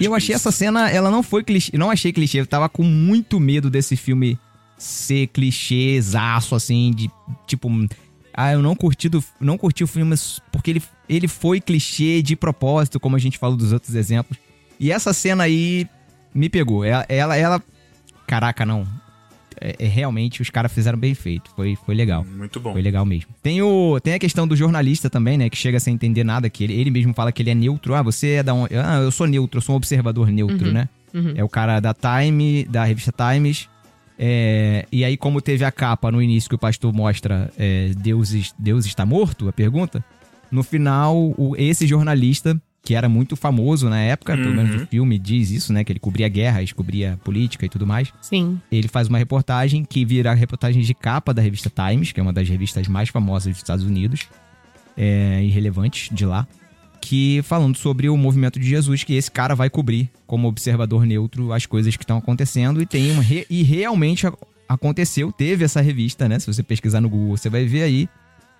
de 0.00 0.04
E 0.04 0.06
eu 0.06 0.14
achei 0.14 0.34
essa 0.34 0.52
cena, 0.52 0.90
ela 0.90 1.10
não 1.10 1.22
foi 1.22 1.42
clichê, 1.42 1.76
não 1.76 1.90
achei 1.90 2.12
clichê, 2.12 2.40
eu 2.40 2.46
tava 2.46 2.68
com 2.68 2.82
muito 2.82 3.40
medo 3.40 3.70
desse 3.70 3.96
filme 3.96 4.38
ser 4.78 5.28
clichêzaço, 5.28 6.54
assim, 6.54 6.90
de 6.94 7.10
tipo. 7.46 7.68
Ah, 8.34 8.52
eu 8.52 8.62
não 8.62 8.74
curti, 8.74 9.08
do, 9.08 9.22
não 9.40 9.58
curti 9.58 9.84
o 9.84 9.86
filme 9.86 10.14
porque 10.50 10.70
ele, 10.70 10.82
ele 11.08 11.28
foi 11.28 11.60
clichê 11.60 12.22
de 12.22 12.34
propósito, 12.34 12.98
como 12.98 13.14
a 13.14 13.18
gente 13.18 13.38
falou 13.38 13.56
dos 13.56 13.72
outros 13.72 13.94
exemplos. 13.94 14.38
E 14.80 14.90
essa 14.90 15.12
cena 15.12 15.44
aí 15.44 15.86
me 16.34 16.48
pegou. 16.48 16.84
Ela, 16.84 17.04
ela, 17.08 17.36
ela- 17.36 17.62
caraca, 18.26 18.64
não. 18.64 18.86
É, 19.64 19.76
é, 19.78 19.86
realmente 19.86 20.42
os 20.42 20.50
caras 20.50 20.72
fizeram 20.72 20.98
bem 20.98 21.14
feito. 21.14 21.50
Foi, 21.54 21.76
foi 21.86 21.94
legal. 21.94 22.24
Muito 22.24 22.58
bom. 22.58 22.72
Foi 22.72 22.82
legal 22.82 23.06
mesmo. 23.06 23.30
Tem, 23.42 23.62
o, 23.62 24.00
tem 24.02 24.14
a 24.14 24.18
questão 24.18 24.46
do 24.48 24.56
jornalista 24.56 25.08
também, 25.08 25.38
né? 25.38 25.48
Que 25.48 25.56
chega 25.56 25.78
sem 25.78 25.94
entender 25.94 26.24
nada, 26.24 26.50
que 26.50 26.64
ele, 26.64 26.72
ele 26.74 26.90
mesmo 26.90 27.14
fala 27.14 27.30
que 27.30 27.40
ele 27.42 27.50
é 27.50 27.54
neutro. 27.54 27.94
Ah, 27.94 28.02
você 28.02 28.30
é 28.32 28.42
da 28.42 28.52
onde? 28.54 28.74
Ah, 28.76 28.96
eu 29.00 29.10
sou 29.12 29.26
neutro, 29.28 29.58
eu 29.58 29.62
sou 29.62 29.74
um 29.74 29.76
observador 29.76 30.28
neutro, 30.32 30.72
né? 30.72 30.88
É 31.36 31.44
o 31.44 31.48
cara 31.48 31.78
da 31.78 31.94
Time, 31.94 32.64
da 32.64 32.84
revista 32.84 33.12
Times. 33.12 33.68
É, 34.18 34.86
e 34.92 35.04
aí, 35.04 35.16
como 35.16 35.40
teve 35.40 35.64
a 35.64 35.70
capa 35.72 36.10
no 36.10 36.20
início 36.22 36.48
que 36.48 36.54
o 36.54 36.58
pastor 36.58 36.92
mostra 36.92 37.50
é, 37.58 37.90
Deus, 37.96 38.52
Deus 38.58 38.84
está 38.86 39.06
morto, 39.06 39.48
a 39.48 39.52
pergunta, 39.52 40.04
no 40.50 40.62
final, 40.62 41.16
o- 41.36 41.54
esse 41.56 41.86
jornalista, 41.86 42.60
que 42.84 42.94
era 42.96 43.08
muito 43.08 43.36
famoso 43.36 43.88
na 43.88 44.00
época, 44.00 44.36
pelo 44.36 44.52
menos 44.54 44.74
no 44.80 44.86
filme 44.88 45.16
diz 45.18 45.50
isso, 45.52 45.72
né? 45.72 45.84
Que 45.84 45.92
ele 45.92 46.00
cobria 46.00 46.28
guerras, 46.28 46.72
cobria 46.72 47.18
política 47.22 47.64
e 47.64 47.68
tudo 47.68 47.86
mais 47.86 48.12
Sim. 48.20 48.60
ele 48.72 48.88
faz 48.88 49.06
uma 49.08 49.18
reportagem 49.18 49.84
que 49.84 50.04
vira 50.04 50.32
a 50.32 50.34
reportagem 50.34 50.82
de 50.82 50.92
capa 50.92 51.32
da 51.32 51.40
revista 51.40 51.70
Times, 51.70 52.10
que 52.10 52.18
é 52.18 52.22
uma 52.22 52.32
das 52.32 52.48
revistas 52.48 52.88
mais 52.88 53.08
famosas 53.08 53.52
dos 53.52 53.58
Estados 53.58 53.84
Unidos 53.84 54.26
é, 54.96 55.42
e 55.44 55.48
relevantes 55.48 56.08
de 56.14 56.26
lá, 56.26 56.46
que 57.00 57.40
falando 57.44 57.76
sobre 57.76 58.08
o 58.08 58.16
movimento 58.16 58.58
de 58.58 58.68
Jesus, 58.68 59.04
que 59.04 59.14
esse 59.14 59.30
cara 59.30 59.54
vai 59.54 59.70
cobrir 59.70 60.10
como 60.26 60.48
observador 60.48 61.06
neutro 61.06 61.52
as 61.52 61.66
coisas 61.66 61.96
que 61.96 62.02
estão 62.04 62.18
acontecendo 62.18 62.82
e 62.82 62.86
tem 62.86 63.12
um 63.12 63.20
re- 63.20 63.46
e 63.48 63.62
realmente 63.62 64.26
aconteceu, 64.68 65.30
teve 65.30 65.64
essa 65.64 65.80
revista, 65.80 66.28
né? 66.28 66.38
Se 66.38 66.46
você 66.46 66.62
pesquisar 66.62 67.00
no 67.00 67.08
Google, 67.08 67.36
você 67.36 67.48
vai 67.48 67.64
ver 67.64 67.82
aí 67.82 68.08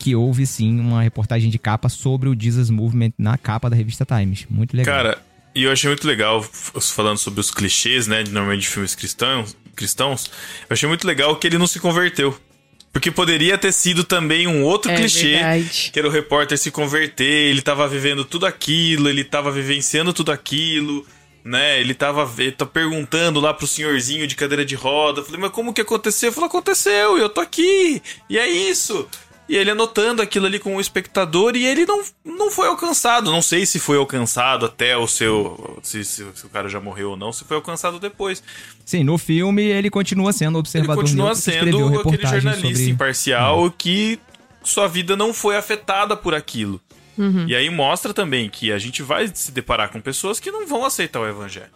que 0.02 0.16
houve 0.16 0.44
sim 0.46 0.80
uma 0.80 1.02
reportagem 1.02 1.48
de 1.50 1.58
capa 1.58 1.88
sobre 1.88 2.28
o 2.28 2.36
Jesus 2.38 2.70
Movement 2.70 3.12
na 3.16 3.38
capa 3.38 3.70
da 3.70 3.76
revista 3.76 4.04
Times. 4.04 4.46
Muito 4.50 4.76
legal. 4.76 4.94
Cara, 4.94 5.18
e 5.54 5.62
eu 5.64 5.70
achei 5.72 5.88
muito 5.88 6.06
legal, 6.06 6.42
falando 6.42 7.18
sobre 7.18 7.40
os 7.40 7.50
clichês, 7.50 8.06
né? 8.06 8.22
de- 8.22 8.30
Normalmente 8.32 8.62
de 8.62 8.68
filmes 8.68 8.94
cristãos, 8.94 9.56
cristãos, 9.76 10.30
eu 10.68 10.74
achei 10.74 10.88
muito 10.88 11.06
legal 11.06 11.36
que 11.36 11.46
ele 11.46 11.58
não 11.58 11.66
se 11.66 11.78
converteu. 11.78 12.36
Porque 12.92 13.10
poderia 13.10 13.56
ter 13.56 13.72
sido 13.72 14.04
também 14.04 14.46
um 14.46 14.62
outro 14.64 14.90
É 14.90 14.96
clichê. 14.96 15.32
verdade. 15.32 15.90
Que 15.92 15.98
era 15.98 16.08
o 16.08 16.10
repórter 16.10 16.58
se 16.58 16.70
converter, 16.70 17.24
ele 17.50 17.62
tava 17.62 17.88
vivendo 17.88 18.22
tudo 18.24 18.44
aquilo, 18.44 19.08
ele 19.08 19.24
tava 19.24 19.50
vivenciando 19.50 20.12
tudo 20.12 20.30
aquilo, 20.30 21.06
né? 21.42 21.80
Ele 21.80 21.94
tava 21.94 22.30
ele 22.38 22.52
tá 22.52 22.66
perguntando 22.66 23.40
lá 23.40 23.54
pro 23.54 23.66
senhorzinho 23.66 24.26
de 24.26 24.34
cadeira 24.34 24.62
de 24.64 24.74
roda. 24.74 25.22
Falei, 25.22 25.40
mas 25.40 25.50
como 25.52 25.72
que 25.72 25.80
aconteceu? 25.80 26.28
Eu 26.28 26.32
falei, 26.34 26.48
aconteceu, 26.48 27.16
e 27.16 27.20
eu 27.22 27.30
tô 27.30 27.40
aqui, 27.40 28.02
e 28.28 28.36
é 28.38 28.46
isso. 28.48 29.08
E 29.48 29.56
ele 29.56 29.70
anotando 29.70 30.22
aquilo 30.22 30.46
ali 30.46 30.58
com 30.58 30.76
o 30.76 30.80
espectador 30.80 31.56
e 31.56 31.66
ele 31.66 31.84
não, 31.84 32.02
não 32.24 32.50
foi 32.50 32.68
alcançado. 32.68 33.30
Não 33.30 33.42
sei 33.42 33.66
se 33.66 33.78
foi 33.78 33.96
alcançado 33.98 34.66
até 34.66 34.96
o 34.96 35.06
seu. 35.06 35.78
Se, 35.82 36.04
se- 36.04 36.24
se 36.34 36.46
o 36.46 36.48
cara 36.48 36.68
já 36.68 36.80
morreu 36.80 37.10
ou 37.10 37.16
não, 37.16 37.32
se 37.32 37.44
foi 37.44 37.56
alcançado 37.56 37.98
depois. 37.98 38.42
Sim, 38.86 39.02
no 39.04 39.18
filme 39.18 39.62
ele 39.62 39.90
continua 39.90 40.32
sendo 40.32 40.52
Ele 40.56 40.60
observador 40.60 41.02
continua 41.04 41.32
que 41.32 41.38
escreveu 41.38 41.88
sendo 41.88 42.00
aquele 42.00 42.26
jornalista 42.26 42.68
sobre... 42.68 42.90
imparcial 42.90 43.70
que 43.76 44.18
sua 44.62 44.86
vida 44.88 45.16
não 45.16 45.34
foi 45.34 45.56
afetada 45.56 46.16
por 46.16 46.34
aquilo. 46.34 46.80
Uhum. 47.18 47.44
E 47.46 47.54
aí 47.54 47.68
mostra 47.68 48.14
também 48.14 48.48
que 48.48 48.72
a 48.72 48.78
gente 48.78 49.02
vai 49.02 49.28
se 49.34 49.50
deparar 49.52 49.90
com 49.90 50.00
pessoas 50.00 50.40
que 50.40 50.50
não 50.50 50.66
vão 50.66 50.84
aceitar 50.84 51.20
o 51.20 51.26
evangelho. 51.28 51.68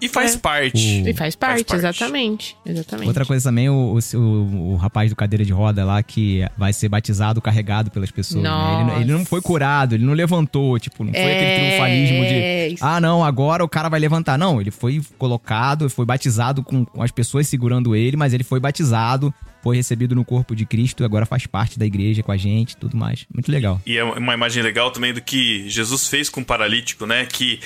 E 0.00 0.08
faz 0.08 0.34
É. 0.34 0.38
parte. 0.38 1.02
E 1.08 1.14
faz 1.14 1.34
parte, 1.34 1.74
exatamente. 1.74 2.56
Exatamente. 2.66 3.06
Outra 3.08 3.24
coisa 3.24 3.48
também, 3.48 3.68
o, 3.68 3.98
o, 3.98 4.16
o- 4.18 4.72
o 4.72 4.76
rapaz 4.76 5.10
do 5.10 5.16
cadeira 5.16 5.44
de 5.44 5.52
roda 5.52 5.84
lá 5.84 6.02
que 6.02 6.44
vai 6.56 6.72
ser 6.72 6.88
batizado, 6.88 7.40
carregado 7.40 7.90
pelas 7.90 8.10
pessoas. 8.10 8.42
né? 8.44 8.50
Ele, 8.50 8.84
não- 8.84 9.00
ele 9.00 9.12
não 9.12 9.24
foi 9.24 9.40
curado, 9.40 9.94
ele 9.94 10.04
não 10.04 10.12
levantou, 10.12 10.78
tipo, 10.78 11.02
não 11.04 11.12
foi 11.12 11.20
É, 11.22 11.34
aquele 11.36 11.66
triunfalismo 11.68 12.24
de. 12.26 12.74
isso. 12.74 12.84
Ah, 12.84 13.00
não, 13.00 13.24
agora 13.24 13.64
o 13.64 13.68
cara 13.68 13.88
vai 13.88 13.98
levantar. 14.00 14.36
Não, 14.38 14.60
ele 14.60 14.70
foi 14.70 15.00
colocado, 15.18 15.88
foi 15.90 16.04
batizado 16.04 16.62
com, 16.62 16.84
com 16.84 17.02
as 17.02 17.10
pessoas 17.10 17.46
segurando 17.48 17.94
ele, 17.96 18.16
mas 18.16 18.32
ele 18.34 18.44
foi 18.44 18.60
batizado, 18.60 19.32
foi 19.62 19.76
recebido 19.76 20.14
no 20.14 20.24
corpo 20.24 20.54
de 20.54 20.64
Cristo 20.64 21.02
e 21.02 21.04
agora 21.06 21.26
faz 21.26 21.46
parte 21.46 21.78
da 21.78 21.84
igreja 21.86 22.22
com 22.22 22.30
a 22.32 22.36
gente 22.36 22.76
tudo 22.76 22.96
mais. 22.96 23.26
Muito 23.32 23.50
legal. 23.50 23.80
E 23.86 23.96
é 23.96 24.04
uma 24.04 24.34
imagem 24.34 24.62
legal 24.62 24.90
também 24.90 25.12
do 25.12 25.20
que 25.20 25.68
Jesus 25.68 26.06
fez 26.08 26.28
com 26.28 26.40
o 26.40 26.44
paralítico, 26.44 27.06
né? 27.06 27.26
Que 27.26 27.58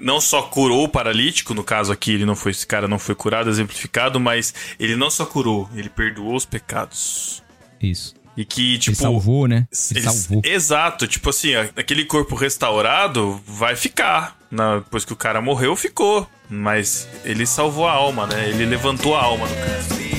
não 0.00 0.20
só 0.20 0.42
curou 0.42 0.84
o 0.84 0.88
paralítico, 0.88 1.54
no 1.54 1.62
caso 1.64 1.92
aqui, 1.92 2.12
ele 2.12 2.24
não 2.24 2.34
foi, 2.36 2.52
esse 2.52 2.66
cara 2.66 2.88
não 2.88 2.98
foi 2.98 3.14
curado, 3.14 3.48
exemplificado, 3.50 4.18
mas 4.18 4.54
ele 4.78 4.96
não 4.96 5.10
só 5.10 5.24
curou, 5.26 5.68
ele 5.74 5.88
perdoou 5.88 6.34
os 6.34 6.44
pecados. 6.44 7.42
Isso. 7.80 8.14
E 8.36 8.44
que, 8.44 8.78
tipo. 8.78 8.90
ele 8.96 8.96
salvou, 9.02 9.46
né? 9.48 9.66
Ele 9.90 10.00
Ele- 10.00 10.10
salvou. 10.10 10.42
Exato, 10.44 11.06
tipo 11.06 11.28
assim, 11.30 11.54
aquele 11.54 12.04
corpo 12.04 12.34
restaurado 12.34 13.40
vai 13.46 13.76
ficar. 13.76 14.38
Na, 14.50 14.78
depois 14.78 15.04
que 15.04 15.12
o 15.12 15.16
cara 15.16 15.40
morreu, 15.40 15.76
ficou. 15.76 16.26
Mas 16.48 17.06
ele 17.24 17.46
salvou 17.46 17.86
a 17.86 17.92
alma, 17.92 18.26
né? 18.26 18.48
Ele 18.48 18.64
levantou 18.66 19.14
a 19.14 19.22
alma 19.22 19.46
do 19.46 19.54
cara. 19.54 20.09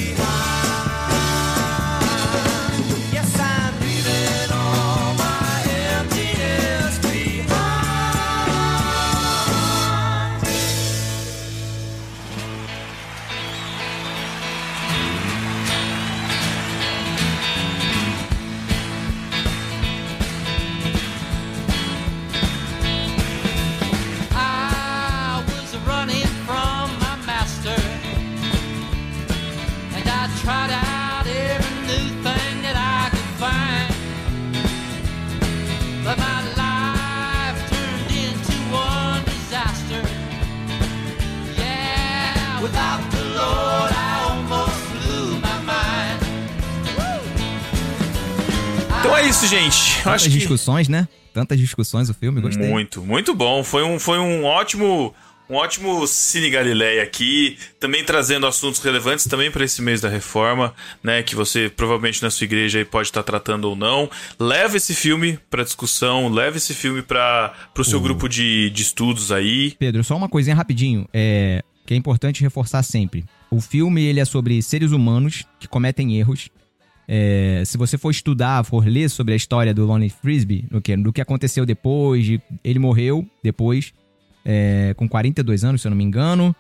É 49.21 49.27
isso, 49.27 49.47
gente. 49.47 49.97
Tantas 49.97 50.13
acho 50.13 50.25
que 50.25 50.37
discussões, 50.37 50.87
né? 50.87 51.07
Tantas 51.33 51.59
discussões 51.59 52.09
o 52.09 52.13
filme, 52.13 52.41
gostei. 52.41 52.67
muito, 52.67 53.01
muito 53.01 53.33
bom. 53.33 53.63
Foi 53.63 53.83
um, 53.83 53.99
foi 53.99 54.19
um 54.19 54.43
ótimo. 54.43 55.13
Um 55.49 55.55
ótimo 55.55 56.07
Cine 56.07 56.49
Galileia 56.49 57.03
aqui, 57.03 57.57
também 57.77 58.05
trazendo 58.05 58.47
assuntos 58.47 58.79
relevantes 58.79 59.25
também 59.25 59.51
para 59.51 59.65
esse 59.65 59.81
mês 59.81 59.99
da 59.99 60.07
reforma, 60.07 60.73
né? 61.03 61.21
Que 61.23 61.35
você 61.35 61.69
provavelmente 61.69 62.23
na 62.23 62.29
sua 62.29 62.45
igreja 62.45 62.79
aí 62.79 62.85
pode 62.85 63.09
estar 63.09 63.21
tratando 63.21 63.65
ou 63.65 63.75
não. 63.75 64.09
Leva 64.39 64.77
esse 64.77 64.93
filme 64.93 65.37
para 65.49 65.65
discussão, 65.65 66.29
leva 66.29 66.55
esse 66.55 66.73
filme 66.73 67.01
para 67.01 67.53
o 67.77 67.83
seu 67.83 67.99
grupo 67.99 68.29
de, 68.29 68.69
de 68.69 68.81
estudos 68.81 69.29
aí. 69.29 69.75
Pedro, 69.77 70.01
só 70.05 70.15
uma 70.15 70.29
coisinha 70.29 70.55
rapidinho, 70.55 71.05
é, 71.13 71.61
que 71.85 71.93
é 71.93 71.97
importante 71.97 72.41
reforçar 72.41 72.81
sempre. 72.81 73.25
O 73.49 73.59
filme 73.59 74.05
ele 74.05 74.21
é 74.21 74.25
sobre 74.25 74.61
seres 74.61 74.93
humanos 74.93 75.43
que 75.59 75.67
cometem 75.67 76.17
erros. 76.17 76.47
É, 77.07 77.63
se 77.65 77.77
você 77.77 77.97
for 77.97 78.09
estudar, 78.11 78.63
for 78.63 78.85
ler 78.85 79.09
sobre 79.09 79.33
a 79.33 79.35
história 79.37 79.73
do 79.73 79.85
Lonnie 79.85 80.09
Frisbee, 80.09 80.65
do 80.69 80.79
que, 80.81 80.95
do 80.95 81.11
que 81.11 81.19
aconteceu 81.21 81.65
depois, 81.65 82.25
de- 82.25 82.41
ele 82.63 82.79
morreu 82.79 83.27
depois, 83.43 83.93
é, 84.45 84.93
com 84.95 85.07
42 85.09 85.63
anos, 85.63 85.81
se 85.81 85.87
eu 85.87 85.89
não 85.89 85.97
me 85.97 86.03
engano. 86.03 86.55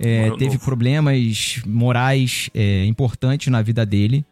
É, 0.00 0.30
teve 0.32 0.54
novo. 0.54 0.64
problemas 0.64 1.60
morais 1.66 2.48
é, 2.54 2.84
importantes 2.86 3.48
na 3.48 3.62
vida 3.62 3.84
dele. 3.86 4.24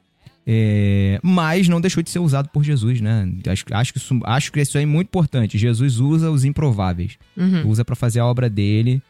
É, 0.47 1.21
mas 1.23 1.69
não 1.69 1.81
deixou 1.81 2.03
de 2.03 2.11
ser 2.11 2.19
usado 2.19 2.49
por 2.49 2.65
Jesus, 2.65 3.01
né? 3.01 3.31
Acho, 3.47 3.65
acho, 3.71 3.93
que 3.93 3.99
isso, 3.99 4.19
acho 4.25 4.51
que 4.51 4.61
isso 4.61 4.79
é 4.79 4.87
muito 4.87 5.09
importante. 5.09 5.59
Jesus 5.59 6.01
usa 6.01 6.31
os 6.31 6.45
improváveis. 6.45 7.19
Usa 7.67 7.85
pra 7.85 7.95
fazer 7.95 8.19
a 8.21 8.27
obra 8.27 8.49
dele 8.51 9.01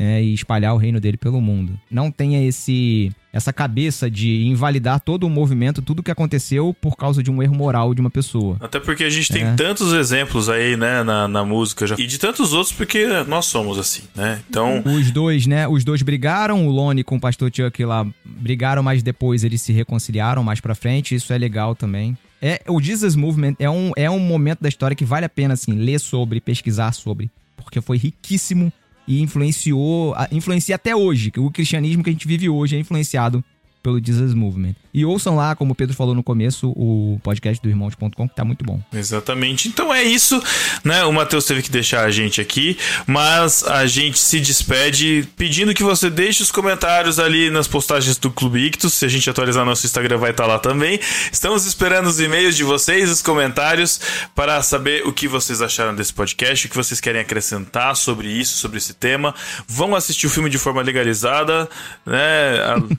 é, 0.00 0.22
e 0.22 0.32
espalhar 0.32 0.72
o 0.74 0.78
reino 0.78 0.98
dele 0.98 1.18
pelo 1.18 1.42
mundo. 1.42 1.78
Não 1.90 2.10
tenha 2.10 2.42
esse 2.42 3.12
essa 3.32 3.52
cabeça 3.52 4.10
de 4.10 4.44
invalidar 4.46 4.98
todo 4.98 5.22
o 5.24 5.30
movimento, 5.30 5.80
tudo 5.80 6.02
que 6.02 6.10
aconteceu 6.10 6.74
por 6.80 6.96
causa 6.96 7.22
de 7.22 7.30
um 7.30 7.40
erro 7.40 7.54
moral 7.54 7.94
de 7.94 8.00
uma 8.00 8.10
pessoa. 8.10 8.56
Até 8.58 8.80
porque 8.80 9.04
a 9.04 9.10
gente 9.10 9.32
tem 9.32 9.44
É. 9.44 9.54
tantos 9.54 9.92
exemplos 9.92 10.48
aí, 10.48 10.76
né, 10.76 11.04
na, 11.04 11.28
na 11.28 11.44
música 11.44 11.86
já. 11.86 11.94
E 11.96 12.08
de 12.08 12.18
tantos 12.18 12.52
outros, 12.52 12.72
porque 12.72 13.06
nós 13.28 13.46
somos 13.46 13.78
assim, 13.78 14.02
né? 14.16 14.40
Então, 14.50 14.82
Os 14.84 15.12
dois, 15.12 15.46
né? 15.46 15.68
Os 15.68 15.84
dois 15.84 16.02
brigaram, 16.02 16.66
o 16.66 16.70
Lone 16.72 17.04
com 17.04 17.16
o 17.16 17.20
pastor 17.20 17.52
Chuck 17.54 17.84
lá 17.84 18.04
brigaram, 18.24 18.82
mas 18.82 19.00
depois 19.00 19.44
eles 19.44 19.62
se 19.62 19.72
reconciliaram 19.72 20.42
mais 20.42 20.58
pra 20.60 20.74
frente, 20.74 21.14
isso 21.14 21.32
é 21.32 21.38
legal 21.38 21.76
também. 21.76 22.18
É, 22.42 22.60
o 22.66 22.80
Jesus 22.82 23.14
Movement 23.14 23.54
é 23.60 23.70
um, 23.70 23.92
é 23.96 24.10
um 24.10 24.18
momento 24.18 24.60
da 24.60 24.68
história 24.68 24.96
que 24.96 25.04
vale 25.04 25.26
a 25.26 25.28
pena, 25.28 25.54
assim, 25.54 25.72
ler 25.74 26.00
sobre, 26.00 26.40
pesquisar 26.40 26.90
sobre, 26.92 27.30
porque 27.56 27.80
foi 27.80 27.96
riquíssimo 27.96 28.72
e 29.10 29.20
influenciou, 29.20 30.14
influencia 30.30 30.76
até 30.76 30.94
hoje, 30.94 31.32
que 31.32 31.40
o 31.40 31.50
cristianismo 31.50 32.04
que 32.04 32.10
a 32.10 32.12
gente 32.12 32.28
vive 32.28 32.48
hoje 32.48 32.76
é 32.76 32.78
influenciado 32.78 33.44
pelo 33.82 33.98
Jesus 33.98 34.32
Movement. 34.34 34.76
E 34.92 35.04
ouçam 35.04 35.36
lá, 35.36 35.54
como 35.54 35.72
o 35.72 35.74
Pedro 35.74 35.94
falou 35.94 36.14
no 36.14 36.22
começo, 36.22 36.70
o 36.70 37.20
podcast 37.22 37.62
do 37.62 37.68
irmãos.com, 37.68 38.28
que 38.28 38.34
tá 38.34 38.44
muito 38.44 38.64
bom. 38.64 38.80
Exatamente. 38.92 39.68
Então 39.68 39.92
é 39.94 40.02
isso, 40.02 40.42
né? 40.84 41.04
O 41.04 41.12
Matheus 41.12 41.44
teve 41.44 41.62
que 41.62 41.70
deixar 41.70 42.04
a 42.04 42.10
gente 42.10 42.40
aqui, 42.40 42.76
mas 43.06 43.64
a 43.64 43.86
gente 43.86 44.18
se 44.18 44.40
despede 44.40 45.28
pedindo 45.36 45.74
que 45.74 45.82
você 45.82 46.10
deixe 46.10 46.42
os 46.42 46.50
comentários 46.50 47.18
ali 47.18 47.50
nas 47.50 47.68
postagens 47.68 48.16
do 48.16 48.30
Clube 48.30 48.58
Ictus. 48.66 48.94
Se 48.94 49.04
a 49.04 49.08
gente 49.08 49.28
atualizar 49.28 49.64
nosso 49.64 49.86
Instagram, 49.86 50.18
vai 50.18 50.30
estar 50.30 50.46
lá 50.46 50.58
também. 50.58 50.98
Estamos 51.32 51.66
esperando 51.66 52.06
os 52.06 52.20
e-mails 52.20 52.56
de 52.56 52.64
vocês, 52.64 53.10
os 53.10 53.22
comentários, 53.22 54.00
para 54.34 54.60
saber 54.62 55.06
o 55.06 55.12
que 55.12 55.28
vocês 55.28 55.62
acharam 55.62 55.94
desse 55.94 56.12
podcast, 56.12 56.66
o 56.66 56.70
que 56.70 56.76
vocês 56.76 57.00
querem 57.00 57.20
acrescentar 57.20 57.96
sobre 57.96 58.28
isso, 58.28 58.58
sobre 58.58 58.78
esse 58.78 58.94
tema. 58.94 59.34
Vão 59.66 59.94
assistir 59.94 60.26
o 60.26 60.30
filme 60.30 60.50
de 60.50 60.58
forma 60.58 60.82
legalizada, 60.82 61.68
né? 62.04 62.20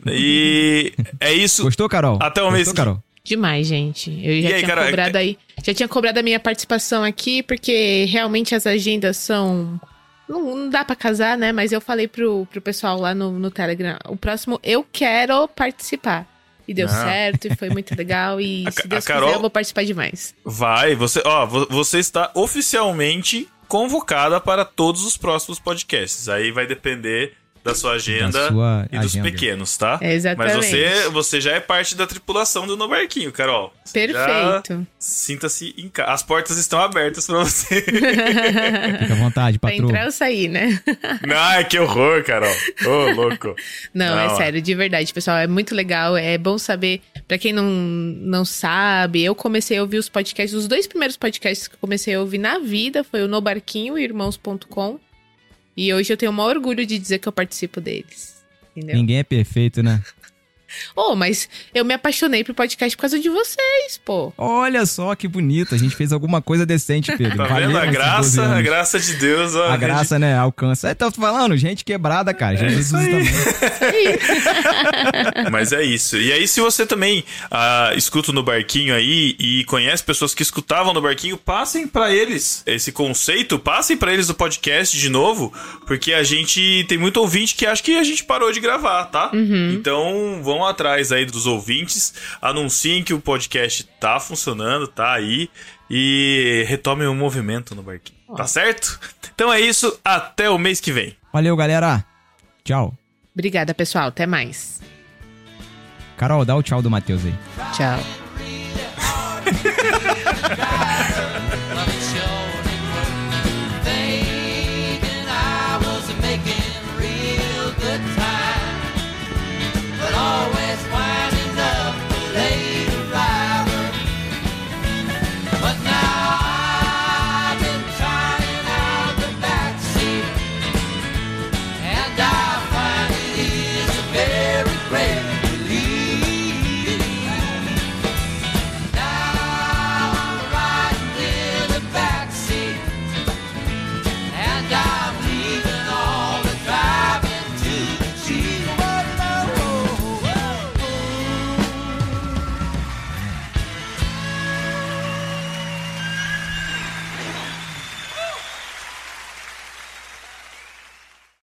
E 0.13 0.93
é 1.19 1.33
isso. 1.33 1.63
Gostou, 1.63 1.80
Carol? 1.89 2.17
Até 2.21 2.41
o 2.41 2.51
mês 2.51 2.67
Gostou, 2.67 2.73
que- 2.73 2.89
Carol? 2.91 3.03
Demais, 3.23 3.67
gente. 3.67 4.09
Eu 4.09 4.41
já 4.41 4.49
E 4.49 4.53
aí, 4.53 4.59
tinha 4.59 4.67
cara, 4.67 4.85
cobrado 4.85 5.17
é- 5.17 5.21
aí. 5.21 5.37
Já 5.63 5.73
tinha 5.75 5.87
cobrado 5.87 6.19
a 6.19 6.23
minha 6.23 6.39
participação 6.39 7.03
aqui, 7.03 7.43
porque 7.43 8.05
realmente 8.09 8.55
as 8.55 8.65
agendas 8.65 9.15
são. 9.17 9.79
Não, 10.27 10.55
não 10.55 10.69
dá 10.69 10.83
pra 10.83 10.95
casar, 10.95 11.37
né? 11.37 11.51
Mas 11.51 11.71
eu 11.71 11.79
falei 11.81 12.07
pro, 12.07 12.47
pro 12.49 12.61
pessoal 12.61 12.99
lá 12.99 13.13
no, 13.13 13.31
no 13.37 13.51
Telegram: 13.51 13.97
o 14.07 14.15
próximo 14.15 14.59
eu 14.63 14.83
quero 14.91 15.47
participar. 15.49 16.25
E 16.67 16.73
deu 16.73 16.87
Ah. 16.87 16.89
certo, 16.89 17.45
e 17.47 17.55
foi 17.55 17.69
muito 17.69 17.93
legal. 17.95 18.39
E 18.41 18.65
A 18.67 18.71
se 18.71 18.87
Deus 18.87 19.05
Carol- 19.05 19.25
quiser, 19.27 19.37
eu 19.37 19.41
vou 19.41 19.49
participar 19.49 19.83
demais. 19.83 20.33
Vai, 20.45 20.95
você, 20.95 21.21
ó, 21.25 21.45
vo- 21.45 21.67
você 21.69 21.99
está 21.99 22.31
oficialmente 22.33 23.47
convocada 23.67 24.39
para 24.39 24.63
todos 24.65 25.03
os 25.05 25.15
próximos 25.17 25.59
podcasts. 25.59 26.27
Aí 26.29 26.51
vai 26.51 26.65
depender 26.65 27.33
da 27.63 27.75
sua 27.75 27.93
agenda 27.93 28.31
Da 28.39 28.47
sua 28.49 28.87
e 28.91 28.97
dos 28.97 29.11
agenda. 29.11 29.29
pequenos, 29.31 29.77
tá? 29.77 29.99
É, 30.01 30.13
exatamente. 30.13 30.55
Mas 30.57 30.65
você, 30.65 31.09
você 31.09 31.39
já 31.41 31.51
é 31.53 31.59
parte 31.59 31.95
da 31.95 32.07
tripulação 32.07 32.65
do 32.65 32.75
No 32.75 32.87
Barquinho, 32.87 33.31
Carol. 33.31 33.73
Você 33.85 34.07
Perfeito. 34.07 34.87
Sinta-se 34.97 35.73
em 35.77 35.87
casa. 35.89 36.11
As 36.11 36.23
portas 36.23 36.57
estão 36.57 36.79
abertas 36.79 37.27
para 37.27 37.37
você. 37.39 37.81
Fica 37.85 39.13
à 39.13 39.15
vontade, 39.15 39.59
Pra 39.59 39.69
patroa. 39.69 39.89
entrar 39.89 40.05
ou 40.05 40.11
sair, 40.11 40.47
né? 40.47 40.81
Ai, 41.35 41.65
que 41.65 41.77
horror, 41.79 42.23
Carol. 42.23 42.53
Ô, 42.85 43.11
louco. 43.13 43.55
Não, 43.93 44.15
Não, 44.15 44.19
é 44.19 44.35
sério, 44.35 44.61
de 44.61 44.73
verdade, 44.75 45.13
pessoal. 45.13 45.37
É 45.37 45.47
muito 45.47 45.75
legal. 45.75 46.15
É 46.17 46.37
bom 46.37 46.57
saber. 46.57 47.01
Pra 47.27 47.37
quem 47.37 47.53
não, 47.53 47.63
não 47.65 48.43
sabe, 48.43 49.23
eu 49.23 49.33
comecei 49.35 49.77
a 49.77 49.81
ouvir 49.81 49.97
os 49.97 50.09
podcasts. 50.09 50.53
Os 50.57 50.67
dois 50.67 50.87
primeiros 50.87 51.15
podcasts 51.17 51.67
que 51.67 51.75
eu 51.75 51.79
comecei 51.79 52.15
a 52.15 52.19
ouvir 52.19 52.37
na 52.37 52.59
vida 52.59 53.03
foi 53.03 53.21
o 53.23 53.27
No 53.27 53.39
Barquinho 53.39 53.97
e 53.97 54.03
Irmãos.com. 54.03 54.99
E 55.75 55.93
hoje 55.93 56.11
eu 56.11 56.17
tenho 56.17 56.31
o 56.31 56.35
maior 56.35 56.57
orgulho 56.57 56.85
de 56.85 56.97
dizer 56.97 57.19
que 57.19 57.27
eu 57.27 57.31
participo 57.31 57.79
deles. 57.79 58.41
Entendeu? 58.75 58.95
Ninguém 58.95 59.17
é 59.17 59.23
perfeito, 59.23 59.81
né? 59.83 60.01
Oh, 60.95 61.15
mas 61.15 61.49
eu 61.73 61.83
me 61.85 61.93
apaixonei 61.93 62.43
pro 62.43 62.53
podcast 62.53 62.95
por 62.95 63.01
causa 63.01 63.19
de 63.19 63.29
vocês, 63.29 63.99
pô. 64.03 64.33
Olha 64.37 64.85
só 64.85 65.15
que 65.15 65.27
bonito. 65.27 65.75
A 65.75 65.77
gente 65.77 65.95
fez 65.95 66.11
alguma 66.13 66.41
coisa 66.41 66.65
decente, 66.65 67.11
Pedro. 67.17 67.37
Tá 67.37 67.45
Valeu 67.45 67.67
vendo? 67.69 67.77
A 67.77 67.85
esses 67.85 67.91
12 67.91 67.97
graça, 67.97 68.55
a 68.55 68.61
graça 68.61 68.99
de 68.99 69.13
Deus. 69.15 69.55
ó, 69.55 69.69
A 69.69 69.77
graça, 69.77 70.19
né? 70.19 70.37
Alcança. 70.37 70.89
É, 70.89 70.93
tô 70.93 71.11
falando, 71.11 71.55
gente 71.57 71.83
quebrada, 71.83 72.33
cara. 72.33 72.55
Jesus 72.57 72.87
isso 72.87 72.95
aí. 72.97 73.11
também. 73.11 73.31
Mas 75.51 75.71
é 75.71 75.83
isso. 75.83 76.17
E 76.17 76.31
aí, 76.31 76.47
se 76.47 76.61
você 76.61 76.85
também 76.85 77.23
ah, 77.49 77.91
escuta 77.95 78.31
no 78.31 78.43
barquinho 78.43 78.93
aí 78.95 79.35
e 79.39 79.63
conhece 79.65 80.03
pessoas 80.03 80.33
que 80.33 80.41
escutavam 80.43 80.93
no 80.93 81.01
barquinho, 81.01 81.37
passem 81.37 81.87
pra 81.87 82.11
eles 82.13 82.63
esse 82.65 82.91
conceito, 82.91 83.59
passem 83.59 83.97
pra 83.97 84.13
eles 84.13 84.29
o 84.29 84.33
podcast 84.33 84.97
de 84.97 85.09
novo, 85.09 85.53
porque 85.85 86.13
a 86.13 86.23
gente 86.23 86.85
tem 86.87 86.97
muito 86.97 87.17
ouvinte 87.17 87.55
que 87.55 87.65
acha 87.65 87.81
que 87.81 87.97
a 87.97 88.03
gente 88.03 88.23
parou 88.23 88.51
de 88.51 88.59
gravar, 88.59 89.05
tá? 89.05 89.31
Então, 89.73 90.41
vão 90.61 90.67
atrás 90.67 91.11
aí 91.11 91.25
dos 91.25 91.47
ouvintes, 91.47 92.13
anunciem 92.41 93.03
que 93.03 93.13
o 93.13 93.19
podcast 93.19 93.83
tá 93.99 94.19
funcionando, 94.19 94.87
tá 94.87 95.13
aí 95.13 95.49
e 95.89 96.63
retomem 96.67 97.07
o 97.07 97.15
movimento 97.15 97.73
no 97.73 97.81
barquinho. 97.81 98.19
Tá 98.35 98.45
certo? 98.45 98.99
Então 99.33 99.51
é 99.51 99.59
isso, 99.59 99.99
até 100.05 100.49
o 100.49 100.57
mês 100.57 100.79
que 100.79 100.91
vem. 100.91 101.17
Valeu, 101.33 101.55
galera. 101.55 102.05
Tchau. 102.63 102.95
Obrigada, 103.33 103.73
pessoal. 103.73 104.09
Até 104.09 104.27
mais. 104.27 104.81
Carol, 106.15 106.45
dá 106.45 106.55
o 106.55 106.61
tchau 106.61 106.81
do 106.81 106.91
Matheus 106.91 107.23
aí. 107.25 107.33
Tchau. 107.73 107.99